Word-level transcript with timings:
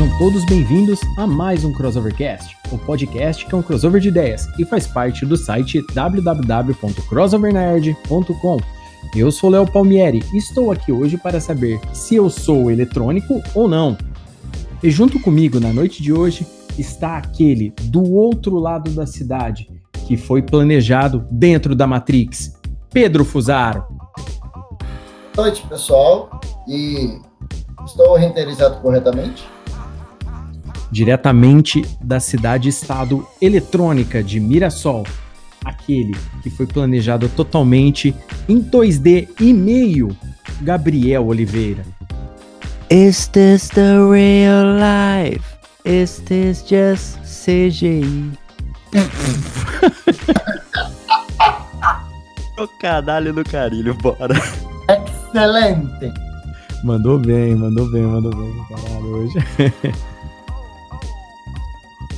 Sejam 0.00 0.16
todos 0.16 0.46
bem-vindos 0.46 0.98
a 1.18 1.26
mais 1.26 1.62
um 1.62 1.74
Crossovercast, 1.74 2.56
o 2.72 2.78
podcast 2.78 3.44
que 3.44 3.54
é 3.54 3.58
um 3.58 3.62
crossover 3.62 4.00
de 4.00 4.08
ideias 4.08 4.48
e 4.58 4.64
faz 4.64 4.86
parte 4.86 5.26
do 5.26 5.36
site 5.36 5.84
www.crossovernerd.com. 5.92 8.56
Eu 9.14 9.30
sou 9.30 9.50
Léo 9.50 9.70
Palmieri 9.70 10.24
e 10.32 10.38
estou 10.38 10.72
aqui 10.72 10.90
hoje 10.90 11.18
para 11.18 11.38
saber 11.38 11.78
se 11.92 12.14
eu 12.14 12.30
sou 12.30 12.70
eletrônico 12.70 13.42
ou 13.54 13.68
não. 13.68 13.98
E 14.82 14.90
junto 14.90 15.20
comigo 15.20 15.60
na 15.60 15.70
noite 15.70 16.02
de 16.02 16.14
hoje 16.14 16.46
está 16.78 17.18
aquele 17.18 17.74
do 17.82 18.10
outro 18.10 18.58
lado 18.58 18.90
da 18.92 19.06
cidade 19.06 19.68
que 20.06 20.16
foi 20.16 20.40
planejado 20.40 21.26
dentro 21.30 21.74
da 21.74 21.86
Matrix, 21.86 22.58
Pedro 22.90 23.22
Fusaro. 23.22 23.84
Boa 25.36 25.48
noite, 25.48 25.62
pessoal. 25.68 26.40
E 26.66 27.20
Estou 27.84 28.14
renderizado 28.14 28.80
corretamente? 28.80 29.46
Diretamente 30.90 31.84
da 32.00 32.18
cidade-estado 32.18 33.24
eletrônica 33.40 34.20
de 34.22 34.40
Mirassol, 34.40 35.06
aquele 35.64 36.16
que 36.42 36.50
foi 36.50 36.66
planejado 36.66 37.28
totalmente 37.28 38.12
em 38.48 38.60
2D 38.60 39.28
e 39.40 39.54
meio, 39.54 40.08
Gabriel 40.60 41.28
Oliveira. 41.28 41.84
Is 42.90 43.28
this 43.28 43.68
the 43.68 44.04
real 44.10 44.74
life? 44.74 45.44
Is 45.84 46.18
this 46.26 46.64
just 46.68 47.20
CGI? 47.22 48.32
o 52.58 52.66
canalho 52.80 53.32
do 53.32 53.44
carilho, 53.44 53.94
bora. 53.94 54.34
Excelente! 54.88 56.12
Mandou 56.82 57.16
bem, 57.18 57.54
mandou 57.54 57.88
bem, 57.92 58.02
mandou 58.02 58.34
bem, 58.34 58.52
caralho, 58.68 59.06
hoje. 59.06 59.38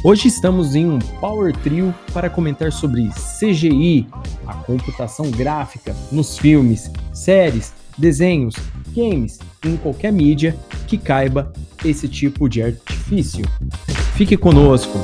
Hoje 0.04 0.26
estamos 0.26 0.74
em 0.74 0.84
um 0.84 0.98
Power 0.98 1.56
Trio 1.58 1.94
para 2.12 2.28
comentar 2.28 2.72
sobre 2.72 3.08
CGI, 3.38 4.08
a 4.48 4.54
computação 4.54 5.30
gráfica 5.30 5.94
nos 6.10 6.36
filmes, 6.36 6.90
séries, 7.12 7.72
desenhos, 7.96 8.56
games, 8.92 9.38
em 9.64 9.76
qualquer 9.76 10.12
mídia 10.12 10.56
que 10.88 10.98
caiba 10.98 11.52
esse 11.84 12.08
tipo 12.08 12.48
de 12.48 12.64
artifício. 12.64 13.44
Fique 14.16 14.36
conosco! 14.36 14.98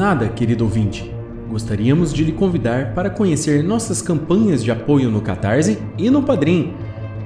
Nada, 0.00 0.28
querido 0.28 0.64
ouvinte, 0.64 1.14
gostaríamos 1.46 2.10
de 2.10 2.24
lhe 2.24 2.32
convidar 2.32 2.94
para 2.94 3.10
conhecer 3.10 3.62
nossas 3.62 4.00
campanhas 4.00 4.64
de 4.64 4.70
apoio 4.70 5.10
no 5.10 5.20
Catarse 5.20 5.76
e 5.98 6.08
no 6.08 6.22
Padrim. 6.22 6.72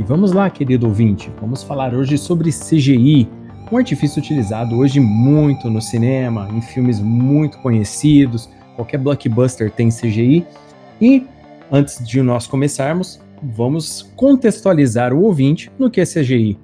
E 0.00 0.02
vamos 0.02 0.32
lá, 0.32 0.48
querido 0.48 0.86
ouvinte, 0.86 1.30
vamos 1.38 1.62
falar 1.62 1.94
hoje 1.94 2.16
sobre 2.16 2.50
CGI, 2.50 3.28
um 3.72 3.78
artifício 3.78 4.20
utilizado 4.20 4.76
hoje 4.76 5.00
muito 5.00 5.70
no 5.70 5.80
cinema, 5.80 6.46
em 6.52 6.60
filmes 6.60 7.00
muito 7.00 7.56
conhecidos, 7.58 8.48
qualquer 8.76 8.98
blockbuster 8.98 9.70
tem 9.70 9.88
CGI. 9.88 10.46
E 11.00 11.26
antes 11.70 12.06
de 12.06 12.20
nós 12.20 12.46
começarmos, 12.46 13.18
vamos 13.42 14.02
contextualizar 14.14 15.14
o 15.14 15.22
ouvinte 15.22 15.72
no 15.78 15.90
que 15.90 16.02
é 16.02 16.04
CGI. 16.04 16.58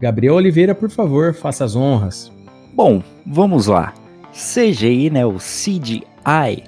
Gabriel 0.00 0.36
Oliveira, 0.36 0.74
por 0.74 0.88
favor, 0.88 1.34
faça 1.34 1.66
as 1.66 1.76
honras. 1.76 2.32
Bom, 2.72 3.02
vamos 3.26 3.66
lá. 3.66 3.92
CGI, 4.32 5.10
né, 5.10 5.24
o 5.26 5.34
CGI, 5.34 6.64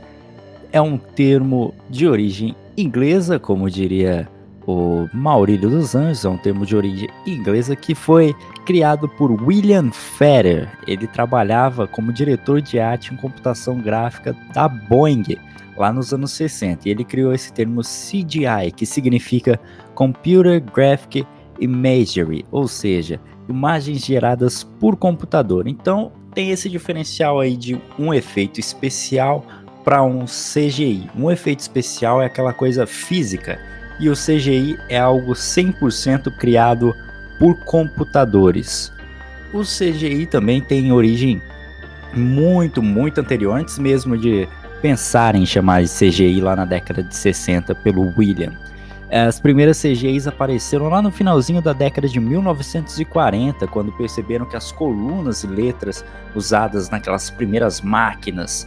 é 0.70 0.80
um 0.80 0.98
termo 0.98 1.74
de 1.88 2.06
origem 2.06 2.54
inglesa, 2.76 3.38
como 3.38 3.70
diria 3.70 4.28
o 4.66 5.08
Maurílio 5.12 5.70
dos 5.70 5.94
Anjos, 5.94 6.24
é 6.24 6.28
um 6.28 6.36
termo 6.36 6.66
de 6.66 6.74
origem 6.74 7.08
inglesa 7.24 7.76
que 7.76 7.94
foi 7.94 8.34
criado 8.64 9.08
por 9.08 9.30
William 9.30 9.92
Fetter. 9.92 10.68
Ele 10.86 11.06
trabalhava 11.06 11.86
como 11.86 12.12
diretor 12.12 12.60
de 12.60 12.80
arte 12.80 13.14
em 13.14 13.16
computação 13.16 13.78
gráfica 13.78 14.36
da 14.52 14.68
Boeing 14.68 15.36
lá 15.76 15.92
nos 15.92 16.12
anos 16.12 16.32
60. 16.32 16.88
E 16.88 16.90
ele 16.90 17.04
criou 17.04 17.32
esse 17.32 17.52
termo 17.52 17.80
CGI, 17.82 18.72
que 18.74 18.84
significa 18.84 19.60
Computer 19.94 20.60
Graphic 20.60 21.24
Imagery, 21.60 22.44
ou 22.50 22.66
seja, 22.66 23.20
imagens 23.48 24.04
geradas 24.04 24.64
por 24.64 24.96
computador. 24.96 25.68
Então, 25.68 26.10
tem 26.34 26.50
esse 26.50 26.68
diferencial 26.68 27.38
aí 27.38 27.56
de 27.56 27.80
um 27.96 28.12
efeito 28.12 28.58
especial 28.58 29.44
para 29.84 30.02
um 30.02 30.24
CGI. 30.24 31.08
Um 31.16 31.30
efeito 31.30 31.60
especial 31.60 32.20
é 32.20 32.26
aquela 32.26 32.52
coisa 32.52 32.84
física 32.84 33.58
e 33.98 34.08
o 34.10 34.14
CGI 34.14 34.78
é 34.88 34.98
algo 34.98 35.32
100% 35.32 36.30
criado 36.32 36.94
por 37.38 37.56
computadores. 37.56 38.92
O 39.52 39.62
CGI 39.62 40.26
também 40.26 40.60
tem 40.60 40.92
origem 40.92 41.42
muito, 42.12 42.82
muito 42.82 43.20
anterior, 43.20 43.58
antes 43.58 43.78
mesmo 43.78 44.16
de 44.16 44.48
pensar 44.80 45.34
em 45.34 45.46
chamar 45.46 45.82
de 45.82 45.88
CGI 45.88 46.40
lá 46.40 46.56
na 46.56 46.64
década 46.64 47.02
de 47.02 47.14
60 47.14 47.74
pelo 47.74 48.12
William. 48.16 48.52
As 49.10 49.38
primeiras 49.38 49.80
CGIs 49.80 50.26
apareceram 50.26 50.88
lá 50.88 51.00
no 51.00 51.12
finalzinho 51.12 51.62
da 51.62 51.72
década 51.72 52.08
de 52.08 52.18
1940, 52.18 53.66
quando 53.68 53.92
perceberam 53.92 54.44
que 54.44 54.56
as 54.56 54.72
colunas 54.72 55.44
e 55.44 55.46
letras 55.46 56.04
usadas 56.34 56.90
naquelas 56.90 57.30
primeiras 57.30 57.80
máquinas 57.80 58.66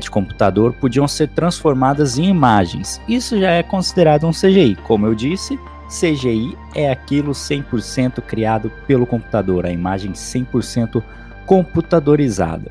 de 0.00 0.10
computador 0.10 0.72
podiam 0.74 1.08
ser 1.08 1.28
transformadas 1.28 2.18
em 2.18 2.24
imagens. 2.24 3.00
Isso 3.08 3.38
já 3.38 3.50
é 3.50 3.62
considerado 3.62 4.26
um 4.26 4.32
CGI. 4.32 4.76
Como 4.84 5.06
eu 5.06 5.14
disse, 5.14 5.58
CGI 5.88 6.56
é 6.74 6.90
aquilo 6.90 7.32
100% 7.32 8.20
criado 8.22 8.70
pelo 8.86 9.06
computador, 9.06 9.66
a 9.66 9.70
imagem 9.70 10.12
100% 10.12 11.02
computadorizada. 11.46 12.70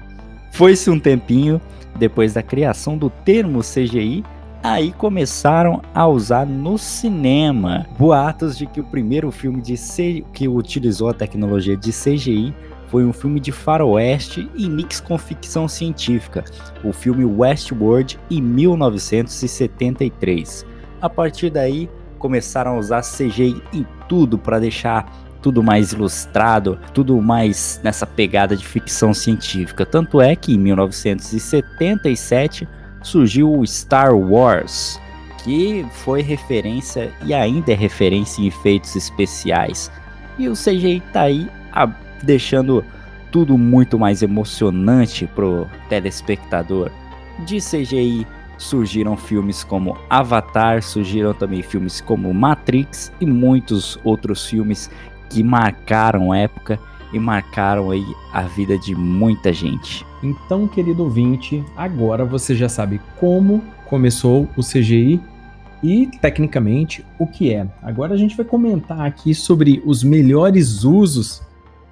Foi-se 0.51 0.89
um 0.89 0.99
tempinho 0.99 1.61
depois 1.97 2.33
da 2.33 2.41
criação 2.41 2.97
do 2.97 3.09
termo 3.09 3.59
CGI, 3.59 4.23
aí 4.63 4.91
começaram 4.93 5.81
a 5.93 6.07
usar 6.07 6.45
no 6.45 6.77
cinema 6.77 7.85
boatos 7.97 8.57
de 8.57 8.65
que 8.65 8.79
o 8.79 8.85
primeiro 8.85 9.31
filme 9.31 9.61
de 9.61 9.75
C... 9.75 10.23
que 10.33 10.47
utilizou 10.47 11.09
a 11.09 11.13
tecnologia 11.13 11.75
de 11.75 11.91
CGI 11.91 12.53
foi 12.89 13.05
um 13.05 13.13
filme 13.13 13.39
de 13.39 13.51
faroeste 13.51 14.49
e 14.55 14.67
mix 14.67 14.99
com 14.99 15.15
ficção 15.17 15.67
científica, 15.67 16.43
o 16.83 16.91
filme 16.91 17.23
Westworld 17.23 18.19
em 18.29 18.41
1973. 18.41 20.65
A 21.01 21.09
partir 21.09 21.49
daí, 21.49 21.89
começaram 22.17 22.75
a 22.75 22.77
usar 22.77 23.01
CGI 23.01 23.61
em 23.73 23.85
tudo 24.07 24.37
para 24.37 24.59
deixar 24.59 25.09
tudo 25.41 25.63
mais 25.63 25.93
ilustrado, 25.93 26.77
tudo 26.93 27.21
mais 27.21 27.79
nessa 27.83 28.05
pegada 28.05 28.57
de 28.57 28.65
ficção 28.65 29.13
científica. 29.13 29.85
Tanto 29.85 30.19
é 30.19 30.35
que 30.35 30.53
em 30.53 30.57
1977 30.57 32.67
surgiu 33.01 33.57
o 33.57 33.65
Star 33.65 34.13
Wars, 34.13 34.99
que 35.43 35.85
foi 35.91 36.21
referência 36.21 37.13
e 37.23 37.33
ainda 37.33 37.71
é 37.71 37.75
referência 37.75 38.41
em 38.41 38.47
efeitos 38.47 38.93
especiais. 38.95 39.89
E 40.37 40.49
o 40.49 40.53
CGI 40.53 41.01
tá 41.13 41.21
aí 41.21 41.49
a, 41.71 41.89
deixando 42.23 42.83
tudo 43.31 43.57
muito 43.57 43.97
mais 43.97 44.21
emocionante 44.21 45.27
pro 45.27 45.67
telespectador. 45.87 46.91
De 47.45 47.57
CGI 47.57 48.25
surgiram 48.57 49.15
filmes 49.15 49.63
como 49.63 49.97
Avatar, 50.09 50.83
surgiram 50.83 51.33
também 51.33 51.61
filmes 51.61 52.01
como 52.01 52.33
Matrix 52.33 53.11
e 53.19 53.25
muitos 53.25 53.97
outros 54.03 54.45
filmes 54.45 54.89
que 55.29 55.43
marcaram 55.43 56.33
época 56.33 56.79
e 57.13 57.19
marcaram 57.19 57.91
aí 57.91 58.05
a 58.33 58.41
vida 58.41 58.77
de 58.77 58.93
muita 58.93 59.53
gente. 59.53 60.05
Então, 60.21 60.67
querido 60.67 61.03
ouvinte, 61.03 61.63
agora 61.75 62.25
você 62.25 62.55
já 62.55 62.67
sabe 62.67 62.99
como 63.19 63.63
começou 63.85 64.47
o 64.55 64.61
CGI 64.61 65.19
e 65.81 66.07
tecnicamente 66.21 67.05
o 67.17 67.25
que 67.25 67.53
é. 67.53 67.65
Agora 67.81 68.13
a 68.13 68.17
gente 68.17 68.35
vai 68.35 68.45
comentar 68.45 69.01
aqui 69.01 69.33
sobre 69.33 69.81
os 69.85 70.03
melhores 70.03 70.83
usos 70.83 71.41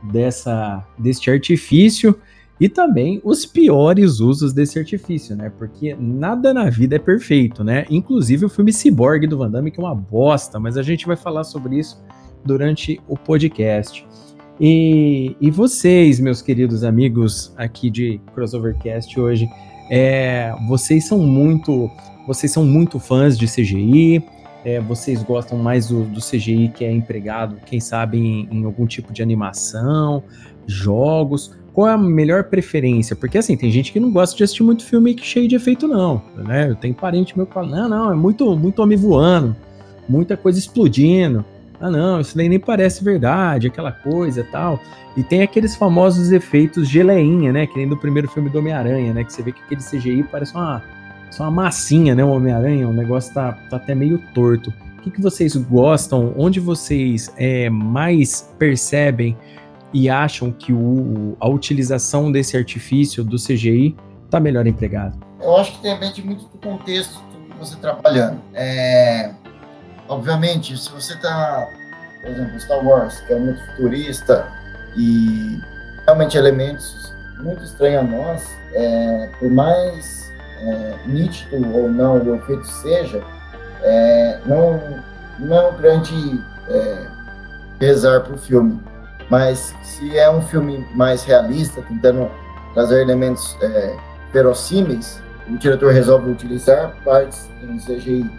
dessa 0.03 0.85
deste 0.97 1.29
artifício 1.29 2.19
e 2.59 2.67
também 2.67 3.21
os 3.23 3.45
piores 3.45 4.19
usos 4.19 4.51
desse 4.51 4.79
artifício, 4.79 5.35
né? 5.35 5.51
Porque 5.57 5.95
nada 5.99 6.53
na 6.53 6.69
vida 6.69 6.95
é 6.95 6.99
perfeito, 6.99 7.63
né? 7.63 7.85
Inclusive 7.89 8.45
o 8.45 8.49
filme 8.49 8.73
Cyborg 8.73 9.27
do 9.27 9.38
Van 9.38 9.49
Damme 9.49 9.71
que 9.71 9.79
é 9.79 9.83
uma 9.83 9.95
bosta, 9.95 10.59
mas 10.59 10.77
a 10.77 10.81
gente 10.81 11.05
vai 11.05 11.15
falar 11.15 11.44
sobre 11.44 11.77
isso 11.77 12.01
durante 12.44 12.99
o 13.07 13.15
podcast. 13.15 14.05
E, 14.59 15.35
e 15.39 15.51
vocês, 15.51 16.19
meus 16.19 16.41
queridos 16.41 16.83
amigos 16.83 17.53
aqui 17.55 17.91
de 17.91 18.19
Crossovercast 18.33 19.19
hoje, 19.19 19.47
é, 19.89 20.51
vocês 20.67 21.07
são 21.07 21.19
muito, 21.19 21.89
vocês 22.25 22.51
são 22.51 22.65
muito 22.65 23.00
fãs 23.00 23.38
de 23.38 23.45
CGI. 23.45 24.23
É, 24.67 24.81
vocês 24.81 25.23
gostam 25.23 25.57
mais 25.57 25.87
do, 25.87 26.03
do, 26.03 26.19
CGI 26.19 26.67
que 26.75 26.83
é 26.83 26.91
empregado, 26.91 27.55
quem 27.65 27.79
sabe, 27.79 28.17
em, 28.17 28.49
em 28.51 28.65
algum 28.65 28.85
tipo 28.85 29.13
de 29.13 29.23
animação, 29.23 30.21
jogos? 30.65 31.55
Qual 31.73 31.87
é 31.87 31.93
a 31.93 31.97
melhor 31.97 32.43
preferência? 32.43 33.15
Porque 33.15 33.37
assim, 33.37 33.55
tem 33.55 33.71
gente 33.71 33.93
que 33.93 33.99
não 34.01 34.11
gosta 34.11 34.35
de 34.35 34.43
assistir 34.43 34.63
muito 34.63 34.83
filme 34.83 35.15
cheio 35.21 35.47
de 35.47 35.55
efeito, 35.55 35.87
não. 35.87 36.21
Né? 36.35 36.69
Eu 36.69 36.75
tenho 36.75 36.93
parente 36.93 37.37
meu 37.37 37.47
que 37.47 37.53
fala, 37.53 37.69
não, 37.69 37.87
não, 37.87 38.11
é 38.11 38.15
muito, 38.15 38.57
muito 38.57 38.81
homem 38.81 38.97
voando, 38.97 39.55
muita 40.09 40.35
coisa 40.35 40.59
explodindo 40.59 41.45
ah 41.79 41.91
não, 41.91 42.19
isso 42.19 42.35
daí 42.35 42.49
nem 42.49 42.59
parece 42.59 43.03
verdade, 43.03 43.67
aquela 43.67 43.91
coisa 43.91 44.43
tal. 44.51 44.79
E 45.15 45.23
tem 45.23 45.41
aqueles 45.41 45.75
famosos 45.75 46.31
efeitos 46.31 46.89
geleinha, 46.89 47.51
né? 47.51 47.67
Que 47.67 47.77
nem 47.77 47.87
do 47.87 47.97
primeiro 47.97 48.27
filme 48.27 48.49
do 48.49 48.59
Homem-Aranha, 48.59 49.13
né? 49.13 49.23
Que 49.23 49.31
você 49.31 49.41
vê 49.41 49.51
que 49.51 49.61
aquele 49.61 49.81
CGI 49.81 50.23
parece 50.23 50.53
uma, 50.53 50.83
só 51.31 51.44
uma 51.44 51.51
massinha, 51.51 52.15
né? 52.15 52.24
O 52.24 52.29
Homem-Aranha, 52.29 52.88
o 52.88 52.94
negócio 52.94 53.33
tá, 53.33 53.53
tá 53.69 53.77
até 53.77 53.94
meio 53.94 54.19
torto. 54.33 54.74
O 54.97 55.01
que, 55.01 55.12
que 55.12 55.21
vocês 55.21 55.56
gostam? 55.56 56.33
Onde 56.38 56.59
vocês 56.59 57.31
é, 57.38 57.69
mais 57.69 58.53
percebem 58.57 59.38
e 59.94 60.09
acham 60.09 60.51
que 60.51 60.74
o, 60.74 61.38
a 61.39 61.47
utilização 61.47 62.31
desse 62.31 62.57
artifício 62.57 63.24
do 63.24 63.38
CGI 63.38 63.95
tá 64.29 64.39
melhor 64.39 64.68
empregado? 64.68 65.18
Eu 65.41 65.56
acho 65.57 65.74
que 65.74 65.83
depende 65.83 66.21
muito 66.24 66.45
do 66.45 66.57
contexto 66.57 67.21
que 67.29 67.57
você 67.57 67.75
está 67.75 67.94
trabalhando. 67.94 68.41
É, 68.53 69.31
obviamente, 70.09 70.77
se 70.77 70.91
você 70.91 71.13
está, 71.13 71.68
por 72.21 72.31
exemplo, 72.31 72.59
Star 72.59 72.85
Wars, 72.85 73.19
que 73.21 73.33
é 73.33 73.39
muito 73.39 73.65
futurista 73.68 74.51
e 74.97 75.59
realmente 76.06 76.38
elementos 76.38 77.13
muito 77.39 77.63
estranhos 77.63 78.00
a 78.00 78.03
nós, 78.03 78.44
é, 78.74 79.29
por 79.39 79.50
mais 79.50 80.26
é, 80.62 80.95
nítido 81.06 81.75
ou 81.75 81.89
não 81.89 82.18
o 82.18 82.36
efeito 82.36 82.65
seja, 82.68 83.21
é, 83.81 84.39
não, 84.45 84.80
não 85.39 85.57
é 85.57 85.69
um 85.69 85.77
grande 85.77 86.44
é, 86.69 87.07
pesar 87.80 88.21
para 88.21 88.33
o 88.33 88.38
filme. 88.38 88.81
Mas 89.30 89.75
se 89.83 90.18
é 90.18 90.30
um 90.30 90.42
filme 90.42 90.86
mais 90.95 91.24
realista, 91.24 91.81
tentando 91.81 92.30
trazer 92.74 93.01
elementos 93.01 93.57
é, 93.62 93.95
verossímeis, 94.31 95.21
o 95.50 95.57
diretor 95.57 95.94
resolve 95.94 96.31
utilizar 96.31 96.95
partes 97.03 97.50
em 97.62 97.77
CGI 97.77 98.30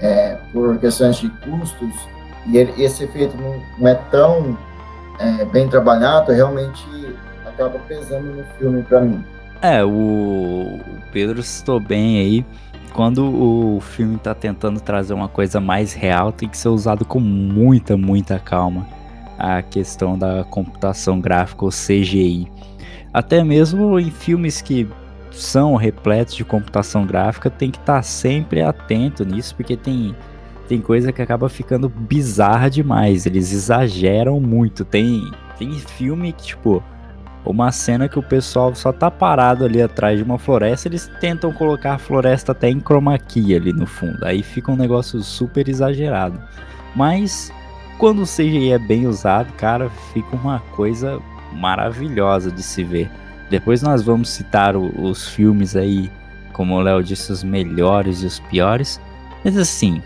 é, 0.00 0.36
por 0.52 0.78
questões 0.78 1.16
de 1.16 1.28
custos, 1.28 1.94
e 2.46 2.56
ele, 2.56 2.82
esse 2.82 3.04
efeito 3.04 3.36
não, 3.36 3.62
não 3.78 3.88
é 3.88 3.94
tão 4.10 4.58
é, 5.18 5.44
bem 5.46 5.68
trabalhado, 5.68 6.32
realmente 6.32 6.86
acaba 7.46 7.78
pesando 7.80 8.34
no 8.34 8.44
filme 8.58 8.82
para 8.82 9.00
mim. 9.02 9.24
É, 9.62 9.84
o 9.84 10.80
Pedro 11.12 11.42
citou 11.42 11.78
bem 11.78 12.18
aí. 12.18 12.46
Quando 12.94 13.24
o 13.24 13.80
filme 13.80 14.16
está 14.16 14.34
tentando 14.34 14.80
trazer 14.80 15.12
uma 15.14 15.28
coisa 15.28 15.60
mais 15.60 15.92
real, 15.92 16.32
tem 16.32 16.48
que 16.48 16.56
ser 16.56 16.68
usado 16.68 17.04
com 17.04 17.20
muita, 17.20 17.96
muita 17.96 18.38
calma. 18.38 18.86
A 19.38 19.62
questão 19.62 20.18
da 20.18 20.44
computação 20.44 21.20
gráfica 21.20 21.64
ou 21.64 21.70
CGI. 21.70 22.50
Até 23.12 23.44
mesmo 23.44 23.98
em 23.98 24.10
filmes 24.10 24.60
que 24.60 24.88
são 25.30 25.76
repletos 25.76 26.34
de 26.34 26.44
computação 26.44 27.06
gráfica, 27.06 27.50
tem 27.50 27.70
que 27.70 27.78
estar 27.78 27.96
tá 27.96 28.02
sempre 28.02 28.62
atento 28.62 29.24
nisso, 29.24 29.54
porque 29.54 29.76
tem, 29.76 30.14
tem 30.68 30.80
coisa 30.80 31.12
que 31.12 31.22
acaba 31.22 31.48
ficando 31.48 31.88
bizarra 31.88 32.68
demais. 32.68 33.26
Eles 33.26 33.52
exageram 33.52 34.40
muito. 34.40 34.84
Tem, 34.84 35.30
tem 35.58 35.72
filme 35.72 36.32
que, 36.32 36.44
tipo, 36.44 36.82
uma 37.44 37.72
cena 37.72 38.08
que 38.08 38.18
o 38.18 38.22
pessoal 38.22 38.74
só 38.74 38.92
tá 38.92 39.10
parado 39.10 39.64
ali 39.64 39.80
atrás 39.80 40.18
de 40.18 40.24
uma 40.24 40.38
floresta, 40.38 40.88
eles 40.88 41.10
tentam 41.20 41.52
colocar 41.52 41.94
a 41.94 41.98
floresta 41.98 42.52
até 42.52 42.68
em 42.68 42.80
chroma 42.80 43.18
key 43.18 43.54
ali 43.54 43.72
no 43.72 43.86
fundo. 43.86 44.24
Aí 44.24 44.42
fica 44.42 44.70
um 44.70 44.76
negócio 44.76 45.22
super 45.22 45.68
exagerado. 45.68 46.40
Mas 46.94 47.52
quando 47.98 48.22
o 48.22 48.26
CGI 48.26 48.72
é 48.72 48.78
bem 48.78 49.06
usado, 49.06 49.52
cara, 49.54 49.90
fica 50.12 50.36
uma 50.36 50.60
coisa 50.74 51.20
maravilhosa 51.52 52.50
de 52.50 52.62
se 52.62 52.84
ver. 52.84 53.10
Depois 53.48 53.82
nós 53.82 54.02
vamos 54.02 54.30
citar 54.30 54.76
o, 54.76 54.90
os 55.02 55.28
filmes 55.28 55.74
aí, 55.74 56.10
como 56.52 56.74
o 56.74 56.80
Léo 56.80 57.02
disse, 57.02 57.32
os 57.32 57.42
melhores 57.42 58.22
e 58.22 58.26
os 58.26 58.38
piores. 58.38 59.00
Mas 59.44 59.56
assim, 59.56 60.02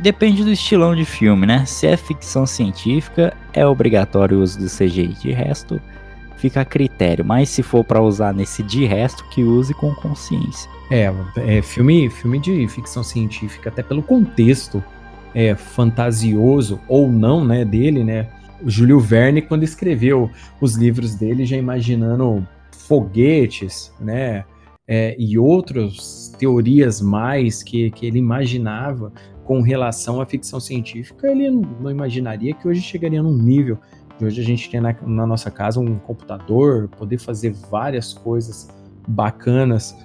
depende 0.00 0.42
do 0.42 0.50
estilão 0.50 0.94
de 0.96 1.04
filme, 1.04 1.46
né? 1.46 1.64
Se 1.66 1.86
é 1.86 1.96
ficção 1.96 2.46
científica, 2.46 3.32
é 3.52 3.64
obrigatório 3.66 4.38
o 4.38 4.42
uso 4.42 4.58
do 4.58 4.66
CGI. 4.66 5.14
De 5.20 5.32
resto, 5.32 5.80
fica 6.40 6.62
a 6.62 6.64
critério. 6.64 7.24
Mas 7.24 7.50
se 7.50 7.62
for 7.62 7.84
para 7.84 8.02
usar 8.02 8.32
nesse 8.32 8.62
de 8.62 8.84
resto, 8.86 9.24
que 9.28 9.42
use 9.42 9.74
com 9.74 9.94
consciência. 9.94 10.68
É, 10.90 11.12
é 11.36 11.62
filme, 11.62 12.08
filme 12.08 12.38
de 12.38 12.66
ficção 12.66 13.04
científica, 13.04 13.68
até 13.68 13.82
pelo 13.82 14.02
contexto 14.02 14.82
é, 15.34 15.54
fantasioso 15.54 16.80
ou 16.88 17.10
não, 17.10 17.44
né, 17.44 17.64
dele, 17.64 18.02
né? 18.02 18.28
O 18.62 18.68
Júlio 18.68 19.00
Verne, 19.00 19.40
quando 19.40 19.62
escreveu 19.62 20.30
os 20.60 20.74
livros 20.74 21.14
dele, 21.14 21.46
já 21.46 21.56
imaginando 21.56 22.46
foguetes, 22.72 23.92
né? 24.00 24.44
É, 24.88 25.14
e 25.16 25.38
outras 25.38 26.34
teorias 26.36 27.00
mais 27.00 27.62
que, 27.62 27.92
que 27.92 28.06
ele 28.06 28.18
imaginava 28.18 29.12
com 29.44 29.60
relação 29.60 30.20
à 30.20 30.26
ficção 30.26 30.58
científica, 30.58 31.28
ele 31.28 31.48
não 31.50 31.90
imaginaria 31.90 32.54
que 32.54 32.66
hoje 32.66 32.80
chegaria 32.80 33.22
num 33.22 33.36
nível 33.36 33.78
que 34.20 34.24
hoje 34.26 34.38
a 34.38 34.44
gente 34.44 34.68
tem 34.68 34.82
na, 34.82 34.94
na 35.00 35.26
nossa 35.26 35.50
casa 35.50 35.80
um 35.80 35.98
computador, 35.98 36.88
poder 36.88 37.16
fazer 37.16 37.52
várias 37.70 38.12
coisas 38.12 38.68
bacanas 39.08 39.96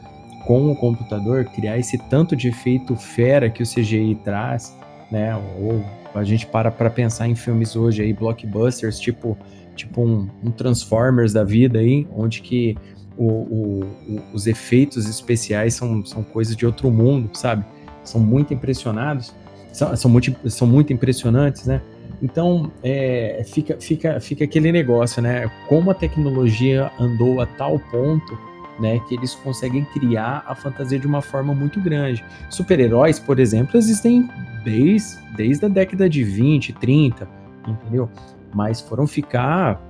com 0.47 0.71
o 0.71 0.75
computador, 0.77 1.43
criar 1.43 1.77
esse 1.77 1.97
tanto 2.09 2.33
de 2.33 2.47
efeito 2.47 2.95
fera 2.95 3.49
que 3.49 3.61
o 3.61 3.65
CGI 3.65 4.15
traz, 4.23 4.73
né? 5.11 5.35
Ou 5.59 5.83
a 6.13 6.23
gente 6.23 6.47
para 6.47 6.71
para 6.71 6.89
pensar 6.89 7.27
em 7.27 7.35
filmes 7.35 7.75
hoje 7.75 8.03
aí, 8.03 8.13
blockbusters, 8.13 8.97
tipo 8.97 9.37
tipo 9.75 10.01
um, 10.01 10.29
um 10.41 10.49
Transformers 10.49 11.33
da 11.33 11.43
vida 11.43 11.79
aí, 11.79 12.07
onde 12.15 12.41
que 12.41 12.77
o, 13.17 13.25
o, 13.25 13.83
o, 13.83 14.21
os 14.33 14.47
efeitos 14.47 15.09
especiais 15.09 15.73
são, 15.73 16.05
são 16.05 16.23
coisas 16.23 16.55
de 16.55 16.65
outro 16.65 16.89
mundo, 16.89 17.29
sabe? 17.33 17.65
São 18.01 18.21
muito 18.21 18.53
impressionados, 18.53 19.35
são, 19.73 19.93
são, 19.93 20.09
muito, 20.09 20.49
são 20.49 20.65
muito 20.65 20.93
impressionantes, 20.93 21.65
né? 21.65 21.81
Então, 22.21 22.71
é, 22.83 23.43
fica, 23.45 23.77
fica, 23.79 24.19
fica 24.19 24.43
aquele 24.43 24.71
negócio, 24.71 25.21
né? 25.21 25.49
Como 25.67 25.91
a 25.91 25.93
tecnologia 25.93 26.91
andou 26.99 27.41
a 27.41 27.45
tal 27.45 27.79
ponto, 27.79 28.37
né, 28.79 28.99
que 29.07 29.15
eles 29.15 29.33
conseguem 29.35 29.85
criar 29.85 30.43
a 30.45 30.53
fantasia 30.53 30.99
de 30.99 31.07
uma 31.07 31.21
forma 31.21 31.53
muito 31.53 31.79
grande. 31.79 32.23
Super-heróis, 32.49 33.17
por 33.17 33.39
exemplo, 33.39 33.77
existem 33.77 34.29
desde, 34.65 35.17
desde 35.37 35.65
a 35.65 35.69
década 35.69 36.09
de 36.09 36.23
20, 36.25 36.73
30, 36.73 37.27
entendeu? 37.65 38.09
mas 38.55 38.79
foram 38.79 39.05
ficar 39.05 39.81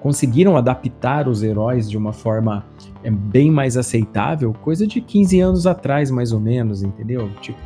conseguiram 0.00 0.56
adaptar 0.56 1.28
os 1.28 1.44
heróis 1.44 1.88
de 1.88 1.96
uma 1.96 2.12
forma 2.12 2.64
é, 3.04 3.10
bem 3.10 3.52
mais 3.52 3.76
aceitável, 3.76 4.52
coisa 4.52 4.84
de 4.84 5.00
15 5.00 5.40
anos 5.40 5.64
atrás, 5.64 6.10
mais 6.10 6.32
ou 6.32 6.40
menos, 6.40 6.82
entendeu? 6.82 7.30
Tipo, 7.40 7.60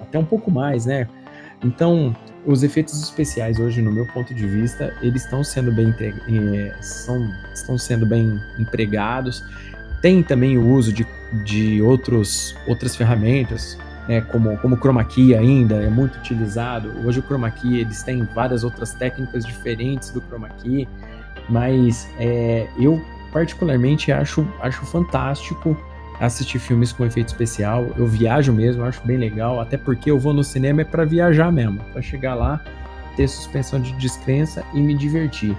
até 0.00 0.18
um 0.18 0.24
pouco 0.24 0.50
mais, 0.50 0.86
né? 0.86 1.08
Então, 1.62 2.16
os 2.44 2.62
efeitos 2.62 3.00
especiais 3.00 3.58
hoje, 3.58 3.80
no 3.80 3.92
meu 3.92 4.06
ponto 4.06 4.34
de 4.34 4.46
vista, 4.46 4.94
eles 5.00 5.24
estão 5.24 5.44
sendo 5.44 5.70
bem 5.70 5.94
é, 5.98 6.74
são, 6.80 7.32
estão 7.54 7.78
sendo 7.78 8.04
bem 8.04 8.40
empregados. 8.58 9.44
Tem 10.00 10.22
também 10.22 10.58
o 10.58 10.68
uso 10.68 10.92
de, 10.92 11.06
de 11.44 11.80
outros, 11.80 12.56
outras 12.66 12.96
ferramentas, 12.96 13.78
né, 14.08 14.20
como, 14.20 14.56
como 14.58 14.74
o 14.74 14.78
chroma 14.78 15.04
key 15.04 15.34
ainda 15.34 15.76
é 15.76 15.88
muito 15.88 16.16
utilizado. 16.18 16.92
Hoje 17.04 17.20
o 17.20 17.22
chroma 17.22 17.50
key 17.50 17.80
eles 17.80 18.02
têm 18.02 18.24
várias 18.34 18.64
outras 18.64 18.92
técnicas 18.92 19.44
diferentes 19.44 20.10
do 20.10 20.20
chroma 20.22 20.48
key, 20.48 20.88
mas 21.48 22.08
é, 22.18 22.66
eu 22.78 23.00
particularmente 23.32 24.10
acho, 24.10 24.46
acho 24.60 24.84
fantástico 24.84 25.76
assistir 26.22 26.60
filmes 26.60 26.92
com 26.92 27.04
efeito 27.04 27.28
especial. 27.28 27.88
Eu 27.96 28.06
viajo 28.06 28.52
mesmo, 28.52 28.84
acho 28.84 29.04
bem 29.04 29.16
legal, 29.16 29.60
até 29.60 29.76
porque 29.76 30.08
eu 30.08 30.18
vou 30.18 30.32
no 30.32 30.44
cinema 30.44 30.82
é 30.82 30.84
para 30.84 31.04
viajar 31.04 31.50
mesmo, 31.50 31.80
para 31.92 32.00
chegar 32.00 32.34
lá, 32.36 32.62
ter 33.16 33.26
suspensão 33.28 33.80
de 33.80 33.92
descrença 33.94 34.64
e 34.72 34.80
me 34.80 34.94
divertir. 34.94 35.56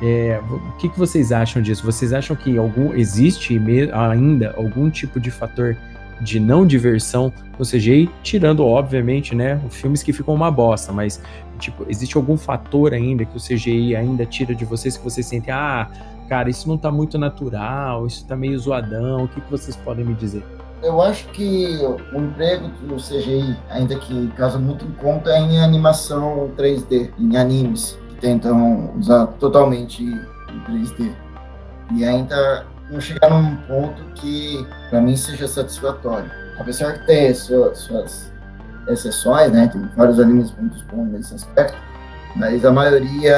É, 0.00 0.40
o 0.48 0.72
que, 0.72 0.88
que 0.88 0.98
vocês 0.98 1.32
acham 1.32 1.60
disso? 1.60 1.84
Vocês 1.84 2.12
acham 2.12 2.36
que 2.36 2.56
algum 2.56 2.94
existe 2.94 3.60
ainda 3.92 4.54
algum 4.56 4.88
tipo 4.88 5.18
de 5.18 5.30
fator 5.32 5.76
de 6.20 6.38
não 6.38 6.64
diversão 6.64 7.32
no 7.58 7.64
CGI, 7.64 8.08
tirando, 8.22 8.64
obviamente, 8.64 9.34
né, 9.34 9.60
filmes 9.68 10.02
que 10.02 10.12
ficam 10.12 10.32
uma 10.32 10.50
bosta, 10.50 10.92
mas, 10.92 11.20
tipo, 11.58 11.84
existe 11.88 12.16
algum 12.16 12.36
fator 12.36 12.94
ainda 12.94 13.24
que 13.24 13.36
o 13.36 13.40
CGI 13.40 13.96
ainda 13.96 14.24
tira 14.24 14.54
de 14.54 14.64
vocês 14.64 14.96
que 14.96 15.02
vocês 15.02 15.26
sentem, 15.26 15.52
ah, 15.52 15.88
cara, 16.28 16.50
isso 16.50 16.68
não 16.68 16.76
tá 16.76 16.90
muito 16.90 17.18
natural, 17.18 18.06
isso 18.06 18.26
tá 18.26 18.36
meio 18.36 18.58
zoadão, 18.58 19.24
o 19.24 19.28
que, 19.28 19.40
que 19.40 19.50
vocês 19.50 19.76
podem 19.76 20.04
me 20.04 20.14
dizer? 20.14 20.44
Eu 20.82 21.00
acho 21.00 21.26
que 21.28 21.78
o 22.12 22.18
emprego 22.20 22.68
do 22.86 22.96
CGI, 22.96 23.56
ainda 23.70 23.96
que 23.96 24.28
causa 24.36 24.58
muito 24.58 24.84
em 24.84 24.90
conta, 24.92 25.30
é 25.30 25.40
em 25.40 25.58
animação 25.60 26.50
3D, 26.58 27.10
em 27.18 27.36
animes, 27.36 27.98
que 28.10 28.16
tentam 28.16 28.94
usar 28.98 29.28
totalmente 29.38 30.04
em 30.04 30.60
3D. 30.68 31.10
E 31.94 32.04
ainda 32.04 32.66
não 32.90 33.00
chegar 33.00 33.30
num 33.30 33.56
ponto 33.62 34.02
que, 34.14 34.66
para 34.90 35.00
mim, 35.00 35.16
seja 35.16 35.48
satisfatório. 35.48 36.30
Apesar 36.58 36.92
de 36.92 37.06
ter 37.06 37.34
suas, 37.34 37.78
suas 37.78 38.32
exceções, 38.88 39.52
né, 39.52 39.68
tem 39.68 39.82
vários 39.96 40.20
animes 40.20 40.54
muito 40.58 40.84
bons 40.86 41.10
nesse 41.12 41.34
aspecto, 41.34 41.78
mas 42.36 42.64
a 42.64 42.70
maioria 42.70 43.36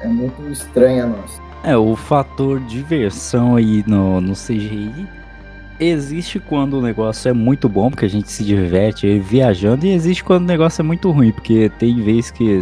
é 0.00 0.06
muito 0.06 0.42
estranha 0.48 1.06
nossa. 1.06 1.47
É, 1.62 1.76
o 1.76 1.96
fator 1.96 2.60
diversão 2.60 3.56
aí 3.56 3.84
no, 3.86 4.20
no 4.20 4.34
CGI 4.34 5.08
existe 5.80 6.40
quando 6.40 6.74
o 6.74 6.82
negócio 6.82 7.28
é 7.28 7.32
muito 7.32 7.68
bom, 7.68 7.90
porque 7.90 8.04
a 8.04 8.10
gente 8.10 8.30
se 8.30 8.44
diverte 8.44 9.18
viajando, 9.18 9.86
e 9.86 9.90
existe 9.90 10.24
quando 10.24 10.42
o 10.42 10.46
negócio 10.46 10.82
é 10.82 10.84
muito 10.84 11.10
ruim, 11.10 11.30
porque 11.32 11.70
tem 11.78 12.02
vezes 12.02 12.30
que 12.30 12.60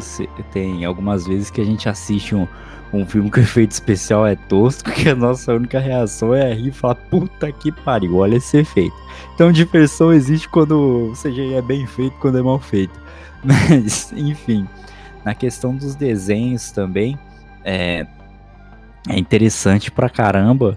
tem 0.53 0.85
algumas 0.85 1.27
vezes 1.27 1.51
que 1.51 1.61
a 1.61 1.65
gente 1.65 1.89
assiste 1.89 2.35
um, 2.35 2.47
um 2.93 3.07
filme 3.07 3.31
com 3.31 3.41
efeito 3.41 3.73
especial 3.73 4.27
é 4.27 4.37
tosco, 4.37 4.91
que 4.93 5.09
a 5.09 5.15
nossa 5.15 5.55
única 5.55 5.79
reação 5.79 6.35
é 6.35 6.53
rir 6.53 6.69
e 6.69 6.73
falar, 6.73 6.97
puta 6.97 7.51
que 7.53 7.73
pariu, 7.73 8.17
olha 8.17 8.37
esse 8.37 8.59
efeito. 8.59 8.97
Então 9.35 9.51
diversão 9.51 10.13
existe 10.13 10.49
quando 10.49 11.11
o 11.11 11.13
CGI 11.13 11.55
é 11.55 11.63
bem 11.63 11.87
feito, 11.87 12.17
quando 12.19 12.39
é 12.39 12.43
mal 12.43 12.59
feito. 12.59 12.99
Mas, 13.45 14.13
enfim, 14.13 14.67
na 15.25 15.35
questão 15.35 15.75
dos 15.75 15.95
desenhos 15.95 16.71
também, 16.71 17.19
é, 17.65 18.07
é 19.09 19.19
interessante 19.19 19.91
pra 19.91 20.09
caramba. 20.09 20.77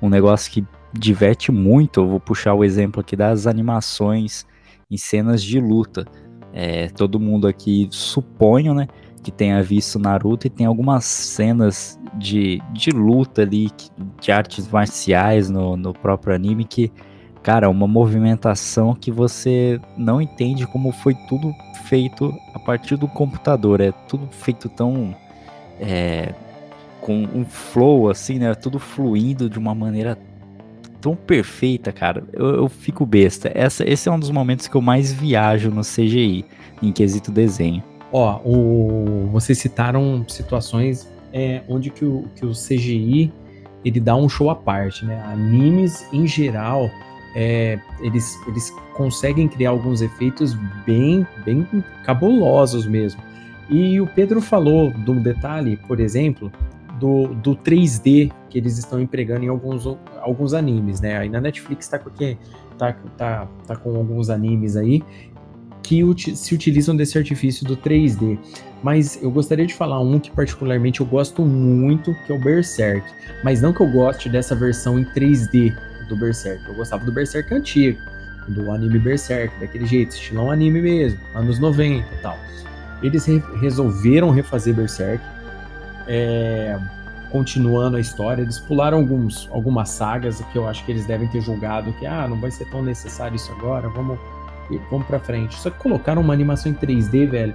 Um 0.00 0.08
negócio 0.08 0.50
que 0.50 0.64
diverte 0.92 1.50
muito. 1.50 2.00
Eu 2.00 2.08
vou 2.08 2.20
puxar 2.20 2.54
o 2.54 2.64
exemplo 2.64 3.00
aqui 3.00 3.16
das 3.16 3.46
animações 3.46 4.46
em 4.90 4.96
cenas 4.96 5.42
de 5.42 5.58
luta. 5.58 6.04
É, 6.52 6.88
todo 6.88 7.18
mundo 7.18 7.48
aqui 7.48 7.88
suponho, 7.90 8.74
né, 8.74 8.86
que 9.22 9.30
tenha 9.30 9.62
visto 9.62 9.98
Naruto 9.98 10.46
e 10.46 10.50
tem 10.50 10.66
algumas 10.66 11.04
cenas 11.04 11.98
de, 12.14 12.60
de 12.74 12.90
luta 12.90 13.40
ali, 13.40 13.70
de 14.20 14.30
artes 14.30 14.68
marciais 14.68 15.48
no, 15.48 15.78
no 15.78 15.94
próprio 15.94 16.34
anime 16.34 16.64
que, 16.64 16.92
cara, 17.42 17.70
uma 17.70 17.86
movimentação 17.88 18.94
que 18.94 19.10
você 19.10 19.80
não 19.96 20.20
entende 20.20 20.66
como 20.66 20.92
foi 20.92 21.14
tudo 21.26 21.54
feito 21.84 22.30
a 22.52 22.58
partir 22.58 22.96
do 22.96 23.08
computador. 23.08 23.80
É 23.80 23.92
tudo 24.06 24.28
feito 24.30 24.68
tão 24.68 25.16
é, 25.80 26.34
com 27.02 27.24
um 27.34 27.44
flow, 27.44 28.08
assim, 28.08 28.38
né? 28.38 28.54
Tudo 28.54 28.78
fluindo 28.78 29.50
de 29.50 29.58
uma 29.58 29.74
maneira 29.74 30.16
tão 31.00 31.16
perfeita, 31.16 31.92
cara. 31.92 32.24
Eu, 32.32 32.54
eu 32.54 32.68
fico 32.68 33.04
besta. 33.04 33.50
Essa, 33.52 33.86
esse 33.86 34.08
é 34.08 34.12
um 34.12 34.18
dos 34.18 34.30
momentos 34.30 34.68
que 34.68 34.74
eu 34.74 34.80
mais 34.80 35.12
viajo 35.12 35.68
no 35.68 35.82
CGI, 35.82 36.46
em 36.80 36.92
quesito 36.92 37.30
desenho. 37.30 37.82
Ó, 38.12 38.40
o, 38.44 39.28
vocês 39.32 39.58
citaram 39.58 40.24
situações 40.28 41.08
é, 41.32 41.62
onde 41.68 41.90
que 41.90 42.04
o, 42.04 42.24
que 42.36 42.46
o 42.46 42.52
CGI 42.52 43.32
ele 43.84 43.98
dá 43.98 44.14
um 44.14 44.28
show 44.28 44.48
à 44.48 44.54
parte, 44.54 45.04
né? 45.04 45.20
Animes, 45.26 46.06
em 46.12 46.24
geral, 46.24 46.88
é, 47.34 47.80
eles, 48.00 48.38
eles 48.46 48.72
conseguem 48.94 49.48
criar 49.48 49.70
alguns 49.70 50.02
efeitos 50.02 50.54
bem, 50.86 51.26
bem 51.44 51.66
cabulosos 52.04 52.86
mesmo. 52.86 53.20
E 53.68 54.00
o 54.00 54.06
Pedro 54.06 54.40
falou 54.40 54.90
do 54.90 55.14
detalhe, 55.14 55.76
por 55.88 55.98
exemplo, 55.98 56.52
do, 57.02 57.34
do 57.34 57.56
3D 57.56 58.30
que 58.48 58.56
eles 58.56 58.78
estão 58.78 59.00
empregando 59.00 59.44
em 59.44 59.48
alguns, 59.48 59.84
alguns 60.20 60.54
animes, 60.54 61.00
né? 61.00 61.18
Aí 61.18 61.28
na 61.28 61.40
Netflix 61.40 61.88
tá 61.88 61.98
com, 61.98 62.10
tá, 62.78 62.92
tá, 63.18 63.48
tá 63.66 63.74
com 63.74 63.96
alguns 63.96 64.30
animes 64.30 64.76
aí 64.76 65.02
que 65.82 66.04
uti 66.04 66.36
se 66.36 66.54
utilizam 66.54 66.94
desse 66.94 67.18
artifício 67.18 67.66
do 67.66 67.76
3D. 67.76 68.38
Mas 68.84 69.20
eu 69.20 69.32
gostaria 69.32 69.66
de 69.66 69.74
falar 69.74 69.98
um 69.98 70.20
que 70.20 70.30
particularmente 70.30 71.00
eu 71.00 71.06
gosto 71.06 71.42
muito, 71.42 72.14
que 72.24 72.32
é 72.32 72.36
o 72.36 72.40
Berserk. 72.40 73.04
Mas 73.42 73.60
não 73.60 73.72
que 73.72 73.80
eu 73.80 73.90
goste 73.90 74.28
dessa 74.28 74.54
versão 74.54 74.96
em 74.96 75.04
3D 75.04 75.76
do 76.08 76.16
Berserk. 76.16 76.64
Eu 76.68 76.76
gostava 76.76 77.04
do 77.04 77.10
Berserk 77.10 77.52
antigo, 77.52 77.98
do 78.46 78.70
anime 78.70 79.00
Berserk, 79.00 79.58
daquele 79.58 79.86
jeito, 79.86 80.12
estilão 80.12 80.52
anime 80.52 80.80
mesmo, 80.80 81.18
anos 81.34 81.58
90 81.58 82.06
e 82.14 82.22
tal. 82.22 82.38
Eles 83.02 83.26
re 83.26 83.42
resolveram 83.60 84.30
refazer 84.30 84.72
Berserk 84.72 85.24
é, 86.06 86.78
continuando 87.30 87.96
a 87.96 88.00
história. 88.00 88.42
Eles 88.42 88.58
pularam 88.58 88.98
alguns, 88.98 89.48
algumas 89.50 89.88
sagas 89.88 90.40
que 90.52 90.56
eu 90.56 90.68
acho 90.68 90.84
que 90.84 90.92
eles 90.92 91.06
devem 91.06 91.26
ter 91.28 91.40
julgado 91.40 91.92
que 91.94 92.06
ah, 92.06 92.28
não 92.28 92.38
vai 92.38 92.50
ser 92.50 92.66
tão 92.66 92.82
necessário 92.82 93.34
isso 93.36 93.50
agora, 93.52 93.88
vamos, 93.88 94.18
vamos 94.90 95.06
pra 95.06 95.18
frente. 95.18 95.58
Só 95.58 95.70
que 95.70 95.78
colocaram 95.78 96.22
uma 96.22 96.34
animação 96.34 96.70
em 96.70 96.74
3D, 96.74 97.26
velho, 97.26 97.54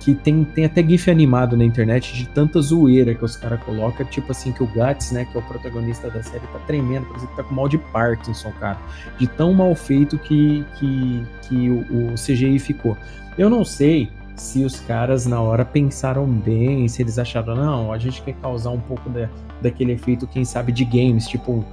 que 0.00 0.14
tem, 0.14 0.42
tem 0.42 0.64
até 0.64 0.82
GIF 0.82 1.08
animado 1.08 1.56
na 1.56 1.64
internet 1.64 2.12
de 2.12 2.26
tanta 2.28 2.60
zoeira 2.60 3.14
que 3.14 3.24
os 3.24 3.36
caras 3.36 3.62
colocam, 3.62 4.04
tipo 4.04 4.32
assim, 4.32 4.50
que 4.50 4.62
o 4.62 4.66
Guts, 4.66 5.12
né, 5.12 5.24
que 5.24 5.36
é 5.36 5.40
o 5.40 5.44
protagonista 5.44 6.10
da 6.10 6.20
série, 6.22 6.44
tá 6.48 6.58
tremendo, 6.66 7.06
parece 7.06 7.26
que 7.28 7.36
tá 7.36 7.44
com 7.44 7.54
mal 7.54 7.68
de 7.68 7.78
Parkinson, 7.78 8.50
cara. 8.58 8.78
De 9.16 9.28
tão 9.28 9.54
mal 9.54 9.72
feito 9.76 10.18
que, 10.18 10.64
que, 10.74 11.24
que 11.42 11.70
o, 11.70 12.12
o 12.12 12.14
CGI 12.14 12.58
ficou. 12.58 12.98
Eu 13.38 13.48
não 13.48 13.64
sei 13.64 14.10
se 14.36 14.64
os 14.64 14.80
caras 14.80 15.26
na 15.26 15.40
hora 15.40 15.64
pensaram 15.64 16.26
bem, 16.26 16.88
se 16.88 17.02
eles 17.02 17.18
acharam, 17.18 17.54
não, 17.54 17.92
a 17.92 17.98
gente 17.98 18.22
quer 18.22 18.34
causar 18.34 18.70
um 18.70 18.80
pouco 18.80 19.08
da, 19.10 19.28
daquele 19.60 19.92
efeito, 19.92 20.26
quem 20.26 20.44
sabe, 20.44 20.72
de 20.72 20.84
games, 20.84 21.26
tipo, 21.28 21.64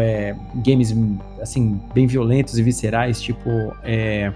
é, 0.00 0.34
games, 0.64 0.94
assim, 1.40 1.80
bem 1.92 2.06
violentos 2.06 2.58
e 2.58 2.62
viscerais, 2.62 3.20
tipo, 3.20 3.50
é, 3.82 4.32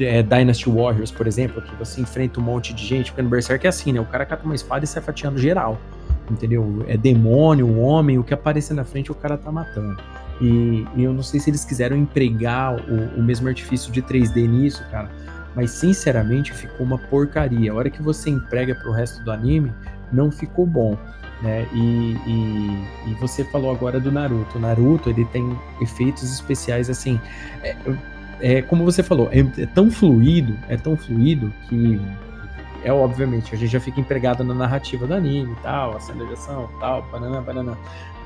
é, 0.00 0.22
Dynasty 0.22 0.68
Warriors, 0.68 1.10
por 1.10 1.26
exemplo, 1.26 1.62
que 1.62 1.74
você 1.76 2.00
enfrenta 2.00 2.40
um 2.40 2.42
monte 2.42 2.72
de 2.74 2.84
gente, 2.84 3.10
porque 3.10 3.22
no 3.22 3.28
Berserk 3.28 3.64
é 3.66 3.68
assim, 3.68 3.92
né, 3.92 4.00
o 4.00 4.06
cara 4.06 4.26
cata 4.26 4.44
uma 4.44 4.54
espada 4.54 4.84
e 4.84 4.88
sai 4.88 5.02
fatiando 5.02 5.38
geral, 5.38 5.78
entendeu? 6.30 6.84
É 6.88 6.96
demônio, 6.96 7.78
homem, 7.78 8.18
o 8.18 8.24
que 8.24 8.34
aparecer 8.34 8.74
na 8.74 8.84
frente 8.84 9.10
o 9.10 9.14
cara 9.14 9.36
tá 9.36 9.50
matando. 9.50 9.96
E, 10.40 10.86
e 10.94 11.02
eu 11.02 11.12
não 11.12 11.22
sei 11.22 11.40
se 11.40 11.50
eles 11.50 11.64
quiseram 11.64 11.96
empregar 11.96 12.76
o, 12.76 13.18
o 13.18 13.22
mesmo 13.22 13.48
artifício 13.48 13.90
de 13.90 14.02
3D 14.02 14.48
nisso, 14.48 14.84
cara, 14.90 15.10
mas 15.58 15.72
sinceramente 15.72 16.52
ficou 16.52 16.86
uma 16.86 16.96
porcaria. 16.96 17.72
A 17.72 17.74
hora 17.74 17.90
que 17.90 18.00
você 18.00 18.30
emprega 18.30 18.76
para 18.76 18.88
o 18.88 18.92
resto 18.92 19.24
do 19.24 19.32
anime, 19.32 19.72
não 20.12 20.30
ficou 20.30 20.64
bom. 20.64 20.96
Né? 21.42 21.66
E, 21.74 22.16
e, 22.28 23.10
e, 23.10 23.14
você 23.20 23.42
falou 23.42 23.72
agora 23.72 23.98
do 23.98 24.12
Naruto. 24.12 24.56
O 24.56 24.60
Naruto 24.60 25.10
ele 25.10 25.24
tem 25.24 25.58
efeitos 25.80 26.22
especiais 26.32 26.88
assim. 26.88 27.20
É, 27.64 27.76
é 28.40 28.62
como 28.62 28.84
você 28.84 29.02
falou, 29.02 29.28
é, 29.32 29.40
é, 29.60 29.66
tão 29.66 29.90
fluido, 29.90 30.56
é 30.68 30.76
tão 30.76 30.96
fluido 30.96 31.52
que 31.68 32.00
é 32.84 32.92
obviamente 32.92 33.52
a 33.52 33.58
gente 33.58 33.72
já 33.72 33.80
fica 33.80 34.00
empregado 34.00 34.44
na 34.44 34.54
narrativa 34.54 35.08
do 35.08 35.14
anime 35.14 35.54
e 35.54 35.62
tal, 35.62 35.96
a 35.96 35.98
cena 35.98 36.24
de 36.24 36.34
ação, 36.34 36.70
tal, 36.78 37.02
banana, 37.10 37.40
banana. 37.40 37.76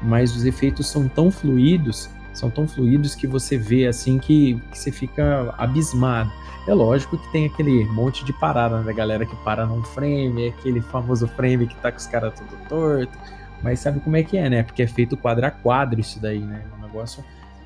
Mas 0.03 0.37
os 0.37 0.45
efeitos 0.45 0.87
são 0.87 1.09
tão 1.09 1.31
fluidos, 1.31 2.11
são 2.35 2.51
tão 2.51 2.69
fluidos 2.69 3.15
que 3.15 3.27
você 3.27 3.57
vê 3.57 3.87
assim 3.87 4.19
que, 4.19 4.61
que 4.71 4.79
você 4.79 4.93
fica 4.93 5.55
abismado. 5.57 6.31
É 6.67 6.73
lógico 6.73 7.19
que 7.19 7.33
tem 7.33 7.47
aquele 7.47 7.85
monte 7.87 8.25
de 8.25 8.33
parada, 8.33 8.81
né, 8.81 8.93
galera 8.93 9.27
que 9.27 9.35
para 9.37 9.67
num 9.67 9.83
frame, 9.83 10.49
aquele 10.49 10.81
famoso 10.81 11.27
frame 11.27 11.67
que 11.67 11.75
tá 11.77 11.91
com 11.91 11.99
os 11.99 12.07
caras 12.07 12.35
tudo 12.39 12.69
torto. 12.69 13.19
Mas 13.63 13.81
sabe 13.81 14.01
como 14.01 14.17
é 14.17 14.23
que 14.23 14.37
é, 14.37 14.49
né? 14.49 14.63
Porque 14.63 14.83
é 14.83 14.87
feito 14.87 15.17
quadro 15.17 15.47
a 15.47 15.51
quadro 15.51 16.01
isso 16.01 16.21
daí, 16.21 16.41
né? 16.41 16.65
É 16.71 16.77
um 16.77 16.87
negócio 16.87 17.25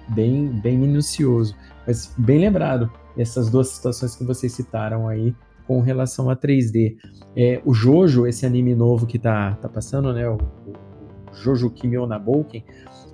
bem, 0.09 0.47
bem 0.49 0.77
minucioso. 0.77 1.55
Mas 1.87 2.15
bem 2.19 2.39
lembrado, 2.39 2.91
essas 3.17 3.51
duas 3.51 3.69
situações 3.69 4.15
que 4.15 4.25
vocês 4.25 4.53
citaram 4.53 5.09
aí 5.09 5.35
com 5.67 5.81
relação 5.81 6.31
a 6.31 6.37
3D. 6.37 6.97
É, 7.35 7.61
o 7.65 7.75
Jojo, 7.75 8.27
esse 8.27 8.47
anime 8.47 8.75
novo 8.75 9.07
que 9.07 9.19
tá, 9.19 9.57
tá 9.61 9.69
passando, 9.69 10.13
né? 10.13 10.29
O, 10.29 10.37
o 10.37 11.35
Jojo 11.35 11.71
Kimyo 11.71 12.07
Naboken, 12.07 12.65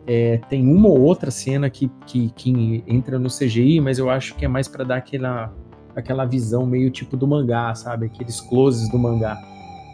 é, 0.06 0.38
tem 0.48 0.66
uma 0.66 0.88
ou 0.88 1.00
outra 1.00 1.30
cena 1.30 1.70
que, 1.70 1.90
que, 2.06 2.30
que, 2.30 2.84
entra 2.86 3.18
no 3.18 3.28
CGI, 3.28 3.80
mas 3.80 3.98
eu 3.98 4.10
acho 4.10 4.34
que 4.34 4.44
é 4.44 4.48
mais 4.48 4.68
para 4.68 4.84
dar 4.84 4.96
aquela, 4.96 5.54
aquela 5.94 6.24
visão 6.24 6.66
meio 6.66 6.90
tipo 6.90 7.16
do 7.16 7.26
mangá, 7.26 7.74
sabe? 7.74 8.06
Aqueles 8.06 8.40
closes 8.40 8.88
do 8.88 8.98
mangá. 8.98 9.38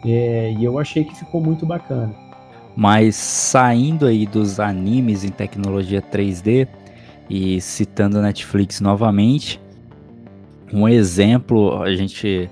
É, 0.05 0.53
e 0.57 0.63
eu 0.63 0.79
achei 0.79 1.03
que 1.03 1.15
ficou 1.15 1.41
muito 1.41 1.65
bacana. 1.65 2.13
Mas 2.75 3.15
saindo 3.15 4.05
aí 4.05 4.25
dos 4.25 4.59
animes 4.59 5.23
em 5.23 5.29
tecnologia 5.29 6.01
3D 6.01 6.67
e 7.29 7.59
citando 7.59 8.17
a 8.19 8.21
Netflix 8.21 8.79
novamente, 8.79 9.59
um 10.71 10.87
exemplo, 10.87 11.81
a 11.81 11.93
gente 11.93 12.49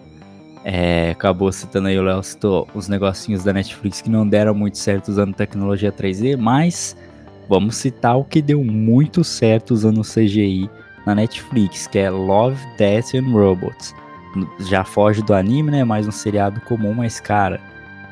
é, 0.65 1.11
acabou 1.11 1.51
citando 1.51 1.87
aí, 1.87 1.97
o 1.97 2.03
Léo 2.03 2.21
citou 2.21 2.67
os 2.75 2.87
negocinhos 2.87 3.43
da 3.43 3.53
Netflix 3.53 4.01
que 4.01 4.09
não 4.09 4.27
deram 4.27 4.53
muito 4.53 4.77
certo 4.77 5.07
usando 5.07 5.33
tecnologia 5.33 5.91
3D, 5.91 6.35
mas 6.35 6.97
vamos 7.47 7.77
citar 7.77 8.17
o 8.17 8.25
que 8.25 8.41
deu 8.41 8.63
muito 8.63 9.23
certo 9.23 9.71
usando 9.71 10.01
CGI 10.01 10.69
na 11.07 11.15
Netflix, 11.15 11.87
que 11.87 11.99
é 11.99 12.09
Love, 12.09 12.61
Death 12.77 13.15
and 13.15 13.31
Robots. 13.31 13.95
Já 14.59 14.83
foge 14.83 15.21
do 15.21 15.33
anime, 15.33 15.71
né? 15.71 15.85
Mais 15.85 16.05
um 16.05 16.11
seriado 16.11 16.59
comum, 16.61 16.93
mas 16.93 17.21
cara, 17.21 17.61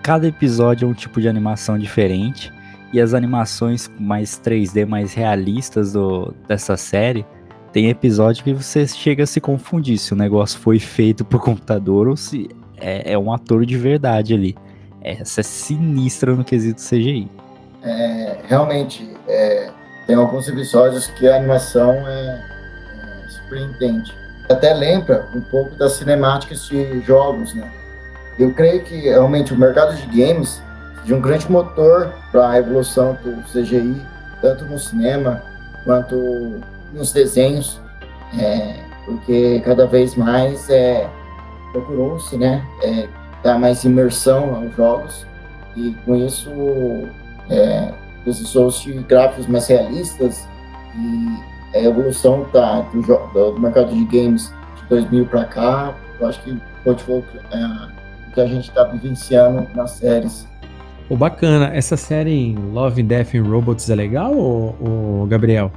cada 0.02 0.26
episódio 0.26 0.88
é 0.88 0.90
um 0.90 0.94
tipo 0.94 1.20
de 1.20 1.28
animação 1.28 1.78
diferente 1.78 2.54
e 2.94 3.02
as 3.02 3.14
animações 3.14 3.92
mais 4.00 4.40
3D, 4.40 4.86
mais 4.86 5.14
realistas 5.14 5.92
do, 5.92 6.34
dessa 6.48 6.78
série, 6.78 7.26
tem 7.74 7.90
episódio 7.90 8.46
que 8.46 8.54
você 8.54 8.88
chega 8.88 9.24
a 9.24 9.28
se 9.28 9.42
confundir 9.42 9.98
se 9.98 10.14
o 10.14 10.16
negócio 10.16 10.58
foi 10.58 10.80
feito 10.80 11.26
por 11.26 11.42
computador 11.42 12.08
ou 12.08 12.16
se 12.16 12.48
é, 12.78 13.12
é 13.12 13.18
um 13.18 13.34
ator 13.34 13.66
de 13.66 13.78
verdade 13.78 14.34
ali. 14.34 14.56
Essa 15.02 15.42
é 15.42 15.44
sinistra 15.44 16.34
no 16.34 16.46
quesito 16.46 16.82
CGI. 16.82 17.30
É, 17.84 18.38
realmente, 18.48 19.06
é, 19.28 19.70
tem 20.08 20.16
alguns 20.16 20.48
episódios 20.48 21.08
que 21.08 21.28
a 21.28 21.36
animação 21.36 21.92
é, 21.92 22.55
surpreendente. 23.36 24.16
Até 24.50 24.74
lembra 24.74 25.28
um 25.34 25.42
pouco 25.42 25.76
das 25.76 25.94
cinemáticas 25.94 26.68
de 26.68 27.02
jogos, 27.02 27.54
né? 27.54 27.72
Eu 28.38 28.54
creio 28.54 28.84
que 28.84 29.02
realmente 29.02 29.54
o 29.54 29.58
mercado 29.58 29.96
de 29.96 30.06
games 30.08 30.62
de 31.06 31.14
um 31.14 31.22
grande 31.22 31.50
motor 31.50 32.14
para 32.32 32.50
a 32.50 32.58
evolução 32.58 33.18
do 33.24 33.42
CGI, 33.44 34.02
tanto 34.42 34.66
no 34.66 34.78
cinema 34.78 35.42
quanto 35.84 36.62
nos 36.92 37.12
desenhos, 37.12 37.80
é, 38.38 38.80
porque 39.06 39.62
cada 39.64 39.86
vez 39.86 40.16
mais 40.16 40.70
é, 40.70 41.08
procurou-se 41.72 42.36
né, 42.38 42.66
é, 42.84 43.08
dar 43.44 43.60
mais 43.60 43.84
imersão 43.84 44.56
aos 44.56 44.76
jogos 44.76 45.26
e 45.76 45.92
com 46.06 46.16
isso 46.16 46.50
é, 47.50 47.94
precisou-se 48.24 48.92
gráficos 49.04 49.46
mais 49.48 49.68
realistas 49.68 50.48
e 50.96 51.55
a 51.76 51.80
evolução 51.80 52.46
da, 52.54 52.82
do, 52.82 53.52
do, 53.52 53.60
mercado 53.60 53.94
de 53.94 54.06
games 54.06 54.54
de 54.82 54.90
2000 54.90 55.26
para 55.26 55.46
cá, 55.46 55.94
eu 56.20 56.28
acho 56.28 56.42
que 56.42 56.58
pode 56.84 57.04
é, 57.12 57.18
o 57.18 58.32
que 58.34 58.42
a 58.42 58.48
gente 58.48 58.70
está 58.70 58.84
vivenciando 58.86 59.68
nas 59.76 59.92
séries. 59.92 60.48
Oh, 61.10 61.16
bacana. 61.16 61.70
Essa 61.74 61.98
série 61.98 62.56
Love, 62.56 63.04
Death 63.04 63.36
and 63.36 63.44
Robots 63.44 63.90
é 63.90 63.96
legal, 63.96 64.34
ou, 64.34 64.76
ou 64.80 65.28
Gabriel? 65.28 65.72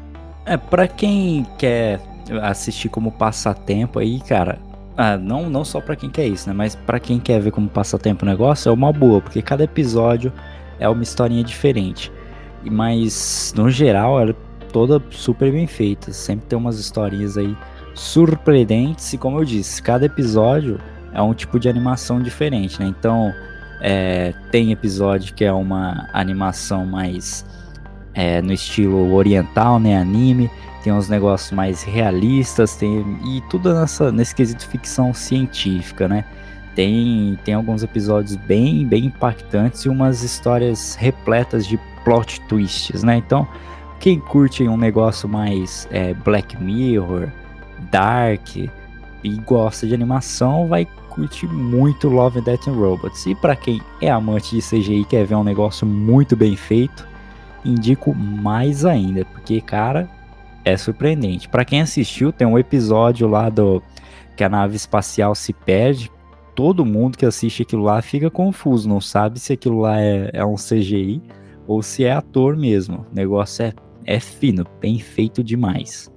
É, 0.47 0.57
para 0.57 0.87
quem 0.87 1.47
quer 1.59 2.01
assistir 2.43 2.89
como 2.89 3.11
passatempo 3.13 3.99
aí, 3.99 4.21
cara, 4.21 4.59
ah, 4.97 5.17
não, 5.17 5.51
não 5.51 5.65
só 5.65 5.81
para 5.81 5.97
quem 5.97 6.11
quer 6.11 6.27
isso, 6.27 6.49
né? 6.49 6.55
Mas 6.55 6.75
para 6.75 6.99
quem 6.99 7.19
quer 7.19 7.41
ver 7.41 7.51
como 7.51 7.69
passatempo 7.69 8.25
o 8.25 8.29
negócio, 8.29 8.69
é 8.69 8.73
uma 8.73 8.93
boa, 8.93 9.21
porque 9.21 9.43
cada 9.43 9.65
episódio 9.65 10.33
é 10.79 10.89
uma 10.89 11.03
historinha 11.03 11.45
diferente. 11.45 12.11
Mas, 12.65 13.53
no 13.57 13.71
geral, 13.71 14.21
ela 14.21 14.31
é 14.31 14.48
toda 14.69 15.03
super 15.11 15.51
bem 15.51 15.67
feita. 15.67 16.13
Sempre 16.13 16.47
tem 16.47 16.59
umas 16.59 16.79
historinhas 16.79 17.37
aí 17.37 17.57
surpreendentes. 17.95 19.13
E 19.13 19.19
como 19.19 19.39
eu 19.39 19.45
disse, 19.45 19.83
cada 19.83 20.07
episódio 20.07 20.79
é 21.13 21.21
um 21.21 21.35
tipo 21.35 21.59
de 21.59 21.69
animação 21.69 22.21
diferente, 22.21 22.79
né? 22.81 22.87
Então, 22.87 23.33
é, 23.81 24.35
tem 24.51 24.73
episódio 24.73 25.35
que 25.35 25.45
é 25.45 25.53
uma 25.53 26.09
animação 26.13 26.85
mais 26.85 27.45
é, 28.15 28.43
no 28.43 28.53
estilo 28.53 29.15
oriental, 29.15 29.79
né? 29.79 29.97
Anime. 29.97 30.51
Tem 30.83 30.93
uns 30.93 31.09
negócios 31.09 31.51
mais 31.51 31.83
realistas, 31.83 32.77
tem 32.77 33.05
e 33.25 33.43
tudo 33.51 33.75
nessa, 33.75 34.13
nesse 34.13 34.35
quesito 34.35 34.67
ficção 34.67 35.13
científica, 35.13 36.07
né? 36.07 36.25
Tem, 36.75 37.37
tem 37.45 37.55
alguns 37.55 37.83
episódios 37.83 38.37
bem, 38.37 38.87
bem 38.87 39.07
impactantes 39.07 39.85
e 39.85 39.89
umas 39.89 40.23
histórias 40.23 40.95
repletas 40.95 41.67
de 41.67 41.79
plot 42.05 42.41
twists, 42.43 43.03
né? 43.03 43.17
Então, 43.17 43.47
quem 44.01 44.21
curte 44.21 44.63
um 44.69 44.77
negócio 44.77 45.29
mais 45.29 45.89
é, 45.91 46.15
Black 46.15 46.57
Mirror, 46.63 47.29
Dark 47.91 48.57
e 48.57 48.71
gosta 49.45 49.87
de 49.87 49.95
animação, 49.95 50.69
vai 50.69 50.87
curtir 51.11 51.47
muito 51.47 52.09
Love, 52.09 52.41
Death 52.41 52.69
and 52.69 52.75
Robots. 52.75 53.27
E 53.27 53.35
para 53.35 53.57
quem 53.57 53.81
é 54.01 54.11
amante 54.11 54.55
de 54.55 54.63
CGI 54.63 55.01
e 55.01 55.05
quer 55.05 55.27
ver 55.27 55.35
um 55.35 55.43
negócio 55.43 55.87
muito 55.87 56.37
bem 56.37 56.55
feito, 56.55 57.07
indico 57.65 58.15
mais 58.15 58.85
ainda, 58.85 59.25
porque 59.25 59.61
cara, 59.61 60.09
é 60.65 60.77
surpreendente. 60.77 61.49
Para 61.49 61.65
quem 61.65 61.81
assistiu, 61.81 62.33
tem 62.33 62.47
um 62.47 62.59
episódio 62.59 63.27
lá 63.27 63.49
do 63.49 63.83
que 64.37 64.45
a 64.45 64.49
nave 64.49 64.77
espacial 64.77 65.35
se 65.35 65.53
perde. 65.53 66.11
Todo 66.55 66.85
mundo 66.85 67.19
que 67.19 67.27
assiste 67.27 67.63
aquilo 67.63 67.85
lá 67.85 68.01
fica 68.01 68.31
confuso, 68.31 68.89
não 68.89 69.01
sabe 69.01 69.41
se 69.41 69.53
aquilo 69.53 69.81
lá 69.81 70.01
é, 70.01 70.31
é 70.33 70.45
um 70.45 70.55
CGI 70.55 71.21
ou 71.67 71.83
se 71.83 72.05
é 72.05 72.13
ator 72.13 72.57
mesmo. 72.57 73.07
O 73.11 73.15
negócio 73.15 73.65
é, 73.65 73.73
é 74.09 74.19
fino, 74.19 74.65
bem 74.81 74.99
feito 74.99 75.45
demais. 75.45 76.11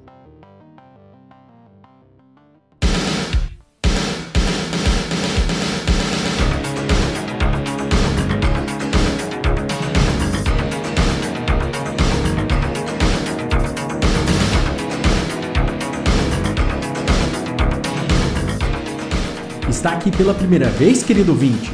Está 19.68 19.92
aqui 19.92 20.12
pela 20.12 20.34
primeira 20.34 20.70
vez, 20.70 21.04
querido 21.04 21.34
ouvinte? 21.34 21.70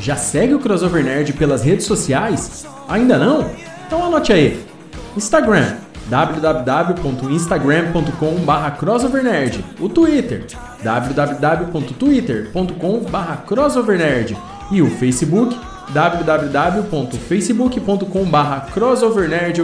Já 0.00 0.14
segue 0.14 0.54
o 0.54 0.60
Crossover 0.60 1.02
Nerd 1.02 1.32
pelas 1.32 1.64
redes 1.64 1.84
sociais? 1.84 2.64
Ainda 2.86 3.18
não? 3.18 3.50
Então 3.84 4.04
anote 4.04 4.32
aí. 4.32 4.77
Instagram 5.16 5.76
www.instagram.com.br 6.08 8.70
crossovernerd 8.78 9.64
O 9.80 9.88
Twitter 9.88 10.44
www.twitter.com.br 10.82 13.42
crossovernerd 13.46 14.36
E 14.70 14.82
o 14.82 14.90
Facebook 14.90 15.56
www.facebook.com.br 15.92 18.72
crossovernerd 18.72 19.62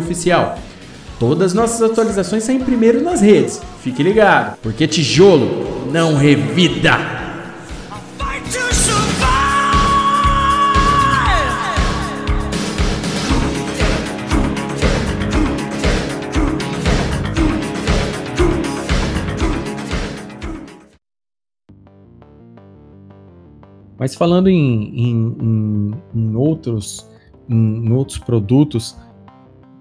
Todas 1.18 1.54
nossas 1.54 1.90
atualizações 1.90 2.44
saem 2.44 2.58
primeiro 2.58 3.00
nas 3.00 3.20
redes. 3.20 3.60
Fique 3.82 4.02
ligado, 4.02 4.56
porque 4.62 4.86
tijolo 4.86 5.90
não 5.92 6.16
revida! 6.16 7.23
Mas 24.04 24.14
falando 24.14 24.50
em, 24.50 24.92
em, 24.94 25.36
em, 25.40 25.94
em 26.14 26.36
outros, 26.36 27.08
em, 27.48 27.90
outros 27.90 28.18
produtos 28.18 28.94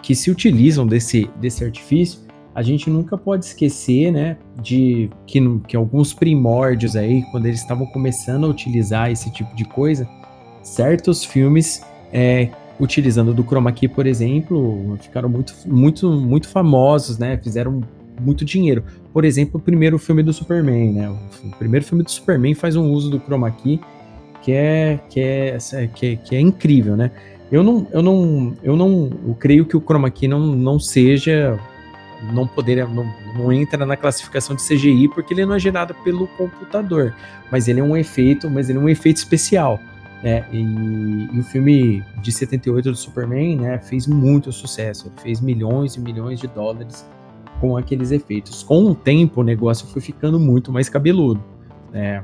que 0.02 0.16
se 0.16 0.32
utilizam 0.32 0.88
desse, 0.88 1.30
desse 1.42 1.62
artifício, 1.62 2.22
a 2.56 2.64
gente 2.64 2.90
nunca 2.90 3.18
pode 3.18 3.44
esquecer, 3.44 4.14
né, 4.14 4.38
de 4.62 5.10
que, 5.28 5.42
que 5.68 5.76
alguns 5.76 6.14
primórdios 6.14 6.96
aí, 6.96 7.22
quando 7.32 7.48
eles 7.48 7.60
estavam 7.60 7.86
começando 7.88 8.46
a 8.46 8.48
utilizar 8.48 9.12
esse 9.12 9.30
tipo 9.30 9.54
de 9.58 9.66
coisa, 9.66 10.08
certos 10.62 11.26
filmes 11.26 11.86
é, 12.14 12.48
utilizando 12.80 13.34
do 13.34 13.44
chroma 13.44 13.74
key, 13.74 13.90
por 13.90 14.08
exemplo, 14.08 14.98
ficaram 15.02 15.28
muito, 15.28 15.54
muito, 15.66 16.10
muito 16.10 16.48
famosos, 16.48 17.18
né, 17.18 17.38
fizeram 17.44 17.82
muito 18.22 18.46
dinheiro. 18.46 18.86
Por 19.12 19.26
exemplo, 19.26 19.60
o 19.60 19.62
primeiro 19.62 20.00
filme 20.00 20.24
do 20.24 20.32
Superman, 20.32 20.94
né, 20.94 21.10
o 21.10 21.58
primeiro 21.58 21.86
filme 21.86 22.06
do 22.06 22.10
Superman 22.10 22.54
faz 22.54 22.78
um 22.78 22.90
uso 22.90 23.10
do 23.10 23.20
chroma 23.20 23.52
key 23.52 23.82
que 24.44 24.52
é, 24.52 25.00
que 25.10 25.20
é, 25.22 25.58
que 25.96 26.06
é, 26.06 26.16
que 26.18 26.36
é 26.36 26.40
incrível, 26.40 26.98
né? 26.98 27.12
Eu 27.50 27.64
não, 27.64 27.88
eu 27.92 28.02
não, 28.02 28.54
eu 28.62 28.76
não 28.76 29.10
eu 29.26 29.36
creio 29.36 29.66
que 29.66 29.78
o 29.78 29.82
chroma 29.82 30.10
key 30.10 30.28
não, 30.28 30.40
não 30.40 30.80
seja, 30.80 31.58
não 32.34 32.46
poderia, 32.46 32.86
não, 32.86 33.06
não 33.38 33.54
entra 33.54 33.86
na 33.86 33.96
classificação 33.96 34.56
de 34.56 34.62
CGI 34.62 35.08
porque 35.08 35.34
ele 35.34 35.46
não 35.46 35.56
é 35.56 35.60
gerado 35.60 35.96
pelo 36.04 36.28
computador, 36.28 37.16
mas 37.52 37.68
ele 37.68 37.80
é 37.80 37.84
um 37.84 37.96
efeito, 37.96 38.50
mas 38.50 38.70
ele 38.70 38.80
é 38.80 38.82
um 38.82 38.90
efeito 38.90 39.18
especial. 39.18 39.80
Né? 40.22 40.46
E, 40.52 40.60
e, 41.34 41.40
o 41.40 41.44
filme 41.44 42.04
de 42.22 42.32
78 42.32 42.92
do 42.92 42.98
Superman 42.98 43.58
né, 43.58 43.78
fez 43.80 44.08
muito 44.08 44.52
sucesso, 44.52 45.08
ele 45.08 45.22
fez 45.22 45.40
milhões 45.40 45.96
e 45.96 46.02
milhões 46.02 46.40
de 46.40 46.48
dólares 46.48 47.08
com 47.62 47.78
aqueles 47.78 48.12
efeitos. 48.12 48.64
Com 48.64 48.86
o 48.86 48.96
tempo, 48.96 49.42
o 49.42 49.44
negócio 49.44 49.88
foi 49.88 50.02
ficando 50.02 50.40
muito 50.40 50.72
mais 50.72 50.90
cabeludo. 50.90 51.42
Né? 51.92 52.24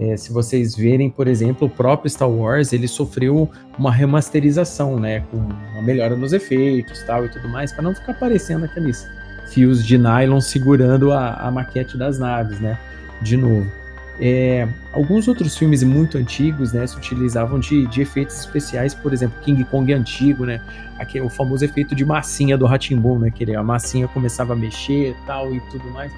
É, 0.00 0.16
se 0.16 0.32
vocês 0.32 0.74
verem, 0.74 1.10
por 1.10 1.28
exemplo, 1.28 1.66
o 1.66 1.70
próprio 1.70 2.08
Star 2.08 2.30
Wars, 2.30 2.72
ele 2.72 2.88
sofreu 2.88 3.50
uma 3.78 3.92
remasterização, 3.92 4.98
né, 4.98 5.20
com 5.30 5.36
uma 5.36 5.82
melhora 5.82 6.16
nos 6.16 6.32
efeitos, 6.32 7.02
tal 7.02 7.26
e 7.26 7.28
tudo 7.28 7.46
mais, 7.50 7.70
para 7.70 7.82
não 7.82 7.94
ficar 7.94 8.14
parecendo 8.14 8.64
aqueles 8.64 9.06
fios 9.52 9.84
de 9.84 9.98
nylon 9.98 10.40
segurando 10.40 11.12
a, 11.12 11.34
a 11.34 11.50
maquete 11.50 11.98
das 11.98 12.18
naves, 12.18 12.58
né, 12.60 12.78
de 13.20 13.36
novo. 13.36 13.70
É, 14.18 14.66
alguns 14.94 15.28
outros 15.28 15.56
filmes 15.56 15.82
muito 15.82 16.16
antigos, 16.16 16.72
né, 16.72 16.86
se 16.86 16.96
utilizavam 16.96 17.60
de, 17.60 17.86
de, 17.88 18.00
efeitos 18.00 18.40
especiais, 18.40 18.94
por 18.94 19.12
exemplo, 19.12 19.38
King 19.42 19.62
Kong 19.64 19.92
antigo, 19.92 20.46
né, 20.46 20.62
aquele, 20.98 21.26
o 21.26 21.28
famoso 21.28 21.62
efeito 21.62 21.94
de 21.94 22.06
massinha 22.06 22.56
do 22.56 22.64
Ratimbun, 22.64 23.18
né, 23.18 23.30
que 23.30 23.54
a 23.54 23.62
massinha 23.62 24.08
começava 24.08 24.54
a 24.54 24.56
mexer, 24.56 25.14
tal 25.26 25.54
e 25.54 25.60
tudo 25.70 25.84
mais. 25.90 26.10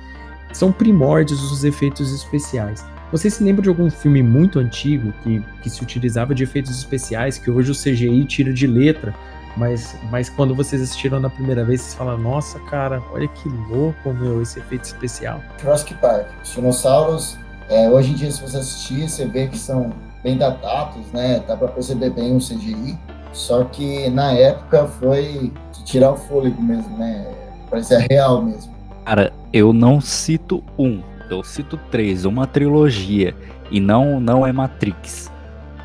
São 0.53 0.71
primórdios 0.71 1.51
os 1.51 1.65
efeitos 1.65 2.13
especiais. 2.15 2.92
Você 3.13 3.29
se 3.29 3.45
lembra 3.45 3.63
de 3.63 3.69
algum 3.69 3.91
filme 3.91 4.23
muito 4.23 4.59
antigo 4.59 5.13
que, 5.23 5.45
que 5.63 5.69
se 5.69 5.83
utilizava 5.83 6.35
de 6.35 6.45
efeitos 6.45 6.71
especiais, 6.71 7.37
que 7.37 7.51
hoje 7.51 7.71
o 7.71 7.75
CGI 7.75 8.25
tira 8.25 8.55
de 8.55 8.67
letra, 8.67 9.15
mas, 9.55 9.95
mas 10.11 10.31
quando 10.31 10.55
vocês 10.55 10.81
assistiram 10.81 11.21
na 11.21 11.29
primeira 11.29 11.63
vez, 11.63 11.83
vocês 11.83 11.95
falam, 11.95 12.17
nossa, 12.17 12.59
cara, 12.61 13.03
olha 13.13 13.29
que 13.29 13.51
louco, 13.71 14.15
meu, 14.15 14.41
esse 14.41 14.59
efeito 14.59 14.85
especial. 14.85 15.43
Jurassic 15.61 15.93
Park. 15.97 16.27
Os 16.43 16.55
dinossauros 16.55 17.39
é, 17.69 17.89
hoje 17.91 18.13
em 18.13 18.15
dia, 18.15 18.31
se 18.31 18.41
você 18.41 18.57
assistir, 18.57 19.09
você 19.09 19.27
vê 19.27 19.47
que 19.47 19.59
são 19.59 19.93
bem 20.23 20.39
datados, 20.39 21.05
né? 21.13 21.43
Dá 21.47 21.55
para 21.55 21.69
perceber 21.69 22.11
bem 22.11 22.35
o 22.35 22.39
CGI. 22.39 22.99
Só 23.33 23.65
que 23.65 24.09
na 24.11 24.33
época 24.33 24.87
foi 24.87 25.53
de 25.73 25.85
tirar 25.85 26.13
o 26.13 26.17
fôlego 26.17 26.63
mesmo, 26.63 26.97
né? 26.97 27.27
Parecia 27.69 27.99
real 28.11 28.43
mesmo. 28.43 28.73
Cara, 29.05 29.33
eu 29.53 29.73
não 29.73 30.01
cito 30.01 30.63
um, 30.79 31.03
eu 31.33 31.43
cito 31.43 31.79
três, 31.91 32.25
uma 32.25 32.47
trilogia. 32.47 33.35
E 33.71 33.81
não, 33.81 34.21
não 34.21 34.47
é 34.47 34.53
Matrix. 34.53 35.31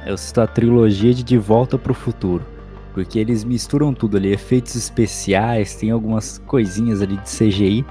Eu 0.06 0.18
cito 0.18 0.42
a 0.42 0.48
trilogia 0.48 1.14
de 1.14 1.24
De 1.24 1.38
Volta 1.38 1.78
para 1.78 1.92
o 1.92 1.96
Futuro. 1.96 2.46
Porque 2.94 3.20
eles 3.20 3.44
misturam 3.44 3.94
tudo 3.94 4.18
ali, 4.18 4.32
efeitos 4.32 4.76
especiais, 4.76 5.76
tem 5.76 5.92
algumas 5.92 6.40
coisinhas 6.40 7.02
ali 7.02 7.18
de 7.18 7.30
CGI 7.30 7.86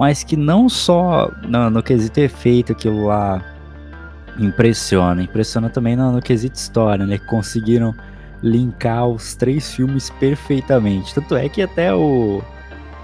mas 0.00 0.24
que 0.24 0.34
não 0.34 0.66
só 0.66 1.30
no, 1.46 1.68
no 1.68 1.82
quesito 1.82 2.18
efeito 2.20 2.72
aquilo 2.72 3.04
lá 3.04 3.44
impressiona, 4.38 5.22
impressiona 5.22 5.68
também 5.68 5.94
no, 5.94 6.10
no 6.10 6.22
quesito 6.22 6.56
história, 6.56 7.04
né? 7.04 7.18
Conseguiram 7.18 7.94
linkar 8.42 9.06
os 9.06 9.34
três 9.34 9.74
filmes 9.74 10.08
perfeitamente. 10.08 11.14
Tanto 11.14 11.36
é 11.36 11.46
que 11.50 11.60
até 11.60 11.94
o, 11.94 12.42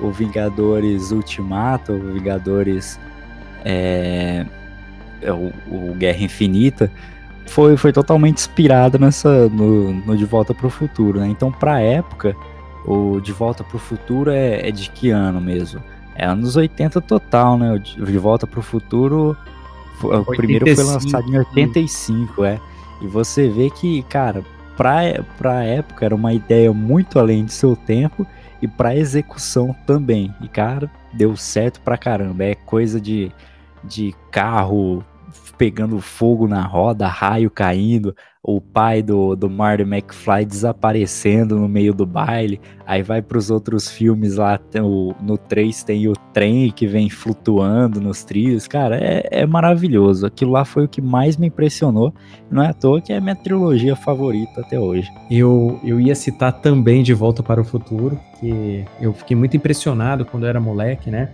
o 0.01 0.11
Vingadores 0.11 1.11
Ultimato, 1.11 1.93
o 1.93 2.15
Vingadores 2.15 2.99
é, 3.69 4.47
é 5.21 5.33
o, 5.33 5.53
o, 5.67 5.95
Guerra 5.99 6.23
Infinita, 6.23 6.89
foi, 7.47 7.77
foi 7.77 7.93
totalmente 7.93 8.39
inspirado 8.39 8.97
nessa 8.97 9.49
no, 9.49 9.93
no 9.93 10.17
De 10.17 10.25
Volta 10.25 10.55
para 10.55 10.69
o 10.69 10.71
Futuro, 10.71 11.19
né? 11.19 11.27
Então, 11.27 11.51
para 11.51 11.75
a 11.75 11.81
época, 11.81 12.37
o 12.87 13.21
De 13.21 13.33
Volta 13.33 13.65
para 13.65 13.77
o 13.77 13.81
Futuro 13.81 14.31
é, 14.31 14.69
é 14.69 14.71
de 14.71 14.89
que 14.91 15.11
ano 15.11 15.41
mesmo? 15.41 15.83
É 16.15 16.25
anos 16.25 16.55
80 16.55 17.01
total, 17.01 17.59
né? 17.59 17.77
De 17.79 18.19
Volta 18.19 18.47
pro 18.47 18.63
Futuro. 18.63 19.37
O 20.01 20.07
85. 20.07 20.37
primeiro 20.37 20.77
foi 20.77 20.85
lançado 20.85 21.29
em 21.29 21.39
85, 21.39 22.45
é. 22.45 22.61
E 23.03 23.07
você 23.07 23.49
vê 23.49 23.69
que, 23.69 24.03
cara, 24.05 24.45
pra, 24.77 25.01
pra 25.37 25.65
época 25.65 26.05
era 26.05 26.15
uma 26.15 26.33
ideia 26.33 26.73
muito 26.73 27.19
além 27.19 27.45
de 27.45 27.53
seu 27.53 27.75
tempo 27.75 28.27
e 28.63 28.69
pra 28.69 28.95
execução 28.95 29.75
também. 29.87 30.33
E, 30.41 30.47
cara, 30.47 30.89
deu 31.13 31.37
certo 31.37 31.81
pra 31.81 31.99
caramba. 31.99 32.45
É 32.45 32.55
coisa 32.55 33.01
de, 33.01 33.33
de 33.85 34.15
carro 34.31 35.05
pegando 35.57 36.01
fogo 36.01 36.47
na 36.47 36.63
roda, 36.63 37.07
raio 37.09 37.51
caindo, 37.51 38.15
o 38.43 38.61
pai 38.61 39.03
do, 39.03 39.35
do 39.35 39.51
Marty 39.51 39.83
McFly 39.83 40.45
desaparecendo 40.45 41.59
no 41.59 41.69
meio 41.69 41.93
do 41.93 42.07
baile. 42.07 42.61
Aí 42.87 43.03
vai 43.03 43.21
para 43.21 43.39
os 43.39 43.51
outros 43.51 43.91
filmes 43.91 44.37
lá, 44.37 44.61
o, 44.83 45.15
no 45.21 45.37
3 45.37 45.83
tem 45.83 46.07
o 46.07 46.13
trem 46.33 46.71
que 46.71 46.87
vem 46.87 47.11
flutuando 47.11 48.01
nos 48.01 48.23
trilhos. 48.23 48.69
Cara, 48.69 48.97
é, 48.97 49.27
é 49.31 49.47
maravilhoso. 49.47 50.27
Aquilo 50.27 50.53
lá 50.53 50.65
foi 50.65 50.85
o 50.85 50.89
que 50.89 51.01
mais 51.01 51.37
me 51.37 51.49
impressionou. 51.49 52.15
Não 52.49 52.63
é 52.63 52.69
à 52.69 52.73
toa 52.73 53.01
que 53.01 53.13
é 53.13 53.21
minha 53.21 53.35
trilogia 53.35 53.97
favorita 53.97 54.61
até 54.61 54.79
hoje. 54.79 55.11
Eu, 55.29 55.81
eu 55.83 56.01
ia 56.01 56.15
citar 56.15 56.53
também 56.53 57.03
De 57.03 57.15
Volta 57.15 57.43
para 57.43 57.61
o 57.61 57.65
Futuro, 57.65 58.21
que 58.39 58.85
eu 59.01 59.13
fiquei 59.13 59.37
muito 59.37 59.57
impressionado 59.57 60.25
quando 60.25 60.45
eu 60.45 60.51
era 60.51 60.61
moleque, 60.61 61.11
né? 61.11 61.31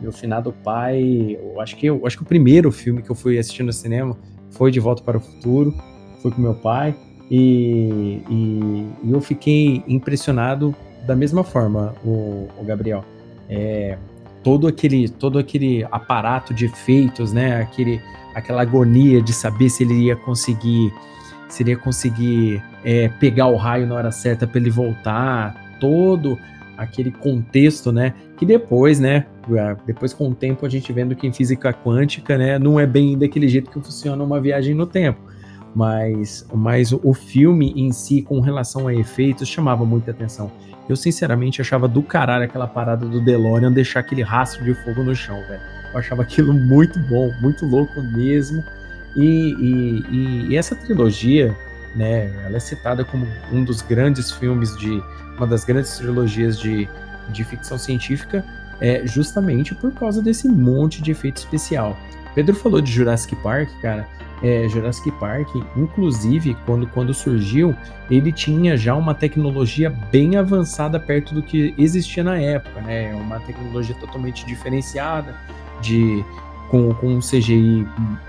Meu 0.00 0.12
finado 0.12 0.52
pai, 0.64 1.38
eu 1.40 1.60
acho 1.60 1.76
que 1.76 1.86
eu 1.86 2.06
acho 2.06 2.16
que 2.16 2.22
o 2.22 2.26
primeiro 2.26 2.70
filme 2.70 3.02
que 3.02 3.10
eu 3.10 3.14
fui 3.14 3.38
assistir 3.38 3.62
no 3.62 3.72
cinema 3.72 4.16
foi 4.50 4.70
De 4.70 4.80
Volta 4.80 5.02
para 5.02 5.18
o 5.18 5.20
Futuro 5.20 5.74
fui 6.20 6.30
com 6.30 6.40
meu 6.40 6.54
pai 6.54 6.94
e, 7.30 8.22
e, 8.30 8.86
e, 9.02 9.10
eu 9.10 9.20
fiquei 9.20 9.82
impressionado 9.88 10.74
da 11.06 11.16
mesma 11.16 11.42
forma, 11.42 11.94
o, 12.04 12.48
o 12.58 12.64
Gabriel. 12.64 13.04
É, 13.48 13.98
todo 14.42 14.66
aquele 14.66 15.08
todo 15.08 15.38
aquele 15.38 15.84
aparato 15.90 16.54
de 16.54 16.66
efeitos, 16.66 17.32
né? 17.32 17.60
Aquele, 17.60 18.00
aquela 18.34 18.62
agonia 18.62 19.20
de 19.20 19.32
saber 19.32 19.68
se 19.68 19.82
ele 19.82 19.94
ia 20.06 20.16
conseguir 20.16 20.92
se 21.48 21.62
ele 21.62 21.70
ia 21.70 21.76
conseguir 21.76 22.62
é, 22.84 23.08
pegar 23.08 23.46
o 23.46 23.56
raio 23.56 23.86
na 23.86 23.94
hora 23.94 24.10
certa 24.10 24.46
para 24.46 24.60
ele 24.60 24.70
voltar, 24.70 25.78
todo 25.80 26.38
aquele 26.76 27.10
contexto, 27.10 27.90
né? 27.90 28.14
Que 28.36 28.44
depois, 28.44 29.00
né? 29.00 29.26
Depois 29.86 30.12
com 30.12 30.28
o 30.28 30.34
tempo 30.34 30.66
a 30.66 30.68
gente 30.68 30.92
vendo 30.92 31.16
que 31.16 31.26
em 31.26 31.32
física 31.32 31.72
quântica, 31.72 32.36
né? 32.36 32.58
Não 32.58 32.78
é 32.78 32.86
bem 32.86 33.16
daquele 33.16 33.48
jeito 33.48 33.70
que 33.70 33.80
funciona 33.80 34.22
uma 34.22 34.40
viagem 34.40 34.74
no 34.74 34.86
tempo 34.86 35.20
mas, 35.76 36.46
mas 36.54 36.90
o 36.90 37.12
filme 37.12 37.70
em 37.76 37.92
si, 37.92 38.22
com 38.22 38.40
relação 38.40 38.88
a 38.88 38.94
efeitos, 38.94 39.46
chamava 39.46 39.84
muita 39.84 40.10
atenção. 40.10 40.50
Eu, 40.88 40.96
sinceramente, 40.96 41.60
achava 41.60 41.86
do 41.86 42.02
caralho 42.02 42.44
aquela 42.44 42.66
parada 42.66 43.04
do 43.04 43.20
DeLorean 43.20 43.70
deixar 43.70 44.00
aquele 44.00 44.22
rastro 44.22 44.64
de 44.64 44.72
fogo 44.82 45.02
no 45.02 45.14
chão, 45.14 45.36
velho. 45.46 45.60
Eu 45.92 45.98
achava 45.98 46.22
aquilo 46.22 46.54
muito 46.54 46.98
bom, 47.00 47.30
muito 47.42 47.66
louco 47.66 48.00
mesmo. 48.00 48.64
E, 49.16 49.54
e, 49.60 50.46
e, 50.48 50.56
essa 50.56 50.74
trilogia, 50.74 51.54
né, 51.94 52.32
ela 52.46 52.56
é 52.56 52.60
citada 52.60 53.04
como 53.04 53.26
um 53.52 53.62
dos 53.62 53.82
grandes 53.82 54.30
filmes 54.30 54.74
de. 54.78 55.02
uma 55.36 55.46
das 55.46 55.62
grandes 55.62 55.98
trilogias 55.98 56.58
de, 56.58 56.88
de 57.30 57.44
ficção 57.44 57.78
científica, 57.78 58.44
é 58.80 59.06
justamente 59.06 59.74
por 59.74 59.92
causa 59.92 60.22
desse 60.22 60.48
monte 60.48 61.02
de 61.02 61.10
efeito 61.10 61.38
especial. 61.38 61.96
Pedro 62.34 62.54
falou 62.54 62.80
de 62.80 62.92
Jurassic 62.92 63.34
Park, 63.36 63.70
cara 63.80 64.06
é, 64.42 64.68
Jurassic 64.68 65.10
Park, 65.12 65.48
inclusive, 65.76 66.56
quando, 66.66 66.86
quando 66.88 67.14
surgiu, 67.14 67.74
ele 68.10 68.30
tinha 68.30 68.76
já 68.76 68.94
uma 68.94 69.14
tecnologia 69.14 69.90
bem 69.90 70.36
avançada 70.36 71.00
perto 71.00 71.34
do 71.34 71.42
que 71.42 71.74
existia 71.78 72.22
na 72.22 72.38
época, 72.38 72.80
né? 72.82 73.14
Uma 73.14 73.40
tecnologia 73.40 73.94
totalmente 73.96 74.44
diferenciada, 74.46 75.34
de 75.80 76.24
com, 76.70 76.92
com 76.94 77.14
um 77.14 77.20
CGI 77.20 77.86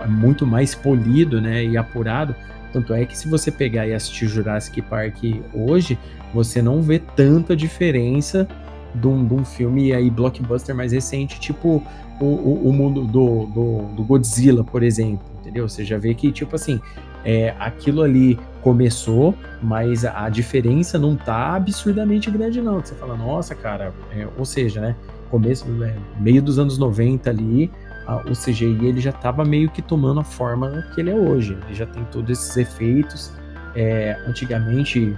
muito 0.08 0.46
mais 0.46 0.74
polido 0.76 1.42
né, 1.42 1.64
e 1.66 1.76
apurado. 1.76 2.36
Tanto 2.72 2.94
é 2.94 3.06
que 3.06 3.18
se 3.18 3.28
você 3.28 3.52
pegar 3.52 3.88
e 3.88 3.94
assistir 3.94 4.28
Jurassic 4.28 4.82
Park 4.84 5.18
hoje, 5.54 5.98
você 6.34 6.62
não 6.62 6.82
vê 6.82 7.00
tanta 7.00 7.56
diferença 7.56 8.48
de 8.96 9.08
um, 9.08 9.26
de 9.26 9.34
um 9.34 9.46
filme 9.46 9.94
aí 9.94 10.10
blockbuster 10.10 10.76
mais 10.76 10.92
recente, 10.92 11.40
tipo 11.40 11.84
o, 12.20 12.26
o, 12.26 12.70
o 12.70 12.74
mundo 12.74 13.04
do, 13.04 13.46
do, 13.46 13.96
do 13.96 14.04
Godzilla, 14.04 14.64
por 14.64 14.84
exemplo 14.84 15.38
entendeu? 15.48 15.68
Você 15.68 15.86
já 15.86 15.98
vê 15.98 16.14
que, 16.14 16.32
tipo 16.32 16.56
assim, 16.56 16.80
é, 17.24 17.56
aquilo 17.58 18.02
ali 18.02 18.38
começou, 18.62 19.34
mas 19.62 20.04
a, 20.06 20.30
diferença 20.30 21.00
não 21.00 21.16
tá 21.16 21.56
absurdamente 21.56 22.30
grande, 22.30 22.62
não. 22.62 22.82
Você 22.82 22.94
fala, 22.96 23.16
nossa, 23.16 23.56
cara, 23.56 23.94
é, 24.12 24.28
ou 24.38 24.46
seja, 24.46 24.82
né? 24.82 24.96
Começo, 25.32 25.66
é, 25.84 25.96
meio 26.20 26.42
dos 26.42 26.60
anos 26.60 26.78
90 26.78 27.30
ali, 27.30 27.72
a, 28.06 28.18
o 28.18 28.34
CGI 28.34 28.86
ele 28.86 29.02
já 29.02 29.12
tava 29.12 29.44
meio 29.44 29.70
que 29.70 29.82
tomando 29.82 30.20
a 30.20 30.24
forma 30.24 30.86
que 30.94 31.02
ele 31.02 31.12
é 31.12 31.16
hoje. 31.16 31.58
Ele 31.66 31.74
já 31.74 31.86
tem 31.86 32.04
todos 32.06 32.30
esses 32.30 32.56
efeitos. 32.58 33.32
É, 33.76 34.18
antigamente, 34.28 35.16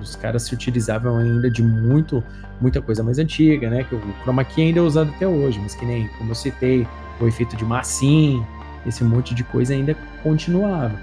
os 0.00 0.16
caras 0.16 0.42
se 0.42 0.54
utilizavam 0.54 1.18
ainda 1.18 1.50
de 1.50 1.62
muito, 1.62 2.22
muita 2.60 2.80
coisa 2.80 3.02
mais 3.02 3.18
antiga, 3.18 3.68
né? 3.70 3.84
Que 3.84 3.94
o 3.94 4.00
chroma 4.22 4.44
key 4.44 4.62
ainda 4.62 4.80
é 4.80 4.82
usado 4.82 5.10
até 5.14 5.26
hoje, 5.26 5.58
mas 5.60 5.74
que 5.74 5.84
nem, 5.84 6.08
como 6.18 6.30
eu 6.30 6.34
citei, 6.34 6.86
o 7.20 7.26
efeito 7.26 7.56
de 7.56 7.64
massinha, 7.64 8.46
esse 8.86 9.02
monte 9.02 9.34
de 9.34 9.44
coisa 9.44 9.74
ainda 9.74 9.96
continuava. 10.22 10.98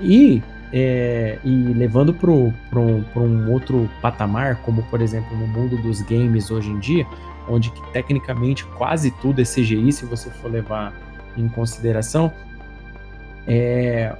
E 0.00 0.42
é, 0.72 1.38
e 1.44 1.50
levando 1.74 2.14
para 2.14 2.30
um 2.30 3.50
outro 3.50 3.88
patamar, 4.00 4.56
como 4.62 4.82
por 4.84 5.02
exemplo 5.02 5.36
no 5.36 5.46
mundo 5.46 5.76
dos 5.76 6.00
games 6.00 6.50
hoje 6.50 6.70
em 6.70 6.78
dia, 6.78 7.06
onde 7.46 7.70
que, 7.70 7.92
tecnicamente 7.92 8.64
quase 8.64 9.10
tudo 9.10 9.40
é 9.40 9.44
CGI, 9.44 9.92
se 9.92 10.06
você 10.06 10.30
for 10.30 10.50
levar 10.50 10.94
em 11.36 11.46
consideração, 11.48 12.32
é, 13.46 14.16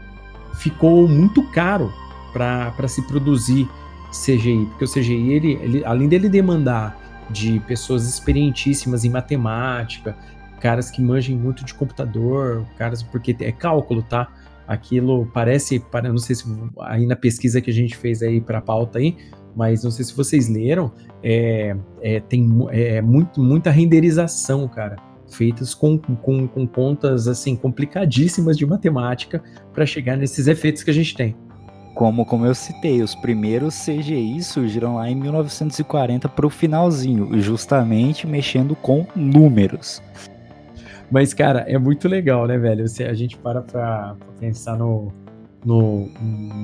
ficou 0.54 1.08
muito 1.08 1.42
caro 1.50 1.90
para 2.32 2.88
se 2.88 3.02
produzir 3.02 3.68
CGI, 4.12 4.66
porque 4.66 4.85
o 4.85 4.88
CGI, 4.88 5.33
ele, 5.33 5.53
ele, 5.62 5.85
além 5.85 6.09
dele 6.09 6.29
demandar 6.29 7.01
de 7.31 7.59
pessoas 7.61 8.07
experientíssimas 8.09 9.05
em 9.05 9.11
matemática, 9.11 10.16
caras 10.61 10.90
que 10.90 11.03
manjem 11.03 11.37
muito 11.37 11.64
de 11.64 11.75
computador, 11.75 12.64
caras 12.77 13.03
porque 13.03 13.35
é 13.40 13.51
cálculo, 13.51 14.03
tá? 14.03 14.29
Aquilo 14.68 15.27
parece, 15.27 15.81
para 15.81 16.09
não 16.09 16.18
sei 16.18 16.37
se 16.37 16.44
aí 16.81 17.07
na 17.07 17.16
pesquisa 17.16 17.61
que 17.61 17.70
a 17.70 17.75
gente 17.75 17.96
fez 17.96 18.22
aí 18.22 18.40
para 18.40 18.59
a 18.59 18.62
pauta 18.62 18.98
aí, 18.98 19.16
mas 19.57 19.83
não 19.83 19.90
sei 19.90 20.05
se 20.05 20.14
vocês 20.14 20.48
leram, 20.48 20.92
é, 21.22 21.77
é 22.01 22.20
tem 22.20 22.48
é, 22.70 23.03
muito, 23.03 23.42
muita 23.42 23.70
renderização, 23.70 24.68
cara, 24.68 24.96
feitas 25.29 25.75
com, 25.75 25.98
com, 25.98 26.46
com 26.46 26.66
contas 26.66 27.27
assim 27.27 27.57
complicadíssimas 27.57 28.57
de 28.57 28.66
matemática 28.66 29.42
para 29.72 29.85
chegar 29.85 30.16
nesses 30.16 30.46
efeitos 30.46 30.83
que 30.83 30.90
a 30.90 30.94
gente 30.94 31.14
tem. 31.14 31.37
Como, 31.94 32.24
como 32.24 32.46
eu 32.46 32.55
citei, 32.55 33.02
os 33.02 33.14
primeiros 33.14 33.74
CGI 33.85 34.42
surgiram 34.42 34.96
lá 34.96 35.11
em 35.11 35.14
1940 35.14 36.28
para 36.28 36.46
o 36.46 36.50
finalzinho, 36.50 37.38
justamente 37.40 38.26
mexendo 38.26 38.74
com 38.74 39.07
números. 39.14 40.02
Mas, 41.11 41.35
cara, 41.35 41.61
é 41.68 41.76
muito 41.76 42.09
legal, 42.09 42.46
né, 42.46 42.57
velho? 42.57 42.88
Se 42.88 43.05
a 43.05 43.12
gente 43.12 43.37
para 43.37 43.61
pra 43.61 44.16
pensar 44.40 44.78
no, 44.78 45.12
no, 45.62 46.09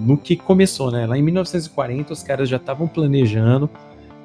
no 0.07 0.17
que 0.17 0.37
começou, 0.37 0.91
né? 0.91 1.07
Lá 1.07 1.19
em 1.19 1.23
1940, 1.23 2.15
os 2.15 2.23
caras 2.23 2.49
já 2.49 2.57
estavam 2.57 2.89
planejando 2.89 3.69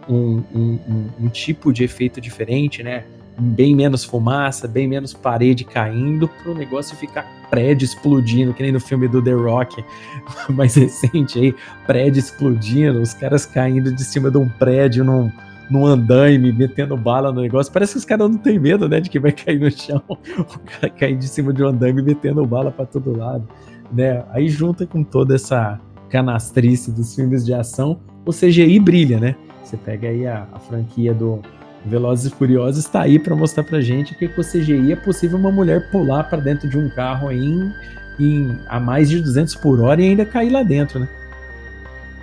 um, 0.08 0.42
um, 0.56 0.80
um, 0.88 1.10
um, 1.26 1.30
tipo 1.30 1.74
de 1.74 1.84
efeito 1.84 2.22
diferente, 2.22 2.82
né? 2.82 3.04
Bem 3.40 3.76
menos 3.76 4.04
fumaça, 4.04 4.68
bem 4.68 4.88
menos 4.88 5.14
parede 5.14 5.64
caindo, 5.64 6.28
para 6.28 6.52
o 6.52 6.56
negócio 6.56 6.96
ficar 6.96 7.26
prédio 7.50 7.86
explodindo, 7.86 8.54
que 8.54 8.62
nem 8.62 8.72
no 8.72 8.80
filme 8.80 9.08
do 9.08 9.22
The 9.22 9.34
Rock 9.34 9.84
mais 10.50 10.76
recente 10.76 11.40
aí, 11.40 11.56
prédio 11.86 12.20
explodindo, 12.20 13.02
os 13.02 13.14
caras 13.14 13.46
caindo 13.46 13.94
de 13.94 14.04
cima 14.04 14.30
de 14.30 14.38
um 14.38 14.48
prédio 14.48 15.04
num 15.04 15.32
num 15.70 15.86
andaime, 15.86 16.52
metendo 16.52 16.96
bala 16.96 17.32
no 17.32 17.42
negócio. 17.42 17.72
Parece 17.72 17.94
que 17.94 18.00
os 18.00 18.06
caras 18.06 18.30
não 18.30 18.38
têm 18.38 18.60
medo, 18.60 18.88
né, 18.88 19.00
de 19.00 19.10
que 19.10 19.20
vai 19.20 19.32
cair 19.34 19.60
no 19.60 19.72
chão. 19.72 20.02
O 20.08 20.60
cara 20.60 20.90
cair 20.90 21.18
de 21.18 21.28
cima 21.28 21.54
de 21.54 21.64
um 21.64 21.68
andaime 21.68 22.02
metendo 22.02 22.46
bala 22.46 22.72
para 22.72 22.86
todo 22.86 23.18
lado, 23.18 23.48
né? 23.92 24.24
Aí 24.32 24.48
junta 24.50 24.86
com 24.86 25.04
toda 25.04 25.36
essa 25.36 25.80
canastrice 26.10 26.92
dos 26.92 27.16
filmes 27.16 27.46
de 27.46 27.54
ação, 27.54 28.00
o 28.26 28.32
CGI 28.32 28.80
brilha, 28.80 29.20
né? 29.20 29.36
Você 29.64 29.78
pega 29.78 30.10
aí 30.10 30.28
a, 30.28 30.48
a 30.54 30.60
franquia 30.60 31.14
do 31.14 31.42
Velozes 31.86 32.32
e 32.32 32.36
Furiosos, 32.36 32.86
está 32.86 33.02
aí 33.02 33.20
para 33.20 33.36
mostrar 33.36 33.64
pra 33.64 33.82
gente 33.82 34.16
que 34.16 34.28
com 34.28 34.42
o 34.42 34.44
CGI 34.44 34.94
é 34.94 34.96
possível 34.96 35.38
uma 35.38 35.52
mulher 35.52 35.90
pular 35.90 36.24
para 36.24 36.40
dentro 36.40 36.68
de 36.68 36.78
um 36.78 36.90
carro 36.90 37.28
aí 37.28 37.46
em, 37.46 37.74
em, 38.20 38.60
a 38.68 38.80
mais 38.80 39.10
de 39.10 39.20
200 39.22 39.56
por 39.56 39.82
hora 39.82 40.02
e 40.02 40.10
ainda 40.10 40.26
cair 40.26 40.50
lá 40.50 40.64
dentro, 40.64 41.00
né? 41.00 41.08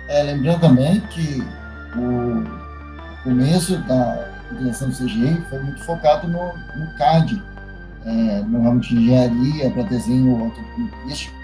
É, 0.07 0.23
lembrando 0.23 0.61
também 0.61 0.99
que 1.09 1.43
o 1.95 2.43
começo 3.23 3.77
da 3.79 4.27
utilização 4.51 4.89
do 4.89 4.95
CGI 4.95 5.41
foi 5.49 5.59
muito 5.59 5.81
focado 5.83 6.27
no, 6.27 6.53
no 6.75 6.97
CAD, 6.97 7.41
é, 8.05 8.41
no 8.41 8.63
ramo 8.63 8.79
de 8.79 8.95
engenharia 8.95 9.69
para 9.71 9.83
desenho 9.83 10.43
automobilístico. 10.43 11.41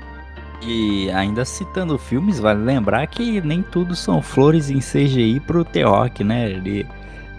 E 0.62 1.10
ainda 1.12 1.46
citando 1.46 1.98
filmes, 1.98 2.40
vale 2.40 2.64
lembrar 2.64 3.06
que 3.08 3.40
nem 3.42 3.62
tudo 3.62 3.96
são 3.96 4.22
flores 4.22 4.70
em 4.70 4.80
CGI 4.80 5.40
pro 5.40 5.64
The 5.64 5.84
né? 6.24 6.50
Ele 6.50 6.86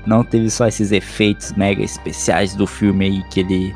não 0.08 0.24
teve 0.24 0.50
só 0.50 0.66
esses 0.66 0.90
efeitos 0.90 1.52
mega 1.52 1.82
especiais 1.82 2.54
do 2.54 2.66
filme 2.66 3.04
aí 3.04 3.22
que 3.30 3.40
ele. 3.40 3.74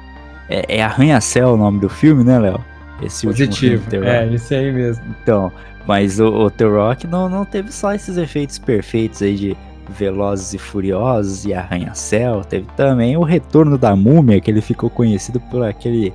É, 0.49 0.79
é 0.79 0.83
Arranha-Céu 0.83 1.55
o 1.55 1.57
nome 1.57 1.81
do 1.81 1.88
filme, 1.88 2.25
né, 2.25 2.38
Léo? 2.38 2.64
Esse 3.03 3.27
Positivo, 3.27 3.90
filme, 3.90 4.07
é, 4.07 4.27
isso 4.27 4.55
aí 4.55 4.73
mesmo. 4.73 5.05
Então, 5.23 5.53
mas 5.87 6.21
o, 6.21 6.27
o 6.27 6.51
The 6.51 6.64
Rock 6.64 7.07
não, 7.07 7.29
não 7.29 7.45
teve 7.45 7.73
só 7.73 7.92
esses 7.95 8.16
efeitos 8.16 8.59
perfeitos 8.59 9.23
aí 9.23 9.35
de 9.35 9.57
Velozes 9.88 10.55
e 10.55 10.59
Furiosos 10.59 11.45
e 11.45 11.53
Arranha-Céu. 11.53 12.42
Teve 12.45 12.66
também 12.77 13.16
o 13.16 13.23
Retorno 13.23 13.77
da 13.77 13.95
Múmia, 13.97 14.40
que 14.40 14.51
ele 14.51 14.61
ficou 14.61 14.88
conhecido 14.88 15.40
por 15.40 15.64
aquele 15.64 16.12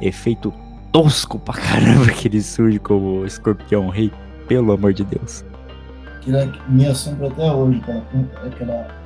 efeito 0.00 0.52
tosco 0.90 1.38
pra 1.38 1.54
caramba 1.54 2.10
que 2.12 2.28
ele 2.28 2.42
surge 2.42 2.78
como 2.78 3.24
escorpião 3.24 3.88
rei, 3.88 4.12
pelo 4.48 4.72
amor 4.72 4.92
de 4.92 5.04
Deus. 5.04 5.44
Que 6.20 6.30
me 6.68 6.86
assombra 6.86 7.28
até 7.28 7.52
hoje, 7.52 7.80
cara. 7.80 8.02
Aquela... 8.44 9.03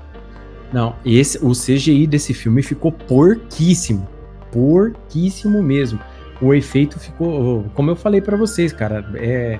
Não, 0.72 0.94
esse, 1.04 1.38
o 1.44 1.52
CGI 1.52 2.06
desse 2.06 2.34
filme 2.34 2.62
ficou 2.62 2.92
porquíssimo. 2.92 4.06
Porquíssimo 4.52 5.62
mesmo. 5.62 5.98
O 6.40 6.54
efeito 6.54 6.98
ficou, 6.98 7.64
como 7.74 7.90
eu 7.90 7.96
falei 7.96 8.20
para 8.20 8.36
vocês, 8.36 8.72
cara, 8.72 9.04
é 9.14 9.58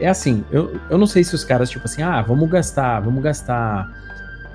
é 0.00 0.08
assim, 0.08 0.42
eu, 0.50 0.80
eu 0.88 0.96
não 0.96 1.06
sei 1.06 1.22
se 1.22 1.34
os 1.34 1.44
caras, 1.44 1.68
tipo 1.68 1.84
assim, 1.84 2.02
ah, 2.02 2.22
vamos 2.22 2.48
gastar, 2.48 3.00
vamos 3.00 3.22
gastar, 3.22 3.86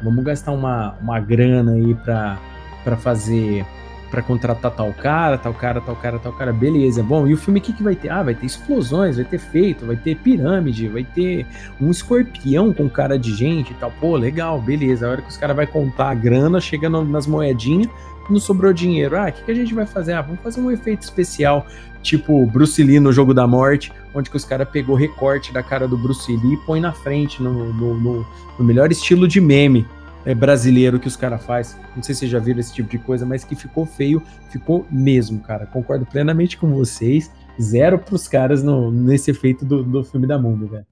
vamos 0.04 0.26
gastar 0.26 0.52
uma, 0.52 0.96
uma 1.00 1.20
grana 1.20 1.74
aí 1.74 1.94
pra, 1.94 2.40
pra 2.84 2.98
fazer, 2.98 3.64
pra 4.10 4.22
contratar 4.22 4.72
tal 4.72 4.94
cara, 4.94 5.38
tal 5.38 5.54
cara, 5.54 5.82
tal 5.82 5.96
cara, 5.96 6.20
tal 6.20 6.34
cara, 6.34 6.54
beleza. 6.54 7.04
Bom, 7.04 7.28
e 7.28 7.34
o 7.34 7.38
filme 7.38 7.60
o 7.60 7.64
que, 7.64 7.74
que 7.74 7.84
vai 7.84 7.96
ter? 7.96 8.10
Ah, 8.10 8.24
vai 8.24 8.36
ter 8.36 8.46
explosões, 8.46 9.18
vai 9.18 9.26
ter 9.26 9.40
feito, 9.40 9.86
vai 9.86 9.96
ter 9.96 10.16
pirâmide, 10.16 10.88
vai 10.88 11.04
ter 11.04 11.46
um 11.80 11.90
escorpião 11.90 12.74
com 12.74 12.90
cara 12.90 13.18
de 13.18 13.34
gente 13.34 13.72
e 13.72 13.76
tal. 13.76 13.92
Pô, 14.00 14.16
legal, 14.16 14.62
beleza. 14.62 15.08
A 15.08 15.12
hora 15.12 15.22
que 15.22 15.30
os 15.30 15.38
caras 15.38 15.56
vai 15.56 15.68
contar 15.68 16.12
a 16.12 16.16
grana, 16.16 16.60
chegando 16.60 17.04
nas 17.04 17.28
moedinhas, 17.28 17.90
não 18.30 18.40
sobrou 18.40 18.74
dinheiro. 18.74 19.18
Ah, 19.18 19.30
o 19.30 19.32
que, 19.32 19.44
que 19.44 19.52
a 19.52 19.56
gente 19.56 19.74
vai 19.74 19.86
fazer? 19.86 20.14
Ah, 20.14 20.22
vamos 20.22 20.42
fazer 20.42 20.62
um 20.62 20.72
efeito 20.72 21.04
especial, 21.04 21.66
tipo 22.02 22.46
Bruce 22.46 22.82
Lee 22.82 23.00
no 23.00 23.12
Jogo 23.12 23.34
da 23.34 23.48
Morte, 23.48 23.92
onde 24.14 24.30
que 24.30 24.38
os 24.38 24.46
caras 24.46 24.70
pegou 24.70 24.96
recorte 24.96 25.52
da 25.54 25.62
cara 25.62 25.88
do 25.88 25.98
Bruce 25.98 26.32
Lee 26.32 26.54
e 26.54 26.58
põe 26.58 26.80
na 26.80 26.92
frente, 26.92 27.42
no, 27.42 27.74
no, 27.74 27.94
no, 27.96 28.28
no 28.58 28.66
melhor 28.66 28.92
estilo 28.92 29.28
de 29.28 29.42
meme 29.42 29.86
é, 30.26 30.34
brasileiro 30.34 31.00
que 31.00 31.08
os 31.08 31.16
caras 31.16 31.44
faz. 31.44 31.78
Não 31.96 32.04
sei 32.04 32.16
se 32.16 32.20
vocês 32.20 32.32
já 32.32 32.40
viram 32.40 32.60
esse 32.60 32.74
tipo 32.74 32.90
de 32.90 32.98
coisa, 32.98 33.26
mas 33.26 33.44
que 33.44 33.56
ficou 33.56 33.86
feio, 33.86 34.22
ficou 34.50 34.86
mesmo, 34.90 35.40
cara. 35.40 35.66
Concordo 35.66 36.06
plenamente 36.06 36.58
com 36.58 36.74
vocês. 36.74 37.32
Zero 37.62 38.00
pros 38.00 38.28
caras 38.28 38.64
no, 38.64 38.92
nesse 38.92 39.32
efeito 39.32 39.64
do, 39.64 39.84
do 39.84 40.04
filme 40.04 40.28
da 40.28 40.38
Mundo, 40.38 40.68
velho. 40.68 40.86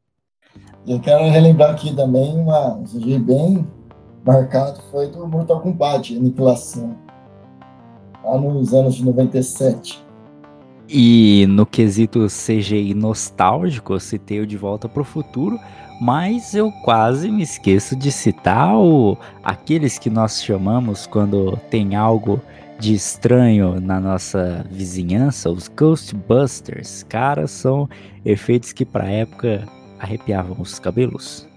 Eu 0.87 0.99
quero 0.99 1.23
relembrar 1.29 1.71
aqui 1.71 1.95
também 1.95 2.37
uma 2.37 2.81
CG 2.83 3.17
bem 3.19 3.67
marcado, 4.23 4.81
foi 4.91 5.09
do 5.09 5.27
Mortal 5.27 5.61
Kombat, 5.61 6.15
Aniquilação 6.15 6.95
lá 8.23 8.37
nos 8.39 8.73
anos 8.73 8.95
de 8.95 9.05
97. 9.05 10.02
E 10.87 11.45
no 11.47 11.65
quesito 11.65 12.27
CGI 12.27 12.93
nostálgico, 12.93 13.93
eu 13.93 13.99
citei 13.99 14.41
o 14.41 14.47
De 14.47 14.57
Volta 14.57 14.89
para 14.89 15.01
o 15.01 15.05
Futuro, 15.05 15.59
mas 16.01 16.53
eu 16.53 16.71
quase 16.83 17.31
me 17.31 17.43
esqueço 17.43 17.95
de 17.95 18.11
citar 18.11 18.75
o, 18.75 19.17
aqueles 19.43 19.97
que 19.97 20.09
nós 20.09 20.43
chamamos 20.43 21.07
quando 21.07 21.57
tem 21.69 21.95
algo 21.95 22.41
de 22.79 22.93
estranho 22.93 23.79
na 23.79 23.99
nossa 23.99 24.65
vizinhança, 24.69 25.49
os 25.49 25.69
Ghostbusters. 25.69 27.03
Cara, 27.03 27.47
são 27.47 27.87
efeitos 28.25 28.73
que 28.73 28.83
para 28.83 29.09
época 29.09 29.63
arrepiavam 29.99 30.57
os 30.59 30.79
cabelos. 30.79 31.47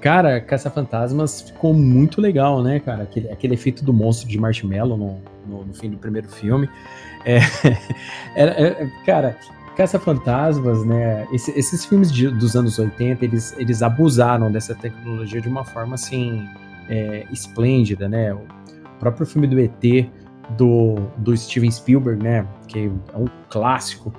Cara, 0.00 0.40
Caça-Fantasmas 0.40 1.42
ficou 1.42 1.72
muito 1.72 2.20
legal, 2.20 2.62
né, 2.62 2.80
cara? 2.80 3.04
Aquele, 3.04 3.30
aquele 3.30 3.54
efeito 3.54 3.84
do 3.84 3.92
monstro 3.92 4.28
de 4.28 4.38
marshmallow 4.38 4.96
no, 4.96 5.20
no, 5.46 5.64
no 5.64 5.74
fim 5.74 5.90
do 5.90 5.96
primeiro 5.96 6.28
filme. 6.28 6.68
É, 7.24 7.38
é, 8.36 8.90
cara, 9.04 9.36
Caça-Fantasmas, 9.76 10.84
né? 10.84 11.26
Esse, 11.32 11.50
esses 11.58 11.84
filmes 11.84 12.12
de, 12.12 12.28
dos 12.28 12.54
anos 12.54 12.78
80, 12.78 13.24
eles, 13.24 13.54
eles 13.58 13.82
abusaram 13.82 14.50
dessa 14.50 14.74
tecnologia 14.74 15.40
de 15.40 15.48
uma 15.48 15.64
forma, 15.64 15.94
assim, 15.94 16.46
é, 16.88 17.26
esplêndida, 17.30 18.08
né? 18.08 18.34
O 18.34 18.42
próprio 18.98 19.26
filme 19.26 19.46
do 19.46 19.58
ET, 19.58 20.10
do, 20.56 20.96
do 21.18 21.36
Steven 21.36 21.70
Spielberg, 21.70 22.22
né? 22.22 22.46
Que 22.68 22.90
é 23.12 23.16
um 23.16 23.26
clássico, 23.48 24.12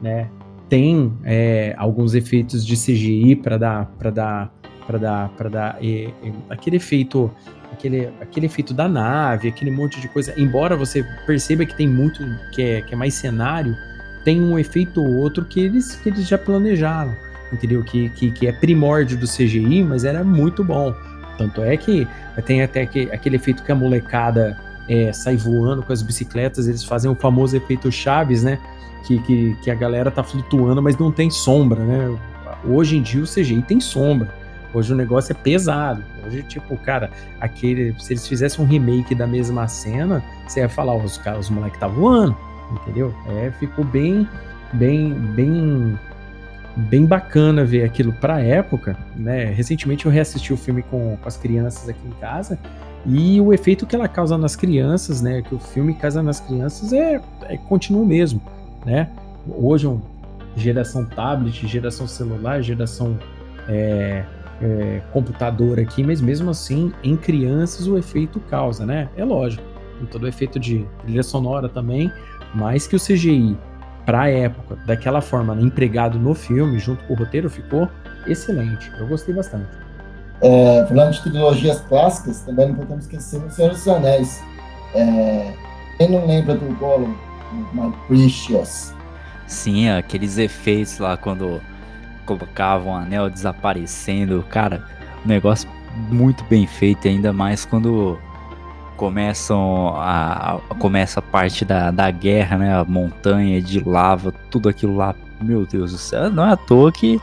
né? 0.00 0.28
Tem 0.68 1.12
é, 1.24 1.74
alguns 1.76 2.14
efeitos 2.14 2.64
de 2.64 2.76
CGI 2.76 3.34
para 3.36 3.58
dar, 3.58 3.86
para 3.98 4.10
dar 4.10 4.60
para 4.86 4.98
dar 4.98 5.28
para 5.30 5.48
dar 5.48 5.84
e, 5.84 6.12
e, 6.22 6.32
aquele 6.48 6.76
efeito 6.76 7.30
aquele, 7.72 8.10
aquele 8.20 8.46
efeito 8.46 8.74
da 8.74 8.88
nave, 8.88 9.48
aquele 9.48 9.70
monte 9.70 10.00
de 10.00 10.08
coisa. 10.08 10.32
Embora 10.36 10.76
você 10.76 11.04
perceba 11.26 11.64
que 11.64 11.74
tem 11.74 11.88
muito 11.88 12.24
que 12.52 12.62
é, 12.62 12.82
que 12.82 12.94
é 12.94 12.96
mais 12.96 13.14
cenário, 13.14 13.76
tem 14.24 14.40
um 14.40 14.58
efeito 14.58 15.02
ou 15.02 15.16
outro 15.16 15.44
que 15.44 15.60
eles, 15.60 15.96
que 15.96 16.08
eles 16.08 16.26
já 16.26 16.36
planejaram, 16.36 17.14
entendeu? 17.52 17.82
Que, 17.82 18.08
que, 18.10 18.30
que 18.30 18.46
é 18.46 18.52
primórdio 18.52 19.16
do 19.16 19.26
CGI, 19.26 19.82
mas 19.82 20.04
era 20.04 20.22
muito 20.22 20.62
bom. 20.62 20.94
Tanto 21.38 21.62
é 21.62 21.76
que 21.76 22.06
tem 22.44 22.62
até 22.62 22.84
que, 22.84 23.10
aquele 23.10 23.36
efeito 23.36 23.62
que 23.62 23.72
a 23.72 23.74
molecada 23.74 24.58
é, 24.88 25.12
sai 25.12 25.36
voando 25.36 25.82
com 25.82 25.92
as 25.92 26.02
bicicletas, 26.02 26.68
eles 26.68 26.84
fazem 26.84 27.10
o 27.10 27.14
famoso 27.14 27.56
efeito 27.56 27.90
Chaves, 27.90 28.42
né? 28.42 28.58
Que, 29.06 29.18
que, 29.20 29.56
que 29.62 29.70
a 29.70 29.74
galera 29.74 30.10
tá 30.10 30.22
flutuando, 30.22 30.82
mas 30.82 30.98
não 30.98 31.10
tem 31.10 31.30
sombra, 31.30 31.82
né? 31.82 32.18
Hoje 32.64 32.98
em 32.98 33.02
dia 33.02 33.22
o 33.22 33.26
CGI 33.26 33.62
tem 33.62 33.80
sombra. 33.80 34.39
Hoje 34.72 34.92
o 34.92 34.96
negócio 34.96 35.32
é 35.32 35.34
pesado. 35.34 36.02
Hoje, 36.26 36.42
tipo, 36.42 36.76
cara, 36.76 37.10
aquele. 37.40 37.94
Se 37.98 38.12
eles 38.12 38.26
fizessem 38.26 38.64
um 38.64 38.68
remake 38.68 39.14
da 39.14 39.26
mesma 39.26 39.66
cena, 39.68 40.22
você 40.46 40.60
ia 40.60 40.68
falar, 40.68 40.94
os, 40.96 41.20
os 41.38 41.50
moleques 41.50 41.80
tá 41.80 41.88
voando, 41.88 42.36
entendeu? 42.72 43.14
É, 43.28 43.50
ficou 43.58 43.84
bem, 43.84 44.28
bem, 44.72 45.12
bem. 45.12 45.98
Bem 46.76 47.04
bacana 47.04 47.64
ver 47.64 47.82
aquilo 47.82 48.12
pra 48.12 48.40
época, 48.40 48.96
né? 49.16 49.46
Recentemente 49.46 50.06
eu 50.06 50.12
reassisti 50.12 50.52
o 50.52 50.56
filme 50.56 50.82
com, 50.82 51.16
com 51.20 51.28
as 51.28 51.36
crianças 51.36 51.88
aqui 51.88 52.06
em 52.06 52.12
casa 52.20 52.56
e 53.04 53.40
o 53.40 53.52
efeito 53.52 53.86
que 53.86 53.96
ela 53.96 54.06
causa 54.06 54.38
nas 54.38 54.54
crianças, 54.54 55.20
né? 55.20 55.42
Que 55.42 55.52
o 55.52 55.58
filme 55.58 55.94
causa 55.94 56.22
nas 56.22 56.38
crianças 56.38 56.92
é, 56.92 57.20
é 57.42 57.56
continua 57.56 58.02
o 58.02 58.06
mesmo, 58.06 58.40
né? 58.86 59.08
Hoje, 59.48 59.90
geração 60.56 61.04
tablet, 61.04 61.66
geração 61.66 62.06
celular, 62.06 62.62
geração 62.62 63.18
é, 63.68 64.24
é, 64.60 65.00
computador 65.12 65.78
aqui, 65.80 66.02
mas 66.02 66.20
mesmo 66.20 66.50
assim, 66.50 66.92
em 67.02 67.16
crianças 67.16 67.86
o 67.86 67.96
efeito 67.96 68.38
causa, 68.40 68.84
né? 68.84 69.08
É 69.16 69.24
lógico, 69.24 69.62
tem 69.98 70.06
todo 70.06 70.24
o 70.24 70.28
efeito 70.28 70.58
de 70.58 70.86
trilha 71.02 71.22
sonora 71.22 71.68
também, 71.68 72.12
mas 72.54 72.86
que 72.86 72.96
o 72.96 73.00
CGI, 73.00 73.56
para 74.04 74.22
a 74.22 74.30
época, 74.30 74.76
daquela 74.86 75.20
forma, 75.20 75.54
né, 75.54 75.62
empregado 75.62 76.18
no 76.18 76.34
filme, 76.34 76.78
junto 76.78 77.04
com 77.04 77.14
o 77.14 77.16
roteiro, 77.16 77.48
ficou 77.48 77.88
excelente. 78.26 78.90
Eu 78.98 79.06
gostei 79.06 79.34
bastante. 79.34 79.68
É, 80.42 80.86
falando 80.86 81.12
de 81.12 81.22
trilogias 81.22 81.80
clássicas, 81.82 82.40
também 82.40 82.68
não 82.68 82.74
podemos 82.74 83.04
esquecer 83.04 83.38
o 83.38 83.50
Senhor 83.50 83.70
dos 83.70 83.86
Anéis. 83.86 84.42
É, 84.94 85.52
quem 85.98 86.10
não 86.10 86.26
lembra 86.26 86.54
do 86.54 86.74
Gollum, 86.76 87.14
My 87.74 87.92
Precious? 88.06 88.94
Sim, 89.46 89.90
aqueles 89.90 90.38
efeitos 90.38 90.98
lá 90.98 91.16
quando 91.16 91.60
colocavam 92.30 92.92
o 92.92 92.96
anel 92.96 93.28
desaparecendo, 93.28 94.44
cara, 94.48 94.84
um 95.24 95.28
negócio 95.28 95.68
muito 96.10 96.44
bem 96.44 96.66
feito, 96.66 97.08
ainda 97.08 97.32
mais 97.32 97.64
quando 97.64 98.16
começam 98.96 99.94
a, 99.96 100.54
a, 100.54 100.74
começa 100.78 101.18
a 101.18 101.22
parte 101.22 101.64
da, 101.64 101.90
da 101.90 102.10
guerra, 102.10 102.58
né? 102.58 102.74
A 102.74 102.84
montanha 102.84 103.60
de 103.60 103.82
lava, 103.82 104.32
tudo 104.50 104.68
aquilo 104.68 104.96
lá. 104.96 105.14
Meu 105.40 105.64
Deus 105.64 105.92
do 105.92 105.98
céu, 105.98 106.30
não 106.30 106.46
é 106.46 106.52
à 106.52 106.56
toa 106.56 106.92
que 106.92 107.18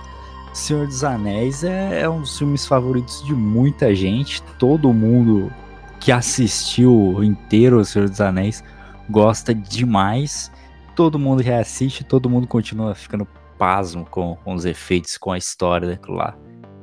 Senhor 0.51 0.87
dos 0.87 1.03
Anéis 1.03 1.63
é, 1.63 2.01
é 2.01 2.09
um 2.09 2.21
dos 2.21 2.35
filmes 2.35 2.65
favoritos 2.65 3.23
de 3.23 3.33
muita 3.33 3.93
gente. 3.93 4.41
Todo 4.57 4.91
mundo 4.91 5.53
que 5.99 6.11
assistiu 6.11 7.23
inteiro 7.23 7.79
o 7.79 7.85
Senhor 7.85 8.09
dos 8.09 8.19
Anéis 8.19 8.63
gosta 9.07 9.53
demais. 9.53 10.51
Todo 10.95 11.19
mundo 11.19 11.43
reassiste, 11.43 12.03
todo 12.03 12.27
mundo 12.27 12.47
continua 12.47 12.95
ficando 12.95 13.27
pasmo 13.57 14.05
com, 14.09 14.35
com 14.43 14.53
os 14.53 14.65
efeitos, 14.65 15.17
com 15.17 15.31
a 15.31 15.37
história 15.37 15.87
daquilo 15.87 16.17
lá. 16.17 16.35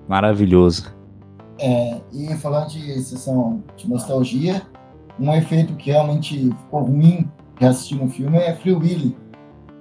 Maravilhoso. 0.08 0.94
É, 1.58 2.00
e 2.12 2.34
falando 2.36 2.70
de 2.70 3.00
sessão 3.00 3.62
de 3.76 3.88
nostalgia, 3.88 4.62
um 5.18 5.32
efeito 5.32 5.74
que 5.74 5.90
realmente 5.90 6.50
ficou 6.50 6.82
ruim 6.82 7.30
reassistir 7.58 8.02
um 8.02 8.08
filme 8.08 8.38
é 8.38 8.54
Free 8.54 8.74
Willy. 8.74 9.16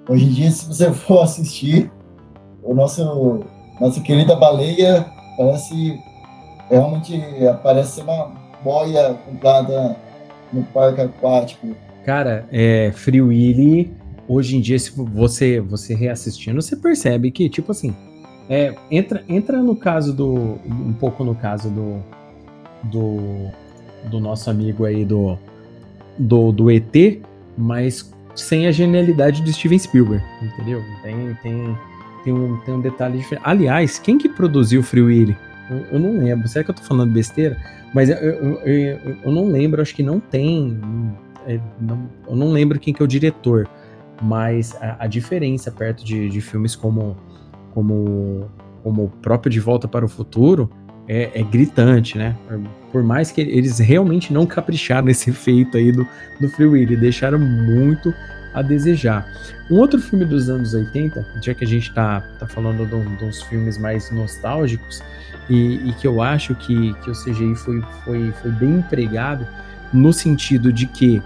Hoje 0.08 0.26
em 0.26 0.30
dia, 0.30 0.50
se 0.50 0.66
você 0.66 0.92
for 0.94 1.22
assistir, 1.22 1.90
o 2.62 2.74
nosso 2.74 3.44
nossa 3.80 4.00
querida 4.00 4.36
baleia 4.36 5.04
parece 5.36 5.98
realmente 6.70 7.20
parece 7.62 8.00
uma 8.00 8.32
boia 8.62 9.14
comprada 9.26 9.96
no 10.52 10.62
parque 10.62 11.00
aquático. 11.00 11.74
Cara, 12.04 12.46
é 12.52 12.92
Free 12.92 13.20
Willy 13.20 13.94
hoje 14.28 14.56
em 14.56 14.60
dia, 14.60 14.78
se 14.78 14.90
você, 14.94 15.60
você 15.60 15.94
reassistindo, 15.94 16.60
você 16.60 16.76
percebe 16.76 17.30
que, 17.30 17.48
tipo 17.48 17.72
assim, 17.72 17.94
é, 18.48 18.74
entra, 18.90 19.24
entra 19.28 19.62
no 19.62 19.74
caso 19.74 20.12
do. 20.12 20.58
Um 20.66 20.92
pouco 20.92 21.24
no 21.24 21.34
caso 21.34 21.70
do. 21.70 22.02
Do, 22.84 23.50
do 24.10 24.20
nosso 24.20 24.50
amigo 24.50 24.84
aí 24.84 25.06
do, 25.06 25.38
do, 26.18 26.52
do 26.52 26.70
ET, 26.70 27.22
mas 27.56 28.12
sem 28.34 28.66
a 28.66 28.70
genialidade 28.70 29.40
de 29.40 29.54
Steven 29.54 29.78
Spielberg, 29.78 30.22
entendeu? 30.42 30.82
Tem, 31.02 31.34
tem, 31.42 31.78
tem, 32.22 32.32
um, 32.34 32.58
tem 32.58 32.74
um 32.74 32.80
detalhe 32.82 33.16
diferente. 33.16 33.42
Aliás, 33.46 33.98
quem 33.98 34.18
que 34.18 34.28
produziu 34.28 34.82
Free 34.82 35.00
Willy? 35.00 35.36
Eu, 35.70 35.76
eu, 35.92 35.98
não 35.98 36.22
lembro. 36.22 36.46
Será 36.46 36.62
que 36.62 36.72
eu 36.72 36.74
tô 36.74 36.82
falando 36.82 37.10
besteira? 37.10 37.56
Mas 37.94 38.10
eu, 38.10 38.16
eu, 38.16 38.60
eu, 38.66 39.16
eu 39.24 39.32
não 39.32 39.46
lembro, 39.46 39.80
acho 39.80 39.94
que 39.94 40.02
não 40.02 40.20
tem. 40.20 40.78
É, 41.46 41.58
não, 41.80 42.06
eu 42.28 42.36
não 42.36 42.50
lembro 42.50 42.78
quem 42.78 42.92
que 42.92 43.02
é 43.02 43.04
o 43.04 43.08
diretor 43.08 43.66
mas 44.22 44.74
a, 44.80 44.96
a 45.00 45.06
diferença 45.06 45.70
perto 45.70 46.04
de, 46.04 46.28
de, 46.28 46.40
filmes 46.40 46.76
como, 46.76 47.16
como, 47.72 48.50
como 48.82 49.04
o 49.04 49.08
próprio 49.08 49.50
De 49.50 49.60
Volta 49.60 49.88
para 49.88 50.04
o 50.04 50.08
Futuro 50.08 50.70
é, 51.08 51.30
é, 51.34 51.42
gritante, 51.42 52.16
né? 52.16 52.36
Por 52.90 53.02
mais 53.02 53.30
que 53.30 53.40
eles 53.40 53.78
realmente 53.78 54.32
não 54.32 54.46
capricharam 54.46 55.06
nesse 55.08 55.30
efeito 55.30 55.76
aí 55.76 55.92
do, 55.92 56.06
do 56.40 56.48
Free 56.48 56.66
Willy, 56.66 56.96
deixaram 56.96 57.38
muito 57.38 58.12
a 58.54 58.62
desejar. 58.62 59.26
Um 59.70 59.76
outro 59.76 60.00
filme 60.00 60.24
dos 60.24 60.48
anos 60.48 60.74
80, 60.74 61.26
já 61.42 61.52
que 61.54 61.64
a 61.64 61.66
gente 61.66 61.92
tá, 61.92 62.20
tá 62.38 62.46
falando 62.46 62.86
de, 62.86 63.16
de 63.16 63.24
uns 63.24 63.42
filmes 63.42 63.76
mais 63.76 64.10
nostálgicos, 64.12 65.02
e, 65.50 65.90
e, 65.90 65.92
que 65.94 66.06
eu 66.06 66.22
acho 66.22 66.54
que, 66.54 66.94
que 66.94 67.10
o 67.10 67.12
CGI 67.12 67.54
foi, 67.54 67.82
foi, 68.04 68.32
foi 68.40 68.50
bem 68.52 68.76
empregado, 68.76 69.46
no 69.92 70.12
sentido 70.12 70.72
de 70.72 70.86
que 70.86 71.22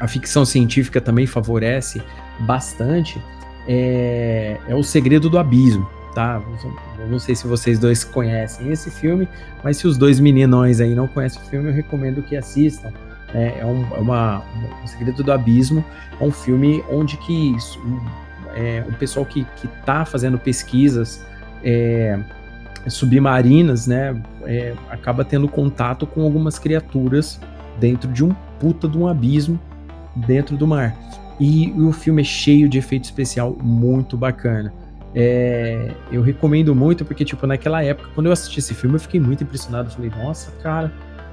a 0.00 0.08
ficção 0.08 0.44
científica 0.44 1.00
também 1.00 1.26
favorece 1.26 2.02
bastante 2.40 3.20
é, 3.66 4.58
é 4.68 4.74
O 4.74 4.82
Segredo 4.82 5.30
do 5.30 5.38
Abismo, 5.38 5.88
tá? 6.14 6.42
Eu 6.98 7.08
não 7.08 7.18
sei 7.18 7.34
se 7.34 7.46
vocês 7.46 7.78
dois 7.78 8.04
conhecem 8.04 8.70
esse 8.70 8.90
filme, 8.90 9.28
mas 9.62 9.76
se 9.76 9.86
os 9.86 9.96
dois 9.96 10.18
meninões 10.20 10.80
aí 10.80 10.94
não 10.94 11.06
conhecem 11.06 11.40
o 11.40 11.44
filme, 11.46 11.68
eu 11.68 11.74
recomendo 11.74 12.22
que 12.22 12.36
assistam. 12.36 12.92
É, 13.34 13.60
é, 13.60 13.66
um, 13.66 13.86
é 13.94 13.98
uma, 13.98 14.42
um, 14.82 14.86
Segredo 14.86 15.22
do 15.22 15.32
Abismo 15.32 15.82
é 16.20 16.24
um 16.24 16.30
filme 16.30 16.84
onde 16.90 17.16
que 17.16 17.56
um, 17.78 18.00
é, 18.54 18.84
o 18.86 18.92
pessoal 18.92 19.24
que 19.24 19.46
está 19.64 20.04
fazendo 20.04 20.38
pesquisas 20.38 21.24
é, 21.64 22.18
submarinas, 22.88 23.86
né, 23.86 24.20
é, 24.44 24.74
acaba 24.90 25.24
tendo 25.24 25.48
contato 25.48 26.06
com 26.06 26.22
algumas 26.22 26.58
criaturas 26.58 27.40
dentro 27.80 28.10
de 28.12 28.22
um 28.22 28.34
puta 28.60 28.86
de 28.86 28.98
um 28.98 29.06
abismo 29.06 29.58
dentro 30.14 30.56
do 30.56 30.66
mar. 30.66 30.94
E 31.40 31.72
o 31.72 31.92
filme 31.92 32.22
é 32.22 32.24
cheio 32.24 32.68
de 32.68 32.78
efeito 32.78 33.04
especial 33.04 33.56
muito 33.60 34.16
bacana. 34.16 34.72
É, 35.14 35.92
eu 36.10 36.22
recomendo 36.22 36.74
muito 36.74 37.04
porque, 37.04 37.24
tipo, 37.24 37.46
naquela 37.46 37.82
época, 37.82 38.08
quando 38.14 38.26
eu 38.26 38.32
assisti 38.32 38.60
esse 38.60 38.74
filme, 38.74 38.96
eu 38.96 39.00
fiquei 39.00 39.20
muito 39.20 39.42
impressionado. 39.44 39.90
Falei, 39.90 40.10
nossa, 40.10 40.50
cara, 40.62 40.92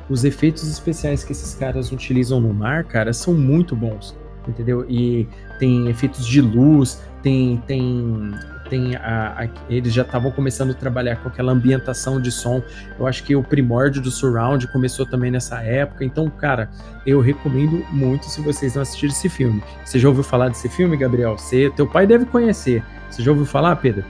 os 0.09 0.23
efeitos 0.23 0.67
especiais 0.69 1.23
que 1.23 1.31
esses 1.31 1.53
caras 1.53 1.91
utilizam 1.91 2.41
no 2.41 2.53
mar, 2.53 2.83
cara, 2.83 3.13
são 3.13 3.33
muito 3.33 3.75
bons, 3.75 4.15
entendeu? 4.47 4.85
E 4.89 5.27
tem 5.59 5.87
efeitos 5.87 6.25
de 6.25 6.41
luz, 6.41 7.01
tem, 7.21 7.61
tem 7.67 8.31
tem 8.69 8.95
a, 8.95 9.35
a, 9.37 9.47
eles 9.69 9.93
já 9.93 10.03
estavam 10.03 10.31
começando 10.31 10.71
a 10.71 10.73
trabalhar 10.73 11.17
com 11.17 11.29
aquela 11.29 11.51
ambientação 11.51 12.21
de 12.21 12.31
som. 12.31 12.61
Eu 12.97 13.07
acho 13.07 13.23
que 13.23 13.35
o 13.35 13.43
primórdio 13.43 14.01
do 14.01 14.11
surround 14.11 14.67
começou 14.71 15.05
também 15.05 15.31
nessa 15.31 15.61
época. 15.61 16.05
Então, 16.05 16.29
cara, 16.29 16.69
eu 17.05 17.19
recomendo 17.19 17.83
muito 17.91 18.25
se 18.25 18.41
vocês 18.41 18.75
não 18.75 18.81
assistirem 18.81 19.13
esse 19.13 19.29
filme. 19.29 19.63
Você 19.83 19.99
já 19.99 20.07
ouviu 20.07 20.23
falar 20.23 20.49
desse 20.49 20.69
filme, 20.69 20.95
Gabriel? 20.95 21.37
Você, 21.37 21.71
teu 21.75 21.87
pai 21.87 22.05
deve 22.05 22.25
conhecer. 22.25 22.83
Você 23.09 23.23
já 23.23 23.31
ouviu 23.31 23.45
falar, 23.45 23.75
Pedro? 23.77 24.05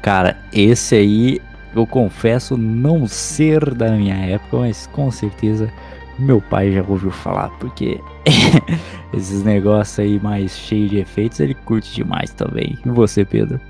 Cara, 0.00 0.36
esse 0.52 0.94
aí 0.94 1.42
eu 1.74 1.86
confesso 1.86 2.56
não 2.56 3.06
ser 3.06 3.74
da 3.74 3.90
minha 3.92 4.16
época, 4.16 4.58
mas 4.58 4.86
com 4.86 5.10
certeza 5.10 5.70
meu 6.18 6.40
pai 6.40 6.72
já 6.72 6.82
ouviu 6.86 7.10
falar, 7.10 7.48
porque 7.58 8.00
esses 9.14 9.44
negócios 9.44 9.98
aí 10.00 10.18
mais 10.18 10.56
cheios 10.56 10.90
de 10.90 10.98
efeitos 10.98 11.38
ele 11.38 11.54
curte 11.54 11.94
demais 11.94 12.32
também. 12.32 12.76
E 12.84 12.88
você, 12.88 13.24
Pedro? 13.24 13.60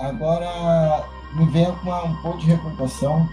Agora, 0.00 1.04
me 1.34 1.44
vem 1.46 1.68
uma, 1.82 2.04
um 2.04 2.16
pouco 2.16 2.38
de 2.38 2.46
recordação, 2.46 3.28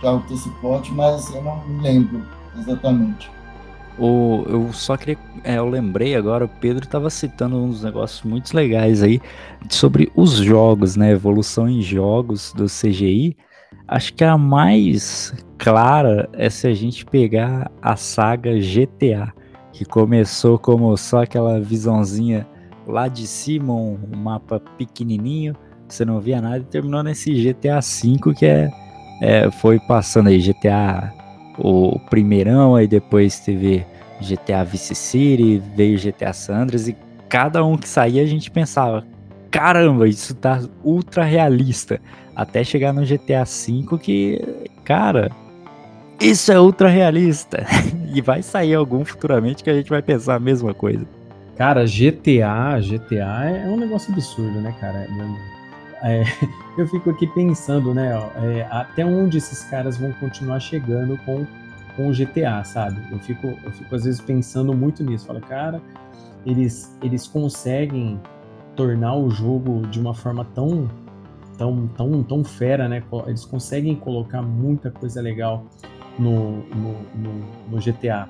que 0.00 0.06
é 0.06 0.10
o 0.10 0.18
desse 0.20 0.48
plot, 0.60 0.92
mas 0.92 1.32
eu 1.34 1.42
não 1.42 1.64
me 1.64 1.80
lembro 1.80 2.22
exatamente. 2.58 3.30
O, 3.98 4.44
eu 4.48 4.72
só 4.72 4.96
queria. 4.96 5.18
É, 5.42 5.58
eu 5.58 5.68
lembrei 5.68 6.14
agora, 6.14 6.44
o 6.44 6.48
Pedro 6.48 6.84
estava 6.84 7.10
citando 7.10 7.56
uns 7.56 7.82
negócios 7.82 8.22
muito 8.22 8.54
legais 8.54 9.02
aí 9.02 9.20
sobre 9.68 10.10
os 10.14 10.32
jogos, 10.34 10.96
né? 10.96 11.12
Evolução 11.12 11.68
em 11.68 11.82
jogos 11.82 12.52
do 12.52 12.66
CGI. 12.66 13.36
Acho 13.86 14.14
que 14.14 14.24
a 14.24 14.38
mais 14.38 15.34
clara 15.56 16.28
é 16.32 16.48
se 16.48 16.66
a 16.66 16.74
gente 16.74 17.04
pegar 17.04 17.70
a 17.82 17.96
saga 17.96 18.52
GTA, 18.58 19.32
que 19.72 19.84
começou 19.84 20.58
como 20.58 20.96
só 20.96 21.22
aquela 21.22 21.60
visãozinha 21.60 22.46
lá 22.86 23.08
de 23.08 23.26
cima, 23.26 23.74
um 23.74 23.98
mapa 24.16 24.60
pequenininho 24.78 25.56
você 25.94 26.04
não 26.04 26.20
via 26.20 26.40
nada 26.40 26.58
e 26.58 26.64
terminou 26.64 27.02
nesse 27.02 27.32
GTA 27.32 27.80
V 27.80 28.34
que 28.34 28.46
é, 28.46 28.70
é 29.20 29.50
foi 29.50 29.78
passando 29.78 30.28
aí 30.28 30.38
GTA 30.38 31.12
o 31.58 31.98
primeirão, 32.08 32.76
aí 32.76 32.86
depois 32.86 33.40
teve 33.40 33.84
GTA 34.20 34.64
Vice 34.64 34.94
City, 34.94 35.62
veio 35.74 35.98
GTA 35.98 36.32
Sandras 36.32 36.88
e 36.88 36.96
cada 37.28 37.64
um 37.64 37.76
que 37.76 37.88
saía 37.88 38.22
a 38.22 38.26
gente 38.26 38.50
pensava, 38.50 39.04
caramba, 39.50 40.08
isso 40.08 40.34
tá 40.34 40.60
ultra 40.84 41.24
realista. 41.24 42.00
Até 42.34 42.62
chegar 42.62 42.92
no 42.92 43.04
GTA 43.04 43.44
V 43.44 43.98
que, 43.98 44.40
cara, 44.84 45.30
isso 46.20 46.52
é 46.52 46.60
ultra 46.60 46.88
realista. 46.88 47.66
e 48.14 48.20
vai 48.20 48.42
sair 48.42 48.74
algum 48.74 49.04
futuramente 49.04 49.62
que 49.62 49.70
a 49.70 49.74
gente 49.74 49.90
vai 49.90 50.02
pensar 50.02 50.36
a 50.36 50.40
mesma 50.40 50.72
coisa. 50.72 51.04
Cara, 51.56 51.84
GTA, 51.84 52.78
GTA 52.80 53.64
é 53.64 53.68
um 53.68 53.76
negócio 53.76 54.12
absurdo, 54.12 54.60
né, 54.60 54.72
cara? 54.80 54.98
É, 54.98 55.57
eu 56.78 56.86
fico 56.86 57.10
aqui 57.10 57.26
pensando, 57.26 57.92
né, 57.92 58.16
ó, 58.16 58.30
é, 58.44 58.66
até 58.70 59.04
onde 59.04 59.38
esses 59.38 59.64
caras 59.64 59.96
vão 59.96 60.12
continuar 60.12 60.60
chegando 60.60 61.18
com, 61.24 61.46
com 61.96 62.08
o 62.08 62.12
GTA, 62.12 62.62
sabe? 62.64 63.00
Eu 63.10 63.18
fico, 63.18 63.46
eu 63.46 63.72
fico 63.72 63.94
às 63.94 64.04
vezes 64.04 64.20
pensando 64.20 64.74
muito 64.74 65.02
nisso. 65.02 65.26
Fala, 65.26 65.40
cara, 65.40 65.82
eles, 66.46 66.96
eles 67.02 67.26
conseguem 67.26 68.20
tornar 68.76 69.16
o 69.16 69.28
jogo 69.30 69.86
de 69.88 69.98
uma 70.00 70.14
forma 70.14 70.44
tão, 70.54 70.88
tão, 71.56 71.88
tão, 71.88 72.22
tão 72.22 72.44
fera, 72.44 72.88
né? 72.88 73.02
Eles 73.26 73.44
conseguem 73.44 73.96
colocar 73.96 74.40
muita 74.40 74.90
coisa 74.90 75.20
legal 75.20 75.64
no, 76.18 76.58
no, 76.68 76.92
no, 77.14 77.44
no 77.70 77.80
GTA. 77.80 78.28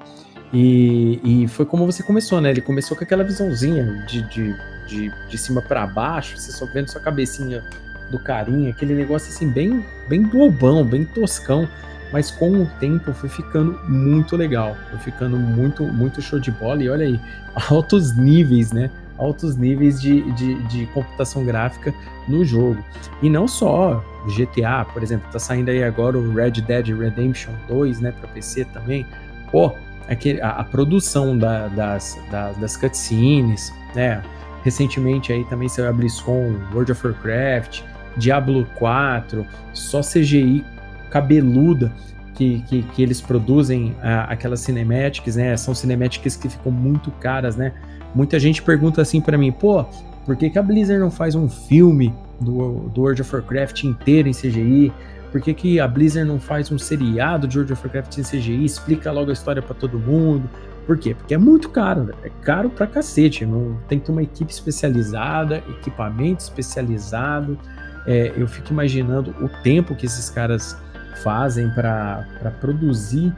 E, 0.53 1.21
e, 1.23 1.49
foi 1.49 1.67
como 1.67 1.85
você 1.85 2.03
começou, 2.03 2.41
né? 2.41 2.51
Ele 2.51 2.61
começou 2.61 2.97
com 2.97 3.05
aquela 3.05 3.23
visãozinha 3.23 3.85
de, 4.07 4.23
de, 4.23 4.57
de, 4.87 5.13
de 5.29 5.39
cima 5.39 5.61
para 5.61 5.87
baixo, 5.87 6.39
você 6.39 6.51
só 6.53 6.65
vendo 6.67 6.89
sua 6.89 7.01
cabecinha 7.01 7.63
do 8.11 8.19
carinha, 8.19 8.71
aquele 8.71 8.95
negócio 8.95 9.29
assim, 9.29 9.49
bem, 9.51 9.85
bem 10.09 10.23
bobão, 10.23 10.85
bem 10.85 11.05
toscão. 11.05 11.69
Mas 12.11 12.31
com 12.31 12.63
o 12.63 12.67
tempo 12.81 13.13
foi 13.13 13.29
ficando 13.29 13.79
muito 13.87 14.35
legal, 14.35 14.75
foi 14.89 14.99
ficando 14.99 15.37
muito, 15.37 15.85
muito 15.85 16.23
show 16.23 16.39
de 16.39 16.51
bola. 16.51 16.83
E 16.83 16.89
olha 16.89 17.05
aí, 17.05 17.21
altos 17.69 18.17
níveis, 18.17 18.73
né? 18.73 18.91
Altos 19.19 19.57
níveis 19.57 20.01
de, 20.01 20.23
de, 20.33 20.55
de 20.69 20.87
computação 20.87 21.45
gráfica 21.45 21.93
no 22.27 22.45
jogo. 22.45 22.83
E 23.21 23.29
não 23.29 23.47
só 23.47 24.03
GTA, 24.27 24.87
por 24.93 25.03
exemplo, 25.03 25.29
tá 25.31 25.39
saindo 25.39 25.71
aí 25.71 25.83
agora 25.83 26.17
o 26.17 26.33
Red 26.33 26.53
Dead 26.53 26.89
Redemption 26.89 27.53
2, 27.69 28.01
né, 28.01 28.13
para 28.13 28.29
PC 28.29 28.65
também. 28.67 29.07
Pô, 29.51 29.75
aquele, 30.09 30.41
a, 30.41 30.51
a 30.51 30.65
produção 30.65 31.37
da, 31.37 31.69
das, 31.69 32.19
das, 32.31 32.57
das 32.57 32.77
cutscenes, 32.77 33.73
né? 33.95 34.23
Recentemente 34.65 35.33
aí 35.33 35.45
também 35.45 35.69
saiu 35.69 35.89
a 35.89 35.93
BlizzCon, 35.93 36.57
World 36.73 36.93
of 36.93 37.07
Warcraft, 37.07 37.83
Diablo 38.17 38.67
4, 38.77 39.47
só 39.73 40.01
CGI 40.01 40.65
cabeluda 41.11 41.93
que, 42.35 42.63
que, 42.69 42.83
que 42.83 43.03
eles 43.03 43.21
produzem 43.21 43.97
aquelas 44.03 44.61
cinemáticas, 44.61 45.37
né? 45.37 45.57
São 45.57 45.75
cinemáticas 45.75 46.37
que 46.37 46.49
ficam 46.49 46.71
muito 46.71 47.11
caras, 47.13 47.57
né? 47.57 47.73
Muita 48.15 48.39
gente 48.39 48.63
pergunta 48.63 49.03
assim 49.03 49.21
para 49.21 49.37
mim, 49.37 49.53
pô, 49.53 49.85
por 50.25 50.37
que, 50.37 50.51
que 50.51 50.59
a 50.59 50.63
Blizzard 50.63 51.01
não 51.01 51.11
faz 51.11 51.35
um 51.35 51.49
filme 51.49 52.15
do, 52.41 52.91
do 52.95 53.01
World 53.01 53.23
of 53.23 53.35
Warcraft 53.35 53.85
inteiro 53.85 54.29
em 54.29 54.33
CGI? 54.33 54.93
Por 55.31 55.41
que, 55.41 55.53
que 55.53 55.81
a 55.81 55.87
Blizzard 55.87 56.29
não 56.29 56.41
faz 56.41 56.71
um 56.73 56.79
seriado 56.79 57.47
de 57.47 57.59
World 57.59 57.73
of 57.73 57.83
Warcraft 57.85 58.19
em 58.19 58.23
CGI? 58.23 58.65
Explica 58.65 59.13
logo 59.13 59.31
a 59.31 59.33
história 59.33 59.61
para 59.61 59.75
todo 59.75 59.99
mundo. 59.99 60.49
Por 60.87 60.97
quê? 60.97 61.15
Porque 61.15 61.35
é 61.35 61.39
muito 61.39 61.69
caro, 61.69 62.05
né? 62.05 62.15
é 62.23 62.31
caro 62.43 62.71
pra 62.71 62.87
cacete. 62.87 63.45
Não, 63.45 63.79
tem 63.89 63.99
que 63.99 64.07
ter 64.07 64.13
uma 64.13 64.23
equipe 64.23 64.51
especializada, 64.51 65.59
equipamento 65.69 66.43
especializado. 66.43 67.59
É, 68.07 68.33
eu 68.35 68.49
fico 68.49 68.73
imaginando 68.73 69.35
o 69.41 69.49
tempo 69.63 69.95
que 69.95 70.07
esses 70.07 70.31
caras 70.31 70.77
fazem 71.23 71.69
para 71.71 72.25
produzir 72.61 73.35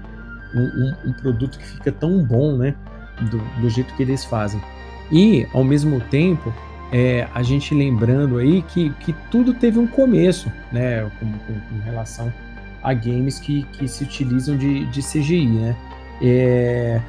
um, 0.55 0.61
um, 0.61 0.95
um, 1.07 1.13
produto 1.13 1.59
que 1.59 1.67
fica 1.67 1.91
tão 1.91 2.25
bom, 2.25 2.57
né? 2.57 2.75
Do, 3.31 3.39
do 3.61 3.69
jeito 3.69 3.93
que 3.97 4.03
eles 4.03 4.25
fazem. 4.25 4.61
E, 5.11 5.47
ao 5.53 5.65
mesmo 5.65 6.01
tempo, 6.03 6.55
é, 6.93 7.29
a 7.35 7.43
gente 7.43 7.75
lembrando 7.75 8.39
aí 8.39 8.63
que, 8.63 8.91
que 9.01 9.13
tudo 9.31 9.55
teve 9.55 9.79
um 9.79 9.87
começo, 9.87 10.51
né, 10.73 11.03
com, 11.19 11.27
com, 11.33 11.61
com 11.61 11.85
relação 11.85 12.33
a 12.83 12.93
games 12.95 13.39
que, 13.39 13.63
que 13.73 13.87
se 13.87 14.03
utilizam 14.05 14.57
de, 14.57 14.87
de 14.87 15.01
CGI, 15.01 15.47
né. 15.47 15.77
É, 16.23 17.01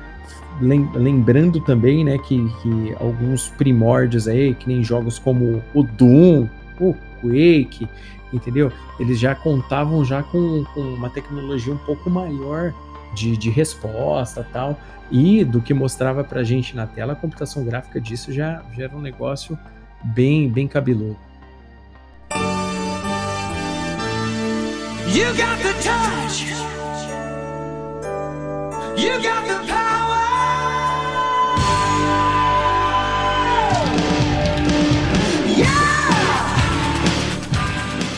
lembrando 0.60 1.60
também, 1.62 2.04
né, 2.04 2.18
que, 2.18 2.48
que 2.62 2.96
alguns 3.00 3.50
primórdios 3.50 4.28
aí, 4.28 4.54
que 4.54 4.68
nem 4.68 4.84
jogos 4.84 5.18
como 5.18 5.64
o 5.74 5.84
Doom, 5.84 6.48
o 6.80 6.94
Quake, 7.22 7.88
entendeu? 8.32 8.72
Eles 9.00 9.20
já 9.20 9.34
contavam 9.34 10.04
já 10.06 10.22
com, 10.24 10.64
com 10.74 10.82
uma 10.82 11.10
tecnologia 11.10 11.74
um 11.74 11.78
pouco 11.78 12.10
maior 12.10 12.74
de, 13.16 13.36
de 13.36 13.50
resposta 13.50 14.46
tal, 14.54 14.80
e 15.10 15.44
do 15.44 15.62
que 15.62 15.74
mostrava 15.74 16.24
pra 16.24 16.44
gente 16.44 16.76
na 16.76 16.88
tela, 16.88 17.14
a 17.14 17.16
computação 17.16 17.66
gráfica 17.66 18.00
disso 18.00 18.32
já, 18.32 18.64
já 18.74 18.86
era 18.86 18.96
um 18.96 19.02
negócio 19.02 19.60
bem, 20.04 20.50
bem 20.50 20.68
cabeludo. 20.68 21.18
You 25.08 25.26
got 25.36 25.58
the 25.62 25.74
touch. 25.84 26.46
You 28.98 29.22
got 29.22 29.46
the 29.48 29.68
power. 29.68 29.92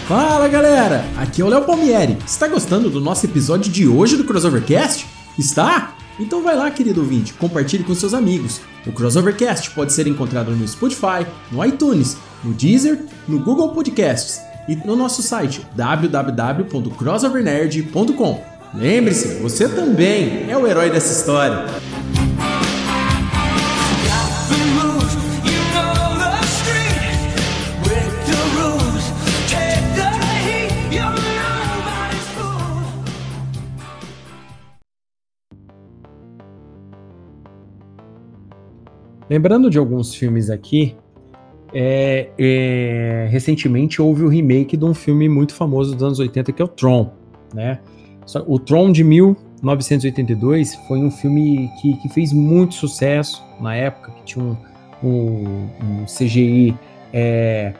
Fala 0.07 0.47
galera, 0.47 1.05
aqui 1.17 1.41
é 1.41 1.45
o 1.45 1.47
Léo 1.47 1.63
Palmieri. 1.63 2.17
Está 2.25 2.47
gostando 2.47 2.89
do 2.89 3.01
nosso 3.01 3.25
episódio 3.25 3.71
de 3.71 3.87
hoje 3.87 4.17
do 4.17 4.25
Crossovercast? 4.25 5.07
Está? 5.39 5.95
Então 6.19 6.43
vai 6.43 6.55
lá, 6.55 6.69
querido 6.69 7.01
ouvinte, 7.01 7.33
compartilhe 7.33 7.83
com 7.83 7.95
seus 7.95 8.13
amigos. 8.13 8.61
O 8.85 8.91
Crossovercast 8.91 9.71
pode 9.71 9.91
ser 9.93 10.05
encontrado 10.07 10.51
no 10.51 10.67
Spotify, 10.67 11.25
no 11.51 11.65
iTunes, 11.65 12.15
no 12.43 12.53
Deezer, 12.53 12.99
no 13.27 13.39
Google 13.39 13.69
Podcasts 13.69 14.39
e 14.67 14.75
no 14.75 14.95
nosso 14.95 15.23
site 15.23 15.65
www.crossovernerd.com. 15.75 18.43
Lembre-se, 18.75 19.39
você 19.39 19.69
também 19.69 20.49
é 20.49 20.57
o 20.57 20.65
herói 20.67 20.89
dessa 20.89 21.13
história. 21.13 21.67
Lembrando 39.33 39.67
de 39.67 39.79
alguns 39.79 40.13
filmes 40.13 40.51
aqui, 40.51 40.95
é, 41.73 42.29
é, 42.37 43.27
recentemente 43.31 43.99
houve 43.99 44.23
o 44.23 44.27
remake 44.27 44.77
de 44.77 44.85
um 44.85 44.93
filme 44.93 45.27
muito 45.27 45.55
famoso 45.55 45.95
dos 45.95 46.03
anos 46.03 46.19
80 46.19 46.51
que 46.51 46.61
é 46.61 46.65
o 46.65 46.67
Tron, 46.67 47.11
né? 47.51 47.79
O 48.45 48.59
Tron 48.59 48.91
de 48.91 49.03
1982 49.03 50.75
foi 50.87 50.99
um 50.99 51.09
filme 51.09 51.67
que, 51.81 51.97
que 51.97 52.09
fez 52.09 52.31
muito 52.31 52.75
sucesso 52.75 53.43
na 53.59 53.75
época, 53.75 54.11
que 54.11 54.23
tinha 54.23 54.45
um, 54.45 54.55
um, 55.03 55.67
um 55.81 56.05
CGI 56.05 56.77
é, 57.11 57.73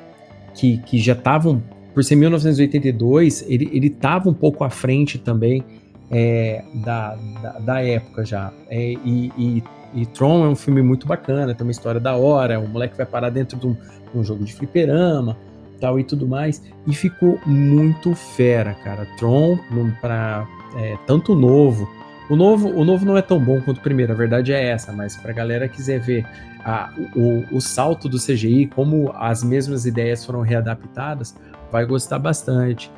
que, 0.56 0.80
que 0.80 0.98
já 0.98 1.14
estavam, 1.14 1.62
por 1.94 2.04
ser 2.04 2.16
1982, 2.16 3.46
ele, 3.48 3.70
ele 3.72 3.92
tava 3.92 4.28
um 4.28 4.34
pouco 4.34 4.64
à 4.64 4.72
frente 4.72 5.20
também 5.20 5.64
é, 6.10 6.64
da, 6.84 7.16
da, 7.44 7.60
da, 7.60 7.82
época 7.84 8.26
já. 8.26 8.52
É, 8.72 8.94
e, 9.06 9.32
e 9.38 9.64
e 9.94 10.06
Tron 10.06 10.46
é 10.46 10.50
um 10.50 10.56
filme 10.56 10.82
muito 10.82 11.08
bacana, 11.08 11.54
tem 11.54 11.66
uma 11.66 11.72
história 11.72 12.00
da 12.00 12.16
hora, 12.16 12.60
o 12.60 12.68
moleque 12.68 12.98
vai 12.98 13.06
parar 13.06 13.30
dentro 13.30 13.58
de 13.58 13.68
um, 13.68 13.76
um 14.14 14.24
jogo 14.24 14.44
de 14.44 14.54
fliperama, 14.54 15.38
tal 15.80 16.00
e 16.00 16.04
tudo 16.04 16.28
mais, 16.28 16.62
e 16.88 16.94
ficou 16.94 17.40
muito 17.46 18.16
fera, 18.16 18.74
cara. 18.74 19.08
Tron, 19.18 19.58
para 20.02 20.48
é, 20.78 20.98
tanto 21.06 21.36
novo, 21.36 21.88
o 22.30 22.36
novo, 22.36 22.70
o 22.70 22.86
novo 22.86 23.06
não 23.06 23.18
é 23.18 23.22
tão 23.22 23.40
bom 23.40 23.62
quanto 23.62 23.78
o 23.78 23.82
primeiro, 23.82 24.14
a 24.14 24.16
verdade 24.16 24.54
é 24.54 24.70
essa, 24.70 24.92
mas 24.92 25.16
pra 25.18 25.34
galera 25.34 25.68
que 25.68 25.76
quiser 25.76 26.00
ver 26.00 26.26
a, 26.64 26.92
o, 27.16 27.58
o 27.58 27.62
salto 27.62 28.08
do 28.08 28.18
CGI, 28.18 28.68
como 28.68 29.12
as 29.16 29.44
mesmas 29.44 29.86
ideias 29.86 30.26
foram 30.26 30.42
readaptadas, 30.42 31.36
vai 31.72 31.86
gostar 31.86 32.20
bastante. 32.20 32.90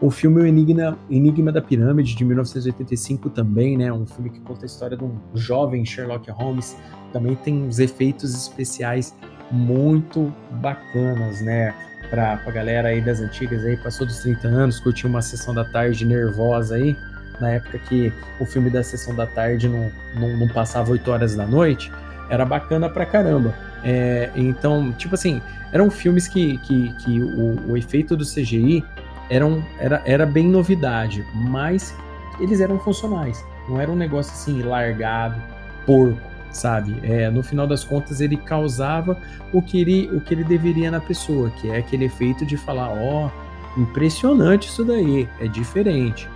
O 0.00 0.10
filme 0.10 0.40
O 0.40 0.46
Enigma, 0.46 0.98
Enigma 1.10 1.52
da 1.52 1.60
Pirâmide, 1.60 2.14
de 2.14 2.24
1985, 2.24 3.28
também, 3.28 3.76
né? 3.76 3.92
Um 3.92 4.06
filme 4.06 4.30
que 4.30 4.40
conta 4.40 4.64
a 4.64 4.66
história 4.66 4.96
de 4.96 5.04
um 5.04 5.14
jovem 5.34 5.84
Sherlock 5.84 6.30
Holmes. 6.30 6.74
Também 7.12 7.36
tem 7.36 7.62
uns 7.64 7.78
efeitos 7.78 8.34
especiais 8.34 9.14
muito 9.50 10.32
bacanas, 10.52 11.42
né? 11.42 11.74
Pra, 12.08 12.38
pra 12.38 12.50
galera 12.50 12.88
aí 12.88 13.00
das 13.00 13.20
antigas 13.20 13.64
aí, 13.64 13.76
passou 13.76 14.06
dos 14.06 14.18
30 14.20 14.48
anos, 14.48 14.80
curtiu 14.80 15.08
uma 15.08 15.20
sessão 15.20 15.54
da 15.54 15.64
tarde 15.64 16.04
nervosa 16.04 16.74
aí, 16.76 16.96
na 17.38 17.50
época 17.50 17.78
que 17.78 18.12
o 18.40 18.46
filme 18.46 18.70
da 18.70 18.82
sessão 18.82 19.14
da 19.14 19.26
tarde 19.26 19.68
não, 19.68 19.92
não, 20.16 20.36
não 20.38 20.48
passava 20.48 20.90
8 20.90 21.08
horas 21.10 21.36
da 21.36 21.46
noite, 21.46 21.92
era 22.28 22.44
bacana 22.44 22.88
pra 22.88 23.04
caramba. 23.06 23.54
É, 23.84 24.30
então, 24.34 24.92
tipo 24.92 25.14
assim, 25.14 25.40
eram 25.72 25.90
filmes 25.90 26.26
que, 26.26 26.58
que, 26.58 26.92
que 26.94 27.20
o, 27.20 27.72
o 27.72 27.76
efeito 27.76 28.16
do 28.16 28.24
CGI 28.24 28.84
eram, 29.30 29.64
era, 29.78 30.02
era 30.04 30.26
bem 30.26 30.46
novidade, 30.46 31.24
mas 31.32 31.94
eles 32.40 32.60
eram 32.60 32.78
funcionais. 32.78 33.44
Não 33.68 33.80
era 33.80 33.90
um 33.90 33.96
negócio 33.96 34.32
assim 34.32 34.62
largado, 34.62 35.40
porco, 35.86 36.20
sabe? 36.50 36.98
É, 37.02 37.30
no 37.30 37.42
final 37.42 37.66
das 37.66 37.84
contas, 37.84 38.20
ele 38.20 38.36
causava 38.36 39.16
o 39.52 39.62
que 39.62 39.80
ele, 39.80 40.10
o 40.12 40.20
que 40.20 40.34
ele 40.34 40.44
deveria 40.44 40.90
na 40.90 41.00
pessoa, 41.00 41.50
que 41.50 41.70
é 41.70 41.78
aquele 41.78 42.06
efeito 42.06 42.44
de 42.44 42.56
falar, 42.56 42.88
ó, 42.88 43.26
oh, 43.26 43.80
impressionante 43.80 44.68
isso 44.68 44.84
daí, 44.84 45.28
é 45.40 45.46
diferente. 45.46 46.28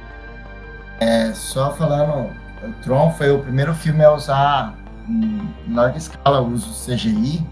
É, 1.01 1.33
só 1.33 1.73
falando, 1.75 2.31
o 2.63 2.73
Tron 2.83 3.11
foi 3.13 3.31
o 3.31 3.41
primeiro 3.41 3.75
filme 3.75 4.05
a 4.05 4.13
usar 4.13 4.75
em 5.09 5.75
larga 5.75 5.99
escala 5.99 6.41
o 6.41 6.53
uso 6.53 6.71
CGI 6.87 7.45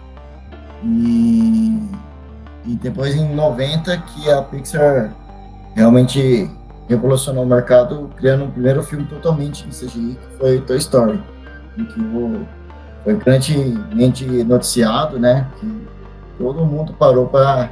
e, 0.84 1.88
e 2.64 2.74
depois 2.76 3.14
em 3.14 3.34
90 3.34 3.98
que 3.98 4.30
a 4.30 4.40
Pixar 4.42 5.12
realmente 5.74 6.50
revolucionou 6.88 7.44
o 7.44 7.46
mercado 7.46 8.10
criando 8.16 8.42
o 8.42 8.46
um 8.46 8.50
primeiro 8.50 8.82
filme 8.82 9.04
totalmente 9.06 9.66
em 9.66 9.70
CGI 9.70 10.18
que 10.20 10.38
foi 10.38 10.60
Toy 10.60 10.76
Story 10.76 11.20
em 11.78 11.84
que 11.84 12.00
o, 12.00 12.46
foi 13.04 13.16
grandemente 13.16 14.26
noticiado 14.44 15.18
né 15.18 15.46
que 15.58 15.86
todo 16.38 16.64
mundo 16.64 16.92
parou 16.94 17.26
para 17.26 17.70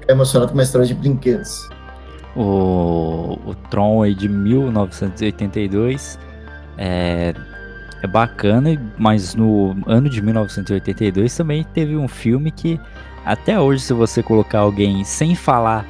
ficar 0.00 0.12
emocionado 0.12 0.50
com 0.50 0.58
uma 0.58 0.62
história 0.62 0.86
de 0.86 0.94
brinquedos. 0.94 1.68
O, 2.36 3.38
o 3.44 3.54
Tron 3.70 4.02
aí 4.02 4.14
de 4.14 4.28
1982 4.28 6.18
é, 6.76 7.34
é 8.02 8.06
bacana, 8.06 8.70
mas 8.98 9.34
no 9.34 9.76
ano 9.86 10.08
de 10.08 10.20
1982 10.20 11.36
também 11.36 11.64
teve 11.74 11.96
um 11.96 12.08
filme 12.08 12.50
que 12.50 12.80
até 13.24 13.58
hoje, 13.58 13.82
se 13.82 13.92
você 13.92 14.22
colocar 14.22 14.60
alguém 14.60 15.02
sem 15.04 15.34
falar 15.34 15.86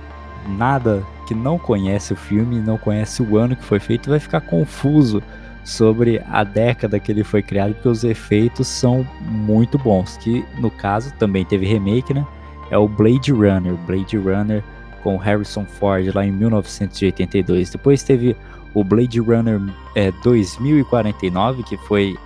nada 0.46 1.02
que 1.24 1.34
não 1.34 1.58
conhece 1.58 2.12
o 2.12 2.16
filme, 2.16 2.60
não 2.60 2.78
conhece 2.78 3.22
o 3.22 3.36
ano 3.36 3.56
que 3.56 3.64
foi 3.64 3.80
feito, 3.80 4.10
vai 4.10 4.20
ficar 4.20 4.40
confuso 4.40 5.22
sobre 5.64 6.22
a 6.30 6.44
década 6.44 7.00
que 7.00 7.10
ele 7.10 7.24
foi 7.24 7.42
criado, 7.42 7.74
porque 7.74 7.88
os 7.88 8.04
efeitos 8.04 8.68
são 8.68 9.06
muito 9.22 9.78
bons. 9.78 10.16
Que 10.18 10.44
no 10.58 10.70
caso 10.70 11.12
também 11.14 11.44
teve 11.44 11.66
remake, 11.66 12.12
né? 12.12 12.24
É 12.70 12.78
o 12.78 12.86
Blade 12.86 13.32
Runner, 13.32 13.74
Blade 13.86 14.16
Runner 14.16 14.62
com 15.02 15.16
Harrison 15.16 15.64
Ford 15.64 16.14
lá 16.14 16.24
em 16.24 16.32
1982. 16.32 17.70
Depois 17.70 18.02
teve 18.02 18.36
o 18.74 18.82
Blade 18.82 19.20
Runner 19.20 19.60
é, 19.94 20.12
2049, 20.22 21.62
que 21.62 21.76
foi 21.76 22.16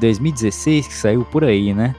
2016 0.00 0.88
que 0.88 0.94
saiu 0.94 1.24
por 1.24 1.44
aí, 1.44 1.72
né? 1.72 1.94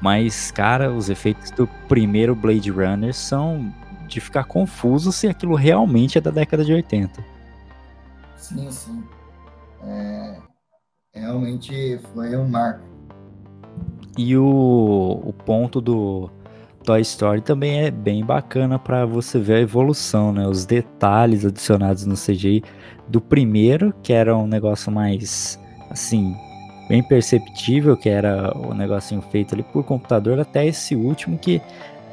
Mas, 0.00 0.50
cara, 0.50 0.90
os 0.90 1.08
efeitos 1.08 1.50
do 1.52 1.68
primeiro 1.88 2.34
Blade 2.34 2.70
Runner 2.70 3.14
são 3.14 3.72
de 4.14 4.20
ficar 4.20 4.44
confuso 4.44 5.12
se 5.12 5.26
aquilo 5.28 5.54
realmente 5.54 6.18
é 6.18 6.20
da 6.20 6.30
década 6.30 6.64
de 6.64 6.72
80. 6.72 7.24
Sim, 8.36 8.70
sim. 8.70 9.04
É, 9.84 10.36
realmente 11.14 11.98
foi 12.12 12.36
um 12.36 12.48
marco. 12.48 12.84
E 14.16 14.36
o, 14.36 15.22
o 15.24 15.32
ponto 15.32 15.80
do 15.80 16.30
Toy 16.84 17.00
Story 17.00 17.40
também 17.40 17.84
é 17.84 17.90
bem 17.90 18.24
bacana 18.24 18.78
para 18.78 19.06
você 19.06 19.38
ver 19.38 19.54
a 19.54 19.60
evolução, 19.60 20.32
né? 20.32 20.46
Os 20.46 20.66
detalhes 20.66 21.44
adicionados 21.44 22.04
no 22.04 22.14
CGI 22.14 22.62
do 23.08 23.20
primeiro, 23.20 23.94
que 24.02 24.12
era 24.12 24.36
um 24.36 24.46
negócio 24.46 24.92
mais 24.92 25.58
assim, 25.90 26.34
bem 26.88 27.02
perceptível, 27.02 27.96
que 27.96 28.08
era 28.08 28.56
o 28.56 28.74
negocinho 28.74 29.22
feito 29.22 29.54
ali 29.54 29.62
por 29.62 29.84
computador, 29.84 30.38
até 30.40 30.66
esse 30.66 30.94
último 30.94 31.38
que 31.38 31.60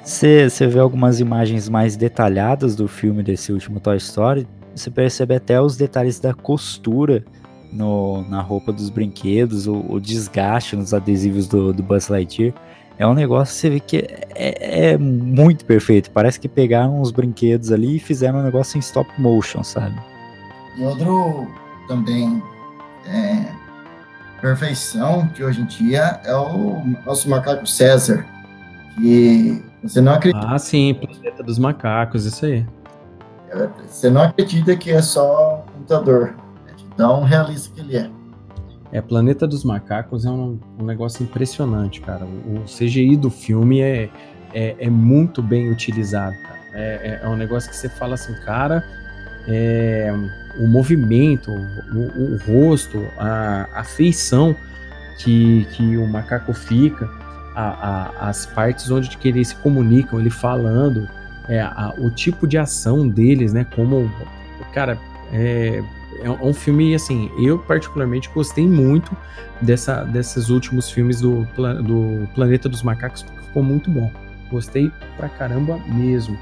você 0.03 0.67
vê 0.67 0.79
algumas 0.79 1.19
imagens 1.19 1.69
mais 1.69 1.95
detalhadas 1.95 2.75
do 2.75 2.87
filme 2.87 3.21
desse 3.23 3.51
último 3.51 3.79
Toy 3.79 3.97
Story, 3.97 4.47
você 4.75 4.89
percebe 4.89 5.35
até 5.35 5.61
os 5.61 5.75
detalhes 5.75 6.19
da 6.19 6.33
costura 6.33 7.23
no, 7.71 8.27
na 8.29 8.41
roupa 8.41 8.71
dos 8.71 8.89
brinquedos, 8.89 9.67
o, 9.67 9.85
o 9.89 9.99
desgaste 9.99 10.75
nos 10.75 10.93
adesivos 10.93 11.47
do, 11.47 11.73
do 11.73 11.83
Buzz 11.83 12.07
Lightyear. 12.07 12.53
É 12.97 13.07
um 13.07 13.13
negócio 13.13 13.53
que 13.53 13.61
você 13.61 13.69
vê 13.69 13.79
que 13.79 13.97
é, 14.35 14.91
é, 14.91 14.97
muito 14.97 15.63
perfeito. 15.63 16.11
Parece 16.11 16.39
que 16.39 16.49
pegaram 16.49 16.99
os 16.99 17.11
brinquedos 17.11 17.71
ali 17.71 17.95
e 17.95 17.99
fizeram 17.99 18.39
um 18.39 18.43
negócio 18.43 18.77
em 18.77 18.79
stop 18.79 19.09
motion, 19.17 19.63
sabe? 19.63 19.95
E 20.77 20.83
outro 20.83 21.47
também 21.87 22.43
é, 23.07 23.45
perfeição 24.41 25.27
que 25.29 25.43
hoje 25.43 25.61
em 25.61 25.65
dia 25.65 26.19
é 26.25 26.35
o 26.35 26.81
nosso 27.05 27.29
macaco 27.29 27.65
César, 27.65 28.25
que 28.95 29.63
você 29.83 30.01
não 30.01 30.13
acredita. 30.13 30.47
Ah, 30.47 30.59
sim, 30.59 30.93
Planeta 30.93 31.43
dos 31.43 31.57
Macacos, 31.57 32.25
isso 32.25 32.45
aí. 32.45 32.65
Você 33.87 34.09
não 34.09 34.21
acredita 34.21 34.75
que 34.75 34.91
é 34.91 35.01
só 35.01 35.63
um 35.67 35.71
computador, 35.73 36.35
é 36.67 36.75
de 36.75 36.85
tão 36.95 37.23
realista 37.23 37.73
que 37.73 37.81
ele 37.81 37.97
é. 37.97 38.09
É, 38.91 39.01
Planeta 39.01 39.47
dos 39.47 39.63
Macacos 39.63 40.25
é 40.25 40.29
um, 40.29 40.59
um 40.79 40.85
negócio 40.85 41.23
impressionante, 41.23 42.01
cara. 42.01 42.25
O, 42.25 42.59
o 42.59 42.63
CGI 42.63 43.15
do 43.15 43.29
filme 43.29 43.81
é, 43.81 44.09
é, 44.53 44.75
é, 44.79 44.89
muito 44.89 45.41
bem 45.41 45.71
utilizado, 45.71 46.35
cara. 46.41 46.59
É, 46.73 47.19
é, 47.21 47.25
é 47.25 47.27
um 47.29 47.35
negócio 47.35 47.69
que 47.69 47.75
você 47.75 47.89
fala 47.89 48.15
assim, 48.15 48.33
cara, 48.45 48.83
é, 49.47 50.11
o 50.59 50.67
movimento, 50.67 51.51
o, 51.51 52.33
o 52.33 52.37
rosto, 52.37 52.99
a, 53.17 53.67
a, 53.73 53.83
feição 53.83 54.55
que, 55.19 55.65
que 55.71 55.97
o 55.97 56.07
macaco 56.07 56.53
fica, 56.53 57.09
a, 57.55 58.09
a, 58.25 58.29
as 58.29 58.45
partes 58.45 58.89
onde 58.89 59.15
que 59.17 59.27
eles 59.27 59.49
se 59.49 59.55
comunicam, 59.57 60.19
ele 60.19 60.29
falando, 60.29 61.07
é, 61.47 61.63
o 61.97 62.09
tipo 62.09 62.47
de 62.47 62.57
ação 62.57 63.07
deles, 63.07 63.53
né? 63.53 63.65
Como, 63.75 64.11
cara, 64.73 64.97
é, 65.31 65.83
é 66.21 66.29
um 66.29 66.53
filme, 66.53 66.93
assim, 66.93 67.31
eu 67.39 67.59
particularmente 67.59 68.29
gostei 68.33 68.67
muito 68.67 69.15
dessa, 69.61 70.03
desses 70.03 70.49
últimos 70.49 70.89
filmes 70.89 71.21
do, 71.21 71.47
do 71.83 72.27
Planeta 72.35 72.67
dos 72.67 72.83
Macacos, 72.83 73.23
porque 73.23 73.41
ficou 73.41 73.63
muito 73.63 73.89
bom. 73.89 74.11
Gostei 74.49 74.91
pra 75.17 75.29
caramba 75.29 75.79
mesmo. 75.87 76.37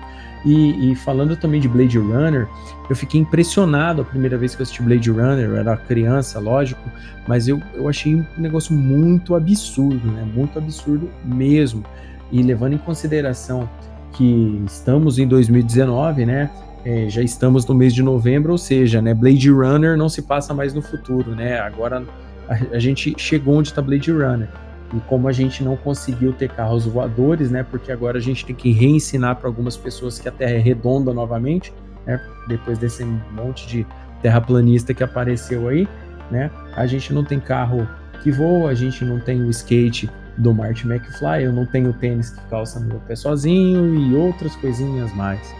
E, 0.45 0.91
e, 0.91 0.95
falando 0.95 1.35
também 1.35 1.59
de 1.59 1.67
Blade 1.67 1.97
Runner, 1.97 2.47
eu 2.89 2.95
fiquei 2.95 3.19
impressionado 3.19 4.01
a 4.01 4.05
primeira 4.05 4.37
vez 4.37 4.55
que 4.55 4.61
eu 4.61 4.63
assisti 4.63 4.81
Blade 4.81 5.09
Runner, 5.09 5.45
eu 5.45 5.57
era 5.57 5.75
criança, 5.75 6.39
lógico, 6.39 6.81
mas 7.27 7.47
eu, 7.47 7.61
eu 7.73 7.89
achei 7.89 8.15
um 8.15 8.25
negócio 8.37 8.73
muito 8.73 9.35
absurdo, 9.35 10.07
né? 10.11 10.25
Muito 10.33 10.57
absurdo 10.57 11.09
mesmo. 11.25 11.83
E 12.31 12.41
levando 12.41 12.73
em 12.73 12.77
consideração 12.77 13.69
que 14.13 14.63
estamos 14.65 15.19
em 15.19 15.27
2019, 15.27 16.25
né? 16.25 16.49
É, 16.85 17.09
já 17.09 17.21
estamos 17.21 17.65
no 17.65 17.75
mês 17.75 17.93
de 17.93 18.01
novembro, 18.01 18.51
ou 18.51 18.57
seja, 18.57 19.01
né? 19.01 19.13
Blade 19.13 19.49
Runner 19.49 19.97
não 19.97 20.07
se 20.07 20.21
passa 20.21 20.53
mais 20.53 20.73
no 20.73 20.81
futuro, 20.81 21.35
né? 21.35 21.59
Agora 21.59 22.05
a, 22.47 22.75
a 22.75 22.79
gente 22.79 23.13
chegou 23.17 23.55
onde 23.55 23.69
está 23.69 23.81
Blade 23.81 24.11
Runner. 24.11 24.49
E 24.93 24.99
como 25.01 25.27
a 25.27 25.31
gente 25.31 25.63
não 25.63 25.75
conseguiu 25.75 26.31
ter 26.33 26.49
carros 26.49 26.85
voadores, 26.85 27.51
né? 27.51 27.63
Porque 27.63 27.91
agora 27.91 28.17
a 28.17 28.21
gente 28.21 28.45
tem 28.45 28.55
que 28.55 28.71
reensinar 28.71 29.35
para 29.35 29.47
algumas 29.47 29.75
pessoas 29.75 30.19
que 30.19 30.29
a 30.29 30.31
Terra 30.31 30.53
é 30.53 30.59
redonda 30.59 31.13
novamente, 31.13 31.73
né? 32.05 32.21
Depois 32.47 32.77
desse 32.77 33.03
monte 33.03 33.67
de 33.67 33.85
terraplanista 34.21 34.93
que 34.93 35.03
apareceu 35.03 35.67
aí, 35.67 35.87
né? 36.31 36.49
A 36.75 36.85
gente 36.85 37.13
não 37.13 37.23
tem 37.23 37.39
carro 37.39 37.87
que 38.23 38.31
voa, 38.31 38.69
a 38.69 38.73
gente 38.73 39.03
não 39.03 39.19
tem 39.19 39.41
o 39.43 39.49
skate 39.49 40.09
do 40.37 40.53
Marty 40.53 40.87
McFly, 40.87 41.43
eu 41.43 41.51
não 41.51 41.65
tenho 41.65 41.91
tênis 41.93 42.29
que 42.29 42.41
calça 42.49 42.79
meu 42.79 42.99
pé 42.99 43.15
sozinho 43.15 43.95
e 43.95 44.15
outras 44.15 44.55
coisinhas 44.55 45.13
mais. 45.15 45.53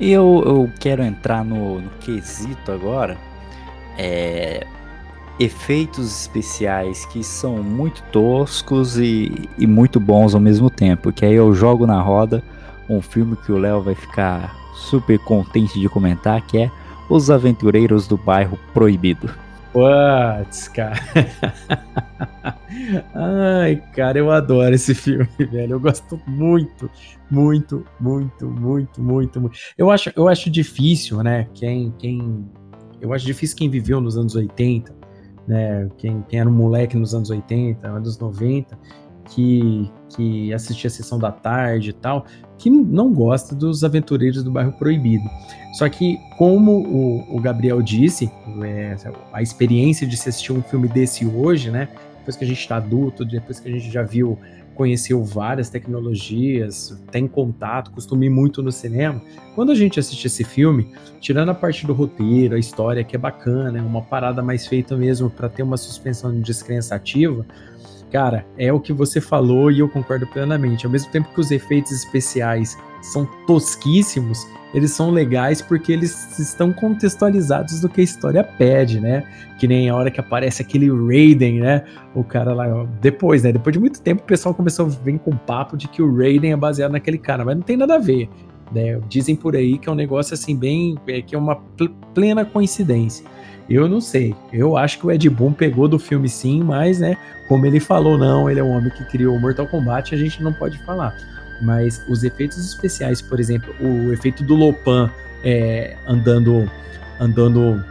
Eu, 0.00 0.42
eu 0.44 0.70
quero 0.78 1.02
entrar 1.02 1.44
no, 1.44 1.80
no 1.80 1.90
quesito 2.00 2.70
agora. 2.70 3.16
É, 3.98 4.66
efeitos 5.38 6.22
especiais 6.22 7.04
que 7.06 7.22
são 7.22 7.62
muito 7.62 8.02
toscos 8.12 8.98
e, 8.98 9.48
e 9.58 9.66
muito 9.66 9.98
bons 10.00 10.34
ao 10.34 10.40
mesmo 10.40 10.68
tempo. 10.68 11.12
Que 11.12 11.24
aí 11.24 11.34
eu 11.34 11.54
jogo 11.54 11.86
na 11.86 12.00
roda 12.00 12.42
um 12.88 13.00
filme 13.00 13.36
que 13.36 13.52
o 13.52 13.58
Léo 13.58 13.82
vai 13.82 13.94
ficar 13.94 14.54
super 14.74 15.18
contente 15.18 15.80
de 15.80 15.88
comentar, 15.88 16.40
que 16.42 16.58
é 16.58 16.70
Os 17.08 17.30
Aventureiros 17.30 18.06
do 18.06 18.16
Bairro 18.16 18.58
Proibido. 18.72 19.45
What, 19.76 20.70
cara? 20.70 20.94
Ai, 23.14 23.76
cara, 23.92 24.18
eu 24.18 24.30
adoro 24.30 24.74
esse 24.74 24.94
filme, 24.94 25.28
velho. 25.38 25.74
Eu 25.74 25.80
gosto 25.80 26.18
muito, 26.26 26.90
muito, 27.30 27.84
muito, 28.00 28.46
muito, 28.48 28.98
muito, 28.98 29.38
muito. 29.38 29.58
Eu 29.76 29.90
acho, 29.90 30.10
eu 30.16 30.28
acho 30.28 30.48
difícil, 30.48 31.22
né? 31.22 31.46
Quem, 31.52 31.92
quem, 31.98 32.48
eu 33.02 33.12
acho 33.12 33.26
difícil 33.26 33.54
quem 33.54 33.68
viveu 33.68 34.00
nos 34.00 34.16
anos 34.16 34.34
80, 34.34 34.96
né? 35.46 35.90
Quem, 35.98 36.22
quem 36.22 36.40
era 36.40 36.48
um 36.48 36.54
moleque 36.54 36.96
nos 36.96 37.14
anos 37.14 37.28
80, 37.28 37.86
anos 37.86 38.18
90, 38.18 38.78
que, 39.28 39.92
que 40.08 40.54
assistia 40.54 40.88
a 40.88 40.90
sessão 40.90 41.18
da 41.18 41.30
tarde 41.30 41.90
e 41.90 41.92
tal, 41.92 42.24
que 42.58 42.70
não 42.70 43.12
gosta 43.12 43.54
dos 43.54 43.84
aventureiros 43.84 44.42
do 44.42 44.50
bairro 44.50 44.72
proibido. 44.72 45.24
Só 45.74 45.88
que, 45.88 46.18
como 46.38 46.72
o, 46.72 47.36
o 47.36 47.40
Gabriel 47.40 47.82
disse, 47.82 48.30
é, 48.62 48.96
a 49.32 49.42
experiência 49.42 50.06
de 50.06 50.16
se 50.16 50.28
assistir 50.28 50.52
um 50.52 50.62
filme 50.62 50.88
desse 50.88 51.26
hoje, 51.26 51.70
né? 51.70 51.88
depois 52.26 52.36
que 52.36 52.44
a 52.44 52.48
gente 52.48 52.58
está 52.58 52.76
adulto, 52.76 53.24
depois 53.24 53.60
que 53.60 53.68
a 53.68 53.72
gente 53.72 53.88
já 53.88 54.02
viu, 54.02 54.36
conheceu 54.74 55.24
várias 55.24 55.70
tecnologias, 55.70 57.00
tem 57.10 57.26
contato, 57.28 57.92
costuma 57.92 58.24
ir 58.24 58.30
muito 58.30 58.62
no 58.62 58.72
cinema. 58.72 59.22
Quando 59.54 59.70
a 59.70 59.74
gente 59.74 59.98
assiste 59.98 60.26
esse 60.26 60.42
filme, 60.42 60.92
tirando 61.20 61.50
a 61.50 61.54
parte 61.54 61.86
do 61.86 61.94
roteiro, 61.94 62.56
a 62.56 62.58
história 62.58 63.04
que 63.04 63.14
é 63.14 63.18
bacana, 63.18 63.78
é 63.78 63.82
uma 63.82 64.02
parada 64.02 64.42
mais 64.42 64.66
feita 64.66 64.96
mesmo 64.96 65.30
para 65.30 65.48
ter 65.48 65.62
uma 65.62 65.76
suspensão 65.76 66.32
de 66.34 66.40
descrença 66.40 66.94
ativa, 66.94 67.46
Cara, 68.16 68.46
é 68.56 68.72
o 68.72 68.80
que 68.80 68.94
você 68.94 69.20
falou 69.20 69.70
e 69.70 69.80
eu 69.80 69.90
concordo 69.90 70.26
plenamente. 70.26 70.86
Ao 70.86 70.90
mesmo 70.90 71.12
tempo 71.12 71.28
que 71.34 71.38
os 71.38 71.50
efeitos 71.50 71.92
especiais 71.92 72.74
são 73.02 73.28
tosquíssimos, 73.46 74.48
eles 74.72 74.92
são 74.92 75.10
legais 75.10 75.60
porque 75.60 75.92
eles 75.92 76.38
estão 76.38 76.72
contextualizados 76.72 77.78
do 77.82 77.90
que 77.90 78.00
a 78.00 78.04
história 78.04 78.42
pede, 78.42 79.00
né? 79.00 79.22
Que 79.60 79.68
nem 79.68 79.90
a 79.90 79.94
hora 79.94 80.10
que 80.10 80.18
aparece 80.18 80.62
aquele 80.62 80.88
Raiden, 80.88 81.60
né? 81.60 81.84
O 82.14 82.24
cara 82.24 82.54
lá, 82.54 82.86
depois, 83.02 83.42
né? 83.42 83.52
Depois 83.52 83.74
de 83.74 83.78
muito 83.78 84.00
tempo 84.00 84.22
o 84.22 84.26
pessoal 84.26 84.54
começou 84.54 84.86
a 84.86 84.88
vir 84.88 85.18
com 85.18 85.36
papo 85.36 85.76
de 85.76 85.86
que 85.86 86.00
o 86.00 86.16
Raiden 86.16 86.52
é 86.52 86.56
baseado 86.56 86.92
naquele 86.92 87.18
cara, 87.18 87.44
mas 87.44 87.54
não 87.54 87.62
tem 87.62 87.76
nada 87.76 87.96
a 87.96 87.98
ver. 87.98 88.30
Né? 88.72 88.98
Dizem 89.10 89.36
por 89.36 89.54
aí 89.54 89.76
que 89.76 89.90
é 89.90 89.92
um 89.92 89.94
negócio 89.94 90.32
assim 90.32 90.56
bem, 90.56 90.96
é, 91.06 91.20
que 91.20 91.34
é 91.34 91.38
uma 91.38 91.56
plena 92.14 92.46
coincidência. 92.46 93.26
Eu 93.68 93.88
não 93.88 94.00
sei. 94.00 94.34
Eu 94.52 94.76
acho 94.76 94.98
que 94.98 95.06
o 95.06 95.10
Ed 95.10 95.28
Boon 95.28 95.52
pegou 95.52 95.88
do 95.88 95.98
filme 95.98 96.28
sim, 96.28 96.62
mas, 96.62 97.00
né, 97.00 97.16
como 97.48 97.66
ele 97.66 97.80
falou, 97.80 98.16
não, 98.16 98.48
ele 98.48 98.60
é 98.60 98.62
um 98.62 98.70
homem 98.70 98.90
que 98.90 99.04
criou 99.04 99.36
o 99.36 99.40
Mortal 99.40 99.66
Kombat, 99.66 100.14
a 100.14 100.18
gente 100.18 100.42
não 100.42 100.52
pode 100.52 100.78
falar. 100.84 101.16
Mas 101.60 102.04
os 102.08 102.22
efeitos 102.22 102.58
especiais, 102.58 103.20
por 103.20 103.40
exemplo, 103.40 103.74
o 103.80 104.12
efeito 104.12 104.44
do 104.44 104.54
Lopan 104.54 105.10
é, 105.42 105.96
andando, 106.06 106.70
andando 107.18 107.82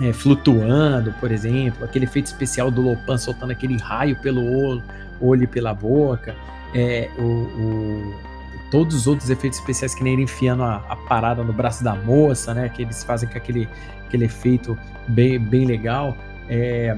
é, 0.00 0.12
flutuando, 0.12 1.12
por 1.20 1.30
exemplo, 1.30 1.84
aquele 1.84 2.04
efeito 2.04 2.26
especial 2.26 2.70
do 2.70 2.80
Lopan 2.80 3.16
soltando 3.16 3.52
aquele 3.52 3.76
raio 3.76 4.16
pelo 4.16 4.42
olho, 4.42 4.82
olho 5.20 5.48
pela 5.48 5.72
boca, 5.72 6.34
é, 6.74 7.08
o, 7.18 8.14
todos 8.70 8.94
os 8.94 9.06
outros 9.06 9.30
efeitos 9.30 9.58
especiais 9.58 9.94
que 9.94 10.02
nem 10.02 10.14
ele 10.14 10.22
enfiando 10.22 10.62
a, 10.62 10.76
a, 10.88 10.96
parada 10.96 11.42
no 11.42 11.52
braço 11.52 11.82
da 11.82 11.94
moça, 11.94 12.54
né, 12.54 12.68
que 12.68 12.82
eles 12.82 13.02
fazem 13.02 13.28
com 13.28 13.36
aquele, 13.36 13.68
aquele 14.06 14.24
efeito 14.24 14.78
bem, 15.08 15.38
bem 15.38 15.66
legal. 15.66 16.16
É, 16.48 16.96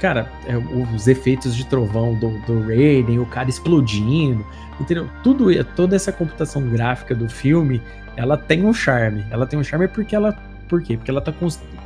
cara, 0.00 0.30
é, 0.46 0.56
os 0.56 1.06
efeitos 1.06 1.54
de 1.54 1.64
trovão 1.66 2.14
do, 2.18 2.38
do 2.40 2.60
Raiden, 2.66 3.18
o 3.18 3.26
cara 3.26 3.48
explodindo, 3.48 4.44
entendeu? 4.80 5.08
Tudo, 5.22 5.64
toda 5.76 5.96
essa 5.96 6.12
computação 6.12 6.68
gráfica 6.68 7.14
do 7.14 7.28
filme, 7.28 7.80
ela 8.16 8.36
tem 8.36 8.64
um 8.64 8.72
charme. 8.72 9.24
Ela 9.30 9.46
tem 9.46 9.58
um 9.58 9.64
charme 9.64 9.88
porque 9.88 10.14
ela, 10.14 10.32
por 10.68 10.82
quê? 10.82 10.96
Porque 10.96 11.10
ela 11.10 11.20
tá 11.20 11.32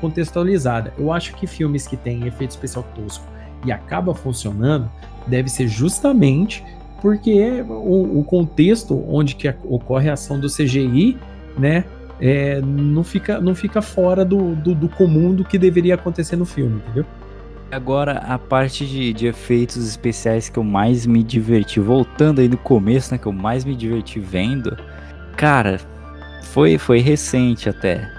contextualizada. 0.01 0.93
Eu 0.99 1.13
acho 1.13 1.35
que 1.35 1.47
filmes 1.47 1.87
que 1.87 1.97
têm 1.97 2.27
efeito 2.27 2.51
especial 2.51 2.85
tosco 2.95 3.25
e 3.65 3.71
acaba 3.71 4.15
funcionando, 4.15 4.91
deve 5.27 5.51
ser 5.51 5.69
justamente 5.69 6.65
porque 7.01 7.65
o, 7.69 8.21
o 8.21 8.25
contexto 8.25 9.05
onde 9.09 9.35
que 9.35 9.53
ocorre 9.65 10.09
a 10.11 10.15
ação 10.15 10.39
do 10.39 10.49
CGI, 10.49 11.17
né, 11.59 11.85
é, 12.21 12.61
não, 12.61 13.03
fica, 13.03 13.41
não 13.41 13.55
fica 13.55 13.81
fora 13.81 14.25
do, 14.25 14.55
do, 14.55 14.75
do, 14.75 14.89
comum 14.89 15.35
do 15.35 15.45
que 15.45 15.59
deveria 15.59 15.95
acontecer 15.95 16.37
no 16.37 16.45
filme, 16.45 16.77
entendeu? 16.77 17.07
Agora, 17.71 18.19
a 18.19 18.39
parte 18.39 18.85
de, 18.85 19.13
de, 19.13 19.27
efeitos 19.27 19.89
especiais 19.89 20.49
que 20.49 20.59
eu 20.59 20.65
mais 20.65 21.07
me 21.07 21.23
diverti, 21.23 21.81
voltando 21.81 22.41
aí 22.41 22.49
no 22.49 22.59
começo, 22.59 23.13
né, 23.13 23.19
que 23.19 23.27
eu 23.27 23.33
mais 23.33 23.65
me 23.65 23.75
diverti 23.75 24.19
vendo, 24.19 24.77
cara, 25.37 25.81
foi, 26.43 26.77
foi 26.77 26.99
recente 26.99 27.69
até, 27.69 28.11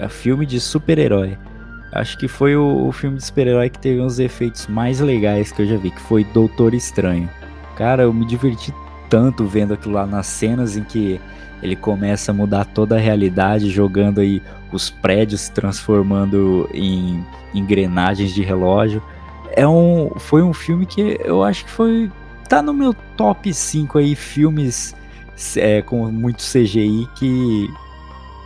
a 0.00 0.08
filme 0.08 0.44
de 0.44 0.60
super-herói. 0.60 1.38
Acho 1.92 2.18
que 2.18 2.28
foi 2.28 2.56
o, 2.56 2.88
o 2.88 2.92
filme 2.92 3.16
de 3.16 3.24
super-herói 3.24 3.70
que 3.70 3.78
teve 3.78 4.00
uns 4.00 4.18
efeitos 4.18 4.66
mais 4.66 5.00
legais 5.00 5.50
que 5.52 5.62
eu 5.62 5.66
já 5.66 5.76
vi, 5.76 5.90
que 5.90 6.00
foi 6.02 6.24
Doutor 6.34 6.74
Estranho. 6.74 7.30
Cara, 7.76 8.04
eu 8.04 8.12
me 8.12 8.24
diverti 8.24 8.74
tanto 9.08 9.44
vendo 9.44 9.74
aquilo 9.74 9.94
lá 9.94 10.06
nas 10.06 10.26
cenas 10.26 10.76
em 10.76 10.82
que 10.82 11.20
ele 11.62 11.76
começa 11.76 12.32
a 12.32 12.34
mudar 12.34 12.64
toda 12.64 12.96
a 12.96 12.98
realidade, 12.98 13.70
jogando 13.70 14.20
aí 14.20 14.42
os 14.72 14.90
prédios 14.90 15.42
se 15.42 15.52
transformando 15.52 16.68
em 16.72 17.24
engrenagens 17.54 18.34
de 18.34 18.42
relógio. 18.42 19.02
É 19.52 19.66
um, 19.66 20.10
foi 20.16 20.42
um 20.42 20.52
filme 20.52 20.86
que 20.86 21.18
eu 21.24 21.42
acho 21.42 21.64
que 21.64 21.70
foi 21.70 22.10
tá 22.48 22.62
no 22.62 22.72
meu 22.72 22.94
top 23.16 23.52
5 23.52 23.98
aí 23.98 24.14
filmes 24.14 24.94
é, 25.56 25.82
com 25.82 26.10
muito 26.10 26.42
CGI 26.42 27.08
que 27.16 27.68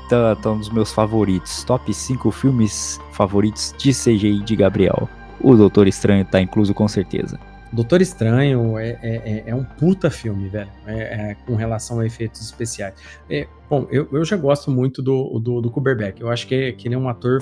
tá, 0.09 0.35
tá 0.37 0.51
um 0.51 0.59
dos 0.59 0.71
meus 0.71 0.93
favoritos. 0.93 1.65
Top 1.65 1.93
5 1.93 2.31
filmes 2.31 3.01
favoritos 3.13 3.75
de 3.79 3.93
CGI 3.93 4.41
de 4.41 4.57
Gabriel. 4.57 5.09
O 5.41 5.55
Doutor 5.57 5.87
Estranho 5.87 6.25
tá 6.25 6.41
incluso 6.41 6.75
com 6.75 6.87
certeza. 6.89 7.39
Doutor 7.73 8.03
Estranho 8.03 8.77
é, 8.79 8.99
é, 9.01 9.17
é, 9.25 9.45
é 9.47 9.55
um 9.55 9.63
puta 9.63 10.11
filme, 10.11 10.49
velho, 10.49 10.71
é, 10.87 11.31
é, 11.31 11.37
com 11.47 11.55
relação 11.55 12.01
a 12.01 12.07
efeitos 12.07 12.41
especiais. 12.41 12.95
É, 13.29 13.47
bom, 13.69 13.87
eu, 13.91 14.09
eu 14.13 14.25
já 14.25 14.37
gosto 14.37 14.71
muito 14.71 15.01
do, 15.01 15.39
do, 15.39 15.61
do 15.61 15.71
Kuberbeck. 15.71 16.21
Eu 16.21 16.31
acho 16.31 16.49
que, 16.49 16.73
que 16.73 16.89
ele 16.89 16.97
é 16.97 16.99
um 16.99 17.09
ator 17.09 17.41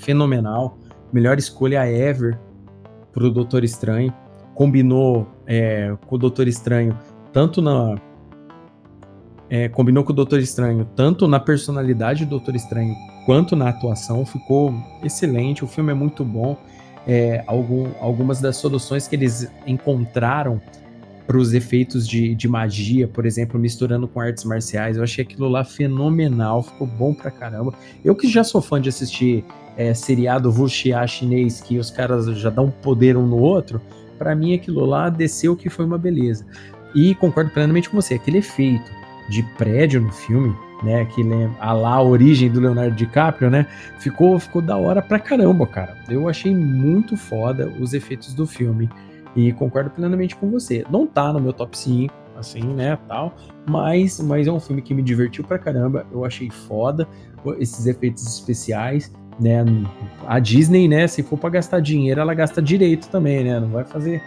fenomenal. 0.00 0.78
Melhor 1.10 1.38
escolha 1.38 1.90
ever 1.90 2.38
pro 3.10 3.30
Doutor 3.30 3.64
Estranho. 3.64 4.12
Combinou 4.54 5.26
com 6.06 6.16
o 6.16 6.18
Doutor 6.18 6.46
Estranho 6.46 6.96
tanto 7.32 7.62
na. 7.62 7.96
combinou 9.72 10.04
com 10.04 10.12
o 10.12 10.14
Doutor 10.14 10.38
Estranho 10.38 10.84
tanto 10.94 11.26
na 11.26 11.40
personalidade 11.40 12.26
do 12.26 12.32
Doutor 12.32 12.54
Estranho 12.54 12.94
quanto 13.24 13.56
na 13.56 13.70
atuação. 13.70 14.26
Ficou 14.26 14.74
excelente. 15.02 15.64
O 15.64 15.66
filme 15.66 15.90
é 15.92 15.94
muito 15.94 16.22
bom 16.22 16.58
é, 17.06 17.42
algum, 17.46 17.88
algumas 18.00 18.40
das 18.40 18.56
soluções 18.56 19.08
que 19.08 19.16
eles 19.16 19.50
encontraram 19.66 20.60
para 21.26 21.38
os 21.38 21.54
efeitos 21.54 22.08
de, 22.08 22.34
de 22.34 22.48
magia, 22.48 23.06
por 23.06 23.24
exemplo, 23.24 23.58
misturando 23.58 24.08
com 24.08 24.20
artes 24.20 24.44
marciais. 24.44 24.96
Eu 24.96 25.04
achei 25.04 25.22
aquilo 25.22 25.48
lá 25.48 25.62
fenomenal, 25.62 26.62
ficou 26.62 26.86
bom 26.86 27.14
pra 27.14 27.30
caramba. 27.30 27.72
Eu 28.04 28.16
que 28.16 28.28
já 28.28 28.42
sou 28.42 28.60
fã 28.60 28.80
de 28.80 28.88
assistir 28.88 29.44
é, 29.76 29.94
seriado 29.94 30.50
wuxia 30.50 31.06
chinês, 31.06 31.60
que 31.60 31.78
os 31.78 31.90
caras 31.90 32.26
já 32.38 32.50
dão 32.50 32.70
poder 32.82 33.16
um 33.16 33.26
no 33.26 33.38
outro, 33.38 33.80
para 34.18 34.34
mim 34.34 34.54
aquilo 34.54 34.84
lá 34.84 35.08
desceu 35.08 35.56
que 35.56 35.70
foi 35.70 35.84
uma 35.84 35.96
beleza. 35.96 36.44
E 36.94 37.14
concordo 37.14 37.50
plenamente 37.50 37.88
com 37.88 38.00
você, 38.00 38.14
aquele 38.14 38.38
efeito 38.38 38.90
de 39.28 39.42
prédio 39.56 40.00
no 40.00 40.12
filme, 40.12 40.54
né, 40.82 41.04
que 41.06 41.22
a 41.58 41.72
lá 41.72 41.94
a 41.94 42.02
origem 42.02 42.50
do 42.50 42.60
Leonardo 42.60 42.94
DiCaprio, 42.94 43.50
né? 43.50 43.66
Ficou 43.98 44.38
ficou 44.38 44.62
da 44.62 44.76
hora 44.76 45.02
pra 45.02 45.18
caramba, 45.18 45.66
cara. 45.66 45.96
Eu 46.08 46.28
achei 46.28 46.54
muito 46.54 47.16
foda 47.16 47.72
os 47.80 47.92
efeitos 47.94 48.34
do 48.34 48.46
filme 48.46 48.88
e 49.36 49.52
concordo 49.52 49.90
plenamente 49.90 50.36
com 50.36 50.50
você. 50.50 50.84
Não 50.90 51.06
tá 51.06 51.32
no 51.32 51.40
meu 51.40 51.52
top 51.52 51.76
5, 51.76 52.12
assim, 52.36 52.62
né, 52.62 52.98
tal, 53.06 53.34
mas 53.68 54.20
mas 54.20 54.46
é 54.46 54.52
um 54.52 54.60
filme 54.60 54.82
que 54.82 54.94
me 54.94 55.02
divertiu 55.02 55.44
pra 55.44 55.58
caramba. 55.58 56.06
Eu 56.10 56.24
achei 56.24 56.50
foda 56.50 57.06
esses 57.58 57.86
efeitos 57.86 58.26
especiais, 58.26 59.12
né? 59.38 59.64
A 60.26 60.38
Disney, 60.38 60.88
né, 60.88 61.06
se 61.06 61.22
for 61.22 61.38
para 61.38 61.50
gastar 61.50 61.80
dinheiro, 61.80 62.20
ela 62.20 62.34
gasta 62.34 62.60
direito 62.62 63.08
também, 63.08 63.44
né? 63.44 63.60
Não 63.60 63.68
vai 63.68 63.84
fazer 63.84 64.22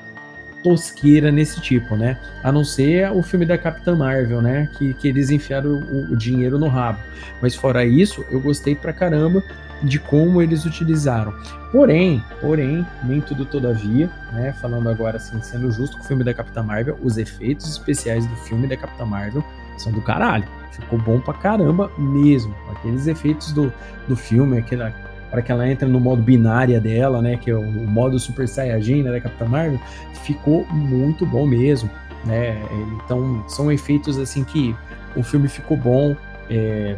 tosqueira 0.64 1.32
nesse 1.32 1.59
tipo, 1.59 1.95
né? 1.95 2.18
A 2.41 2.51
não 2.51 2.64
ser 2.64 3.11
o 3.11 3.22
filme 3.22 3.45
da 3.45 3.57
Capitã 3.57 3.95
Marvel, 3.95 4.41
né? 4.41 4.70
Que, 4.78 4.93
que 4.93 5.07
eles 5.07 5.30
enfiaram 5.30 5.72
o, 5.72 6.14
o 6.14 6.16
dinheiro 6.16 6.57
no 6.57 6.68
rabo. 6.68 6.99
Mas 7.41 7.53
fora 7.53 7.86
isso, 7.86 8.26
eu 8.32 8.39
gostei 8.39 8.74
pra 8.74 8.93
caramba 8.93 9.43
de 9.84 9.99
como 9.99 10.41
eles 10.41 10.66
utilizaram. 10.66 11.34
Porém, 11.72 12.24
porém, 12.39 12.86
nem 13.03 13.20
tudo 13.20 13.45
todavia, 13.45 14.09
né? 14.32 14.53
Falando 14.53 14.89
agora 14.89 15.18
assim, 15.18 15.41
sendo 15.41 15.72
justo 15.72 15.97
com 15.97 16.03
o 16.03 16.07
filme 16.07 16.24
da 16.24 16.34
Capitã 16.34 16.64
Marvel, 16.64 16.97
os 17.03 17.18
efeitos 17.18 17.70
especiais 17.70 18.26
do 18.26 18.36
filme 18.38 18.68
da 18.68 18.78
Capitã 18.78 19.05
Marvel 19.05 19.43
são 19.78 19.91
do 19.91 20.01
caralho. 20.01 20.47
Ficou 20.72 20.97
bom 20.99 21.20
pra 21.20 21.34
caramba 21.34 21.91
mesmo. 21.97 22.55
Aqueles 22.72 23.07
efeitos 23.07 23.51
do, 23.51 23.72
do 24.07 24.16
filme, 24.16 24.57
aquela, 24.57 24.93
para 25.34 25.41
que 25.41 25.51
ela 25.51 25.67
entre 25.67 25.88
no 25.89 25.99
modo 25.99 26.21
binária 26.21 26.79
dela, 26.79 27.19
né, 27.19 27.38
que 27.38 27.49
é 27.49 27.55
o, 27.55 27.59
o 27.59 27.88
modo 27.88 28.19
Super 28.19 28.47
Saiyajin 28.47 29.01
né, 29.01 29.11
da 29.11 29.19
Capitã 29.19 29.45
Marvel, 29.45 29.79
ficou 30.23 30.63
muito 30.67 31.25
bom 31.25 31.47
mesmo, 31.47 31.89
né? 32.23 32.55
Então 33.03 33.43
são 33.49 33.71
efeitos 33.71 34.19
assim 34.19 34.43
que 34.43 34.75
o 35.15 35.23
filme 35.23 35.47
ficou 35.47 35.75
bom 35.75 36.15
é, 36.51 36.95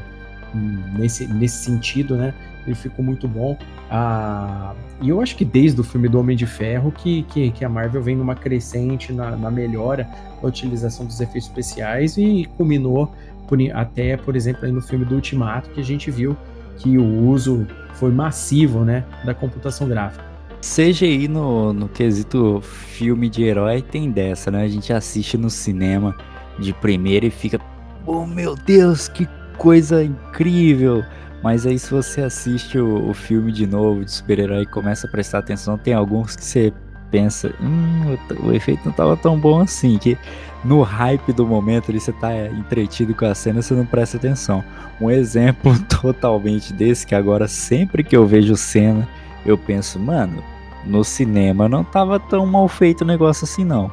nesse, 0.98 1.26
nesse 1.28 1.64
sentido, 1.64 2.18
né? 2.18 2.34
Ele 2.68 2.76
ficou 2.76 3.06
muito 3.06 3.26
bom. 3.26 3.58
Ah, 3.90 4.74
e 5.02 5.08
eu 5.08 5.22
acho 5.22 5.38
que 5.38 5.46
desde 5.46 5.80
o 5.80 5.84
filme 5.84 6.10
do 6.10 6.20
Homem 6.20 6.36
de 6.36 6.46
Ferro 6.46 6.92
que, 6.92 7.24
que, 7.24 7.52
que 7.52 7.64
a 7.64 7.70
Marvel 7.70 8.04
vem 8.04 8.18
numa 8.18 8.36
crescente 8.36 9.14
na, 9.14 9.32
na 9.38 9.50
melhora 9.50 10.10
da 10.42 10.48
utilização 10.50 11.06
dos 11.06 11.22
efeitos 11.22 11.48
especiais 11.48 12.18
e 12.18 12.50
culminou 12.58 13.14
por, 13.48 13.58
até, 13.74 14.18
por 14.18 14.36
exemplo, 14.36 14.70
no 14.70 14.82
filme 14.82 15.06
do 15.06 15.16
Ultimato, 15.16 15.70
que 15.70 15.80
a 15.80 15.84
gente 15.84 16.12
viu 16.12 16.36
que 16.78 16.98
o 16.98 17.28
uso 17.28 17.66
foi 17.94 18.12
massivo 18.12 18.84
né, 18.84 19.04
da 19.26 19.34
computação 19.34 19.88
gráfica. 19.88 20.24
CGI 20.62 21.28
no, 21.28 21.74
no 21.74 21.88
quesito 21.88 22.60
filme 22.62 23.30
de 23.30 23.44
herói 23.44 23.82
tem 23.82 24.10
dessa, 24.10 24.50
né? 24.50 24.64
A 24.64 24.68
gente 24.68 24.92
assiste 24.92 25.38
no 25.38 25.50
cinema 25.50 26.16
de 26.58 26.74
primeira 26.74 27.26
e 27.26 27.30
fica, 27.30 27.60
oh 28.06 28.26
meu 28.26 28.56
Deus, 28.56 29.08
que 29.08 29.28
coisa 29.58 30.04
incrível! 30.04 31.04
Mas 31.44 31.68
aí 31.68 31.78
se 31.78 31.92
você 31.92 32.22
assiste 32.22 32.80
o, 32.80 33.10
o 33.10 33.14
filme 33.14 33.52
de 33.52 33.68
novo 33.68 34.04
de 34.04 34.12
super-herói 34.12 34.64
e 34.64 34.66
começa 34.66 35.06
a 35.06 35.10
prestar 35.12 35.40
atenção, 35.40 35.78
tem 35.78 35.94
alguns 35.94 36.36
que 36.36 36.44
você 36.44 36.74
pensa, 37.12 37.54
hum, 37.62 38.18
o 38.44 38.52
efeito 38.54 38.82
não 38.86 38.92
tava 38.92 39.16
tão 39.16 39.38
bom 39.38 39.62
assim, 39.62 39.98
que 39.98 40.18
no 40.64 40.82
hype 40.82 41.32
do 41.32 41.46
momento 41.46 41.92
ali 41.92 42.00
você 42.00 42.12
tá 42.12 42.36
entretido 42.48 43.14
com 43.14 43.26
a 43.26 43.36
cena, 43.36 43.62
você 43.62 43.74
não 43.74 43.86
presta 43.86 44.18
atenção. 44.18 44.64
Um 45.00 45.12
exemplo 45.12 45.78
totalmente 46.02 46.74
desse, 46.74 47.06
que 47.06 47.16
agora 47.16 47.48
sempre 47.48 48.04
que 48.04 48.16
eu 48.16 48.26
vejo 48.26 48.56
cena, 48.56 49.08
eu 49.46 49.58
penso, 49.58 50.00
mano, 50.00 50.44
no 50.86 51.04
cinema 51.04 51.70
não 51.70 51.84
tava 51.84 52.20
tão 52.20 52.46
mal 52.46 52.68
feito 52.68 53.02
o 53.02 53.06
negócio 53.06 53.46
assim 53.46 53.64
não. 53.64 53.92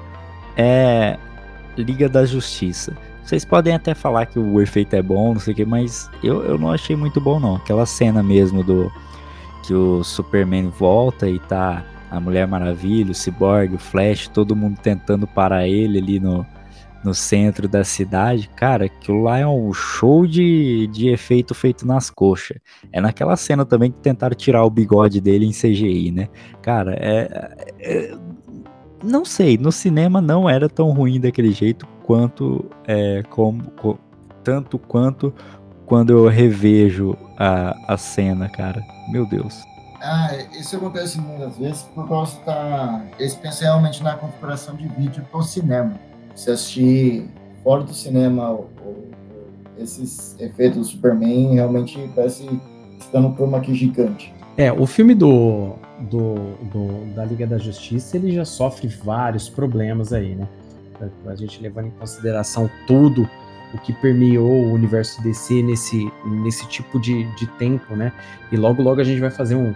É 0.57 1.19
Liga 1.77 2.09
da 2.09 2.25
Justiça. 2.25 2.97
Vocês 3.25 3.45
podem 3.45 3.75
até 3.75 3.95
falar 3.95 4.27
que 4.27 4.39
o 4.39 4.61
efeito 4.61 4.95
é 4.95 5.03
bom, 5.03 5.35
não 5.35 5.41
sei 5.41 5.53
o 5.53 5.57
que, 5.57 5.65
mas 5.65 6.11
eu, 6.23 6.43
eu 6.45 6.59
não 6.59 6.71
achei 6.71 6.97
muito 6.97 7.21
bom 7.21 7.39
não. 7.39 7.57
Aquela 7.57 7.87
cena 7.87 8.23
mesmo 8.23 8.63
do 8.63 8.93
que 9.63 9.73
o 9.73 10.03
Superman 10.03 10.69
volta 10.69 11.29
e 11.29 11.39
tá 11.39 11.85
a 12.13 12.21
Mulher 12.21 12.47
Maravilha, 12.47 13.11
o 13.11 13.15
Cyborg, 13.15 13.75
o 13.75 13.79
Flash, 13.79 14.29
todo 14.29 14.55
mundo 14.55 14.79
tentando 14.83 15.27
parar 15.27 15.67
ele 15.67 15.99
ali 15.99 16.21
no, 16.21 16.47
no 17.03 17.15
centro 17.15 17.67
da 17.67 17.83
cidade, 17.85 18.51
cara, 18.55 18.85
aquilo 18.85 19.23
lá 19.23 19.39
é 19.39 19.47
um 19.47 19.73
show 19.73 20.27
de, 20.27 20.87
de 20.89 21.09
efeito 21.09 21.55
feito 21.55 21.87
nas 21.87 22.11
coxas. 22.11 22.59
É 22.93 23.01
naquela 23.01 23.35
cena 23.35 23.65
também 23.65 23.91
que 23.91 23.99
tentaram 23.99 24.37
tirar 24.37 24.63
o 24.63 24.71
bigode 24.71 25.23
dele 25.23 25.47
em 25.47 25.53
CGI, 25.53 26.13
né? 26.13 26.29
Cara, 26.61 26.95
é, 27.01 27.57
é 27.81 28.15
não 29.03 29.25
sei, 29.25 29.57
no 29.57 29.73
cinema 29.73 30.21
não 30.21 30.49
era 30.49 30.69
tão 30.69 30.91
ruim 30.91 31.19
daquele 31.19 31.51
jeito 31.51 31.87
quanto 32.05 32.71
é, 32.87 33.23
como, 33.31 33.65
co, 33.73 33.99
tanto 34.45 34.79
quanto 34.79 35.35
quando 35.87 36.11
eu 36.11 36.29
revejo 36.29 37.17
a, 37.39 37.75
a 37.95 37.97
cena, 37.97 38.51
cara. 38.51 38.83
Meu 39.11 39.27
Deus. 39.27 39.72
Ah, 40.05 40.37
isso 40.59 40.77
acontece 40.77 41.21
muitas 41.21 41.57
vezes 41.57 41.83
por 41.95 42.09
causa 42.09 42.37
da. 42.45 43.05
Eles 43.21 43.37
pensam 43.37 43.69
realmente 43.69 44.03
na 44.03 44.17
configuração 44.17 44.75
de 44.75 44.89
vídeo 44.89 45.25
para 45.31 45.39
o 45.39 45.43
cinema 45.45 45.95
se 46.35 46.51
assistir 46.51 47.29
fora 47.63 47.85
do 47.85 47.95
cinema 47.95 48.59
esses 49.79 50.37
efeitos 50.41 50.79
do 50.79 50.85
Superman, 50.85 51.55
realmente 51.55 51.99
parece 52.15 52.49
estando 52.99 53.31
por 53.31 53.47
uma 53.47 53.59
aqui 53.59 53.75
gigante. 53.75 54.35
É, 54.57 54.73
o 54.73 54.87
filme 54.87 55.15
do, 55.15 55.75
do, 56.11 56.35
do, 56.73 57.15
da 57.15 57.25
Liga 57.25 57.47
da 57.47 57.59
Justiça, 57.59 58.17
ele 58.17 58.33
já 58.33 58.45
sofre 58.45 58.87
vários 58.89 59.49
problemas 59.49 60.13
aí, 60.13 60.35
né? 60.35 60.49
A 61.27 61.35
gente 61.35 61.61
levando 61.61 61.87
em 61.87 61.91
consideração 61.91 62.71
tudo 62.87 63.29
o 63.75 63.79
que 63.79 63.93
permeou 63.95 64.67
o 64.67 64.73
universo 64.73 65.23
DC 65.23 65.63
nesse, 65.63 66.13
nesse 66.43 66.69
tipo 66.69 67.01
de, 67.01 67.25
de 67.35 67.47
tempo, 67.59 67.97
né? 67.97 68.13
E 68.53 68.57
logo, 68.57 68.83
logo 68.83 69.01
a 69.01 69.05
gente 69.05 69.21
vai 69.21 69.31
fazer 69.31 69.55
um, 69.55 69.75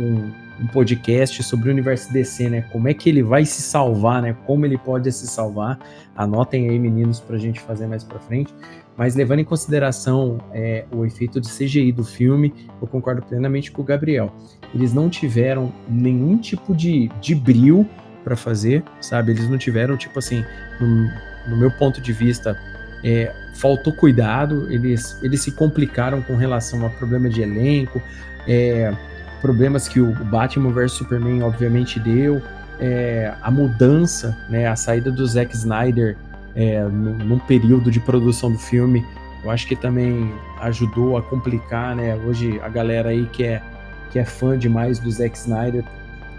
um 0.00 0.50
um 0.60 0.66
podcast 0.66 1.42
sobre 1.42 1.70
o 1.70 1.72
universo 1.72 2.12
DC, 2.12 2.50
né? 2.50 2.60
Como 2.70 2.86
é 2.86 2.92
que 2.92 3.08
ele 3.08 3.22
vai 3.22 3.46
se 3.46 3.62
salvar, 3.62 4.20
né? 4.20 4.36
Como 4.46 4.66
ele 4.66 4.76
pode 4.76 5.10
se 5.10 5.26
salvar. 5.26 5.78
Anotem 6.14 6.68
aí, 6.68 6.78
meninos, 6.78 7.18
para 7.18 7.38
gente 7.38 7.58
fazer 7.60 7.86
mais 7.86 8.04
para 8.04 8.18
frente. 8.18 8.54
Mas 8.96 9.16
levando 9.16 9.38
em 9.38 9.44
consideração 9.44 10.38
é, 10.52 10.84
o 10.92 11.06
efeito 11.06 11.40
de 11.40 11.48
CGI 11.48 11.90
do 11.92 12.04
filme, 12.04 12.52
eu 12.80 12.86
concordo 12.86 13.22
plenamente 13.22 13.72
com 13.72 13.80
o 13.80 13.84
Gabriel. 13.84 14.30
Eles 14.74 14.92
não 14.92 15.08
tiveram 15.08 15.72
nenhum 15.88 16.36
tipo 16.36 16.74
de, 16.74 17.08
de 17.22 17.34
bril 17.34 17.88
para 18.22 18.36
fazer, 18.36 18.84
sabe? 19.00 19.32
Eles 19.32 19.48
não 19.48 19.56
tiveram, 19.56 19.96
tipo 19.96 20.18
assim, 20.18 20.44
no, 20.78 21.10
no 21.48 21.56
meu 21.56 21.70
ponto 21.70 22.02
de 22.02 22.12
vista, 22.12 22.54
é, 23.02 23.32
faltou 23.54 23.94
cuidado, 23.94 24.70
eles, 24.70 25.18
eles 25.22 25.40
se 25.40 25.52
complicaram 25.52 26.20
com 26.20 26.36
relação 26.36 26.84
a 26.84 26.90
problema 26.90 27.30
de 27.30 27.40
elenco, 27.40 28.02
é, 28.46 28.94
problemas 29.40 29.88
que 29.88 30.00
o 30.00 30.12
Batman 30.24 30.70
vs 30.72 30.92
Superman 30.92 31.42
obviamente 31.42 31.98
deu, 31.98 32.42
é, 32.78 33.32
a 33.42 33.50
mudança, 33.50 34.36
né, 34.48 34.66
a 34.66 34.76
saída 34.76 35.10
do 35.10 35.26
Zack 35.26 35.54
Snyder 35.54 36.16
é, 36.54 36.82
no, 36.82 37.14
num 37.14 37.38
período 37.38 37.90
de 37.90 38.00
produção 38.00 38.50
do 38.52 38.58
filme, 38.58 39.04
eu 39.44 39.50
acho 39.50 39.66
que 39.66 39.76
também 39.76 40.32
ajudou 40.60 41.16
a 41.16 41.22
complicar, 41.22 41.96
né? 41.96 42.14
Hoje 42.26 42.60
a 42.60 42.68
galera 42.68 43.08
aí 43.10 43.26
que 43.26 43.44
é, 43.44 43.62
que 44.10 44.18
é 44.18 44.24
fã 44.24 44.58
demais 44.58 44.98
do 44.98 45.10
Zack 45.10 45.36
Snyder 45.36 45.84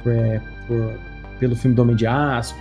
é, 0.05 0.41
por, 0.67 0.93
pelo 1.39 1.55
filme 1.55 1.75
do 1.75 1.81
Homem 1.81 1.95
de 1.95 2.05
Aço, 2.05 2.55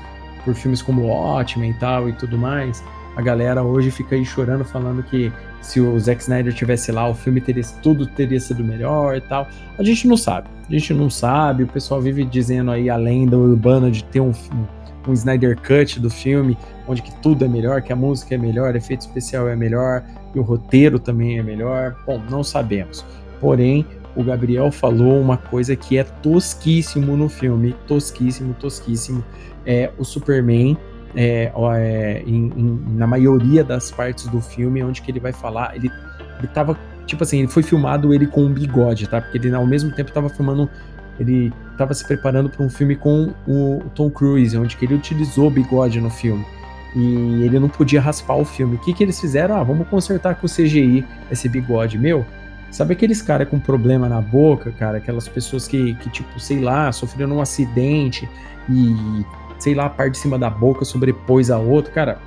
por 0.44 0.54
filmes 0.54 0.80
como 0.80 1.06
Watchmen 1.06 1.70
e 1.70 1.74
tal 1.74 2.08
e 2.08 2.12
tudo 2.14 2.38
mais, 2.38 2.82
a 3.16 3.22
galera 3.22 3.62
hoje 3.62 3.90
fica 3.90 4.14
aí 4.14 4.24
chorando 4.24 4.64
falando 4.64 5.02
que 5.02 5.30
se 5.60 5.80
o 5.80 5.98
Zack 5.98 6.22
Snyder 6.22 6.52
tivesse 6.52 6.90
lá, 6.90 7.08
o 7.08 7.14
filme 7.14 7.40
teria 7.40 7.62
tudo 7.82 8.06
teria 8.06 8.40
sido 8.40 8.64
melhor 8.64 9.16
e 9.16 9.20
tal. 9.20 9.46
A 9.78 9.82
gente 9.82 10.06
não 10.08 10.16
sabe. 10.16 10.48
A 10.68 10.72
gente 10.72 10.94
não 10.94 11.10
sabe. 11.10 11.64
O 11.64 11.66
pessoal 11.66 12.00
vive 12.00 12.24
dizendo 12.24 12.70
aí 12.70 12.88
a 12.88 12.96
lenda 12.96 13.36
urbana 13.36 13.90
de 13.90 14.02
ter 14.04 14.20
um, 14.20 14.32
um 15.06 15.12
Snyder 15.12 15.56
Cut 15.56 16.00
do 16.00 16.10
filme, 16.10 16.56
onde 16.86 17.02
que 17.02 17.14
tudo 17.20 17.44
é 17.44 17.48
melhor, 17.48 17.82
que 17.82 17.92
a 17.92 17.96
música 17.96 18.34
é 18.34 18.38
melhor, 18.38 18.74
efeito 18.74 19.02
especial 19.02 19.48
é 19.48 19.56
melhor 19.56 20.02
e 20.34 20.38
o 20.38 20.42
roteiro 20.42 20.98
também 20.98 21.38
é 21.38 21.42
melhor. 21.42 21.96
Bom, 22.06 22.20
não 22.30 22.42
sabemos. 22.42 23.04
Porém, 23.40 23.86
o 24.16 24.22
Gabriel 24.22 24.70
falou 24.70 25.20
uma 25.20 25.36
coisa 25.36 25.76
que 25.76 25.96
é 25.98 26.04
tosquíssimo 26.04 27.16
no 27.16 27.28
filme, 27.28 27.74
tosquíssimo, 27.86 28.54
tosquíssimo. 28.54 29.24
É 29.66 29.90
o 29.98 30.04
Superman 30.04 30.76
é, 31.14 31.52
é, 31.76 32.22
em, 32.26 32.52
em, 32.56 32.84
na 32.96 33.06
maioria 33.06 33.64
das 33.64 33.90
partes 33.90 34.26
do 34.26 34.40
filme, 34.40 34.82
onde 34.82 35.02
que 35.02 35.10
ele 35.10 35.20
vai 35.20 35.32
falar, 35.32 35.74
ele, 35.74 35.90
ele 36.38 36.48
tava, 36.48 36.78
tipo 37.06 37.22
assim, 37.22 37.40
ele 37.40 37.48
foi 37.48 37.62
filmado 37.62 38.14
ele 38.14 38.26
com 38.26 38.44
um 38.44 38.52
bigode, 38.52 39.08
tá? 39.08 39.20
Porque 39.20 39.38
ele 39.38 39.54
ao 39.54 39.66
mesmo 39.66 39.90
tempo 39.92 40.12
tava 40.12 40.28
filmando, 40.28 40.70
ele 41.18 41.52
tava 41.76 41.94
se 41.94 42.06
preparando 42.06 42.48
para 42.48 42.64
um 42.64 42.70
filme 42.70 42.96
com 42.96 43.32
o, 43.46 43.82
Tom 43.94 44.10
Cruise, 44.10 44.56
onde 44.56 44.76
que 44.76 44.84
ele 44.84 44.94
utilizou 44.94 45.50
bigode 45.50 46.00
no 46.00 46.10
filme. 46.10 46.44
E 46.94 47.42
ele 47.44 47.58
não 47.60 47.68
podia 47.68 48.00
raspar 48.00 48.34
o 48.34 48.44
filme. 48.44 48.76
O 48.76 48.78
que 48.78 48.92
que 48.92 49.02
eles 49.02 49.20
fizeram? 49.20 49.56
Ah, 49.56 49.62
vamos 49.62 49.86
consertar 49.88 50.34
com 50.34 50.46
o 50.46 50.50
CGI 50.50 51.04
esse 51.30 51.48
bigode. 51.48 51.96
Meu, 51.96 52.26
sabe 52.70 52.94
aqueles 52.94 53.22
caras 53.22 53.48
com 53.48 53.60
problema 53.60 54.08
na 54.08 54.20
boca, 54.20 54.72
cara? 54.72 54.98
Aquelas 54.98 55.28
pessoas 55.28 55.68
que, 55.68 55.94
que 55.94 56.10
tipo, 56.10 56.40
sei 56.40 56.60
lá, 56.60 56.90
sofreram 56.90 57.36
um 57.36 57.40
acidente 57.40 58.28
e 58.68 59.24
sei 59.60 59.74
lá, 59.74 59.86
a 59.86 59.90
parte 59.90 60.12
de 60.12 60.18
cima 60.18 60.38
da 60.38 60.50
boca 60.50 60.84
sobrepôs 60.84 61.50
a 61.50 61.58
outra. 61.58 61.92
Cara, 61.92 62.18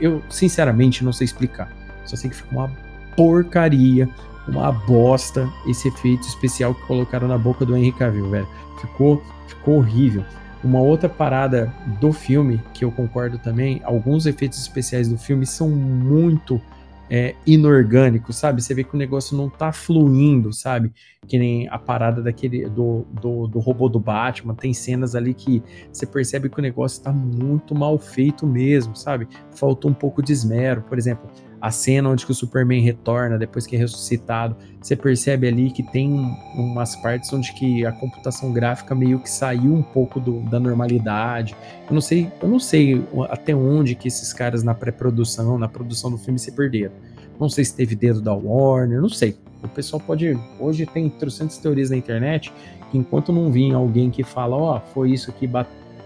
eu 0.00 0.22
sinceramente 0.30 1.04
não 1.04 1.12
sei 1.12 1.24
explicar. 1.24 1.70
Só 2.04 2.16
sei 2.16 2.30
que 2.30 2.36
ficou 2.36 2.60
uma 2.60 2.70
porcaria, 3.16 4.08
uma 4.48 4.70
bosta 4.70 5.50
esse 5.66 5.88
efeito 5.88 6.26
especial 6.26 6.74
que 6.74 6.86
colocaram 6.86 7.26
na 7.26 7.36
boca 7.36 7.66
do 7.66 7.76
Henry 7.76 7.92
Cavill, 7.92 8.30
velho. 8.30 8.48
Ficou, 8.80 9.22
ficou 9.48 9.78
horrível. 9.78 10.24
Uma 10.62 10.80
outra 10.80 11.08
parada 11.08 11.72
do 12.00 12.12
filme 12.12 12.62
que 12.72 12.84
eu 12.84 12.90
concordo 12.90 13.38
também, 13.38 13.80
alguns 13.84 14.26
efeitos 14.26 14.58
especiais 14.58 15.08
do 15.08 15.18
filme 15.18 15.44
são 15.44 15.68
muito 15.68 16.60
é, 17.10 17.34
inorgânico, 17.46 18.32
sabe? 18.32 18.62
Você 18.62 18.74
vê 18.74 18.84
que 18.84 18.94
o 18.94 18.98
negócio 18.98 19.36
não 19.36 19.48
tá 19.48 19.72
fluindo, 19.72 20.52
sabe? 20.52 20.92
Que 21.26 21.38
nem 21.38 21.68
a 21.68 21.78
parada 21.78 22.22
daquele 22.22 22.68
do, 22.68 23.06
do, 23.10 23.46
do, 23.46 23.58
robô 23.58 23.88
do 23.88 24.00
Batman. 24.00 24.54
Tem 24.54 24.74
cenas 24.74 25.14
ali 25.14 25.34
que 25.34 25.62
você 25.92 26.06
percebe 26.06 26.48
que 26.48 26.58
o 26.58 26.62
negócio 26.62 27.02
tá 27.02 27.12
muito 27.12 27.74
mal 27.74 27.98
feito 27.98 28.46
mesmo, 28.46 28.96
sabe? 28.96 29.28
Faltou 29.54 29.90
um 29.90 29.94
pouco 29.94 30.22
de 30.22 30.32
esmero. 30.32 30.82
Por 30.82 30.98
exemplo, 30.98 31.30
a 31.60 31.70
cena 31.70 32.10
onde 32.10 32.24
o 32.28 32.34
Superman 32.34 32.82
retorna 32.82 33.38
depois 33.38 33.66
que 33.66 33.76
é 33.76 33.78
ressuscitado, 33.78 34.56
você 34.80 34.94
percebe 34.94 35.48
ali 35.48 35.70
que 35.70 35.82
tem 35.82 36.12
umas 36.54 36.94
partes 36.96 37.32
onde 37.32 37.52
que 37.54 37.84
a 37.84 37.92
computação 37.92 38.52
gráfica 38.52 38.94
meio 38.94 39.18
que 39.18 39.30
saiu 39.30 39.74
um 39.74 39.82
pouco 39.82 40.20
do, 40.20 40.40
da 40.42 40.60
normalidade. 40.60 41.56
Eu 41.88 41.94
não 41.94 42.00
sei, 42.00 42.30
eu 42.40 42.48
não 42.48 42.58
sei 42.58 43.04
até 43.30 43.54
onde 43.54 43.94
que 43.94 44.08
esses 44.08 44.32
caras 44.32 44.62
na 44.62 44.74
pré-produção, 44.74 45.58
na 45.58 45.68
produção 45.68 46.10
do 46.10 46.18
filme 46.18 46.38
se 46.38 46.52
perderam. 46.52 46.92
Não 47.38 47.48
sei 47.48 47.64
se 47.64 47.74
teve 47.74 47.94
dedo 47.94 48.20
da 48.20 48.32
Warner, 48.32 49.00
não 49.00 49.08
sei. 49.08 49.36
O 49.62 49.68
pessoal 49.68 50.00
pode. 50.00 50.38
Hoje 50.58 50.86
tem 50.86 51.08
trocentas 51.08 51.58
teorias 51.58 51.90
na 51.90 51.96
internet 51.96 52.52
que 52.90 52.98
enquanto 52.98 53.32
não 53.32 53.50
vir 53.50 53.74
alguém 53.74 54.10
que 54.10 54.22
fala, 54.22 54.56
ó, 54.56 54.76
oh, 54.76 54.80
foi 54.92 55.10
isso 55.10 55.32
que 55.32 55.48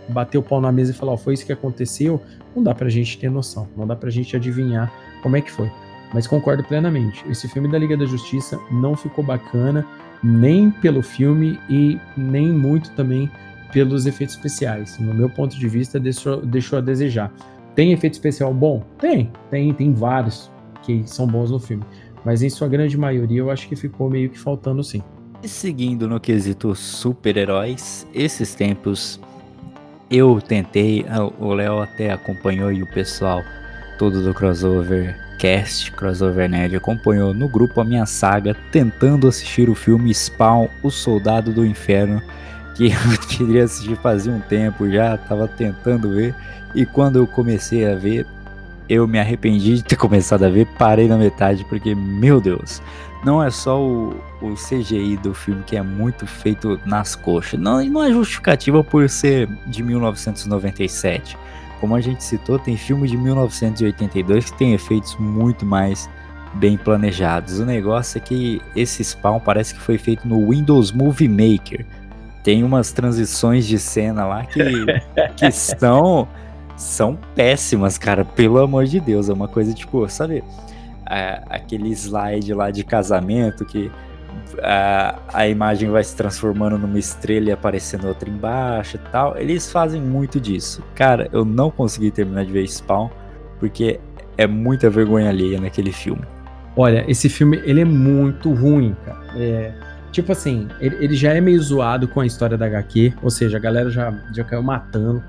bateu 0.09 0.41
o 0.41 0.45
pau 0.45 0.61
na 0.61 0.73
mesa 0.73 0.93
e 0.93 0.95
falou, 0.95 1.15
oh, 1.15 1.19
foi 1.19 1.35
isso 1.35 1.45
que 1.45 1.53
aconteceu, 1.53 2.21
não 2.55 2.63
dá 2.63 2.75
pra 2.75 2.89
gente 2.89 3.19
ter 3.19 3.31
noção, 3.31 3.69
não 3.77 3.87
dá 3.87 3.95
pra 3.95 4.11
gente 4.11 4.35
adivinhar 4.35 4.91
como 5.23 5.37
é 5.37 5.41
que 5.41 5.51
foi. 5.51 5.71
Mas 6.13 6.27
concordo 6.27 6.65
plenamente. 6.65 7.25
Esse 7.29 7.49
filme 7.49 7.69
da 7.69 7.79
Liga 7.79 7.97
da 7.97 8.05
Justiça 8.05 8.59
não 8.71 8.97
ficou 8.97 9.25
bacana, 9.25 9.87
nem 10.23 10.71
pelo 10.71 11.03
filme 11.03 11.59
e 11.69 11.99
nem 12.17 12.49
muito 12.49 12.91
também 12.93 13.31
pelos 13.73 14.07
efeitos 14.07 14.35
especiais. 14.35 14.99
No 14.99 15.15
meu 15.15 15.31
ponto 15.31 15.57
de 15.57 15.69
vista, 15.69 16.01
deixou, 16.01 16.45
deixou 16.45 16.79
a 16.79 16.83
desejar. 16.83 17.33
Tem 17.75 17.93
efeito 17.93 18.15
especial 18.15 18.53
bom? 18.53 18.83
Tem, 18.99 19.31
tem, 19.51 19.73
tem 19.73 19.93
vários 19.93 20.51
que 20.83 21.03
são 21.07 21.27
bons 21.27 21.51
no 21.51 21.59
filme. 21.59 21.85
Mas 22.25 22.43
em 22.43 22.51
sua 22.51 22.69
grande 22.69 22.99
maioria 22.99 23.39
eu 23.39 23.51
acho 23.51 23.69
que 23.69 23.77
ficou 23.77 24.11
meio 24.11 24.29
que 24.29 24.39
faltando 24.39 24.83
sim. 24.83 25.03
E 25.43 25.49
seguindo 25.49 26.07
no 26.07 26.21
quesito 26.21 26.75
super-heróis, 26.75 28.07
esses 28.13 28.55
tempos 28.55 29.19
eu 30.11 30.41
tentei, 30.41 31.07
o 31.39 31.55
Léo 31.55 31.81
até 31.81 32.13
acompanhou 32.13 32.73
e 32.73 32.83
o 32.83 32.87
pessoal 32.93 33.41
todo 34.01 34.23
do 34.23 34.33
crossover 34.33 35.15
cast, 35.37 35.93
crossover 35.93 36.49
nerd, 36.49 36.75
acompanhou 36.75 37.35
no 37.35 37.47
grupo 37.47 37.83
a 37.83 37.85
minha 37.85 38.07
saga 38.07 38.57
tentando 38.73 39.29
assistir 39.29 39.69
o 39.69 39.75
filme 39.75 40.11
Spawn, 40.15 40.69
o 40.83 40.91
Soldado 40.91 41.53
do 41.53 41.67
Inferno. 41.67 42.23
que 42.75 42.87
eu 42.97 43.29
queria 43.29 43.65
assistir 43.65 43.95
fazia 43.97 44.33
um 44.33 44.41
tempo 44.41 44.91
já, 44.91 45.19
tava 45.19 45.47
tentando 45.47 46.15
ver. 46.15 46.35
E 46.75 46.87
quando 46.87 47.17
eu 47.17 47.27
comecei 47.27 47.87
a 47.87 47.95
ver, 47.95 48.27
eu 48.89 49.07
me 49.07 49.19
arrependi 49.19 49.75
de 49.75 49.85
ter 49.85 49.97
começado 50.01 50.45
a 50.45 50.49
ver, 50.49 50.67
parei 50.79 51.07
na 51.07 51.19
metade, 51.19 51.63
porque, 51.67 51.95
meu 51.95 52.41
Deus, 52.41 52.81
não 53.23 53.45
é 53.45 53.51
só 53.51 53.79
o, 53.79 54.19
o 54.41 54.55
CGI 54.55 55.19
do 55.19 55.35
filme 55.35 55.63
que 55.63 55.77
é 55.77 55.83
muito 55.83 56.27
feito 56.27 56.81
nas 56.87 57.15
coxas. 57.15 57.61
Não, 57.61 57.85
não 57.85 58.03
é 58.03 58.11
justificativa 58.11 58.83
por 58.83 59.11
ser 59.11 59.47
de 59.67 59.83
1997. 59.83 61.37
Como 61.81 61.95
a 61.95 62.01
gente 62.01 62.23
citou, 62.23 62.59
tem 62.59 62.77
filme 62.77 63.09
de 63.09 63.17
1982 63.17 64.51
que 64.51 64.59
tem 64.59 64.75
efeitos 64.75 65.17
muito 65.17 65.65
mais 65.65 66.09
bem 66.55 66.77
planejados. 66.77 67.59
O 67.59 67.65
negócio 67.65 68.19
é 68.19 68.21
que 68.21 68.61
esse 68.77 69.03
spawn 69.03 69.41
parece 69.41 69.75
que 69.75 69.81
foi 69.81 69.97
feito 69.97 70.29
no 70.29 70.51
Windows 70.51 70.93
Movie 70.93 71.29
Maker. 71.29 71.87
Tem 72.43 72.63
umas 72.63 72.93
transições 72.93 73.67
de 73.67 73.79
cena 73.79 74.27
lá 74.27 74.45
que, 74.45 74.61
que 75.37 75.51
são, 75.51 76.29
são 76.77 77.19
péssimas, 77.35 77.97
cara. 77.97 78.25
Pelo 78.25 78.59
amor 78.59 78.85
de 78.85 79.01
Deus. 79.01 79.29
É 79.29 79.33
uma 79.33 79.49
coisa 79.49 79.73
tipo, 79.73 80.09
sabe? 80.09 80.45
É, 81.09 81.43
aquele 81.49 81.91
slide 81.91 82.53
lá 82.53 82.71
de 82.71 82.85
casamento 82.85 83.65
que 83.65 83.91
a, 84.63 85.19
a 85.33 85.49
imagem 85.49 85.91
vai 85.91 86.03
se 86.05 86.17
transformando 86.17 86.79
numa 86.79 86.99
estrela 86.99 87.49
e 87.49 87.53
aparecendo 87.53 88.09
outra 88.09 88.29
embaixo 88.29 88.97
e 88.97 89.11
tal. 89.11 89.37
Eles 89.37 89.71
fazem 89.71 90.01
muito 90.01 90.41
disso. 90.41 90.83
Cara, 90.95 91.29
eu 91.33 91.45
não 91.45 91.71
consegui 91.71 92.11
terminar 92.11 92.45
de 92.45 92.53
ver 92.53 92.67
Spawn 92.67 93.11
porque 93.59 94.01
é 94.37 94.47
muita 94.47 94.89
vergonha 94.89 95.29
alheia 95.29 95.61
naquele 95.61 95.93
filme. 95.93 96.23
Olha, 96.77 97.05
esse 97.09 97.29
filme, 97.29 97.61
ele 97.65 97.83
é 97.83 97.85
muito 97.85 98.53
ruim, 98.53 98.97
cara. 99.05 99.21
É, 99.37 99.73
tipo 100.13 100.33
assim, 100.33 100.69
ele, 100.81 100.97
ele, 101.01 101.15
já 101.15 101.35
é 101.35 101.41
meio 101.41 101.61
zoado 101.61 102.09
com 102.09 102.21
a 102.21 102.27
história 102.27 102.57
da 102.57 102.67
HQ, 102.67 103.15
ou 103.23 103.31
seja, 103.31 103.59
a 103.59 103.61
galera 103.61 103.91
já, 103.91 104.13
já 104.35 104.45
caiu 104.45 104.63
matando. 104.63 105.23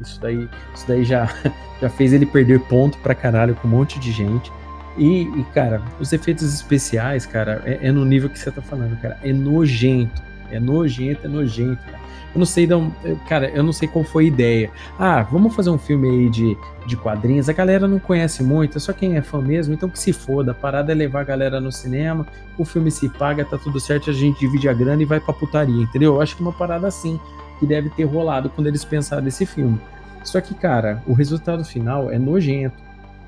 Isso 0.00 0.20
daí, 0.20 0.48
isso 0.74 0.86
daí 0.86 1.04
já, 1.04 1.28
já 1.80 1.88
fez 1.88 2.12
ele 2.12 2.26
perder 2.26 2.60
ponto 2.68 2.96
pra 2.98 3.14
caralho 3.14 3.54
com 3.56 3.66
um 3.66 3.70
monte 3.70 3.98
de 3.98 4.12
gente. 4.12 4.52
E, 4.96 5.22
e 5.22 5.44
cara, 5.54 5.82
os 5.98 6.12
efeitos 6.12 6.52
especiais, 6.54 7.24
cara, 7.26 7.62
é, 7.64 7.88
é, 7.88 7.92
no 7.92 8.04
nível 8.04 8.28
que 8.28 8.38
você 8.38 8.50
tá 8.50 8.62
falando, 8.62 9.00
cara. 9.00 9.18
É 9.22 9.32
nojento. 9.32 10.22
É 10.50 10.60
nojento, 10.60 11.26
é 11.26 11.28
nojento, 11.28 11.82
cara. 11.84 12.02
Eu 12.34 12.38
não 12.38 12.46
sei, 12.46 12.66
não, 12.66 12.90
cara, 13.28 13.50
eu 13.50 13.62
não 13.62 13.74
sei 13.74 13.86
qual 13.86 14.04
foi 14.04 14.24
a 14.24 14.28
ideia. 14.28 14.70
Ah, 14.98 15.22
vamos 15.22 15.54
fazer 15.54 15.68
um 15.68 15.76
filme 15.76 16.08
aí 16.08 16.30
de, 16.30 16.56
de 16.86 16.96
quadrinhos. 16.96 17.48
A 17.48 17.52
galera 17.52 17.86
não 17.86 17.98
conhece 17.98 18.42
muito, 18.42 18.78
é 18.78 18.80
só 18.80 18.92
quem 18.92 19.16
é 19.16 19.22
fã 19.22 19.40
mesmo, 19.40 19.74
então 19.74 19.88
que 19.88 19.98
se 19.98 20.14
foda. 20.14 20.52
A 20.52 20.54
parada 20.54 20.92
é 20.92 20.94
levar 20.94 21.20
a 21.20 21.24
galera 21.24 21.60
no 21.60 21.70
cinema, 21.70 22.26
o 22.56 22.64
filme 22.64 22.90
se 22.90 23.08
paga, 23.10 23.44
tá 23.44 23.58
tudo 23.58 23.78
certo, 23.78 24.08
a 24.08 24.14
gente 24.14 24.40
divide 24.40 24.66
a 24.66 24.72
grana 24.72 25.02
e 25.02 25.06
vai 25.06 25.20
pra 25.20 25.34
putaria, 25.34 25.82
entendeu? 25.82 26.14
Eu 26.14 26.22
acho 26.22 26.34
que 26.34 26.42
é 26.42 26.46
uma 26.46 26.54
parada 26.54 26.86
assim 26.86 27.20
que 27.60 27.66
deve 27.66 27.90
ter 27.90 28.04
rolado 28.04 28.48
quando 28.48 28.66
eles 28.66 28.84
pensaram 28.84 29.22
nesse 29.22 29.44
filme. 29.44 29.78
Só 30.24 30.40
que, 30.40 30.54
cara, 30.54 31.02
o 31.06 31.12
resultado 31.12 31.64
final 31.64 32.10
é 32.10 32.18
nojento. 32.18 32.76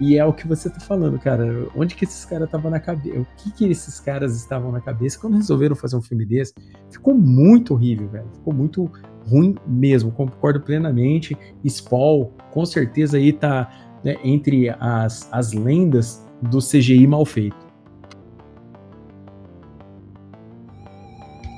E 0.00 0.18
é 0.18 0.24
o 0.24 0.32
que 0.32 0.46
você 0.46 0.68
tá 0.68 0.80
falando, 0.80 1.18
cara. 1.18 1.68
Onde 1.76 1.94
que 1.94 2.04
esses 2.04 2.24
caras 2.24 2.46
estavam 2.46 2.70
na 2.70 2.80
cabeça? 2.80 3.20
O 3.20 3.26
que 3.36 3.52
que 3.52 3.64
esses 3.66 4.00
caras 4.00 4.36
estavam 4.36 4.72
na 4.72 4.80
cabeça 4.80 5.18
quando 5.18 5.36
resolveram 5.36 5.76
fazer 5.76 5.96
um 5.96 6.02
filme 6.02 6.24
desse? 6.24 6.52
Ficou 6.90 7.14
muito 7.14 7.74
horrível, 7.74 8.08
velho. 8.08 8.28
Ficou 8.34 8.52
muito 8.52 8.90
ruim 9.28 9.54
mesmo. 9.66 10.10
Concordo 10.10 10.60
plenamente. 10.60 11.36
Spawn, 11.66 12.30
com 12.50 12.66
certeza 12.66 13.16
aí 13.16 13.32
tá 13.32 13.70
né, 14.02 14.16
entre 14.24 14.68
as, 14.80 15.28
as 15.32 15.52
lendas 15.52 16.24
do 16.42 16.58
CGI 16.58 17.06
mal 17.06 17.24
feito. 17.24 17.64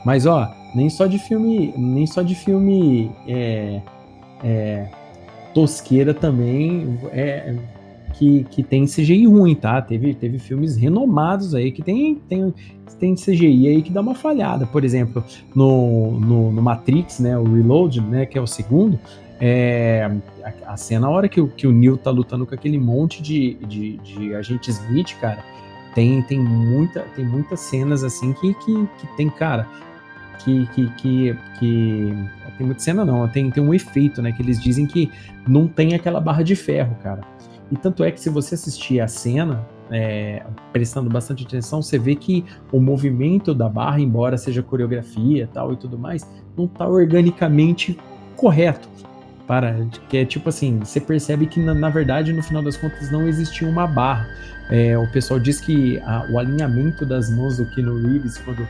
Mas 0.04 0.24
ó, 0.24 0.46
nem 0.74 0.88
só 0.88 1.06
de 1.06 1.18
filme, 1.18 1.74
nem 1.76 2.06
só 2.06 2.22
de 2.22 2.34
filme 2.34 3.10
é, 3.26 3.82
é, 4.44 4.88
tosqueira 5.52 6.14
também 6.14 6.96
é, 7.10 7.56
que, 8.18 8.44
que 8.44 8.62
tem 8.62 8.86
CGI 8.86 9.26
ruim, 9.26 9.54
tá? 9.54 9.80
Teve, 9.80 10.14
teve 10.14 10.38
filmes 10.38 10.76
renomados 10.76 11.54
aí 11.54 11.70
que 11.70 11.82
tem, 11.82 12.14
tem, 12.28 12.54
tem 12.98 13.14
CGI 13.14 13.68
aí 13.68 13.82
que 13.82 13.90
dá 13.90 14.00
uma 14.00 14.14
falhada. 14.14 14.66
Por 14.66 14.84
exemplo, 14.84 15.22
no, 15.54 16.18
no, 16.18 16.52
no 16.52 16.62
Matrix, 16.62 17.20
né? 17.20 17.38
O 17.38 17.44
Reload, 17.44 18.00
né? 18.00 18.26
Que 18.26 18.38
é 18.38 18.40
o 18.40 18.46
segundo. 18.46 18.98
É, 19.38 20.10
a, 20.42 20.72
a 20.72 20.76
cena, 20.76 21.06
a 21.06 21.10
hora 21.10 21.28
que 21.28 21.46
que 21.48 21.66
o 21.66 21.72
Neo 21.72 21.98
tá 21.98 22.10
lutando 22.10 22.46
com 22.46 22.54
aquele 22.54 22.78
monte 22.78 23.22
de, 23.22 23.54
de, 23.66 23.98
de 23.98 24.34
agente 24.34 24.70
Smith, 24.70 25.14
cara, 25.20 25.44
tem, 25.94 26.22
tem, 26.22 26.38
muita, 26.38 27.00
tem 27.14 27.24
muitas 27.24 27.60
cenas 27.60 28.02
assim 28.02 28.32
que, 28.32 28.54
que, 28.54 28.88
que 28.98 29.16
tem, 29.16 29.28
cara, 29.28 29.68
que, 30.38 30.66
que, 30.68 30.88
que, 30.94 31.36
que, 31.58 32.14
tem 32.56 32.66
muita 32.66 32.80
cena 32.80 33.04
não, 33.04 33.28
tem, 33.28 33.50
tem 33.50 33.62
um 33.62 33.74
efeito, 33.74 34.22
né, 34.22 34.32
que 34.32 34.40
eles 34.40 34.58
dizem 34.58 34.86
que 34.86 35.10
não 35.46 35.68
tem 35.68 35.94
aquela 35.94 36.20
barra 36.20 36.42
de 36.42 36.56
ferro, 36.56 36.96
cara. 37.02 37.20
E 37.70 37.76
tanto 37.76 38.04
é 38.04 38.10
que 38.10 38.20
se 38.20 38.30
você 38.30 38.54
assistir 38.54 39.00
a 39.00 39.08
cena, 39.08 39.66
é, 39.90 40.44
prestando 40.72 41.10
bastante 41.10 41.44
atenção, 41.44 41.82
você 41.82 41.98
vê 41.98 42.14
que 42.14 42.44
o 42.72 42.80
movimento 42.80 43.54
da 43.54 43.68
barra, 43.68 44.00
embora 44.00 44.36
seja 44.36 44.62
coreografia 44.62 45.48
tal 45.52 45.72
e 45.72 45.76
tudo 45.76 45.98
mais, 45.98 46.28
não 46.56 46.66
está 46.66 46.86
organicamente 46.86 47.98
correto. 48.36 48.88
Para, 49.46 49.86
que 50.08 50.16
é 50.16 50.24
tipo 50.24 50.48
assim, 50.48 50.80
você 50.80 51.00
percebe 51.00 51.46
que 51.46 51.60
na, 51.60 51.72
na, 51.72 51.88
verdade, 51.88 52.32
no 52.32 52.42
final 52.42 52.64
das 52.64 52.76
contas, 52.76 53.12
não 53.12 53.28
existia 53.28 53.68
uma 53.68 53.86
barra. 53.86 54.28
É, 54.68 54.98
o 54.98 55.08
pessoal 55.12 55.38
diz 55.38 55.60
que 55.60 56.00
a, 56.00 56.26
o 56.32 56.38
alinhamento 56.38 57.06
das 57.06 57.30
mãos 57.30 57.58
do 57.58 57.66
Keanu 57.70 58.02
Reeves 58.02 58.38
quando 58.38 58.66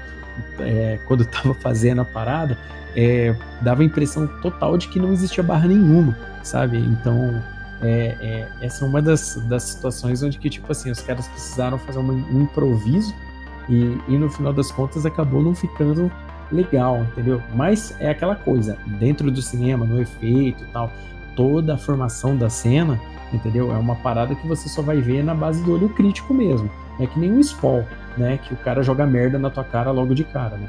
é, 0.61 0.99
quando 1.07 1.22
estava 1.24 1.55
fazendo 1.55 2.03
a 2.03 2.05
parada 2.05 2.59
é, 2.94 3.34
dava 3.62 3.80
a 3.80 3.84
impressão 3.84 4.26
total 4.42 4.76
de 4.76 4.88
que 4.88 4.99
não 4.99 5.12
existia 5.12 5.42
barra 5.42 5.68
nenhuma, 5.68 6.16
sabe? 6.42 6.78
Então 6.78 7.42
é, 7.83 8.16
é, 8.20 8.49
essa 8.61 8.85
é 8.85 8.89
uma 8.89 9.03
das, 9.03 9.37
das 9.49 9.64
situações 9.64 10.22
onde 10.22 10.39
que, 10.39 10.49
tipo 10.49 10.70
assim, 10.70 10.91
os 10.91 11.01
caras 11.01 11.29
precisaram 11.29 11.79
fazer 11.79 11.99
um, 11.99 12.43
improviso 12.43 13.14
e, 13.68 13.99
e, 14.09 14.16
no 14.16 14.31
final 14.31 14.53
das 14.53 14.70
contas 14.70 15.05
acabou 15.05 15.43
não 15.43 15.55
ficando 15.55 16.11
legal, 16.51 17.03
entendeu? 17.12 17.43
Mas 17.55 17.95
é 18.01 18.11
aquela 18.11 18.37
coisa, 18.37 18.79
dentro 18.99 19.31
do 19.31 19.43
cinema, 19.43 19.85
no 19.85 20.01
efeito 20.01 20.64
e 20.64 20.66
tal, 20.68 20.91
toda 21.35 21.74
a 21.74 21.79
formação 21.79 22.37
da 22.37 22.49
cena, 22.49 22.99
entendeu? 23.33 23.70
É 23.72 23.77
uma 23.79 23.97
parada 23.97 24.35
que 24.35 24.47
você 24.47 24.68
só 24.68 24.81
vai 24.81 25.01
ver 25.01 25.22
na 25.22 25.35
base 25.35 25.62
do 25.62 25.74
olho 25.74 25.89
crítico 25.91 26.33
mesmo. 26.33 26.70
É 26.99 27.07
que 27.07 27.18
nem 27.18 27.31
um 27.31 27.41
spoil, 27.41 27.85
né? 28.16 28.39
Que 28.39 28.55
o 28.55 28.57
cara 28.57 28.83
joga 28.83 29.05
merda 29.07 29.39
na 29.39 29.51
tua 29.51 29.64
cara 29.64 29.91
logo 29.91 30.14
de 30.14 30.24
cara, 30.24 30.57
né? 30.57 30.68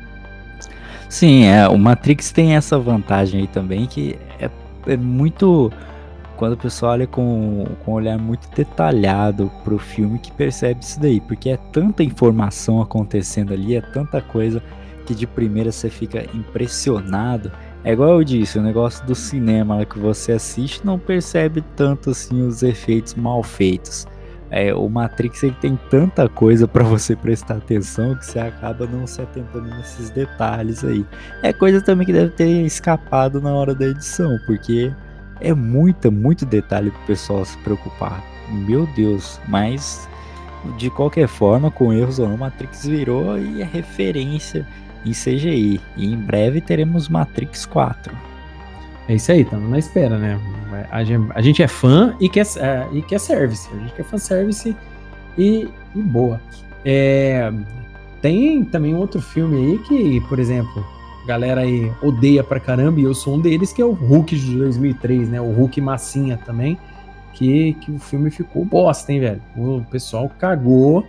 Sim, 1.08 1.46
é, 1.46 1.70
o 1.70 1.78
Matrix 1.78 2.32
tem 2.32 2.56
essa 2.56 2.78
vantagem 2.78 3.42
aí 3.42 3.48
também 3.48 3.86
que 3.86 4.20
é, 4.40 4.50
é 4.88 4.98
muito 4.98 5.72
quando 6.38 6.54
o 6.54 6.58
pessoal 6.58 6.94
olha 6.94 7.08
com, 7.08 7.66
com 7.84 7.92
um 7.92 7.96
olhar 7.96 8.18
muito 8.18 8.48
detalhado 8.56 9.52
pro 9.64 9.78
filme 9.78 10.20
que 10.20 10.32
percebe 10.32 10.82
isso 10.82 11.00
daí, 11.00 11.20
porque 11.20 11.50
é 11.50 11.58
tanta 11.58 12.04
informação 12.04 12.82
acontecendo 12.82 13.54
ali, 13.54 13.76
é 13.76 13.82
tanta 13.82 14.22
coisa 14.22 14.62
que 15.06 15.16
de 15.16 15.26
primeira 15.26 15.72
você 15.72 15.90
fica 15.90 16.24
impressionado. 16.34 17.52
É 17.84 17.94
igual 17.94 18.12
eu 18.12 18.24
disse, 18.24 18.60
o 18.60 18.62
negócio 18.62 19.06
do 19.06 19.16
cinema 19.16 19.86
que 19.86 19.98
você 19.98 20.34
assiste 20.34 20.86
não 20.86 21.00
percebe 21.00 21.64
tanto 21.76 22.12
assim 22.12 22.42
os 22.46 22.62
efeitos 22.62 23.16
mal 23.16 23.42
feitos. 23.42 24.06
É, 24.50 24.74
o 24.74 24.88
Matrix 24.88 25.44
ele 25.44 25.56
tem 25.60 25.78
tanta 25.90 26.30
coisa 26.30 26.68
para 26.68 26.84
você 26.84 27.16
prestar 27.16 27.56
atenção 27.56 28.16
que 28.16 28.26
você 28.26 28.40
acaba 28.40 28.86
não 28.86 29.06
se 29.06 29.22
atentando 29.22 29.68
nesses 29.76 30.10
detalhes 30.10 30.84
aí. 30.84 31.06
É 31.44 31.52
coisa 31.52 31.82
também 31.82 32.06
que 32.06 32.14
deve 32.14 32.32
ter 32.32 32.66
escapado 32.66 33.42
na 33.42 33.54
hora 33.54 33.76
da 33.76 33.88
edição, 33.88 34.38
porque 34.46 34.94
é 35.40 35.54
muita, 35.54 36.12
muito 36.12 36.46
detalhe 36.46 36.92
pro 36.92 37.02
pessoal 37.02 37.44
se 37.46 37.58
preocupar. 37.60 38.24
Meu 38.50 38.86
Deus, 38.96 39.40
mas 39.48 40.08
de 40.78 40.90
qualquer 40.90 41.28
forma, 41.28 41.70
com 41.70 41.94
erros 41.94 42.20
ou 42.20 42.28
não, 42.28 42.38
Matrix 42.38 42.86
virou 42.86 43.38
e 43.38 43.62
é 43.62 43.66
referência 43.66 44.66
em 45.06 45.12
CGI. 45.12 45.80
E 45.96 46.06
em 46.06 46.18
breve 46.18 46.62
teremos 46.62 47.08
Matrix 47.08 47.66
4. 47.66 48.16
É 49.08 49.16
isso 49.16 49.32
aí, 49.32 49.42
estamos 49.42 49.70
na 49.70 49.80
espera, 49.80 50.18
né? 50.18 50.40
A 50.92 51.04
gente, 51.04 51.32
a 51.34 51.42
gente 51.42 51.64
é 51.64 51.68
fã 51.68 52.16
e 52.20 52.28
quer, 52.28 52.46
é, 52.58 52.88
e 52.92 53.02
quer 53.02 53.20
service. 53.20 53.70
A 53.74 53.78
gente 53.78 53.94
quer 53.94 54.04
fanservice 54.04 54.76
e, 55.38 55.70
e 55.96 56.02
boa. 56.02 56.42
É, 56.84 57.52
tem 58.22 58.66
também 58.66 58.94
outro 58.96 59.22
filme 59.22 59.56
aí 59.58 59.78
que, 59.80 60.22
por 60.28 60.40
exemplo, 60.40 60.86
galera 61.28 61.62
aí 61.62 61.92
odeia 62.02 62.44
pra 62.44 62.60
caramba, 62.60 63.00
e 63.00 63.04
eu 63.04 63.14
sou 63.14 63.36
um 63.36 63.42
deles, 63.42 63.74
que 63.74 63.82
é 63.82 63.86
o 63.86 63.92
Hulk 63.92 64.36
de 64.36 64.58
2003, 64.58 65.30
né? 65.30 65.42
O 65.42 65.52
Hulk 65.52 65.82
massinha 65.82 66.38
também, 66.38 66.78
que, 67.34 67.74
que 67.74 67.92
o 67.92 68.00
filme 68.00 68.32
ficou 68.32 68.64
bosta, 68.64 69.12
hein, 69.12 69.20
velho? 69.20 69.42
O 69.56 69.84
pessoal 69.92 70.32
cagou 70.40 71.06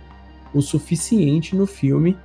o 0.53 0.61
suficiente 0.61 1.55
no 1.55 1.65
filme 1.65 2.17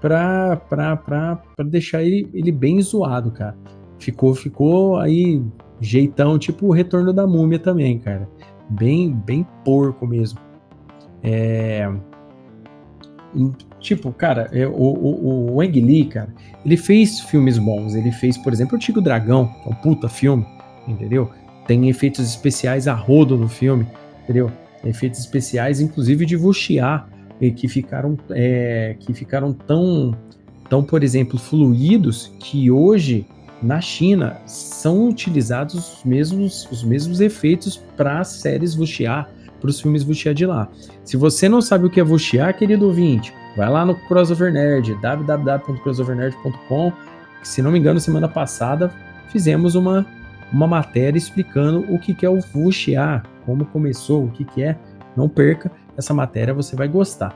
pra, 0.00 0.56
pra, 0.56 0.96
pra, 0.96 1.36
pra 1.36 1.64
deixar 1.64 2.02
ele, 2.02 2.28
ele 2.34 2.50
bem 2.50 2.82
zoado, 2.82 3.30
cara. 3.30 3.56
Ficou, 3.98 4.34
ficou 4.34 4.98
aí 4.98 5.42
jeitão, 5.80 6.38
tipo 6.38 6.66
o 6.66 6.72
Retorno 6.72 7.12
da 7.12 7.26
Múmia 7.26 7.58
também, 7.58 7.98
cara. 7.98 8.28
Bem, 8.68 9.12
bem 9.12 9.46
porco 9.64 10.06
mesmo. 10.06 10.40
É... 11.22 11.88
Tipo, 13.86 14.10
cara, 14.10 14.48
é, 14.52 14.66
o, 14.66 14.72
o, 14.72 15.54
o 15.54 15.60
Ang 15.60 15.80
Lee, 15.80 16.06
cara, 16.06 16.28
ele 16.64 16.76
fez 16.76 17.20
filmes 17.20 17.56
bons. 17.56 17.94
Ele 17.94 18.10
fez, 18.10 18.36
por 18.36 18.52
exemplo, 18.52 18.76
o 18.76 18.80
Tigo 18.80 19.00
Dragão, 19.00 19.46
que 19.46 19.68
é 19.68 19.70
um 19.70 19.74
puta 19.76 20.08
filme, 20.08 20.44
entendeu? 20.88 21.30
Tem 21.68 21.88
efeitos 21.88 22.28
especiais 22.28 22.88
a 22.88 22.94
rodo 22.94 23.36
no 23.36 23.48
filme, 23.48 23.86
entendeu? 24.24 24.50
Efeitos 24.84 25.20
especiais, 25.20 25.80
inclusive 25.80 26.26
de 26.26 26.34
Wuxia, 26.34 27.04
que 27.54 27.68
ficaram, 27.68 28.18
é, 28.30 28.96
que 28.98 29.14
ficaram 29.14 29.52
tão, 29.52 30.16
tão, 30.68 30.82
por 30.82 31.04
exemplo, 31.04 31.38
fluidos 31.38 32.32
que 32.40 32.68
hoje 32.68 33.24
na 33.62 33.80
China 33.80 34.36
são 34.46 35.08
utilizados 35.08 35.74
os 35.98 36.04
mesmos, 36.04 36.68
os 36.72 36.82
mesmos 36.82 37.20
efeitos 37.20 37.80
para 37.96 38.18
as 38.18 38.26
séries 38.26 38.76
Wuxia, 38.76 39.28
para 39.60 39.70
os 39.70 39.80
filmes 39.80 40.02
Wuxia 40.02 40.34
de 40.34 40.44
lá. 40.44 40.68
Se 41.04 41.16
você 41.16 41.48
não 41.48 41.62
sabe 41.62 41.86
o 41.86 41.90
que 41.90 42.00
é 42.00 42.02
Wuxia, 42.02 42.52
querido 42.52 42.86
ouvinte, 42.86 43.32
vai 43.56 43.68
lá 43.70 43.84
no 43.86 43.94
Crossover 43.94 44.52
Nerd, 44.52 44.94
www.crossovernerd.com, 45.00 46.92
se 47.42 47.62
não 47.62 47.72
me 47.72 47.78
engano, 47.78 47.98
semana 47.98 48.28
passada 48.28 48.92
fizemos 49.28 49.74
uma, 49.74 50.06
uma 50.52 50.66
matéria 50.66 51.16
explicando 51.16 51.80
o 51.92 51.98
que, 51.98 52.14
que 52.14 52.26
é 52.26 52.30
o 52.30 52.38
Wuxia, 52.54 53.22
como 53.44 53.64
começou, 53.66 54.24
o 54.24 54.30
que, 54.30 54.44
que 54.44 54.62
é. 54.62 54.76
Não 55.16 55.28
perca 55.28 55.70
essa 55.96 56.12
matéria, 56.12 56.52
você 56.52 56.76
vai 56.76 56.88
gostar. 56.88 57.34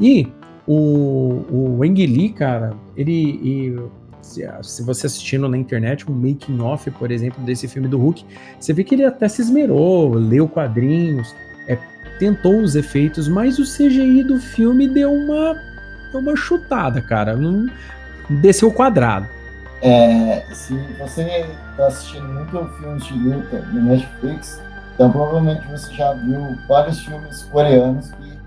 E 0.00 0.26
o, 0.66 1.44
o 1.50 1.78
Wang 1.78 2.04
Li, 2.04 2.30
cara, 2.30 2.74
ele, 2.96 3.38
ele 3.42 3.90
se 4.22 4.82
você 4.82 5.06
assistindo 5.06 5.48
na 5.48 5.56
internet 5.56 6.10
um 6.10 6.14
making 6.14 6.60
off, 6.60 6.90
por 6.92 7.10
exemplo, 7.10 7.42
desse 7.44 7.66
filme 7.68 7.88
do 7.88 7.98
Hulk, 7.98 8.24
você 8.58 8.72
vê 8.72 8.84
que 8.84 8.94
ele 8.94 9.04
até 9.04 9.28
se 9.28 9.42
esmerou, 9.42 10.14
leu 10.14 10.48
quadrinhos, 10.48 11.34
é, 11.66 11.78
tentou 12.18 12.60
os 12.60 12.76
efeitos, 12.76 13.28
mas 13.28 13.58
o 13.58 13.64
CGI 13.64 14.22
do 14.24 14.38
filme 14.38 14.86
deu 14.86 15.12
uma, 15.12 15.56
deu 16.10 16.20
uma 16.20 16.36
chutada, 16.36 17.00
cara. 17.00 17.36
Não 17.36 17.68
desceu 18.28 18.68
o 18.68 18.72
quadrado. 18.72 19.26
É, 19.82 20.44
se 20.52 20.74
você 20.98 21.22
está 21.70 21.86
assistindo 21.86 22.28
muito 22.28 22.68
filmes 22.78 23.04
de 23.04 23.14
luta 23.14 23.60
no 23.72 23.82
Netflix, 23.82 24.62
então 24.94 25.10
provavelmente 25.10 25.66
você 25.68 25.92
já 25.92 26.12
viu 26.12 26.56
vários 26.68 27.00
filmes 27.00 27.42
coreanos 27.50 28.12
que, 28.12 28.38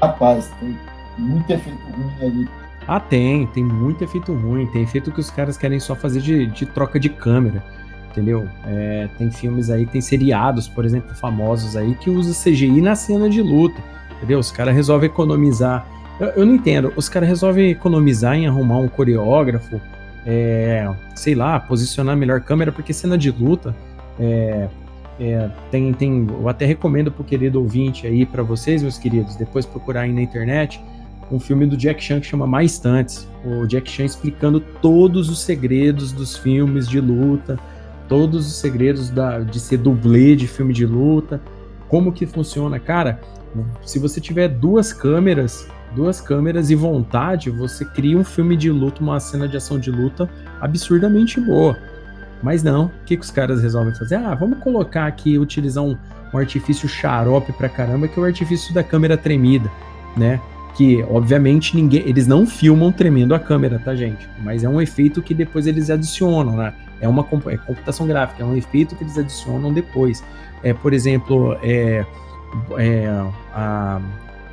rapaz, 0.00 0.50
tem 0.58 0.78
muito 1.18 1.50
efeito 1.50 1.78
ruim 1.78 2.26
ali. 2.26 2.48
Ah, 2.88 2.98
tem, 2.98 3.46
tem 3.48 3.62
muito 3.62 4.02
efeito 4.02 4.32
ruim, 4.32 4.66
tem 4.68 4.82
efeito 4.82 5.12
que 5.12 5.20
os 5.20 5.30
caras 5.30 5.58
querem 5.58 5.78
só 5.78 5.94
fazer 5.94 6.20
de, 6.20 6.46
de 6.46 6.64
troca 6.64 6.98
de 6.98 7.10
câmera 7.10 7.62
entendeu? 8.10 8.48
É, 8.66 9.08
tem 9.16 9.30
filmes 9.30 9.70
aí, 9.70 9.86
tem 9.86 10.00
seriados, 10.00 10.68
por 10.68 10.84
exemplo, 10.84 11.14
famosos 11.14 11.76
aí, 11.76 11.94
que 11.94 12.10
usa 12.10 12.32
CGI 12.32 12.80
na 12.80 12.94
cena 12.94 13.28
de 13.28 13.40
luta, 13.40 13.80
entendeu? 14.16 14.38
Os 14.38 14.50
caras 14.50 14.74
resolvem 14.74 15.08
economizar. 15.08 15.86
Eu, 16.18 16.28
eu, 16.28 16.46
não 16.46 16.54
entendo, 16.54 16.92
os 16.96 17.08
caras 17.08 17.28
resolvem 17.28 17.70
economizar 17.70 18.34
em 18.34 18.46
arrumar 18.46 18.78
um 18.78 18.88
coreógrafo, 18.88 19.80
é, 20.26 20.88
sei 21.14 21.34
lá, 21.34 21.58
posicionar 21.58 22.16
melhor 22.16 22.40
câmera, 22.40 22.72
porque 22.72 22.92
cena 22.92 23.16
de 23.16 23.30
luta 23.30 23.74
é, 24.18 24.68
é, 25.18 25.50
tem, 25.70 25.92
tem. 25.92 26.26
Eu 26.28 26.48
até 26.48 26.66
recomendo 26.66 27.10
pro 27.12 27.24
querido 27.24 27.60
ouvinte 27.60 28.06
aí, 28.06 28.26
para 28.26 28.42
vocês, 28.42 28.82
meus 28.82 28.98
queridos, 28.98 29.36
depois 29.36 29.64
procurar 29.64 30.02
aí 30.02 30.12
na 30.12 30.22
internet 30.22 30.80
um 31.30 31.38
filme 31.38 31.64
do 31.64 31.76
Jack 31.76 32.02
Chan 32.02 32.20
que 32.20 32.26
chama 32.26 32.46
Mais 32.46 32.78
Tantes. 32.78 33.28
O 33.44 33.66
Jack 33.66 33.88
Chan 33.88 34.04
explicando 34.04 34.60
todos 34.60 35.28
os 35.28 35.40
segredos 35.42 36.10
dos 36.10 36.36
filmes 36.36 36.88
de 36.88 37.00
luta, 37.00 37.58
todos 38.10 38.44
os 38.44 38.54
segredos 38.54 39.08
da, 39.08 39.38
de 39.38 39.60
ser 39.60 39.78
dublê 39.78 40.34
de 40.34 40.48
filme 40.48 40.74
de 40.74 40.84
luta, 40.84 41.40
como 41.88 42.10
que 42.12 42.26
funciona. 42.26 42.80
Cara, 42.80 43.20
se 43.86 44.00
você 44.00 44.20
tiver 44.20 44.48
duas 44.48 44.92
câmeras, 44.92 45.68
duas 45.94 46.20
câmeras 46.20 46.70
e 46.70 46.74
vontade, 46.74 47.50
você 47.50 47.84
cria 47.84 48.18
um 48.18 48.24
filme 48.24 48.56
de 48.56 48.68
luta, 48.68 49.00
uma 49.00 49.20
cena 49.20 49.46
de 49.46 49.56
ação 49.56 49.78
de 49.78 49.92
luta 49.92 50.28
absurdamente 50.60 51.40
boa. 51.40 51.78
Mas 52.42 52.64
não, 52.64 52.86
o 52.86 52.90
que, 53.06 53.16
que 53.16 53.22
os 53.22 53.30
caras 53.30 53.62
resolvem 53.62 53.94
fazer? 53.94 54.16
Ah, 54.16 54.34
vamos 54.34 54.58
colocar 54.58 55.06
aqui, 55.06 55.38
utilizar 55.38 55.84
um, 55.84 55.96
um 56.34 56.38
artifício 56.38 56.88
xarope 56.88 57.52
pra 57.52 57.68
caramba, 57.68 58.08
que 58.08 58.18
é 58.18 58.22
o 58.22 58.26
artifício 58.26 58.74
da 58.74 58.82
câmera 58.82 59.16
tremida, 59.16 59.70
né? 60.16 60.40
Que, 60.74 61.00
obviamente, 61.08 61.76
ninguém, 61.76 62.02
eles 62.08 62.26
não 62.26 62.44
filmam 62.44 62.90
tremendo 62.90 63.36
a 63.36 63.38
câmera, 63.38 63.78
tá, 63.78 63.94
gente? 63.94 64.28
Mas 64.42 64.64
é 64.64 64.68
um 64.68 64.80
efeito 64.80 65.22
que 65.22 65.32
depois 65.32 65.68
eles 65.68 65.90
adicionam, 65.90 66.56
né? 66.56 66.74
É 67.00 67.08
uma 67.08 67.26
é 67.46 67.56
computação 67.56 68.06
gráfica, 68.06 68.42
é 68.42 68.46
um 68.46 68.56
efeito 68.56 68.94
que 68.94 69.02
eles 69.02 69.16
adicionam 69.16 69.72
depois. 69.72 70.22
É, 70.62 70.74
por 70.74 70.92
exemplo, 70.92 71.56
é, 71.62 72.04
é, 72.78 73.06
a 73.52 74.00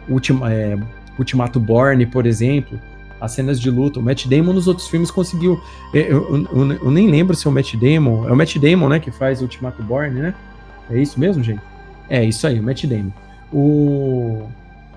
Ultima, 0.08 0.52
é, 0.54 0.78
Ultimato 1.20 1.60
Born, 1.60 2.06
por 2.06 2.26
exemplo, 2.26 2.80
as 3.20 3.32
cenas 3.32 3.60
de 3.60 3.70
luta. 3.70 4.00
O 4.00 4.04
Matt 4.04 4.28
Damon 4.28 4.54
nos 4.54 4.68
outros 4.68 4.88
filmes 4.88 5.12
conseguiu. 5.12 5.60
É, 5.94 6.12
eu, 6.12 6.46
eu, 6.52 6.72
eu, 6.74 6.92
nem 6.92 7.10
lembro 7.10 7.36
se 7.36 7.48
é 7.48 7.50
o 7.50 7.54
Matt 7.54 7.76
Damon. 7.76 8.28
É 8.28 8.32
o 8.32 8.36
Matt 8.36 8.58
Damon, 8.58 8.90
né, 8.90 9.00
que 9.00 9.12
faz 9.12 9.42
Ultimato 9.42 9.84
Born, 9.84 10.20
né? 10.20 10.34
É 10.90 10.98
isso 10.98 11.20
mesmo, 11.20 11.44
gente? 11.44 11.62
É 12.10 12.24
isso 12.24 12.48
aí, 12.48 12.60
o 12.60 12.64
Matt 12.64 12.86
Damon. 12.86 13.12
O 13.52 14.48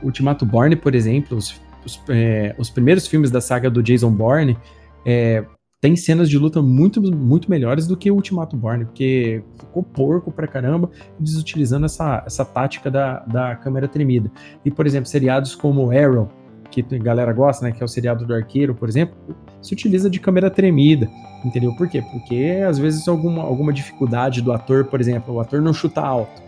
Ultimato 0.02 0.46
Born, 0.46 0.76
por 0.76 0.94
exemplo, 0.94 1.36
os, 1.36 1.60
os, 1.84 2.00
é, 2.08 2.54
os 2.56 2.70
primeiros 2.70 3.06
filmes 3.06 3.30
da 3.30 3.40
saga 3.40 3.68
do 3.68 3.82
Jason 3.82 4.10
Bourne, 4.10 4.56
é, 5.04 5.44
tem 5.80 5.96
cenas 5.96 6.28
de 6.28 6.36
luta 6.36 6.60
muito, 6.60 7.00
muito 7.00 7.50
melhores 7.50 7.86
do 7.86 7.96
que 7.96 8.10
o 8.10 8.14
Ultimato 8.14 8.54
Born, 8.54 8.84
porque 8.84 9.42
ficou 9.58 9.82
porco 9.82 10.30
pra 10.30 10.46
caramba, 10.46 10.90
desutilizando 11.18 11.86
essa, 11.86 12.22
essa 12.26 12.44
tática 12.44 12.90
da, 12.90 13.20
da 13.20 13.56
câmera 13.56 13.88
tremida. 13.88 14.30
E, 14.62 14.70
por 14.70 14.86
exemplo, 14.86 15.08
seriados 15.08 15.54
como 15.54 15.90
Arrow, 15.90 16.28
que 16.70 16.84
a 16.94 16.98
galera 16.98 17.32
gosta, 17.32 17.64
né, 17.64 17.72
que 17.72 17.82
é 17.82 17.84
o 17.84 17.88
seriado 17.88 18.26
do 18.26 18.34
arqueiro, 18.34 18.74
por 18.74 18.88
exemplo, 18.88 19.16
se 19.62 19.72
utiliza 19.72 20.10
de 20.10 20.20
câmera 20.20 20.50
tremida, 20.50 21.10
entendeu? 21.44 21.74
Por 21.74 21.88
quê? 21.88 22.02
Porque 22.12 22.62
às 22.66 22.78
vezes 22.78 23.08
alguma, 23.08 23.42
alguma 23.42 23.72
dificuldade 23.72 24.42
do 24.42 24.52
ator, 24.52 24.84
por 24.84 25.00
exemplo, 25.00 25.34
o 25.34 25.40
ator 25.40 25.62
não 25.62 25.72
chuta 25.72 26.02
alto. 26.02 26.42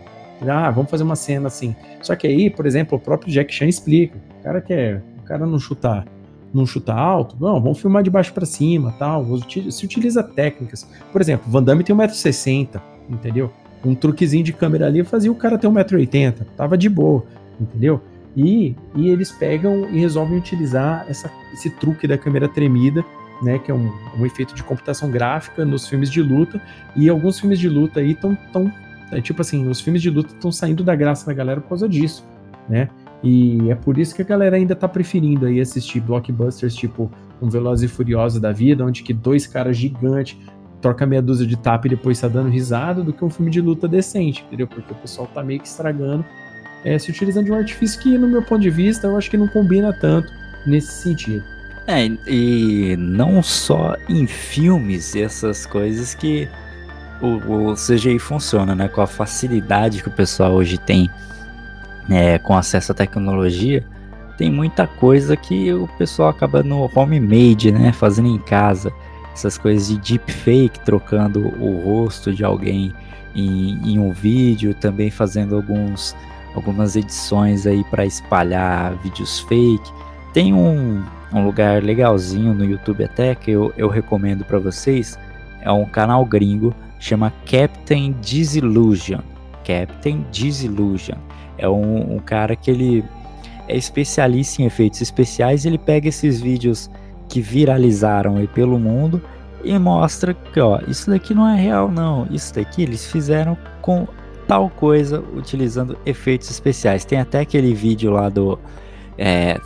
Ah, 0.47 0.69
vamos 0.69 0.91
fazer 0.91 1.03
uma 1.03 1.15
cena 1.15 1.47
assim. 1.47 1.75
Só 2.01 2.15
que 2.15 2.27
aí, 2.27 2.49
por 2.49 2.65
exemplo, 2.65 2.97
o 2.97 3.01
próprio 3.01 3.31
Jack 3.31 3.53
Chan 3.53 3.67
explica. 3.67 4.17
O 4.39 4.43
cara 4.43 4.61
quer, 4.61 5.03
o 5.19 5.23
cara 5.23 5.45
não 5.45 5.57
chuta 5.57 6.05
não 6.53 6.65
chuta 6.65 6.93
alto, 6.93 7.35
não, 7.39 7.59
vamos 7.59 7.79
filmar 7.79 8.03
de 8.03 8.09
baixo 8.09 8.33
para 8.33 8.45
cima, 8.45 8.93
tal. 8.99 9.25
Se 9.71 9.85
utiliza 9.85 10.21
técnicas. 10.21 10.87
Por 11.11 11.19
exemplo, 11.19 11.49
Van 11.49 11.63
Damme 11.63 11.83
tem 11.83 11.95
1,60m, 11.95 12.79
entendeu? 13.09 13.51
Um 13.83 13.95
truquezinho 13.95 14.43
de 14.43 14.53
câmera 14.53 14.87
ali 14.87 15.03
fazia 15.03 15.31
o 15.31 15.35
cara 15.35 15.57
ter 15.57 15.67
1,80m, 15.67 16.45
tava 16.55 16.77
de 16.77 16.87
boa, 16.87 17.25
entendeu? 17.59 18.01
E, 18.35 18.75
e 18.95 19.09
eles 19.09 19.31
pegam 19.31 19.89
e 19.91 19.99
resolvem 19.99 20.37
utilizar 20.37 21.05
essa, 21.09 21.31
esse 21.53 21.69
truque 21.69 22.07
da 22.07 22.17
câmera 22.17 22.47
tremida, 22.47 23.03
né, 23.41 23.59
que 23.59 23.69
é 23.69 23.73
um, 23.73 23.91
um 24.17 24.25
efeito 24.25 24.55
de 24.55 24.63
computação 24.63 25.11
gráfica 25.11 25.65
nos 25.65 25.87
filmes 25.87 26.09
de 26.09 26.21
luta, 26.21 26.61
e 26.95 27.09
alguns 27.09 27.39
filmes 27.39 27.59
de 27.59 27.67
luta 27.67 27.99
aí 27.99 28.11
estão 28.11 28.37
tão, 28.51 28.71
é, 29.11 29.21
tipo 29.21 29.41
assim, 29.41 29.67
os 29.67 29.81
filmes 29.81 30.01
de 30.01 30.09
luta 30.09 30.33
estão 30.33 30.51
saindo 30.51 30.83
da 30.83 30.95
graça 30.95 31.25
da 31.25 31.33
galera 31.33 31.61
por 31.61 31.69
causa 31.69 31.87
disso, 31.87 32.25
né? 32.69 32.89
E 33.23 33.69
é 33.69 33.75
por 33.75 33.97
isso 33.97 34.13
que 34.13 34.21
a 34.21 34.25
galera 34.25 34.57
ainda 34.57 34.75
tá 34.75 34.87
preferindo 34.87 35.45
aí 35.45 35.61
assistir 35.61 36.01
blockbusters 36.01 36.75
tipo 36.75 37.09
um 37.41 37.49
Velozes 37.49 37.89
e 37.89 37.93
Furiosos 37.93 38.39
da 38.39 38.51
vida, 38.51 38.85
onde 38.85 39.01
que 39.01 39.13
dois 39.13 39.47
caras 39.47 39.77
gigantes 39.77 40.37
troca 40.81 41.05
meia 41.05 41.21
dúzia 41.21 41.47
de 41.47 41.55
tapa 41.55 41.87
e 41.87 41.91
depois 41.91 42.19
tá 42.19 42.27
dando 42.27 42.49
risada, 42.49 43.01
do 43.01 43.13
que 43.13 43.23
um 43.23 43.29
filme 43.29 43.49
de 43.49 43.61
luta 43.61 43.87
decente, 43.87 44.43
entendeu? 44.45 44.67
Porque 44.67 44.91
o 44.91 44.95
pessoal 44.95 45.27
tá 45.33 45.41
meio 45.41 45.61
que 45.61 45.67
estragando, 45.67 46.25
é, 46.83 46.99
se 46.99 47.09
utilizando 47.09 47.45
de 47.45 47.51
um 47.53 47.55
artifício 47.55 48.01
que, 48.01 48.17
no 48.17 48.27
meu 48.27 48.43
ponto 48.43 48.61
de 48.61 48.69
vista, 48.69 49.07
eu 49.07 49.15
acho 49.15 49.31
que 49.31 49.37
não 49.37 49.47
combina 49.47 49.93
tanto 49.93 50.29
nesse 50.67 50.91
sentido. 51.01 51.43
É, 51.87 52.05
e 52.27 52.95
não 52.97 53.41
só 53.41 53.95
em 54.09 54.27
filmes 54.27 55.15
essas 55.15 55.65
coisas 55.65 56.13
que 56.13 56.49
o, 57.21 57.71
o 57.71 57.73
CGI 57.75 58.19
funciona, 58.19 58.75
né? 58.75 58.89
Com 58.89 59.01
a 59.01 59.07
facilidade 59.07 60.01
que 60.01 60.09
o 60.09 60.11
pessoal 60.11 60.53
hoje 60.53 60.77
tem 60.77 61.09
é, 62.09 62.37
com 62.37 62.55
acesso 62.55 62.91
à 62.91 62.95
tecnologia, 62.95 63.85
tem 64.37 64.51
muita 64.51 64.87
coisa 64.87 65.37
que 65.37 65.71
o 65.73 65.87
pessoal 65.97 66.29
acaba 66.29 66.63
no 66.63 66.89
homemade, 66.95 67.71
né, 67.71 67.91
fazendo 67.91 68.27
em 68.27 68.39
casa. 68.39 68.91
Essas 69.33 69.57
coisas 69.57 69.87
de 69.87 69.97
deepfake, 69.97 70.79
trocando 70.85 71.39
o 71.59 71.81
rosto 71.83 72.33
de 72.33 72.43
alguém 72.43 72.93
em, 73.35 73.79
em 73.83 73.99
um 73.99 74.11
vídeo, 74.11 74.73
também 74.75 75.09
fazendo 75.09 75.55
alguns, 75.55 76.15
algumas 76.55 76.95
edições 76.95 77.65
aí 77.65 77.83
para 77.85 78.05
espalhar 78.05 78.95
vídeos 78.97 79.39
fake. 79.41 79.91
Tem 80.33 80.53
um, 80.53 81.03
um 81.31 81.43
lugar 81.43 81.83
legalzinho 81.83 82.53
no 82.53 82.63
YouTube 82.63 83.03
até 83.03 83.33
que 83.35 83.51
eu, 83.51 83.73
eu 83.77 83.87
recomendo 83.87 84.43
para 84.43 84.59
vocês. 84.59 85.17
É 85.61 85.71
um 85.71 85.85
canal 85.85 86.25
gringo, 86.25 86.73
chama 86.99 87.31
Captain 87.49 88.15
Disillusion. 88.21 89.21
Captain 89.65 90.25
Disillusion. 90.31 91.17
É 91.57 91.67
um, 91.69 92.15
um 92.15 92.19
cara 92.19 92.55
que 92.55 92.69
ele 92.69 93.03
é 93.67 93.77
especialista 93.77 94.61
em 94.61 94.65
efeitos 94.65 95.01
especiais. 95.01 95.65
Ele 95.65 95.77
pega 95.77 96.09
esses 96.09 96.41
vídeos 96.41 96.89
que 97.29 97.41
viralizaram 97.41 98.37
aí 98.37 98.47
pelo 98.47 98.77
mundo 98.77 99.21
e 99.63 99.77
mostra 99.79 100.33
que, 100.33 100.59
ó, 100.59 100.79
isso 100.87 101.09
daqui 101.09 101.33
não 101.33 101.47
é 101.47 101.55
real, 101.55 101.89
não. 101.89 102.27
Isso 102.29 102.53
daqui 102.53 102.83
eles 102.83 103.05
fizeram 103.05 103.57
com 103.81 104.07
tal 104.47 104.69
coisa 104.69 105.23
utilizando 105.35 105.97
efeitos 106.05 106.49
especiais. 106.51 107.05
Tem 107.05 107.19
até 107.19 107.39
aquele 107.39 107.73
vídeo 107.73 108.11
lá 108.11 108.29
do 108.29 108.59
É, 109.17 109.57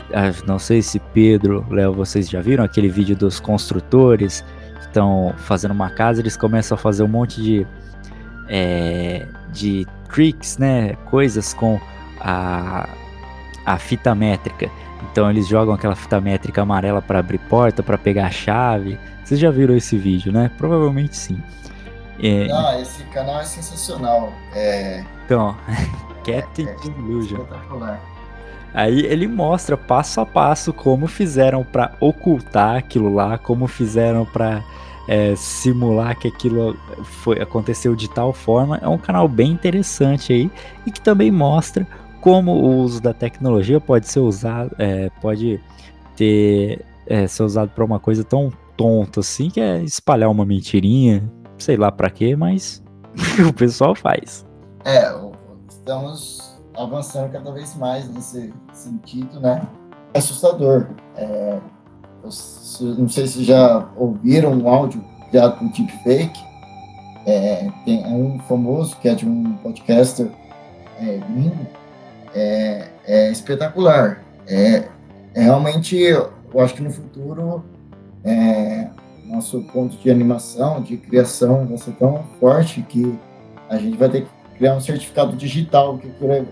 não 0.45 0.59
sei 0.59 0.81
se 0.81 0.99
Pedro, 0.99 1.65
Léo, 1.69 1.93
vocês 1.93 2.29
já 2.29 2.41
viram 2.41 2.63
aquele 2.63 2.89
vídeo 2.89 3.15
dos 3.15 3.39
construtores 3.39 4.43
que 4.79 4.85
estão 4.85 5.33
fazendo 5.37 5.71
uma 5.71 5.89
casa, 5.89 6.21
eles 6.21 6.35
começam 6.35 6.75
a 6.75 6.77
fazer 6.77 7.03
um 7.03 7.07
monte 7.07 7.41
de 7.41 7.65
é, 8.49 9.25
de 9.51 9.85
tricks, 10.07 10.57
né? 10.57 10.95
Coisas 11.09 11.53
com 11.53 11.79
a, 12.19 12.89
a 13.65 13.77
fita 13.77 14.13
métrica. 14.15 14.69
Então 15.11 15.29
eles 15.29 15.47
jogam 15.47 15.73
aquela 15.73 15.95
fita 15.95 16.19
métrica 16.19 16.61
amarela 16.61 17.01
para 17.01 17.19
abrir 17.19 17.37
porta, 17.37 17.83
para 17.83 17.97
pegar 17.97 18.27
a 18.27 18.31
chave. 18.31 18.99
Vocês 19.23 19.39
já 19.39 19.51
viram 19.51 19.75
esse 19.75 19.97
vídeo, 19.97 20.31
né? 20.31 20.51
Provavelmente 20.57 21.15
sim. 21.15 21.41
É... 22.21 22.47
Ah, 22.51 22.79
esse 22.79 23.03
canal 23.05 23.41
é 23.41 23.45
sensacional. 23.45 24.33
É... 24.53 25.03
Então, 25.25 25.55
Captain 26.25 26.67
é, 26.67 26.75
Illusion. 26.85 27.45
Aí 28.73 29.05
ele 29.05 29.27
mostra 29.27 29.77
passo 29.77 30.21
a 30.21 30.25
passo 30.25 30.73
como 30.73 31.07
fizeram 31.07 31.63
para 31.63 31.93
ocultar 31.99 32.75
aquilo 32.75 33.13
lá, 33.13 33.37
como 33.37 33.67
fizeram 33.67 34.25
para 34.25 34.63
é, 35.07 35.35
simular 35.35 36.17
que 36.17 36.27
aquilo 36.27 36.75
foi, 37.03 37.41
aconteceu 37.41 37.95
de 37.95 38.09
tal 38.09 38.33
forma. 38.33 38.77
É 38.77 38.87
um 38.87 38.97
canal 38.97 39.27
bem 39.27 39.51
interessante 39.51 40.33
aí 40.33 40.51
e 40.85 40.91
que 40.91 41.01
também 41.01 41.31
mostra 41.31 41.87
como 42.21 42.51
o 42.51 42.77
uso 42.81 43.01
da 43.01 43.13
tecnologia 43.13 43.79
pode 43.79 44.07
ser 44.07 44.19
usado, 44.19 44.75
é, 44.77 45.09
pode 45.21 45.61
ter 46.15 46.83
é, 47.05 47.25
ser 47.27 47.43
usado 47.43 47.69
para 47.69 47.85
uma 47.85 47.99
coisa 47.99 48.23
tão 48.23 48.51
tonta 48.75 49.21
assim, 49.21 49.49
que 49.49 49.61
é 49.61 49.81
espalhar 49.81 50.29
uma 50.29 50.45
mentirinha, 50.45 51.31
sei 51.57 51.77
lá 51.77 51.91
para 51.91 52.09
quê, 52.09 52.35
mas 52.35 52.83
o 53.47 53.53
pessoal 53.53 53.95
faz. 53.95 54.45
É, 54.83 55.09
estamos 55.69 56.59
avançando 56.75 57.31
cada 57.31 57.51
vez 57.51 57.75
mais 57.75 58.07
nesse 58.09 58.53
sentido, 58.73 59.39
né? 59.39 59.67
É 60.13 60.19
assustador. 60.19 60.87
É, 61.15 61.59
não 62.81 63.09
sei 63.09 63.27
se 63.27 63.43
já 63.43 63.87
ouviram 63.95 64.53
um 64.53 64.69
áudio 64.69 65.03
criado 65.29 65.57
por 65.57 65.69
deepfake. 65.69 66.45
É, 67.25 67.69
tem 67.83 68.03
é 68.03 68.07
um 68.07 68.39
famoso 68.39 68.95
que 68.97 69.09
é 69.09 69.15
de 69.15 69.27
um 69.27 69.53
podcaster 69.57 70.27
é, 70.99 71.19
gringo. 71.29 71.67
É, 72.33 72.87
é 73.05 73.31
espetacular. 73.31 74.23
É, 74.47 74.87
é, 75.33 75.41
realmente, 75.41 75.97
eu 75.97 76.31
acho 76.57 76.73
que 76.73 76.81
no 76.81 76.91
futuro 76.91 77.63
é, 78.23 78.89
nosso 79.25 79.61
ponto 79.73 79.97
de 79.97 80.09
animação, 80.09 80.81
de 80.81 80.97
criação 80.97 81.65
vai 81.65 81.77
ser 81.77 81.91
tão 81.93 82.23
forte 82.39 82.81
que 82.81 83.17
a 83.69 83.77
gente 83.77 83.97
vai 83.97 84.09
ter 84.09 84.21
que 84.21 84.29
criar 84.57 84.75
um 84.75 84.81
certificado 84.81 85.35
digital 85.35 85.97
que 85.97 86.07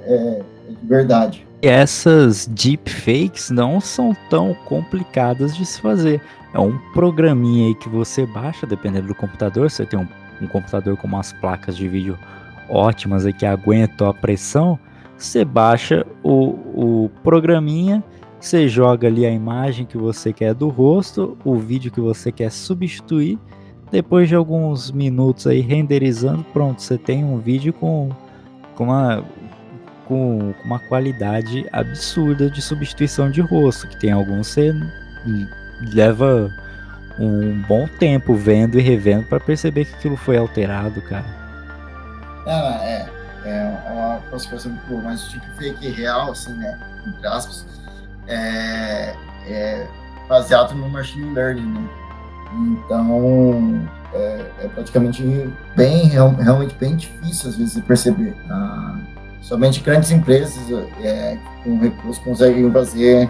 é 0.05 0.43
de 0.69 0.87
verdade 0.87 1.45
essas 1.67 2.45
deepfakes 2.45 3.49
não 3.49 3.79
são 3.79 4.15
tão 4.29 4.53
complicadas 4.53 5.55
de 5.55 5.65
se 5.65 5.81
fazer. 5.81 6.21
É 6.53 6.59
um 6.59 6.77
programinha 6.93 7.67
aí 7.67 7.75
que 7.75 7.89
você 7.89 8.25
baixa, 8.25 8.67
dependendo 8.67 9.07
do 9.07 9.15
computador. 9.15 9.69
Você 9.69 9.85
tem 9.85 9.99
um, 9.99 10.07
um 10.41 10.47
computador 10.47 10.95
com 10.95 11.07
umas 11.07 11.33
placas 11.33 11.75
de 11.75 11.87
vídeo 11.87 12.17
ótimas 12.69 13.25
aí 13.25 13.33
que 13.33 13.45
aguentam 13.45 14.07
a 14.07 14.13
pressão. 14.13 14.79
Você 15.17 15.43
baixa 15.43 16.05
o, 16.21 17.05
o 17.05 17.11
programinha, 17.23 18.03
você 18.39 18.67
joga 18.67 19.07
ali 19.07 19.25
a 19.25 19.31
imagem 19.31 19.85
que 19.85 19.97
você 19.97 20.31
quer 20.31 20.53
do 20.53 20.69
rosto, 20.69 21.37
o 21.43 21.55
vídeo 21.55 21.91
que 21.91 22.01
você 22.01 22.31
quer 22.31 22.51
substituir. 22.51 23.39
Depois 23.91 24.27
de 24.27 24.35
alguns 24.35 24.91
minutos 24.91 25.47
aí 25.47 25.61
renderizando, 25.61 26.43
pronto, 26.51 26.81
você 26.81 26.97
tem 26.97 27.23
um 27.23 27.37
vídeo 27.37 27.71
com, 27.73 28.09
com 28.75 28.85
uma 28.85 29.23
com, 30.07 30.53
uma 30.63 30.79
qualidade 30.79 31.65
absurda 31.71 32.49
de 32.49 32.61
substituição 32.61 33.29
de 33.29 33.41
rosto, 33.41 33.87
que 33.87 33.97
tem 33.97 34.11
alguns 34.11 34.47
você 34.47 34.73
leva 35.93 36.51
um 37.19 37.61
bom 37.67 37.87
tempo 37.87 38.35
vendo 38.35 38.79
e 38.79 38.81
revendo 38.81 39.25
para 39.27 39.39
perceber 39.39 39.85
que 39.85 39.95
aquilo 39.95 40.17
foi 40.17 40.37
alterado, 40.37 41.01
cara. 41.01 41.25
Ah, 42.45 42.79
é, 42.83 43.09
é 43.45 43.77
uma 43.91 44.19
classificação 44.29 44.71
muito 44.71 44.87
boa, 44.87 45.01
mas 45.01 45.27
o 45.27 45.29
tipo 45.31 45.45
fake 45.57 45.89
real, 45.89 46.31
assim, 46.31 46.53
né, 46.53 46.79
entre 47.07 47.27
aspas, 47.27 47.65
é, 48.27 49.15
é 49.47 49.87
baseado 50.27 50.73
no 50.75 50.89
machine 50.89 51.33
learning, 51.33 51.73
né? 51.73 51.89
Então, 52.53 53.87
é, 54.13 54.45
é 54.61 54.67
praticamente 54.69 55.49
bem, 55.75 56.07
realmente 56.07 56.75
bem 56.75 56.95
difícil 56.95 57.49
às 57.49 57.57
vezes 57.57 57.75
de 57.75 57.81
perceber. 57.81 58.35
Ah, 58.49 58.97
Somente 59.45 59.79
grandes 59.79 60.09
empresas 60.09 60.57
é, 61.03 61.37
com 61.63 61.77
recursos 61.79 62.17
conseguem 62.23 62.71
fazer 62.71 63.29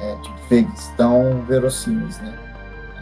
é, 0.00 0.16
deepfakes 0.22 0.92
tão 0.96 1.42
verossímeis, 1.48 2.20
né? 2.20 2.32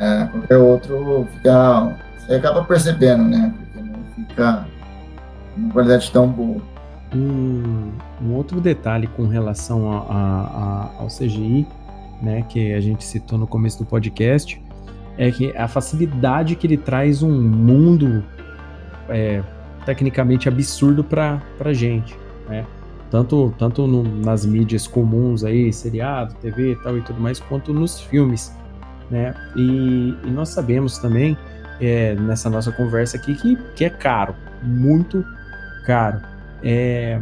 É, 0.01 0.25
qualquer 0.25 0.57
outro 0.57 1.29
fica, 1.35 1.99
você 2.17 2.37
acaba 2.37 2.65
percebendo, 2.65 3.25
né? 3.25 3.55
Porque 3.59 3.87
não 3.87 4.01
fica 4.17 4.67
uma 5.55 5.71
qualidade 5.71 6.11
tão 6.11 6.29
boa. 6.29 6.63
Um, 7.15 7.93
um 8.23 8.33
outro 8.33 8.59
detalhe 8.59 9.07
com 9.07 9.27
relação 9.27 9.93
a, 9.93 9.99
a, 9.99 10.15
a, 10.17 10.91
ao 10.99 11.09
CGI, 11.09 11.67
né, 12.23 12.43
que 12.49 12.73
a 12.73 12.81
gente 12.81 13.05
citou 13.05 13.39
no 13.39 13.47
começo 13.47 13.79
do 13.81 13.85
podcast, 13.85 14.59
é 15.19 15.31
que 15.31 15.55
a 15.55 15.69
facilidade 15.69 16.57
que 16.57 16.67
ele 16.67 16.79
traz 16.79 17.23
um 17.23 17.39
mundo 17.39 18.25
é, 19.11 19.43
tecnicamente 19.85 20.49
absurdo 20.49 21.05
para 21.05 21.43
a 21.63 21.73
gente 21.75 22.20
né? 22.51 22.67
Tanto, 23.11 23.55
tanto 23.59 23.87
no, 23.87 24.03
nas 24.03 24.45
mídias 24.45 24.87
comuns 24.87 25.43
aí, 25.43 25.73
seriado, 25.73 26.35
TV 26.35 26.77
tal 26.83 26.99
e 26.99 27.01
tudo 27.01 27.21
mais, 27.21 27.41
quanto 27.41 27.73
nos 27.73 28.01
filmes, 28.01 28.55
né? 29.11 29.35
E, 29.57 30.15
e 30.25 30.31
nós 30.31 30.51
sabemos 30.51 30.99
também, 30.99 31.37
é, 31.81 32.15
nessa 32.15 32.51
nossa 32.51 32.71
conversa 32.71 33.17
aqui, 33.17 33.35
que, 33.35 33.57
que 33.75 33.85
é 33.85 33.91
caro, 33.91 34.35
muito 34.63 35.25
caro. 35.85 36.21
É, 36.63 37.21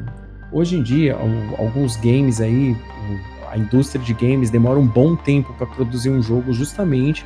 hoje 0.50 0.76
em 0.76 0.82
dia, 0.82 1.16
alguns 1.58 1.96
games 1.96 2.40
aí, 2.40 2.76
a 3.50 3.56
indústria 3.56 4.02
de 4.04 4.12
games 4.12 4.50
demora 4.50 4.78
um 4.78 4.86
bom 4.86 5.16
tempo 5.16 5.54
para 5.54 5.66
produzir 5.66 6.10
um 6.10 6.20
jogo 6.20 6.52
justamente 6.52 7.24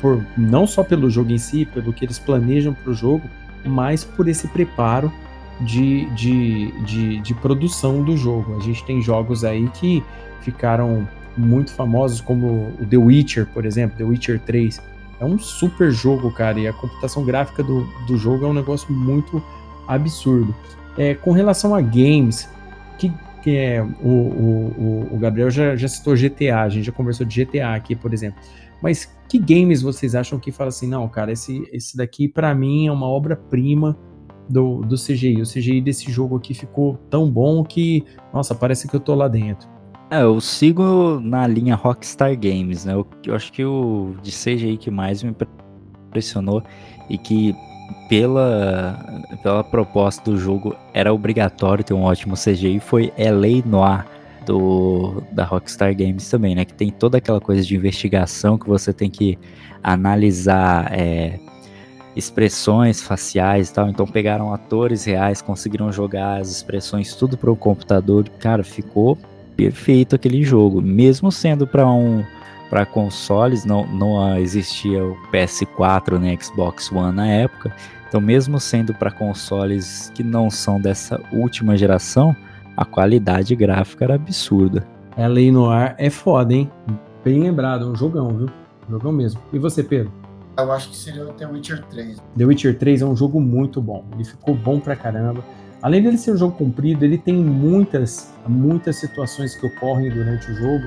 por 0.00 0.24
não 0.38 0.66
só 0.66 0.82
pelo 0.82 1.10
jogo 1.10 1.32
em 1.32 1.38
si, 1.38 1.66
pelo 1.66 1.92
que 1.92 2.06
eles 2.06 2.18
planejam 2.18 2.72
para 2.72 2.90
o 2.90 2.94
jogo, 2.94 3.28
mas 3.62 4.02
por 4.02 4.26
esse 4.26 4.48
preparo 4.48 5.12
de, 5.60 6.06
de, 6.10 6.72
de, 6.82 7.20
de 7.20 7.34
produção 7.34 8.02
do 8.02 8.16
jogo. 8.16 8.56
A 8.56 8.60
gente 8.60 8.84
tem 8.84 9.02
jogos 9.02 9.44
aí 9.44 9.68
que 9.68 10.02
ficaram 10.40 11.06
muito 11.36 11.72
famosos, 11.72 12.20
como 12.20 12.72
o 12.80 12.86
The 12.86 12.96
Witcher, 12.96 13.46
por 13.46 13.64
exemplo, 13.64 13.96
The 13.96 14.04
Witcher 14.04 14.40
3. 14.40 14.80
É 15.20 15.24
um 15.24 15.38
super 15.38 15.90
jogo, 15.90 16.30
cara, 16.30 16.58
e 16.58 16.66
a 16.66 16.72
computação 16.72 17.24
gráfica 17.24 17.62
do, 17.62 17.84
do 18.06 18.16
jogo 18.16 18.46
é 18.46 18.48
um 18.48 18.54
negócio 18.54 18.92
muito 18.92 19.42
absurdo. 19.86 20.54
É, 20.96 21.14
com 21.14 21.32
relação 21.32 21.74
a 21.74 21.80
games, 21.80 22.48
que, 22.98 23.12
que 23.42 23.56
é 23.56 23.82
o, 23.82 24.08
o, 24.08 25.08
o 25.12 25.18
Gabriel 25.18 25.50
já, 25.50 25.76
já 25.76 25.88
citou 25.88 26.14
GTA, 26.14 26.62
a 26.62 26.68
gente 26.68 26.84
já 26.84 26.92
conversou 26.92 27.26
de 27.26 27.44
GTA 27.44 27.74
aqui, 27.74 27.94
por 27.94 28.14
exemplo. 28.14 28.40
Mas 28.82 29.14
que 29.28 29.38
games 29.38 29.82
vocês 29.82 30.14
acham 30.14 30.38
que 30.38 30.50
fala 30.50 30.68
assim, 30.68 30.88
não, 30.88 31.06
cara, 31.06 31.32
esse, 31.32 31.68
esse 31.70 31.96
daqui 31.96 32.26
para 32.26 32.54
mim 32.54 32.86
é 32.86 32.92
uma 32.92 33.06
obra-prima 33.06 33.96
do, 34.50 34.82
do 34.82 34.96
CGI. 34.96 35.40
O 35.40 35.46
CGI 35.46 35.80
desse 35.80 36.10
jogo 36.10 36.36
aqui 36.36 36.52
ficou 36.52 36.98
tão 37.08 37.30
bom 37.30 37.62
que, 37.62 38.04
nossa, 38.34 38.54
parece 38.54 38.88
que 38.88 38.94
eu 38.94 39.00
tô 39.00 39.14
lá 39.14 39.28
dentro. 39.28 39.68
É, 40.10 40.22
eu 40.22 40.40
sigo 40.40 41.20
na 41.20 41.46
linha 41.46 41.76
Rockstar 41.76 42.36
Games, 42.36 42.84
né? 42.84 42.94
Eu, 42.94 43.06
eu 43.24 43.34
acho 43.34 43.52
que 43.52 43.64
o 43.64 44.16
de 44.22 44.32
CGI 44.32 44.76
que 44.76 44.90
mais 44.90 45.22
me 45.22 45.32
impressionou 46.08 46.64
e 47.08 47.16
que 47.16 47.54
pela, 48.08 48.98
pela 49.40 49.62
proposta 49.62 50.28
do 50.28 50.36
jogo 50.36 50.74
era 50.92 51.14
obrigatório 51.14 51.84
ter 51.84 51.94
um 51.94 52.02
ótimo 52.02 52.34
CGI 52.34 52.80
foi 52.80 53.12
LA 53.16 53.64
Noir 53.64 54.04
do, 54.44 55.22
da 55.30 55.44
Rockstar 55.44 55.94
Games 55.94 56.28
também, 56.28 56.56
né? 56.56 56.64
Que 56.64 56.74
tem 56.74 56.90
toda 56.90 57.18
aquela 57.18 57.40
coisa 57.40 57.62
de 57.62 57.76
investigação 57.76 58.58
que 58.58 58.68
você 58.68 58.92
tem 58.92 59.08
que 59.08 59.38
analisar 59.80 60.92
é, 60.92 61.38
expressões 62.14 63.02
faciais 63.02 63.68
e 63.68 63.74
tal. 63.74 63.88
Então 63.88 64.06
pegaram 64.06 64.52
atores 64.52 65.04
reais, 65.04 65.42
conseguiram 65.42 65.92
jogar 65.92 66.40
as 66.40 66.50
expressões 66.50 67.14
tudo 67.14 67.36
para 67.36 67.50
o 67.50 67.56
computador. 67.56 68.28
Cara, 68.38 68.62
ficou 68.64 69.16
perfeito 69.56 70.16
aquele 70.16 70.42
jogo, 70.42 70.80
mesmo 70.80 71.30
sendo 71.30 71.66
para 71.66 71.86
um 71.86 72.24
para 72.70 72.86
consoles, 72.86 73.64
não, 73.64 73.84
não 73.88 74.38
existia 74.38 75.04
o 75.04 75.16
PS4 75.32 76.18
nem 76.18 76.40
Xbox 76.40 76.90
One 76.92 77.14
na 77.14 77.26
época. 77.26 77.74
Então, 78.08 78.20
mesmo 78.20 78.60
sendo 78.60 78.94
para 78.94 79.10
consoles 79.10 80.10
que 80.14 80.22
não 80.22 80.48
são 80.48 80.80
dessa 80.80 81.20
última 81.32 81.76
geração, 81.76 82.34
a 82.76 82.84
qualidade 82.84 83.56
gráfica 83.56 84.04
era 84.04 84.14
absurda. 84.14 84.86
Ela 85.16 85.40
no 85.52 85.68
ar 85.68 85.96
é 85.98 86.08
foda, 86.08 86.54
hein? 86.54 86.70
Bem 87.24 87.40
lembrado, 87.40 87.84
é 87.84 87.88
um 87.88 87.96
jogão, 87.96 88.28
viu? 88.28 88.48
Jogão 88.88 89.12
mesmo. 89.12 89.40
E 89.52 89.58
você, 89.58 89.82
Pedro? 89.82 90.19
Eu 90.60 90.72
acho 90.72 90.90
que 90.90 90.96
seria 90.96 91.24
o 91.24 91.32
The 91.32 91.46
Witcher 91.46 91.82
3. 91.90 92.22
The 92.36 92.44
Witcher 92.44 92.78
3 92.78 93.02
é 93.02 93.06
um 93.06 93.16
jogo 93.16 93.40
muito 93.40 93.80
bom. 93.80 94.04
Ele 94.14 94.24
ficou 94.24 94.54
bom 94.54 94.78
pra 94.78 94.96
caramba. 94.96 95.44
além 95.82 96.02
dele 96.02 96.18
ser 96.18 96.32
um 96.32 96.36
jogo 96.36 96.56
comprido, 96.56 97.04
ele 97.04 97.18
tem 97.18 97.34
muitas, 97.34 98.32
muitas 98.46 98.96
situações 98.96 99.54
que 99.54 99.66
ocorrem 99.66 100.10
durante 100.10 100.50
o 100.50 100.54
jogo, 100.54 100.84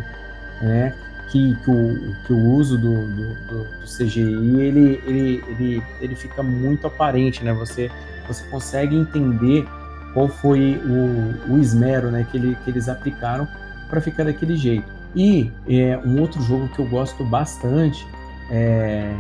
né? 0.62 0.96
Que, 1.32 1.56
que, 1.64 1.72
o, 1.72 2.26
que 2.28 2.34
o 2.34 2.52
uso 2.52 2.78
do, 2.78 3.08
do, 3.08 3.34
do, 3.48 3.88
CGI 3.88 4.22
ele, 4.22 5.02
ele, 5.08 5.44
ele, 5.48 5.84
ele 6.00 6.16
fica 6.16 6.44
muito 6.44 6.86
aparente, 6.86 7.44
né? 7.44 7.52
Você, 7.54 7.90
você 8.28 8.44
consegue 8.50 8.96
entender 8.96 9.66
qual 10.14 10.28
foi 10.28 10.80
o, 10.86 11.54
o 11.54 11.58
esmero 11.58 12.12
né, 12.12 12.26
que, 12.30 12.38
ele, 12.38 12.56
que 12.64 12.70
eles 12.70 12.88
aplicaram 12.88 13.48
para 13.90 14.00
ficar 14.00 14.24
daquele 14.24 14.56
jeito. 14.56 14.86
E 15.16 15.52
é, 15.68 15.98
um 15.98 16.20
outro 16.22 16.42
jogo 16.42 16.68
que 16.70 16.80
eu 16.80 16.86
gosto 16.88 17.24
bastante 17.24 18.06
é, 18.50 19.16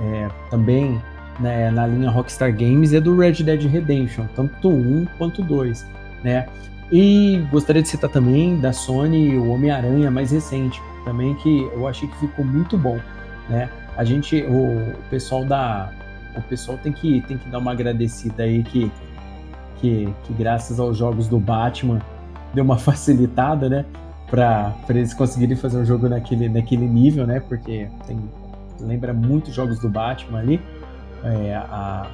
é, 0.00 0.28
também 0.50 1.00
né, 1.38 1.70
na 1.70 1.86
linha 1.86 2.10
Rockstar 2.10 2.52
Games 2.52 2.92
é 2.92 3.00
do 3.00 3.16
Red 3.16 3.42
Dead 3.42 3.62
Redemption, 3.62 4.26
tanto 4.34 4.68
1 4.68 5.06
quanto 5.18 5.42
2, 5.42 5.86
né? 6.22 6.46
E 6.92 7.46
gostaria 7.50 7.82
de 7.82 7.88
citar 7.88 8.10
também 8.10 8.60
da 8.60 8.72
Sony 8.72 9.36
o 9.36 9.50
Homem-Aranha 9.52 10.10
mais 10.10 10.32
recente, 10.32 10.82
também 11.04 11.34
que 11.36 11.70
eu 11.72 11.86
achei 11.86 12.08
que 12.08 12.18
ficou 12.18 12.44
muito 12.44 12.76
bom, 12.76 12.98
né? 13.48 13.70
A 13.96 14.04
gente, 14.04 14.42
o, 14.42 14.90
o 14.90 14.94
pessoal 15.08 15.44
da, 15.44 15.92
o 16.36 16.42
pessoal 16.42 16.78
tem 16.78 16.92
que 16.92 17.20
tem 17.22 17.38
que 17.38 17.48
dar 17.48 17.58
uma 17.58 17.72
agradecida 17.72 18.42
aí 18.42 18.62
que 18.62 18.90
que, 19.80 20.12
que 20.24 20.32
graças 20.34 20.78
aos 20.78 20.96
jogos 20.96 21.26
do 21.26 21.38
Batman 21.38 22.00
deu 22.52 22.64
uma 22.64 22.76
facilitada, 22.76 23.68
né? 23.68 23.84
Para 24.28 24.74
eles 24.90 25.12
conseguirem 25.14 25.56
fazer 25.56 25.78
um 25.78 25.84
jogo 25.84 26.08
naquele, 26.08 26.48
naquele 26.48 26.86
nível, 26.86 27.26
né? 27.26 27.40
Porque 27.40 27.88
tem, 28.06 28.20
lembra 28.80 29.12
muito 29.12 29.50
jogos 29.50 29.78
do 29.80 29.88
Batman 29.88 30.40
ali. 30.40 30.62
É, 31.22 31.54
a, 31.54 32.10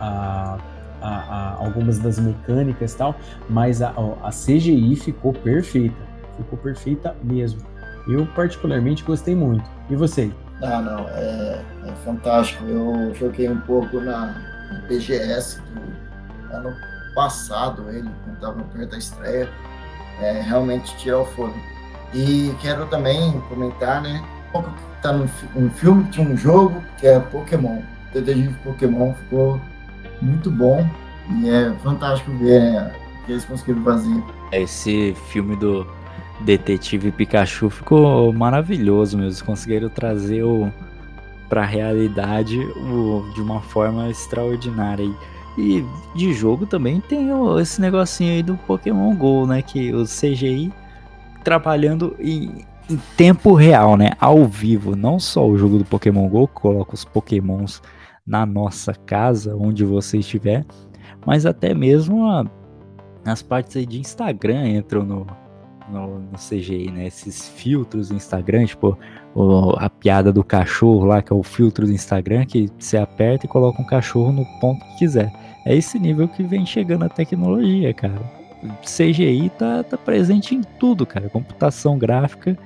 a, 0.00 0.58
a, 1.02 1.56
algumas 1.58 1.98
das 1.98 2.18
mecânicas 2.18 2.92
e 2.92 2.96
tal, 2.96 3.16
mas 3.48 3.82
a, 3.82 3.92
a 4.22 4.30
CGI 4.30 4.96
ficou 4.96 5.32
perfeita. 5.32 5.96
Ficou 6.36 6.58
perfeita 6.58 7.14
mesmo. 7.22 7.60
Eu, 8.08 8.26
particularmente, 8.26 9.02
gostei 9.02 9.34
muito. 9.34 9.68
E 9.88 9.96
você? 9.96 10.30
Ah, 10.62 10.80
não, 10.80 11.08
é, 11.08 11.62
é 11.86 11.92
fantástico. 12.04 12.64
Eu 12.64 13.14
joguei 13.14 13.48
um 13.48 13.60
pouco 13.60 14.00
na, 14.00 14.26
na 14.72 14.80
PGS 14.88 15.60
do 15.60 16.54
ano 16.54 16.74
passado, 17.14 17.88
ele, 17.90 18.10
quando 18.24 18.34
estava 18.34 18.62
perto 18.64 18.90
da 18.90 18.98
estreia 18.98 19.48
é, 20.20 20.40
realmente 20.40 20.96
tirar 20.96 21.20
o 21.20 21.26
fôlego. 21.26 21.58
E 22.12 22.54
quero 22.60 22.86
também 22.86 23.40
comentar, 23.48 24.02
né? 24.02 24.22
Tá 25.02 25.12
no 25.12 25.28
um 25.54 25.68
filme 25.70 26.04
de 26.04 26.20
um 26.20 26.36
jogo 26.36 26.82
que 26.98 27.06
é 27.06 27.18
Pokémon. 27.18 27.80
Detetive 28.12 28.54
Pokémon 28.64 29.12
ficou 29.14 29.60
muito 30.22 30.50
bom 30.50 30.88
e 31.30 31.50
é 31.50 31.72
fantástico 31.82 32.30
ver 32.38 32.60
né, 32.60 32.94
que 33.26 33.32
eles 33.32 33.44
conseguiram 33.44 33.82
fazer. 33.82 34.22
Esse 34.52 35.14
filme 35.28 35.56
do 35.56 35.86
Detetive 36.40 37.10
Pikachu 37.10 37.68
ficou 37.68 38.32
maravilhoso 38.32 39.16
mesmo. 39.16 39.28
Eles 39.28 39.42
conseguiram 39.42 39.88
trazer 39.88 40.42
o 40.42 40.72
para 41.48 41.62
a 41.62 41.66
realidade 41.66 42.58
o, 42.58 43.30
de 43.34 43.40
uma 43.40 43.60
forma 43.60 44.08
extraordinária. 44.08 45.08
E 45.56 45.84
de 46.16 46.32
jogo 46.32 46.66
também 46.66 47.00
tem 47.00 47.28
esse 47.60 47.80
negocinho 47.80 48.32
aí 48.32 48.42
do 48.42 48.56
Pokémon 48.56 49.14
GO, 49.14 49.46
né? 49.46 49.62
Que 49.62 49.94
o 49.94 50.04
CGI 50.04 50.72
trabalhando 51.44 52.16
em, 52.18 52.64
em, 52.88 52.98
tempo 53.16 53.54
real, 53.54 53.96
né? 53.96 54.10
Ao 54.20 54.44
vivo. 54.44 54.96
Não 54.96 55.18
só 55.18 55.46
o 55.46 55.56
jogo 55.56 55.78
do 55.78 55.84
Pokémon 55.84 56.28
GO, 56.28 56.48
coloca 56.48 56.94
os 56.94 57.04
Pokémons 57.04 57.82
na 58.26 58.46
nossa 58.46 58.94
casa, 58.94 59.56
onde 59.56 59.84
você 59.84 60.18
estiver, 60.18 60.64
mas 61.26 61.44
até 61.44 61.74
mesmo 61.74 62.26
a, 62.26 62.44
as 63.24 63.42
partes 63.42 63.76
aí 63.76 63.84
de 63.84 64.00
Instagram 64.00 64.66
entram 64.66 65.04
no, 65.04 65.26
no, 65.90 66.20
no, 66.20 66.38
CGI, 66.38 66.90
né? 66.90 67.06
Esses 67.06 67.48
filtros 67.48 68.08
do 68.08 68.14
Instagram, 68.14 68.64
tipo 68.66 68.98
o, 69.34 69.74
a 69.78 69.90
piada 69.90 70.32
do 70.32 70.42
cachorro 70.42 71.04
lá, 71.04 71.22
que 71.22 71.32
é 71.32 71.36
o 71.36 71.42
filtro 71.42 71.86
do 71.86 71.92
Instagram, 71.92 72.46
que 72.46 72.70
você 72.78 72.96
aperta 72.96 73.46
e 73.46 73.48
coloca 73.48 73.80
um 73.80 73.86
cachorro 73.86 74.32
no 74.32 74.44
ponto 74.60 74.84
que 74.86 74.98
quiser. 75.00 75.32
É 75.66 75.74
esse 75.74 75.98
nível 75.98 76.28
que 76.28 76.42
vem 76.42 76.64
chegando 76.64 77.04
a 77.04 77.08
tecnologia, 77.08 77.92
cara. 77.92 78.20
CGI 78.82 79.50
tá, 79.58 79.82
tá 79.82 79.98
presente 79.98 80.54
em 80.54 80.62
tudo, 80.78 81.04
cara. 81.04 81.28
Computação 81.28 81.98
gráfica 81.98 82.56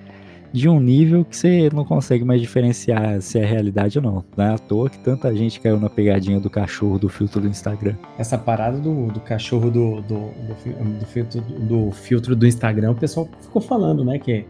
de 0.52 0.68
um 0.68 0.80
nível 0.80 1.24
que 1.24 1.36
você 1.36 1.68
não 1.72 1.84
consegue 1.84 2.24
mais 2.24 2.40
diferenciar 2.40 3.20
se 3.20 3.38
é 3.38 3.44
realidade 3.44 3.98
ou 3.98 4.04
não. 4.04 4.24
Não 4.36 4.44
é 4.44 4.54
à 4.54 4.58
toa 4.58 4.88
que 4.88 4.98
tanta 4.98 5.34
gente 5.34 5.60
caiu 5.60 5.78
na 5.78 5.90
pegadinha 5.90 6.40
do 6.40 6.50
cachorro 6.50 6.98
do 6.98 7.08
filtro 7.08 7.40
do 7.40 7.48
Instagram. 7.48 7.94
Essa 8.18 8.38
parada 8.38 8.78
do, 8.78 9.06
do 9.08 9.20
cachorro 9.20 9.70
do, 9.70 10.00
do, 10.02 10.18
do, 10.18 10.98
do, 10.98 11.06
filtro, 11.06 11.40
do 11.40 11.90
filtro 11.92 12.36
do 12.36 12.46
Instagram, 12.46 12.92
o 12.92 12.94
pessoal 12.94 13.28
ficou 13.40 13.60
falando, 13.60 14.04
né? 14.04 14.18
Que 14.18 14.44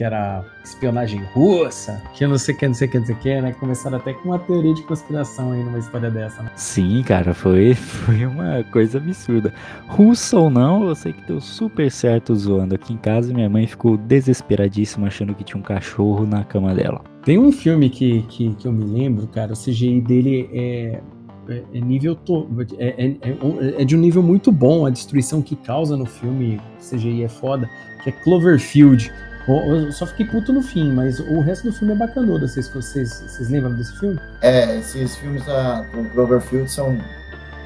que 0.00 0.04
era 0.04 0.42
espionagem 0.64 1.22
russa, 1.34 2.02
que 2.14 2.26
não 2.26 2.38
sei 2.38 2.54
o 2.54 2.58
que, 2.58 2.66
não 2.66 2.72
sei 2.72 2.88
o 2.88 2.90
que, 2.90 2.98
não 2.98 3.04
sei 3.04 3.14
o 3.14 3.18
que, 3.18 3.40
né? 3.42 3.52
Começaram 3.52 3.98
até 3.98 4.14
com 4.14 4.30
uma 4.30 4.38
teoria 4.38 4.72
de 4.72 4.82
conspiração 4.84 5.52
aí 5.52 5.62
numa 5.62 5.78
história 5.78 6.10
dessa, 6.10 6.42
né? 6.42 6.50
Sim, 6.56 7.02
cara, 7.02 7.34
foi, 7.34 7.74
foi 7.76 8.24
uma 8.24 8.64
coisa 8.72 8.96
absurda. 8.96 9.52
Russa 9.88 10.38
ou 10.38 10.48
não, 10.48 10.88
eu 10.88 10.94
sei 10.94 11.12
que 11.12 11.20
deu 11.26 11.38
super 11.38 11.90
certo 11.90 12.34
zoando. 12.34 12.74
Aqui 12.74 12.94
em 12.94 12.96
casa, 12.96 13.34
minha 13.34 13.50
mãe 13.50 13.66
ficou 13.66 13.98
desesperadíssima 13.98 15.08
achando 15.08 15.34
que 15.34 15.44
tinha 15.44 15.60
um 15.60 15.62
cachorro 15.62 16.24
na 16.24 16.44
cama 16.44 16.74
dela. 16.74 17.02
Tem 17.22 17.38
um 17.38 17.52
filme 17.52 17.90
que, 17.90 18.22
que, 18.22 18.54
que 18.54 18.66
eu 18.66 18.72
me 18.72 18.84
lembro, 18.84 19.26
cara, 19.26 19.52
o 19.52 19.54
CGI 19.54 20.00
dele 20.00 20.48
é, 20.50 21.00
é, 21.46 21.62
é 21.74 21.78
nível 21.78 22.16
to... 22.16 22.48
é, 22.78 22.86
é, 22.88 23.06
é, 23.20 23.82
é, 23.82 23.84
de 23.84 23.94
um 23.94 24.00
nível 24.00 24.22
muito 24.22 24.50
bom 24.50 24.86
a 24.86 24.90
destruição 24.90 25.42
que 25.42 25.54
causa 25.56 25.94
no 25.94 26.06
filme 26.06 26.58
CGI 26.78 27.24
é 27.24 27.28
foda 27.28 27.68
que 28.02 28.08
é 28.08 28.12
Cloverfield 28.12 29.12
eu 29.48 29.90
só 29.92 30.06
fiquei 30.06 30.26
puto 30.26 30.52
no 30.52 30.62
fim, 30.62 30.92
mas 30.92 31.18
o 31.18 31.40
resto 31.40 31.68
do 31.68 31.72
filme 31.72 31.94
é 31.94 31.96
bacanudo. 31.96 32.46
Vocês, 32.46 32.68
vocês, 32.68 33.24
vocês 33.26 33.50
lembram 33.50 33.72
desse 33.72 33.98
filme? 33.98 34.18
É, 34.42 34.78
esses 34.78 35.16
filmes 35.16 35.44
da, 35.44 35.82
do 35.82 36.04
Cloverfield 36.10 36.70
são 36.70 36.98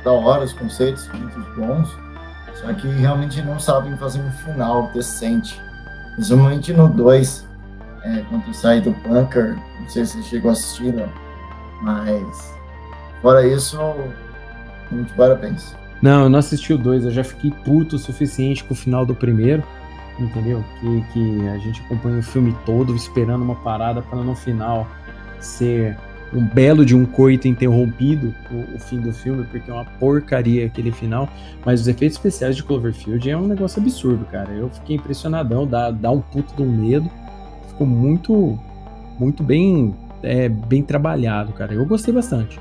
da 0.05 0.13
hora, 0.13 0.45
os 0.45 0.53
conceitos 0.53 1.09
muito 1.09 1.41
bons, 1.57 1.89
só 2.61 2.73
que 2.75 2.87
realmente 2.89 3.41
não 3.43 3.59
sabem 3.59 3.97
fazer 3.97 4.21
um 4.21 4.31
final 4.31 4.91
decente. 4.93 5.61
Principalmente 6.15 6.73
no 6.73 6.89
2, 6.89 7.47
é, 8.05 8.25
quando 8.29 8.55
sai 8.55 8.81
do 8.81 8.93
bunker, 8.93 9.57
não 9.81 9.89
sei 9.89 10.05
se 10.05 10.19
você 10.19 10.29
chegou 10.29 10.51
a 10.51 10.53
assistir, 10.53 10.93
não, 10.93 11.09
mas 11.83 12.55
fora 13.21 13.47
isso, 13.47 13.79
muito 14.91 15.13
parabéns. 15.15 15.75
Não, 16.01 16.25
eu 16.25 16.29
não 16.29 16.39
assisti 16.39 16.73
o 16.73 16.79
2, 16.79 17.07
eu 17.07 17.11
já 17.11 17.25
fiquei 17.25 17.51
puto 17.51 17.97
o 17.97 17.99
suficiente 17.99 18.63
com 18.63 18.75
o 18.75 18.77
final 18.77 19.05
do 19.07 19.15
primeiro 19.15 19.65
entendeu? 20.19 20.65
Que, 20.81 21.05
que 21.13 21.49
a 21.49 21.59
gente 21.59 21.81
acompanha 21.83 22.19
o 22.19 22.23
filme 22.23 22.55
todo 22.65 22.95
esperando 22.95 23.43
uma 23.43 23.57
parada 23.57 24.03
para 24.03 24.23
no 24.23 24.35
final 24.35 24.87
ser 25.41 25.97
um 26.33 26.45
belo 26.45 26.85
de 26.85 26.97
um 26.97 27.07
coito 27.07 27.47
interrompido 27.47 28.35
o, 28.51 28.77
o, 28.77 28.79
fim 28.79 29.01
do 29.01 29.13
filme, 29.13 29.45
porque 29.45 29.71
é 29.71 29.75
uma 29.75 29.85
porcaria 29.85 30.67
aquele 30.67 30.91
final. 30.91 31.29
Mas 31.65 31.81
os 31.83 31.89
efeitos 31.89 32.17
especiais 32.17 32.57
de 32.57 32.63
Cloverfield 32.65 33.31
é 33.31 33.37
um 33.37 33.47
negócio 33.47 33.81
absurdo, 33.81 34.25
cara. 34.27 34.51
Eu 34.51 34.69
fiquei 34.71 34.97
impressionadão, 34.97 35.67
dá, 35.67 35.91
dá 35.91 36.11
um 36.11 36.21
puto 36.21 36.55
de 36.57 36.63
um 36.63 36.71
medo. 36.71 37.09
Ficou 37.69 37.87
muito, 37.87 38.59
muito 39.19 39.43
bem, 39.43 39.95
é, 40.23 40.49
bem 40.49 40.83
trabalhado, 40.83 41.53
cara. 41.53 41.73
Eu 41.73 41.87
gostei 41.87 42.13
bastante. 42.13 42.59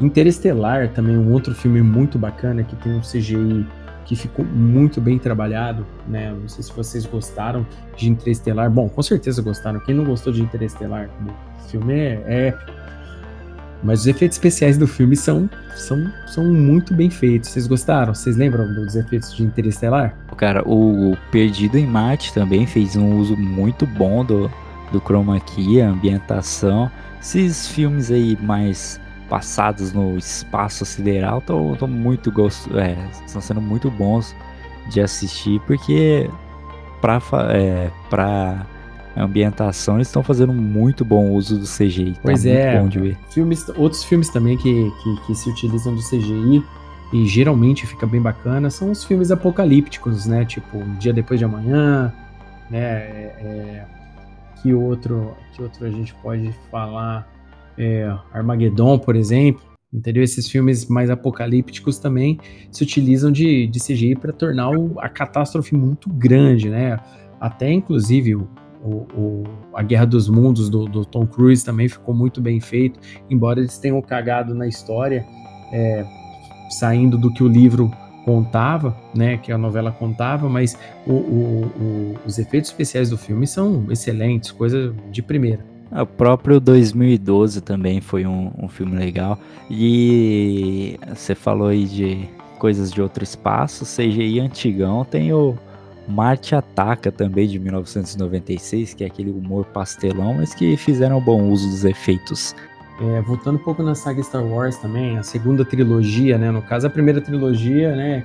Interestelar 0.00 0.88
também 0.88 1.16
um 1.16 1.32
outro 1.32 1.54
filme 1.54 1.82
muito 1.82 2.18
bacana 2.18 2.62
que 2.62 2.76
tem 2.76 2.92
um 2.92 3.00
CGI 3.00 3.66
que 4.08 4.16
ficou 4.16 4.42
muito 4.42 5.02
bem 5.02 5.18
trabalhado, 5.18 5.86
né? 6.08 6.32
Não 6.32 6.48
sei 6.48 6.64
se 6.64 6.72
vocês 6.72 7.04
gostaram 7.04 7.66
de 7.94 8.08
Interestelar. 8.08 8.70
Bom, 8.70 8.88
com 8.88 9.02
certeza 9.02 9.42
gostaram. 9.42 9.78
Quem 9.80 9.94
não 9.94 10.04
gostou 10.04 10.32
de 10.32 10.40
Interestelar? 10.40 11.10
O 11.58 11.68
filme 11.68 11.92
é, 11.92 12.48
épico. 12.48 12.72
Mas 13.82 14.00
os 14.00 14.06
efeitos 14.06 14.38
especiais 14.38 14.78
do 14.78 14.86
filme 14.88 15.14
são, 15.14 15.48
são, 15.76 16.10
são 16.26 16.42
muito 16.42 16.94
bem 16.94 17.10
feitos. 17.10 17.50
Vocês 17.50 17.66
gostaram? 17.66 18.14
Vocês 18.14 18.34
lembram 18.34 18.72
dos 18.72 18.96
efeitos 18.96 19.36
de 19.36 19.42
Interestelar? 19.42 20.16
Cara, 20.38 20.66
o 20.66 21.14
Perdido 21.30 21.76
em 21.76 21.86
Marte 21.86 22.32
também 22.32 22.66
fez 22.66 22.96
um 22.96 23.18
uso 23.18 23.36
muito 23.36 23.86
bom 23.86 24.24
do, 24.24 24.50
do 24.90 25.00
chroma 25.00 25.38
key, 25.38 25.82
a 25.82 25.90
ambientação. 25.90 26.90
Esses 27.20 27.68
filmes 27.68 28.10
aí 28.10 28.38
mais 28.40 28.98
passados 29.28 29.92
no 29.92 30.16
espaço 30.16 30.84
sideral 30.84 31.38
estão 31.38 31.88
muito 31.88 32.32
gosto, 32.32 32.78
é, 32.78 32.96
estão 33.26 33.40
sendo 33.40 33.60
muito 33.60 33.90
bons 33.90 34.34
de 34.90 35.00
assistir 35.00 35.60
porque 35.66 36.28
para 37.00 37.20
é, 37.52 37.90
para 38.08 38.66
ambientação 39.16 39.96
eles 39.96 40.08
estão 40.08 40.22
fazendo 40.22 40.52
muito 40.52 41.04
bom 41.04 41.30
uso 41.32 41.58
do 41.58 41.66
CGI. 41.66 42.12
Tá 42.14 42.20
pois 42.22 42.46
é, 42.46 42.80
filmes, 43.30 43.68
outros 43.76 44.04
filmes 44.04 44.28
também 44.28 44.56
que, 44.56 44.90
que, 45.02 45.26
que, 45.26 45.34
se 45.34 45.50
utilizam 45.50 45.94
do 45.94 46.00
CGI 46.00 46.64
e 47.12 47.26
geralmente 47.26 47.86
fica 47.86 48.06
bem 48.06 48.20
bacana 48.20 48.70
são 48.70 48.90
os 48.90 49.04
filmes 49.04 49.30
apocalípticos, 49.30 50.26
né? 50.26 50.44
Tipo 50.44 50.78
Um 50.78 50.94
Dia 50.96 51.12
Depois 51.12 51.38
de 51.40 51.44
Amanhã, 51.44 52.12
né? 52.70 52.78
É, 52.80 53.34
é, 53.40 53.86
que 54.62 54.72
outro 54.72 55.34
que 55.52 55.62
outro 55.62 55.86
a 55.86 55.90
gente 55.90 56.14
pode 56.22 56.52
falar? 56.70 57.28
É, 57.78 58.12
Armageddon, 58.32 58.98
por 58.98 59.16
exemplo, 59.16 59.68
Entendeu? 59.92 60.22
Esses 60.22 60.50
filmes 60.50 60.86
mais 60.86 61.08
apocalípticos 61.08 61.98
também 61.98 62.38
se 62.70 62.82
utilizam 62.82 63.32
de, 63.32 63.66
de 63.66 63.80
CGI 63.80 64.16
para 64.16 64.34
tornar 64.34 64.70
o, 64.70 65.00
a 65.00 65.08
catástrofe 65.08 65.74
muito 65.74 66.10
grande, 66.10 66.68
né? 66.68 66.98
Até 67.40 67.72
inclusive 67.72 68.34
o, 68.34 68.46
o, 68.84 69.44
a 69.72 69.82
Guerra 69.82 70.04
dos 70.04 70.28
Mundos 70.28 70.68
do, 70.68 70.84
do, 70.84 71.06
Tom 71.06 71.26
Cruise 71.26 71.64
também 71.64 71.88
ficou 71.88 72.14
muito 72.14 72.38
bem 72.40 72.60
feito, 72.60 73.00
embora 73.30 73.60
eles 73.60 73.78
tenham 73.78 74.00
cagado 74.02 74.54
na 74.54 74.66
história, 74.66 75.24
é, 75.72 76.04
saindo 76.78 77.16
do 77.16 77.32
que 77.32 77.42
o 77.42 77.48
livro 77.48 77.90
contava, 78.26 78.94
né, 79.14 79.38
que 79.38 79.50
a 79.50 79.56
novela 79.56 79.90
contava, 79.90 80.50
mas 80.50 80.78
o, 81.06 82.12
os 82.26 82.38
efeitos 82.38 82.68
especiais 82.68 83.08
do 83.08 83.16
filme 83.16 83.46
são 83.46 83.86
excelentes, 83.90 84.52
coisa 84.52 84.94
de 85.10 85.22
primeira. 85.22 85.77
O 85.90 86.04
próprio 86.04 86.60
2012 86.60 87.60
também 87.62 88.00
foi 88.00 88.26
um, 88.26 88.52
um 88.58 88.68
filme 88.68 88.96
legal. 88.96 89.38
E 89.70 90.98
você 91.14 91.34
falou 91.34 91.68
aí 91.68 91.84
de 91.84 92.28
coisas 92.58 92.92
de 92.92 93.00
outro 93.00 93.22
espaço, 93.24 93.84
CGI 93.84 94.40
antigão, 94.40 95.04
tem 95.04 95.32
o 95.32 95.56
Marte 96.08 96.54
Ataca 96.54 97.12
também 97.12 97.46
de 97.46 97.58
1996, 97.58 98.94
que 98.94 99.04
é 99.04 99.06
aquele 99.06 99.30
humor 99.30 99.64
pastelão, 99.66 100.34
mas 100.34 100.54
que 100.54 100.76
fizeram 100.76 101.20
bom 101.20 101.50
uso 101.50 101.68
dos 101.68 101.84
efeitos. 101.84 102.54
É, 103.00 103.20
voltando 103.22 103.56
um 103.56 103.62
pouco 103.62 103.82
na 103.82 103.94
saga 103.94 104.22
Star 104.22 104.44
Wars 104.44 104.76
também, 104.78 105.18
a 105.18 105.22
segunda 105.22 105.64
trilogia, 105.64 106.36
né? 106.36 106.50
No 106.50 106.62
caso, 106.62 106.86
a 106.86 106.90
primeira 106.90 107.20
trilogia, 107.20 107.94
né? 107.94 108.24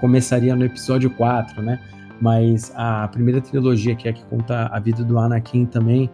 Começaria 0.00 0.56
no 0.56 0.64
episódio 0.64 1.10
4, 1.10 1.60
né? 1.60 1.78
Mas 2.20 2.72
a 2.74 3.06
primeira 3.08 3.42
trilogia, 3.42 3.94
que 3.94 4.08
é 4.08 4.10
a 4.10 4.14
que 4.14 4.24
conta 4.24 4.68
a 4.72 4.78
vida 4.78 5.04
do 5.04 5.18
Anakin 5.18 5.66
também, 5.66 6.10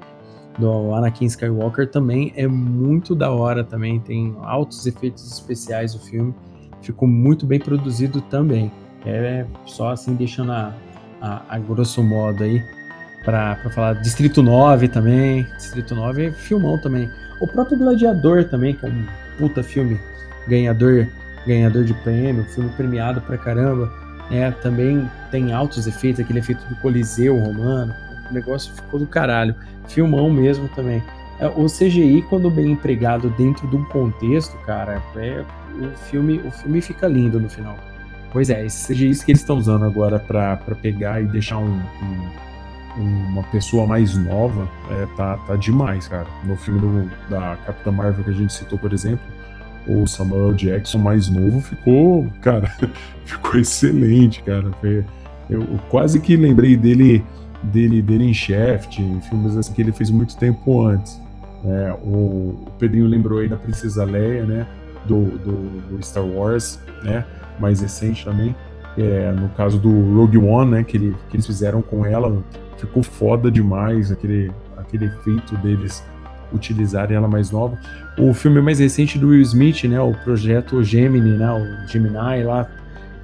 do 0.59 0.95
Anakin 0.95 1.27
Skywalker 1.27 1.89
também 1.91 2.33
é 2.37 2.47
muito 2.47 3.15
da 3.15 3.31
hora 3.31 3.65
também, 3.65 4.01
tem 4.01 4.35
altos 4.43 4.87
efeitos 4.87 5.31
especiais 5.33 5.95
o 5.95 5.99
filme, 5.99 6.35
ficou 6.83 7.09
muito 7.09 7.47
bem 7.47 7.59
produzido 7.59 8.20
também. 8.20 8.70
É 9.05 9.45
só 9.66 9.91
assim 9.91 10.15
deixando 10.15 10.53
a, 10.53 10.73
a, 11.20 11.43
a 11.49 11.59
grosso 11.59 12.03
modo 12.03 12.45
aí 12.45 12.62
para 13.24 13.57
falar 13.70 13.95
Distrito 13.95 14.43
9 14.43 14.89
também, 14.89 15.45
Distrito 15.57 15.95
9 15.95 16.27
é 16.27 16.33
filmão 16.33 16.79
também. 16.79 17.09
O 17.41 17.47
próprio 17.47 17.79
Gladiador 17.79 18.45
também, 18.45 18.74
que 18.74 18.87
é 18.87 18.89
um 18.89 19.07
puta 19.39 19.62
filme 19.62 19.99
ganhador, 20.47 21.09
ganhador 21.47 21.85
de 21.85 21.95
prêmio, 21.95 22.45
filme 22.45 22.70
premiado 22.70 23.20
pra 23.23 23.39
caramba, 23.39 23.93
é, 24.31 24.51
também 24.51 25.09
tem 25.31 25.53
altos 25.53 25.87
efeitos, 25.87 26.20
aquele 26.20 26.39
efeito 26.39 26.65
do 26.66 26.77
Coliseu 26.77 27.39
romano, 27.39 27.95
o 28.33 28.35
negócio 28.35 28.75
ficou 28.75 28.99
do 28.99 29.07
caralho. 29.07 29.55
Filmão 29.87 30.31
mesmo 30.31 30.69
também. 30.69 31.03
É, 31.39 31.47
o 31.47 31.67
CGI, 31.67 32.23
quando 32.29 32.51
bem 32.51 32.73
empregado 32.73 33.31
dentro 33.31 33.69
de 33.69 33.77
um 33.77 33.85
contexto, 33.85 34.57
cara, 34.65 35.03
é, 35.17 35.45
o, 35.81 35.97
filme, 35.97 36.41
o 36.41 36.51
filme 36.51 36.81
fica 36.81 37.07
lindo 37.07 37.39
no 37.39 37.49
final. 37.49 37.77
Pois 38.33 38.49
é, 38.49 38.65
esses 38.65 38.87
CGIs 38.87 39.23
que 39.23 39.33
eles 39.33 39.43
estão 39.43 39.59
usando 39.59 39.85
agora 39.85 40.19
para 40.19 40.57
pegar 40.81 41.21
e 41.21 41.27
deixar 41.27 41.59
um, 41.59 41.83
um, 42.97 43.03
uma 43.33 43.43
pessoa 43.45 43.87
mais 43.87 44.17
nova, 44.17 44.69
é, 44.91 45.07
tá, 45.17 45.37
tá 45.37 45.57
demais, 45.57 46.09
cara. 46.09 46.27
No 46.45 46.57
filme 46.57 46.81
do, 46.81 47.11
da 47.29 47.57
Capitã 47.67 47.93
Marvel 47.93 48.25
que 48.25 48.31
a 48.31 48.35
gente 48.35 48.53
citou, 48.53 48.79
por 48.79 48.93
exemplo, 48.93 49.25
o 49.87 50.07
Samuel 50.07 50.55
Jackson 50.55 50.99
mais 50.99 51.29
novo 51.29 51.61
ficou, 51.61 52.27
cara, 52.41 52.73
ficou 53.27 53.59
excelente, 53.59 54.43
cara. 54.43 54.71
Eu 55.51 55.67
quase 55.91 56.21
que 56.21 56.37
lembrei 56.37 56.77
dele 56.77 57.25
dele, 57.62 58.02
dele 58.02 58.24
em 58.24 58.34
Shaft, 58.34 58.98
em 58.98 59.20
filmes 59.20 59.56
assim 59.56 59.72
que 59.72 59.82
ele 59.82 59.93
fez 59.93 60.10
muito 60.10 60.36
tempo 60.36 60.86
antes. 60.86 61.20
É, 61.64 61.94
o, 62.02 62.66
o 62.66 62.72
Pedrinho 62.78 63.06
lembrou 63.06 63.39
aí 63.39 63.48
da 63.48 63.56
Princesa 63.56 64.05
Leia, 64.05 64.44
né? 64.44 64.66
Do, 65.06 65.24
do, 65.39 65.97
do 65.97 66.05
Star 66.05 66.24
Wars, 66.24 66.78
né? 67.02 67.24
Mais 67.59 67.80
recente 67.80 68.24
também. 68.24 68.55
É, 68.97 69.32
no 69.32 69.48
caso 69.51 69.78
do 69.78 69.89
Rogue 70.14 70.39
One, 70.39 70.70
né? 70.70 70.84
Que, 70.84 70.97
ele, 70.97 71.16
que 71.28 71.36
eles 71.36 71.47
fizeram 71.47 71.80
com 71.80 72.05
ela, 72.05 72.43
ficou 72.76 73.02
foda 73.02 73.51
demais 73.51 74.10
aquele, 74.10 74.51
aquele 74.76 75.06
efeito 75.06 75.56
deles 75.59 76.05
utilizarem 76.52 77.16
ela 77.16 77.28
mais 77.28 77.51
nova. 77.51 77.78
O 78.18 78.34
filme 78.34 78.60
mais 78.60 78.78
recente 78.78 79.18
do 79.18 79.28
Will 79.28 79.40
Smith, 79.43 79.84
né? 79.84 80.01
O 80.01 80.12
projeto 80.12 80.82
Gemini, 80.82 81.36
né? 81.36 81.51
O 81.51 81.89
Gemini 81.89 82.44
lá, 82.44 82.68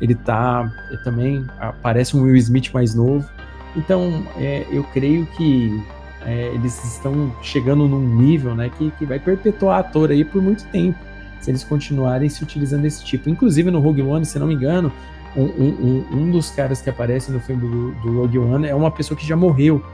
ele 0.00 0.14
tá 0.14 0.70
ele 0.88 1.02
também 1.02 1.44
aparece 1.58 2.16
um 2.16 2.22
Will 2.22 2.36
Smith 2.36 2.70
mais 2.72 2.94
novo. 2.94 3.28
Então, 3.76 4.24
é, 4.36 4.66
eu 4.70 4.82
creio 4.84 5.26
que 5.36 5.80
é, 6.22 6.50
eles 6.54 6.82
estão 6.84 7.32
chegando 7.42 7.86
num 7.86 8.00
nível 8.00 8.54
né, 8.54 8.70
que, 8.76 8.90
que 8.92 9.06
vai 9.06 9.18
perpetuar 9.18 9.80
ator 9.80 10.10
aí 10.10 10.24
por 10.24 10.42
muito 10.42 10.64
tempo, 10.66 10.98
se 11.40 11.50
eles 11.50 11.62
continuarem 11.62 12.28
se 12.28 12.42
utilizando 12.42 12.82
desse 12.82 13.04
tipo. 13.04 13.28
Inclusive 13.28 13.70
no 13.70 13.80
Rogue 13.80 14.02
One, 14.02 14.24
se 14.24 14.38
não 14.38 14.46
me 14.46 14.54
engano, 14.54 14.92
um, 15.36 15.42
um, 15.42 16.06
um 16.12 16.30
dos 16.30 16.50
caras 16.50 16.80
que 16.80 16.90
aparece 16.90 17.30
no 17.30 17.40
filme 17.40 17.62
do, 17.62 17.92
do, 18.00 18.20
Rogue 18.20 18.38
One 18.38 18.66
é 18.66 18.74
uma 18.74 18.90
pessoa 18.90 19.16
que 19.16 19.26
já 19.26 19.36
morreu, 19.36 19.84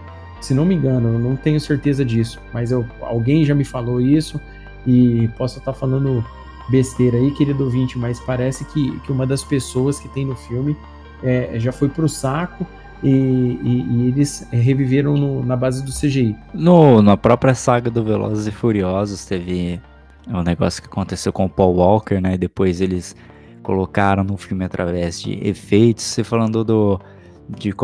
se 0.41 0.55
não 0.55 0.65
me 0.65 0.75
engano, 0.75 1.15
eu 1.15 1.19
não 1.19 1.37
tenho 1.37 1.61
certeza 1.61 2.05
disso, 2.05 2.41
mas 2.53 2.71
eu, 2.71 2.87
alguém 3.01 3.45
já 3.45 3.55
me 3.55 3.65
falou 3.65 4.01
isso 4.01 4.41
e 4.87 5.29
posso 5.37 5.59
estar 5.59 5.73
falando 5.73 6.25
besteira 6.69 7.17
aí, 7.17 7.31
querido 7.33 7.65
ouvinte, 7.65 7.99
mas 7.99 8.21
parece 8.21 8.65
que, 8.67 8.99
que 9.01 9.13
uma 9.13 9.27
das 9.27 9.45
pessoas 9.45 9.99
que 9.99 10.09
tem 10.09 10.25
no 10.25 10.35
filme 10.35 10.77
é, 11.23 11.59
já 11.59 11.73
foi 11.73 11.89
pro 11.89 12.09
saco 12.09 12.67
e, 13.05 13.59
e, 13.63 13.87
e 13.91 14.09
eles 14.09 14.49
reviveram 14.51 15.15
no, 15.15 15.45
na 15.45 15.55
base 15.55 15.85
do 15.85 15.93
CGI. 15.93 16.35
No, 16.55 17.03
na 17.03 17.17
própria 17.17 17.55
saga 17.55 17.91
do 17.91 18.03
Velozes 18.03 18.47
e 18.47 18.51
Furiosos 18.51 19.27
teve 19.27 19.79
um 20.27 20.43
negócio 20.43 20.83
que 20.83 20.89
aconteceu 20.89 21.31
com 21.31 21.45
o 21.45 21.51
Paul 21.51 21.77
Walker, 21.77 22.19
né? 22.19 22.39
Depois 22.39 22.81
eles 22.81 23.15
colocaram 23.63 24.25
no 24.25 24.39
filme 24.39 24.65
através 24.65 25.21
de 25.21 25.33
efeitos. 25.47 26.03
Você 26.03 26.25
falando 26.25 26.65
do 26.65 26.99
de, 27.47 27.75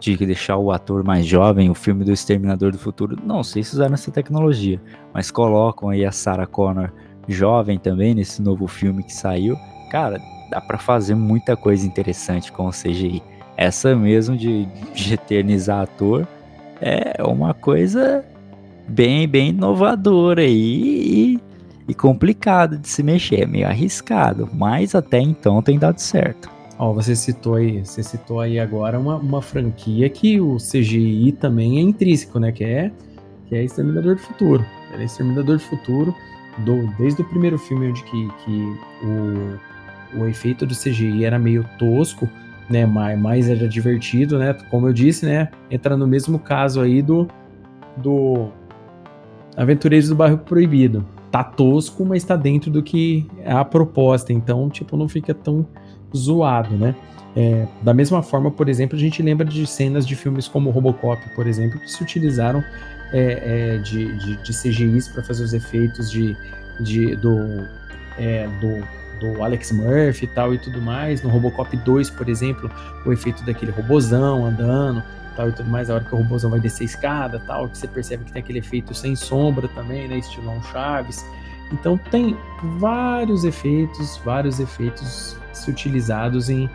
de 0.00 0.16
deixar 0.16 0.56
o 0.56 0.72
ator 0.72 1.04
mais 1.04 1.26
jovem, 1.26 1.68
o 1.68 1.74
filme 1.74 2.02
do 2.02 2.12
Exterminador 2.12 2.72
do 2.72 2.78
Futuro, 2.78 3.18
não 3.22 3.44
sei 3.44 3.62
se 3.62 3.74
usaram 3.74 3.92
essa 3.92 4.10
tecnologia, 4.10 4.80
mas 5.12 5.30
colocam 5.30 5.90
aí 5.90 6.06
a 6.06 6.10
Sarah 6.10 6.46
Connor 6.46 6.90
jovem 7.28 7.78
também 7.78 8.14
nesse 8.14 8.40
novo 8.40 8.66
filme 8.66 9.02
que 9.02 9.12
saiu. 9.12 9.58
Cara, 9.90 10.18
dá 10.50 10.58
para 10.58 10.78
fazer 10.78 11.14
muita 11.14 11.54
coisa 11.54 11.86
interessante 11.86 12.50
com 12.50 12.66
o 12.66 12.70
CGI 12.70 13.22
essa 13.60 13.94
mesmo 13.94 14.38
de, 14.38 14.64
de 14.94 15.12
eternizar 15.12 15.82
ator 15.82 16.26
é 16.80 17.22
uma 17.22 17.52
coisa 17.52 18.24
bem, 18.88 19.28
bem 19.28 19.50
inovadora 19.50 20.42
e, 20.42 21.34
e, 21.34 21.40
e 21.86 21.94
complicada 21.94 22.78
de 22.78 22.88
se 22.88 23.02
mexer, 23.02 23.42
é 23.42 23.46
meio 23.46 23.66
arriscado, 23.66 24.48
mas 24.54 24.94
até 24.94 25.20
então 25.20 25.60
tem 25.60 25.78
dado 25.78 25.98
certo. 25.98 26.48
Ó, 26.78 26.94
você 26.94 27.14
citou 27.14 27.56
aí, 27.56 27.84
você 27.84 28.02
citou 28.02 28.40
aí 28.40 28.58
agora 28.58 28.98
uma, 28.98 29.16
uma 29.16 29.42
franquia 29.42 30.08
que 30.08 30.40
o 30.40 30.56
CGI 30.56 31.32
também 31.32 31.76
é 31.76 31.82
intrínseco, 31.82 32.38
né? 32.38 32.50
Que 32.50 32.64
é, 32.64 32.90
que 33.46 33.54
é 33.54 33.62
Exterminador 33.62 34.14
do 34.14 34.22
Futuro. 34.22 34.64
É 34.98 35.04
Exterminador 35.04 35.58
do 35.58 35.62
Futuro, 35.62 36.14
do, 36.64 36.86
desde 36.96 37.20
o 37.20 37.24
primeiro 37.26 37.58
filme 37.58 37.90
onde 37.90 38.02
que, 38.04 38.28
que 38.42 38.78
o, 39.04 40.22
o 40.22 40.26
efeito 40.26 40.64
do 40.64 40.74
CGI 40.74 41.26
era 41.26 41.38
meio 41.38 41.68
tosco, 41.78 42.26
né, 42.70 42.86
mais, 42.86 43.18
mais 43.18 43.50
era 43.50 43.68
divertido, 43.68 44.38
né? 44.38 44.54
Como 44.70 44.88
eu 44.88 44.92
disse, 44.92 45.26
né? 45.26 45.48
Entra 45.70 45.96
no 45.96 46.06
mesmo 46.06 46.38
caso 46.38 46.80
aí 46.80 47.02
do 47.02 47.28
do 47.96 48.48
Aventureiros 49.56 50.08
do 50.08 50.14
Bairro 50.14 50.38
Proibido. 50.38 51.04
Tá 51.30 51.42
tosco, 51.42 52.04
mas 52.04 52.24
tá 52.24 52.36
dentro 52.36 52.70
do 52.70 52.82
que 52.82 53.26
é 53.42 53.52
a 53.52 53.64
proposta, 53.64 54.32
então, 54.32 54.70
tipo, 54.70 54.96
não 54.96 55.08
fica 55.08 55.34
tão 55.34 55.66
zoado, 56.16 56.76
né? 56.76 56.94
É, 57.36 57.66
da 57.82 57.94
mesma 57.94 58.22
forma, 58.22 58.50
por 58.50 58.68
exemplo, 58.68 58.96
a 58.96 58.98
gente 58.98 59.22
lembra 59.22 59.46
de 59.46 59.66
cenas 59.66 60.06
de 60.06 60.16
filmes 60.16 60.48
como 60.48 60.70
Robocop, 60.70 61.20
por 61.34 61.46
exemplo, 61.46 61.78
que 61.78 61.90
se 61.90 62.02
utilizaram 62.02 62.64
é, 63.12 63.76
é, 63.76 63.78
de, 63.78 64.16
de, 64.18 64.42
de 64.42 64.52
CGIs 64.52 65.08
para 65.08 65.22
fazer 65.22 65.44
os 65.44 65.52
efeitos 65.52 66.10
de, 66.10 66.36
de 66.80 67.14
do, 67.16 67.68
é, 68.18 68.48
do 68.60 68.84
do 69.20 69.42
Alex 69.42 69.70
Murphy 69.70 70.24
e 70.24 70.28
tal 70.28 70.54
e 70.54 70.58
tudo 70.58 70.80
mais. 70.80 71.22
No 71.22 71.28
Robocop 71.28 71.76
2, 71.76 72.10
por 72.10 72.28
exemplo, 72.28 72.70
o 73.04 73.12
efeito 73.12 73.44
daquele 73.44 73.70
robozão 73.70 74.44
andando 74.44 75.02
tal 75.36 75.48
e 75.48 75.52
tudo 75.52 75.70
mais, 75.70 75.88
a 75.88 75.94
hora 75.94 76.04
que 76.04 76.14
o 76.14 76.18
robozão 76.18 76.50
vai 76.50 76.60
descer 76.60 76.82
a 76.82 76.86
escada 76.86 77.42
tal, 77.46 77.68
que 77.68 77.78
você 77.78 77.86
percebe 77.86 78.24
que 78.24 78.32
tem 78.32 78.42
aquele 78.42 78.58
efeito 78.58 78.92
sem 78.94 79.14
sombra 79.14 79.68
também, 79.68 80.08
né, 80.08 80.18
estilão 80.18 80.62
Chaves. 80.64 81.24
Então 81.72 81.96
tem 81.96 82.36
vários 82.78 83.44
efeitos, 83.44 84.20
vários 84.24 84.58
efeitos 84.58 85.36
se 85.52 85.70
utilizados 85.70 86.50
em, 86.50 86.68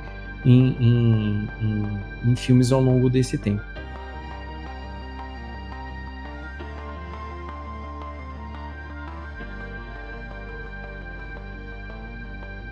em, 0.46 0.76
em, 0.80 1.50
em, 1.62 2.32
em 2.32 2.36
filmes 2.36 2.72
ao 2.72 2.82
longo 2.82 3.10
desse 3.10 3.38
tempo. 3.38 3.75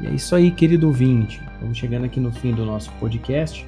E 0.04 0.08
é 0.08 0.10
isso 0.12 0.36
aí, 0.36 0.52
querido 0.52 0.88
ouvinte. 0.88 1.42
Estamos 1.54 1.78
chegando 1.78 2.04
aqui 2.04 2.20
no 2.20 2.30
fim 2.30 2.54
do 2.54 2.66
nosso 2.66 2.92
podcast. 3.00 3.66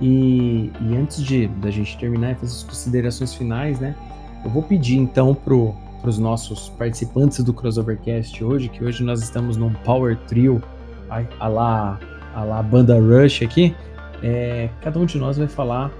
E, 0.00 0.72
e 0.80 0.96
antes 0.96 1.22
de 1.22 1.48
da 1.48 1.70
gente 1.70 1.98
terminar 1.98 2.32
e 2.32 2.34
fazer 2.36 2.54
as 2.54 2.62
considerações 2.62 3.34
finais, 3.34 3.78
né? 3.78 3.94
Eu 4.42 4.50
vou 4.50 4.62
pedir 4.62 4.96
então 4.96 5.34
pro, 5.34 5.74
para 6.00 6.08
os 6.08 6.18
nossos 6.18 6.70
participantes 6.70 7.44
do 7.44 7.52
Crossovercast 7.52 8.42
hoje, 8.42 8.70
que 8.70 8.82
hoje 8.82 9.04
nós 9.04 9.22
estamos 9.22 9.58
num 9.58 9.70
Power 9.84 10.16
Trio, 10.26 10.62
a, 11.10 11.22
a 11.38 11.48
lá, 11.48 12.00
a 12.34 12.42
lá 12.42 12.62
Banda 12.62 12.98
Rush 12.98 13.42
aqui. 13.42 13.74
É, 14.22 14.70
cada 14.80 14.98
um 14.98 15.04
de 15.04 15.18
nós 15.18 15.36
vai 15.36 15.48
falar 15.48 15.92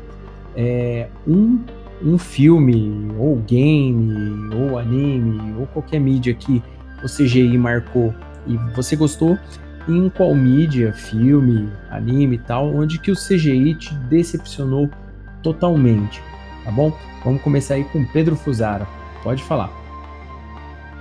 é, 0.56 1.06
um, 1.28 1.62
um 2.02 2.16
filme, 2.16 3.12
ou 3.18 3.36
game, 3.36 4.54
ou 4.54 4.78
anime, 4.78 5.54
ou 5.58 5.66
qualquer 5.66 6.00
mídia 6.00 6.32
que 6.32 6.62
o 7.04 7.06
CGI 7.06 7.58
marcou 7.58 8.14
e 8.54 8.56
você 8.74 8.96
gostou, 8.96 9.38
em 9.88 10.08
qual 10.08 10.34
mídia, 10.34 10.92
filme, 10.92 11.70
anime 11.90 12.36
e 12.36 12.38
tal, 12.38 12.74
onde 12.74 12.98
que 12.98 13.10
o 13.10 13.16
CGI 13.16 13.74
te 13.74 13.94
decepcionou 13.94 14.90
totalmente, 15.42 16.22
tá 16.64 16.70
bom? 16.70 16.92
Vamos 17.24 17.42
começar 17.42 17.74
aí 17.74 17.84
com 17.84 18.04
Pedro 18.06 18.36
Fusara. 18.36 18.86
Pode 19.22 19.42
falar. 19.44 19.70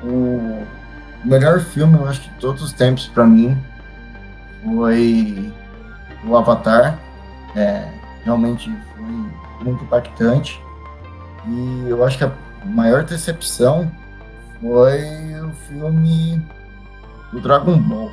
O 0.03 0.63
melhor 1.25 1.59
filme, 1.59 1.97
eu 1.97 2.07
acho 2.07 2.21
que 2.21 2.29
de 2.29 2.35
todos 2.35 2.61
os 2.61 2.73
tempos 2.73 3.07
para 3.07 3.25
mim 3.25 3.57
foi 4.63 5.51
o 6.25 6.35
Avatar. 6.35 6.99
É, 7.55 7.89
realmente 8.23 8.71
foi 8.95 9.65
muito 9.65 9.83
impactante. 9.83 10.61
E 11.47 11.89
eu 11.89 12.03
acho 12.03 12.17
que 12.17 12.23
a 12.23 12.31
maior 12.65 13.03
decepção 13.03 13.89
foi 14.61 15.01
o 15.41 15.51
filme 15.67 16.41
do 17.31 17.39
Dragon 17.39 17.77
Ball. 17.77 18.11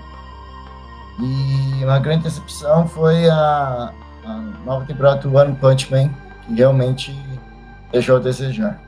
E 1.20 1.84
uma 1.84 1.98
grande 1.98 2.24
decepção 2.24 2.86
foi 2.86 3.28
a, 3.28 3.92
a 4.24 4.32
nova 4.64 4.84
temporada 4.84 5.20
do 5.20 5.34
One 5.34 5.54
Punch 5.56 5.90
Man, 5.90 6.10
que 6.46 6.54
realmente 6.54 7.16
deixou 7.90 8.16
a 8.16 8.18
desejar. 8.18 8.80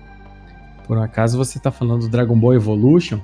Por 0.86 0.98
acaso 0.98 1.36
você 1.36 1.58
está 1.58 1.70
falando 1.70 2.02
do 2.02 2.08
Dragon 2.08 2.38
Ball 2.38 2.54
Evolution? 2.54 3.20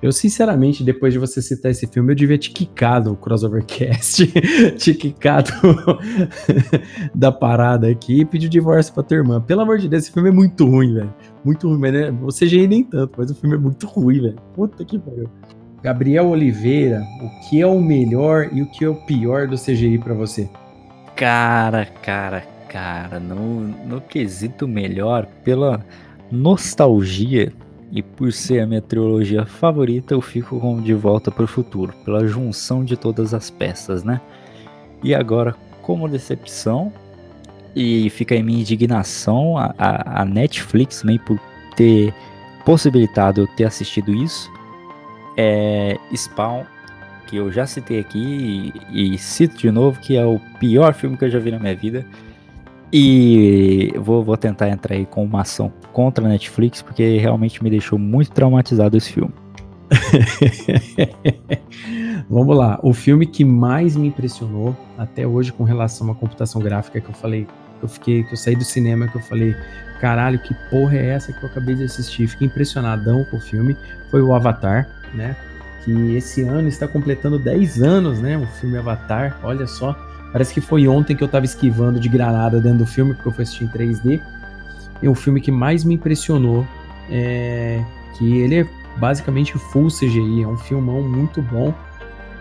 Eu, 0.00 0.12
sinceramente, 0.12 0.84
depois 0.84 1.12
de 1.12 1.18
você 1.18 1.42
citar 1.42 1.72
esse 1.72 1.86
filme, 1.86 2.12
eu 2.12 2.16
devia 2.16 2.38
te 2.38 2.50
quicar 2.50 3.02
do 3.02 3.16
Crossovercast, 3.16 4.26
te 4.78 4.94
quicar 4.94 5.42
da 7.14 7.32
parada 7.32 7.88
aqui 7.88 8.20
e 8.20 8.24
pedir 8.24 8.48
divórcio 8.48 8.94
pra 8.94 9.02
tua 9.02 9.16
irmã. 9.16 9.40
Pelo 9.40 9.62
amor 9.62 9.78
de 9.78 9.88
Deus, 9.88 10.04
esse 10.04 10.12
filme 10.12 10.28
é 10.28 10.32
muito 10.32 10.64
ruim, 10.64 10.94
velho. 10.94 11.14
Muito 11.44 11.68
ruim, 11.68 11.78
mas 11.78 11.92
né? 11.92 12.10
você 12.12 12.46
já 12.46 12.64
nem 12.66 12.84
tanto, 12.84 13.14
mas 13.18 13.30
o 13.30 13.34
filme 13.34 13.56
é 13.56 13.58
muito 13.58 13.86
ruim, 13.86 14.20
velho. 14.20 14.36
Puta 14.54 14.84
que 14.84 14.98
pariu. 14.98 15.28
Gabriel 15.82 16.28
Oliveira, 16.28 17.04
o 17.22 17.48
que 17.48 17.60
é 17.60 17.66
o 17.66 17.80
melhor 17.80 18.48
e 18.52 18.62
o 18.62 18.66
que 18.66 18.84
é 18.84 18.88
o 18.88 18.94
pior 18.94 19.46
do 19.46 19.56
CGI 19.56 19.98
para 19.98 20.14
você? 20.14 20.48
Cara, 21.14 21.86
cara, 21.86 22.44
cara, 22.68 23.18
no, 23.18 23.60
no 23.60 24.00
quesito 24.00 24.66
melhor, 24.68 25.26
pela 25.44 25.84
nostalgia 26.30 27.52
e 27.90 28.02
por 28.02 28.32
ser 28.32 28.60
a 28.60 28.66
minha 28.66 28.82
trilogia 28.82 29.46
favorita, 29.46 30.14
eu 30.14 30.20
fico 30.20 30.60
com 30.60 30.80
De 30.80 30.92
Volta 30.94 31.30
para 31.30 31.44
o 31.44 31.48
Futuro, 31.48 31.92
pela 32.04 32.26
junção 32.26 32.84
de 32.84 32.96
todas 32.96 33.32
as 33.32 33.50
peças, 33.50 34.04
né? 34.04 34.20
E 35.02 35.14
agora, 35.14 35.54
como 35.82 36.08
decepção, 36.08 36.92
e 37.74 38.10
fica 38.10 38.34
em 38.34 38.42
minha 38.42 38.60
indignação 38.60 39.56
a, 39.56 39.74
a, 39.78 40.22
a 40.22 40.24
Netflix 40.24 41.00
também 41.00 41.18
por 41.18 41.38
ter 41.76 42.12
possibilitado 42.64 43.42
eu 43.42 43.46
ter 43.46 43.64
assistido 43.64 44.12
isso, 44.12 44.52
é 45.36 45.96
Spawn, 46.14 46.64
que 47.28 47.36
eu 47.36 47.52
já 47.52 47.66
citei 47.66 48.00
aqui 48.00 48.72
e, 48.90 49.14
e 49.14 49.18
cito 49.18 49.56
de 49.56 49.70
novo, 49.70 50.00
que 50.00 50.16
é 50.16 50.24
o 50.24 50.40
pior 50.58 50.92
filme 50.92 51.16
que 51.16 51.24
eu 51.24 51.30
já 51.30 51.38
vi 51.38 51.50
na 51.50 51.58
minha 51.58 51.76
vida. 51.76 52.04
E 52.92 53.92
vou, 53.96 54.24
vou 54.24 54.36
tentar 54.36 54.68
entrar 54.68 54.94
aí 54.94 55.04
com 55.04 55.24
uma 55.24 55.42
ação 55.42 55.72
contra 55.92 56.24
a 56.24 56.28
Netflix, 56.28 56.80
porque 56.80 57.18
realmente 57.18 57.62
me 57.62 57.68
deixou 57.68 57.98
muito 57.98 58.30
traumatizado 58.30 58.96
esse 58.96 59.12
filme. 59.12 59.32
Vamos 62.30 62.56
lá, 62.56 62.78
o 62.82 62.92
filme 62.92 63.26
que 63.26 63.44
mais 63.44 63.96
me 63.96 64.08
impressionou 64.08 64.76
até 64.96 65.26
hoje 65.26 65.52
com 65.52 65.64
relação 65.64 66.10
à 66.10 66.14
computação 66.14 66.60
gráfica 66.60 67.00
que 67.00 67.08
eu 67.08 67.14
falei, 67.14 67.46
que 67.78 67.84
eu 67.84 67.88
fiquei, 67.88 68.22
que 68.22 68.32
eu 68.32 68.36
saí 68.36 68.54
do 68.54 68.64
cinema 68.64 69.08
que 69.08 69.16
eu 69.16 69.22
falei, 69.22 69.54
caralho, 70.00 70.38
que 70.38 70.54
porra 70.70 70.96
é 70.96 71.10
essa 71.10 71.32
que 71.32 71.42
eu 71.42 71.48
acabei 71.48 71.74
de 71.74 71.84
assistir? 71.84 72.26
Fiquei 72.26 72.46
impressionadão 72.46 73.24
com 73.30 73.36
o 73.36 73.40
filme, 73.40 73.76
foi 74.10 74.22
o 74.22 74.34
Avatar, 74.34 74.88
né? 75.14 75.36
Que 75.84 76.16
esse 76.16 76.42
ano 76.42 76.68
está 76.68 76.86
completando 76.86 77.38
10 77.38 77.82
anos, 77.82 78.20
né? 78.20 78.36
O 78.36 78.46
filme 78.60 78.76
Avatar, 78.76 79.38
olha 79.42 79.66
só. 79.66 79.96
Parece 80.32 80.52
que 80.52 80.60
foi 80.60 80.86
ontem 80.86 81.16
que 81.16 81.24
eu 81.24 81.28
tava 81.28 81.44
esquivando 81.44 81.98
de 81.98 82.08
granada 82.08 82.60
dentro 82.60 82.78
do 82.78 82.86
filme, 82.86 83.14
porque 83.14 83.28
eu 83.28 83.32
fui 83.32 83.42
assistir 83.42 83.64
em 83.64 83.68
3D. 83.68 84.20
E 85.02 85.08
o 85.08 85.14
filme 85.14 85.40
que 85.40 85.50
mais 85.50 85.84
me 85.84 85.94
impressionou 85.94 86.66
é 87.10 87.82
que 88.16 88.38
ele 88.38 88.60
é 88.60 88.66
basicamente 88.96 89.56
full 89.56 89.88
CGI, 89.88 90.42
é 90.42 90.48
um 90.48 90.58
filmão 90.58 91.02
muito 91.02 91.40
bom 91.40 91.72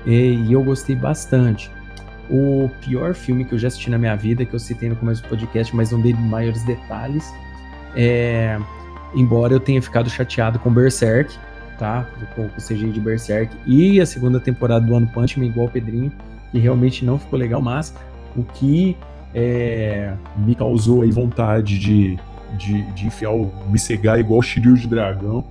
e, 0.06 0.52
eu 0.52 0.64
gostei 0.64 0.96
bastante. 0.96 1.72
O 2.30 2.70
pior 2.82 3.14
filme 3.14 3.46
que 3.46 3.54
eu 3.54 3.60
já 3.60 3.68
assisti 3.68 3.90
na 3.90 3.98
minha 3.98 4.16
vida, 4.16 4.46
que 4.46 4.54
eu 4.54 4.60
citei 4.60 4.90
no 4.90 4.96
começo 4.96 5.22
do 5.22 5.30
podcast, 5.30 5.76
mas 5.76 5.92
não 5.92 6.02
dei 6.02 6.14
maiores 6.14 6.64
detalhes, 6.64 7.32
é. 7.96 8.60
Embora 9.16 9.54
eu 9.54 9.60
tenha 9.60 9.82
ficado 9.82 10.10
chateado 10.10 10.60
com 10.60 10.70
Berserk, 10.70 11.34
tá? 11.80 12.06
Com 12.36 12.46
o 12.46 12.50
CGI 12.58 12.92
de 12.92 13.00
Berserk 13.00 13.56
e 13.66 14.02
a 14.02 14.06
segunda 14.06 14.40
temporada 14.40 14.86
do 14.86 14.94
One 14.94 15.08
Punch 15.08 15.40
Man, 15.40 15.46
igual 15.46 15.68
o 15.68 15.70
Pedrinho, 15.70 16.12
que 16.52 16.60
realmente 16.60 17.06
não 17.06 17.18
ficou 17.18 17.38
legal, 17.38 17.62
mas 17.62 17.94
o 18.36 18.44
que 18.44 18.96
é, 19.34 20.14
me 20.38 20.56
causou 20.56 21.02
aí 21.02 21.12
vontade 21.12 21.78
de, 21.78 22.18
de, 22.58 22.82
de 22.94 23.08
enfiar 23.08 23.32
o, 23.32 23.52
me 23.70 23.78
cegar 23.78 24.20
igual 24.20 24.42
Shiryu 24.42 24.76
de 24.76 24.88
dragão 24.88 25.44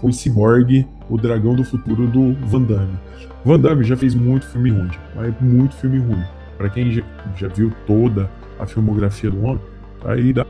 foi 0.00 0.12
Cyborg, 0.12 0.86
o 1.08 1.16
dragão 1.16 1.54
do 1.54 1.64
futuro 1.64 2.06
do 2.08 2.34
Van 2.46 2.62
Damme. 2.62 2.98
Van 3.44 3.58
Damme 3.58 3.84
já 3.84 3.96
fez 3.96 4.14
muito 4.14 4.46
filme 4.46 4.70
ruim, 4.70 4.90
mas 5.14 5.34
muito 5.40 5.74
filme 5.76 5.98
ruim. 5.98 6.22
Para 6.58 6.68
quem 6.68 6.90
já, 6.92 7.02
já, 7.36 7.48
viu 7.48 7.72
toda 7.86 8.30
a 8.58 8.66
filmografia 8.66 9.30
do 9.30 9.42
homem, 9.44 9.60
aí 10.04 10.32
dá. 10.32 10.46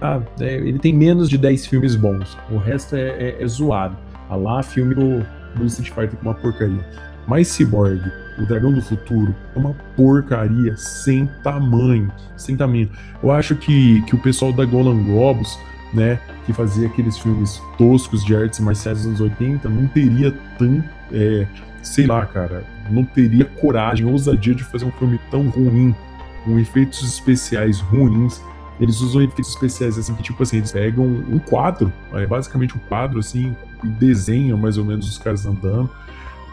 Ah, 0.00 0.20
é, 0.40 0.56
ele 0.56 0.78
tem 0.78 0.92
menos 0.92 1.28
de 1.30 1.38
10 1.38 1.66
filmes 1.66 1.96
bons. 1.96 2.36
O 2.50 2.56
resto 2.56 2.96
é, 2.96 3.08
é, 3.08 3.42
é 3.42 3.46
zoado. 3.46 3.96
A 4.28 4.36
lá, 4.36 4.62
filme 4.62 4.94
do, 4.94 5.24
do 5.54 5.66
Street 5.66 5.90
Fighter 5.90 6.18
com 6.18 6.26
uma 6.28 6.34
porcaria. 6.34 6.84
Mas 7.26 7.48
Cyborg, 7.48 8.00
o 8.38 8.44
Dragão 8.44 8.72
do 8.72 8.82
Futuro, 8.82 9.34
é 9.54 9.58
uma 9.58 9.74
porcaria 9.96 10.76
sem 10.76 11.26
tamanho, 11.42 12.12
sem 12.36 12.56
tamanho. 12.56 12.90
Eu 13.22 13.30
acho 13.30 13.54
que, 13.56 14.02
que 14.02 14.14
o 14.14 14.18
pessoal 14.18 14.52
da 14.52 14.64
Golan 14.64 15.02
Globus, 15.04 15.58
né, 15.92 16.18
que 16.44 16.52
fazia 16.52 16.86
aqueles 16.86 17.18
filmes 17.18 17.62
toscos 17.78 18.24
de 18.24 18.36
artes 18.36 18.60
marciais 18.60 18.98
dos 18.98 19.06
anos 19.06 19.20
80, 19.20 19.68
não 19.68 19.86
teria 19.86 20.32
tão, 20.58 20.82
é, 21.12 21.46
sei 21.82 22.06
lá, 22.06 22.26
cara, 22.26 22.64
não 22.90 23.04
teria 23.04 23.44
coragem, 23.44 24.04
ousadia 24.06 24.54
de 24.54 24.64
fazer 24.64 24.84
um 24.84 24.92
filme 24.92 25.18
tão 25.30 25.48
ruim, 25.48 25.94
com 26.44 26.58
efeitos 26.58 27.02
especiais 27.02 27.80
ruins. 27.80 28.42
Eles 28.80 29.00
usam 29.00 29.22
efeitos 29.22 29.50
especiais 29.50 29.96
assim, 29.96 30.14
que 30.14 30.22
tipo 30.22 30.42
assim, 30.42 30.58
eles 30.58 30.72
pegam 30.72 31.04
um 31.04 31.38
quadro, 31.38 31.92
é 32.12 32.26
basicamente 32.26 32.76
um 32.76 32.80
quadro 32.80 33.20
assim, 33.20 33.56
e 33.82 33.86
desenham 33.86 34.58
mais 34.58 34.76
ou 34.76 34.84
menos 34.84 35.08
os 35.08 35.16
caras 35.16 35.46
andando 35.46 35.88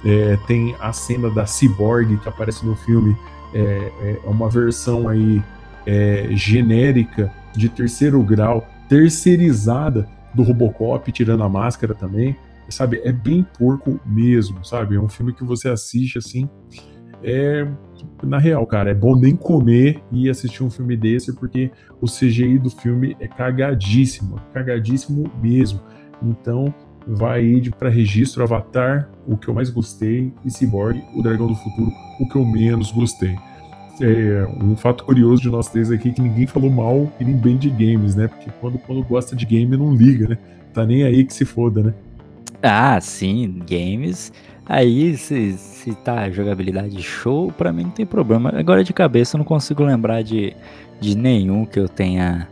é, 0.05 0.37
tem 0.47 0.75
a 0.79 0.91
cena 0.91 1.29
da 1.29 1.45
Cyborg 1.45 2.17
que 2.17 2.29
aparece 2.29 2.65
no 2.65 2.75
filme, 2.75 3.15
é, 3.53 4.19
é 4.25 4.29
uma 4.29 4.49
versão 4.49 5.07
aí 5.07 5.41
é, 5.85 6.27
genérica 6.31 7.31
de 7.55 7.69
terceiro 7.69 8.21
grau, 8.23 8.67
terceirizada 8.87 10.07
do 10.33 10.43
Robocop, 10.43 11.11
tirando 11.11 11.43
a 11.43 11.49
máscara 11.49 11.93
também. 11.93 12.35
Sabe, 12.69 13.01
é 13.03 13.11
bem 13.11 13.45
porco 13.57 13.99
mesmo, 14.05 14.63
sabe? 14.63 14.95
É 14.95 14.99
um 14.99 15.09
filme 15.09 15.33
que 15.33 15.43
você 15.43 15.67
assiste 15.67 16.17
assim. 16.17 16.49
É, 17.21 17.67
na 18.23 18.37
real, 18.37 18.65
cara, 18.65 18.91
é 18.91 18.93
bom 18.93 19.15
nem 19.15 19.35
comer 19.35 20.01
e 20.09 20.29
assistir 20.29 20.63
um 20.63 20.69
filme 20.69 20.95
desse, 20.95 21.35
porque 21.35 21.69
o 21.99 22.05
CGI 22.05 22.57
do 22.57 22.69
filme 22.69 23.15
é 23.19 23.27
cagadíssimo, 23.27 24.39
cagadíssimo 24.53 25.29
mesmo. 25.41 25.81
Então, 26.23 26.73
vai 27.05 27.61
para 27.77 27.89
registro 27.89 28.43
Avatar, 28.43 29.09
o 29.27 29.35
que 29.35 29.47
eu 29.47 29.53
mais 29.53 29.69
gostei, 29.69 30.31
e 30.45 30.51
Cyborg, 30.51 31.01
o 31.15 31.21
Dragão 31.21 31.47
do 31.47 31.55
Futuro, 31.55 31.91
o 32.19 32.27
que 32.27 32.35
eu 32.35 32.45
menos 32.45 32.91
gostei. 32.91 33.35
É 33.99 34.47
um 34.59 34.75
fato 34.75 35.03
curioso 35.03 35.41
de 35.41 35.49
nós 35.49 35.67
três 35.67 35.91
aqui 35.91 36.11
que 36.11 36.21
ninguém 36.21 36.47
falou 36.47 36.71
mal 36.71 37.11
e 37.19 37.25
nem 37.25 37.35
bem 37.35 37.57
de 37.57 37.69
games, 37.69 38.15
né? 38.15 38.27
Porque 38.27 38.49
quando, 38.59 38.79
quando 38.79 39.03
gosta 39.03 39.35
de 39.35 39.45
game 39.45 39.77
não 39.77 39.93
liga, 39.93 40.27
né? 40.29 40.37
Tá 40.73 40.85
nem 40.85 41.03
aí 41.03 41.23
que 41.23 41.33
se 41.33 41.45
foda, 41.45 41.83
né? 41.83 41.93
Ah, 42.63 42.99
sim, 42.99 43.59
games. 43.67 44.31
Aí, 44.65 45.17
se, 45.17 45.53
se 45.53 45.93
tá 45.95 46.29
jogabilidade 46.29 47.01
show, 47.01 47.51
pra 47.51 47.71
mim 47.71 47.83
não 47.83 47.91
tem 47.91 48.05
problema. 48.05 48.51
Agora 48.55 48.83
de 48.83 48.93
cabeça 48.93 49.35
eu 49.35 49.39
não 49.39 49.45
consigo 49.45 49.83
lembrar 49.83 50.23
de, 50.23 50.55
de 50.99 51.15
nenhum 51.15 51.65
que 51.65 51.79
eu 51.79 51.89
tenha 51.89 52.47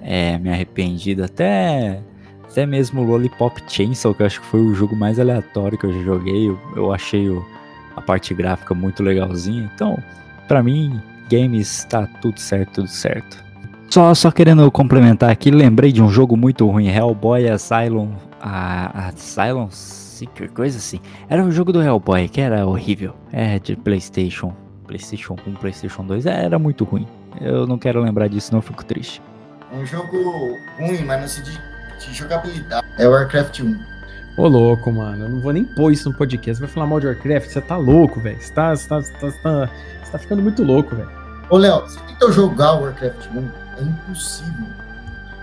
é, 0.00 0.38
me 0.38 0.50
arrependido. 0.50 1.24
Até 1.24 2.00
até 2.52 2.66
mesmo 2.66 3.00
o 3.00 3.04
Lollipop 3.04 3.62
Chainsaw, 3.66 4.14
que 4.14 4.22
eu 4.22 4.26
acho 4.26 4.40
que 4.40 4.46
foi 4.46 4.60
o 4.60 4.74
jogo 4.74 4.94
mais 4.94 5.18
aleatório 5.18 5.78
que 5.78 5.86
eu 5.86 5.92
já 5.92 6.02
joguei. 6.02 6.50
Eu, 6.50 6.60
eu 6.76 6.92
achei 6.92 7.28
o, 7.28 7.44
a 7.96 8.00
parte 8.00 8.34
gráfica 8.34 8.74
muito 8.74 9.02
legalzinha. 9.02 9.70
Então, 9.74 9.98
para 10.46 10.62
mim, 10.62 11.00
games 11.30 11.84
tá 11.88 12.06
tudo 12.20 12.38
certo, 12.38 12.74
tudo 12.74 12.88
certo. 12.88 13.42
Só, 13.88 14.14
só 14.14 14.30
querendo 14.30 14.70
complementar 14.70 15.30
aqui, 15.30 15.50
lembrei 15.50 15.92
de 15.92 16.02
um 16.02 16.10
jogo 16.10 16.36
muito 16.36 16.68
ruim, 16.68 16.88
Hellboy 16.88 17.48
Asylum, 17.48 18.10
a, 18.40 19.08
Asylum 19.08 19.68
Seeker, 19.70 20.50
coisa 20.50 20.76
assim. 20.76 21.00
Era 21.28 21.42
um 21.42 21.50
jogo 21.50 21.72
do 21.72 21.82
Hellboy 21.82 22.28
que 22.28 22.40
era 22.40 22.66
horrível, 22.66 23.14
é 23.32 23.58
de 23.58 23.76
PlayStation, 23.76 24.54
PlayStation 24.86 25.36
1, 25.46 25.54
PlayStation 25.54 26.04
2, 26.04 26.26
era 26.26 26.58
muito 26.58 26.84
ruim. 26.84 27.06
Eu 27.40 27.66
não 27.66 27.78
quero 27.78 28.00
lembrar 28.00 28.28
disso, 28.28 28.54
não 28.54 28.60
fico 28.60 28.84
triste. 28.84 29.22
É 29.72 29.76
um 29.76 29.86
jogo 29.86 30.16
ruim, 30.78 31.04
mas 31.04 31.20
não 31.20 31.28
se 31.28 31.42
de, 31.42 31.71
de 32.10 32.14
jogabilidade. 32.14 32.86
É 32.98 33.06
Warcraft 33.06 33.60
1. 33.60 33.92
Ô, 34.36 34.48
louco, 34.48 34.90
mano. 34.90 35.24
Eu 35.24 35.28
não 35.28 35.40
vou 35.40 35.52
nem 35.52 35.64
pôr 35.64 35.92
isso 35.92 36.08
no 36.08 36.16
podcast. 36.16 36.58
Você 36.58 36.66
vai 36.66 36.74
falar 36.74 36.86
mal 36.86 37.00
de 37.00 37.06
Warcraft? 37.06 37.48
Você 37.48 37.60
tá 37.60 37.76
louco, 37.76 38.20
velho. 38.20 38.40
Você 38.40 38.52
tá, 38.52 38.74
você, 38.74 38.88
tá, 38.88 39.00
você, 39.00 39.12
tá, 39.12 39.18
você, 39.20 39.38
tá, 39.38 39.70
você 40.02 40.12
tá 40.12 40.18
ficando 40.18 40.42
muito 40.42 40.62
louco, 40.62 40.96
velho. 40.96 41.10
Ô, 41.50 41.56
Léo, 41.58 41.80
você 41.82 42.00
tentou 42.00 42.32
jogar 42.32 42.72
Warcraft 42.72 43.28
1? 43.34 43.48
É 43.78 43.82
impossível. 43.82 44.66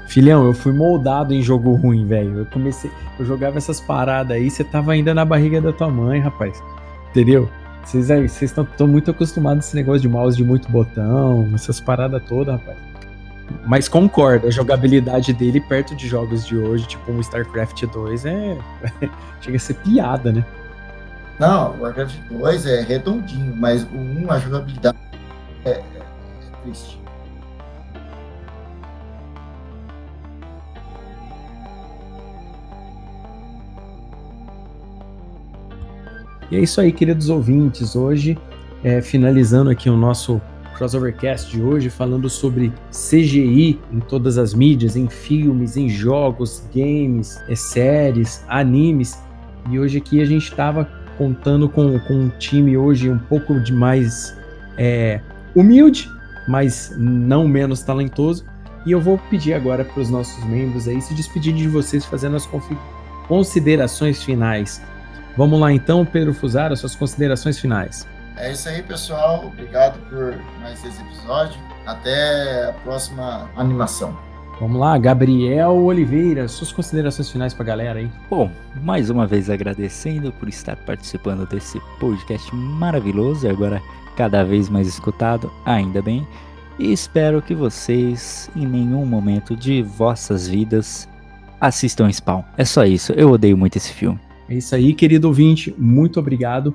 Filhão, 0.08 0.46
eu 0.46 0.54
fui 0.54 0.74
moldado 0.74 1.34
em 1.34 1.42
jogo 1.42 1.74
ruim, 1.76 2.08
velho. 2.08 2.40
Eu 2.40 2.46
comecei. 2.48 2.90
Eu 3.20 3.26
jogava 3.26 3.58
essas 3.58 3.80
paradas 3.80 4.36
aí, 4.36 4.50
você 4.50 4.64
tava 4.64 4.94
ainda 4.94 5.14
na 5.14 5.24
barriga 5.24 5.62
da 5.62 5.72
tua 5.72 5.90
mãe, 5.90 6.20
rapaz. 6.20 6.64
Entendeu? 7.12 7.48
Vocês 7.86 8.42
estão 8.42 8.88
muito 8.88 9.12
acostumados 9.12 9.66
a 9.66 9.68
esse 9.68 9.76
negócio 9.76 10.02
de 10.02 10.10
mouse 10.10 10.38
de 10.38 10.44
muito 10.44 10.70
botão, 10.72 11.50
essas 11.54 11.80
paradas 11.80 12.22
todas, 12.28 12.60
rapaz. 12.60 12.78
Mas 13.66 13.88
concordo, 13.88 14.48
a 14.48 14.52
jogabilidade 14.52 15.34
dele 15.34 15.60
perto 15.62 15.96
de 15.96 16.08
jogos 16.08 16.46
de 16.46 16.58
hoje, 16.58 16.88
tipo 16.88 17.12
um 17.12 17.20
StarCraft 17.20 17.84
2, 17.86 18.26
é. 18.26 18.58
chega 19.42 19.58
a 19.58 19.60
ser 19.60 19.76
piada, 19.76 20.32
né? 20.32 20.46
Não, 21.40 21.72
o 21.78 21.84
Warcraft 21.84 22.16
2 22.30 22.66
é 22.66 22.82
redondinho, 22.82 23.56
mas 23.56 23.84
o 23.84 23.96
1, 23.96 24.30
a 24.30 24.40
jogabilidade 24.40 24.98
é, 25.64 25.70
é 25.70 25.84
triste. 26.64 27.00
E 36.52 36.58
é 36.58 36.60
isso 36.60 36.82
aí, 36.82 36.92
queridos 36.92 37.30
ouvintes. 37.30 37.96
Hoje, 37.96 38.38
é, 38.84 39.02
finalizando 39.02 39.70
aqui 39.70 39.90
o 39.90 39.96
nosso 39.96 40.42
Crossovercast 40.80 41.52
de 41.52 41.62
hoje 41.62 41.90
falando 41.90 42.30
sobre 42.30 42.72
CGI 42.90 43.78
em 43.92 44.00
todas 44.00 44.38
as 44.38 44.54
mídias, 44.54 44.96
em 44.96 45.10
filmes, 45.10 45.76
em 45.76 45.90
jogos, 45.90 46.64
games, 46.74 47.38
é, 47.50 47.56
séries, 47.56 48.46
animes. 48.48 49.22
E 49.70 49.78
hoje 49.78 49.98
aqui 49.98 50.22
a 50.22 50.26
gente 50.26 50.44
estava 50.44 50.90
contando 51.18 51.68
com, 51.68 52.00
com 52.00 52.14
um 52.14 52.30
time 52.30 52.78
hoje 52.78 53.10
um 53.10 53.20
pouco 53.20 53.60
de 53.60 53.74
mais 53.74 54.34
é, 54.78 55.20
humilde, 55.54 56.10
mas 56.48 56.96
não 56.98 57.46
menos 57.46 57.84
talentoso. 57.84 58.46
E 58.86 58.94
eu 58.94 59.02
vou 59.02 59.18
pedir 59.30 59.56
agora 59.56 59.84
para 59.84 60.02
os 60.02 60.10
nossos 60.10 60.42
membros 60.46 60.88
aí 60.88 61.02
se 61.02 61.14
despedirem 61.14 61.62
de 61.62 61.68
vocês, 61.68 62.06
fazendo 62.06 62.38
as 62.38 62.48
considerações 63.28 64.24
finais. 64.24 64.82
Vamos 65.36 65.60
lá 65.60 65.74
então, 65.74 66.06
Pedro 66.06 66.34
Fusaro, 66.34 66.76
suas 66.78 66.96
considerações 66.96 67.60
finais. 67.60 68.08
É 68.40 68.54
isso 68.54 68.70
aí, 68.70 68.82
pessoal. 68.82 69.48
Obrigado 69.48 70.00
por 70.10 70.34
mais 70.62 70.84
esse 70.86 71.02
episódio. 71.02 71.60
Até 71.86 72.70
a 72.70 72.74
próxima 72.84 73.50
animação. 73.54 74.18
Vamos 74.62 74.80
lá, 74.80 74.98
Gabriel 74.98 75.76
Oliveira, 75.76 76.48
suas 76.48 76.72
considerações 76.72 77.30
finais 77.30 77.54
para 77.54 77.64
a 77.64 77.68
galera 77.68 78.00
aí. 78.00 78.10
Bom, 78.30 78.50
mais 78.82 79.10
uma 79.10 79.28
vez 79.28 79.50
agradecendo 79.50 80.32
por 80.32 80.48
estar 80.48 80.78
participando 80.78 81.46
desse 81.48 81.82
podcast 82.00 82.54
maravilhoso 82.56 83.46
e 83.46 83.50
agora 83.50 83.82
cada 84.16 84.44
vez 84.44 84.70
mais 84.70 84.88
escutado, 84.88 85.52
ainda 85.66 86.02
bem. 86.02 86.26
E 86.78 86.94
espero 86.94 87.42
que 87.42 87.54
vocês, 87.54 88.50
em 88.56 88.66
nenhum 88.66 89.06
momento 89.06 89.54
de 89.54 89.82
vossas 89.82 90.48
vidas, 90.48 91.10
assistam 91.60 92.10
Spawn. 92.10 92.44
É 92.58 92.64
só 92.64 92.86
isso, 92.86 93.12
eu 93.14 93.32
odeio 93.32 93.58
muito 93.58 93.76
esse 93.76 93.92
filme. 93.92 94.20
É 94.48 94.56
isso 94.56 94.74
aí, 94.74 94.94
querido 94.94 95.28
ouvinte, 95.28 95.76
muito 95.78 96.20
obrigado 96.20 96.74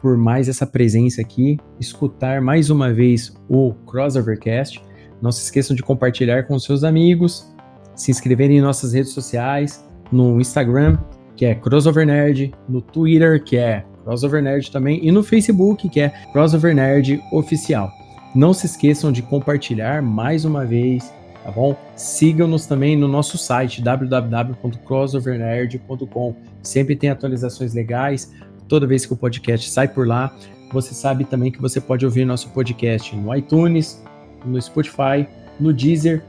por 0.00 0.16
mais 0.16 0.48
essa 0.48 0.66
presença 0.66 1.20
aqui, 1.20 1.58
escutar 1.80 2.40
mais 2.40 2.70
uma 2.70 2.92
vez 2.92 3.34
o 3.48 3.72
Crossovercast. 3.86 4.80
Não 5.20 5.32
se 5.32 5.44
esqueçam 5.44 5.74
de 5.74 5.82
compartilhar 5.82 6.44
com 6.44 6.58
seus 6.58 6.84
amigos, 6.84 7.52
se 7.94 8.10
inscreverem 8.10 8.58
em 8.58 8.62
nossas 8.62 8.92
redes 8.92 9.12
sociais, 9.12 9.84
no 10.12 10.40
Instagram, 10.40 10.98
que 11.34 11.44
é 11.44 11.54
Crossover 11.54 12.06
Nerd, 12.06 12.54
no 12.68 12.80
Twitter, 12.80 13.42
que 13.42 13.56
é 13.56 13.84
Crossover 14.04 14.42
Nerd 14.42 14.70
também, 14.70 15.04
e 15.04 15.10
no 15.10 15.22
Facebook, 15.22 15.88
que 15.88 16.00
é 16.00 16.10
Crossover 16.32 16.74
Nerd 16.74 17.20
Oficial. 17.32 17.90
Não 18.34 18.52
se 18.52 18.66
esqueçam 18.66 19.10
de 19.10 19.22
compartilhar 19.22 20.02
mais 20.02 20.44
uma 20.44 20.64
vez, 20.64 21.12
tá 21.42 21.50
bom? 21.50 21.74
Sigam-nos 21.96 22.66
também 22.66 22.96
no 22.96 23.08
nosso 23.08 23.38
site 23.38 23.82
www.crossovernerd.com. 23.82 26.36
Sempre 26.62 26.96
tem 26.96 27.10
atualizações 27.10 27.72
legais, 27.72 28.30
toda 28.68 28.86
vez 28.86 29.06
que 29.06 29.12
o 29.12 29.16
podcast 29.16 29.70
sai 29.70 29.88
por 29.88 30.06
lá. 30.06 30.34
Você 30.72 30.94
sabe 30.94 31.24
também 31.24 31.50
que 31.50 31.60
você 31.60 31.80
pode 31.80 32.04
ouvir 32.04 32.24
nosso 32.24 32.48
podcast 32.50 33.14
no 33.14 33.34
iTunes, 33.34 34.02
no 34.44 34.60
Spotify, 34.60 35.26
no 35.58 35.72
Deezer, 35.72 36.22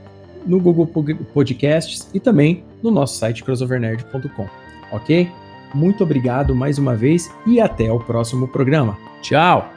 no 0.45 0.59
Google 0.59 0.88
Podcasts 1.34 2.09
e 2.14 2.19
também 2.19 2.64
no 2.81 2.91
nosso 2.91 3.18
site 3.18 3.43
crossovernerd.com. 3.43 4.47
Ok? 4.91 5.30
Muito 5.73 6.03
obrigado 6.03 6.55
mais 6.55 6.77
uma 6.77 6.95
vez 6.95 7.30
e 7.45 7.59
até 7.59 7.91
o 7.91 7.99
próximo 7.99 8.47
programa. 8.47 8.97
Tchau! 9.22 9.77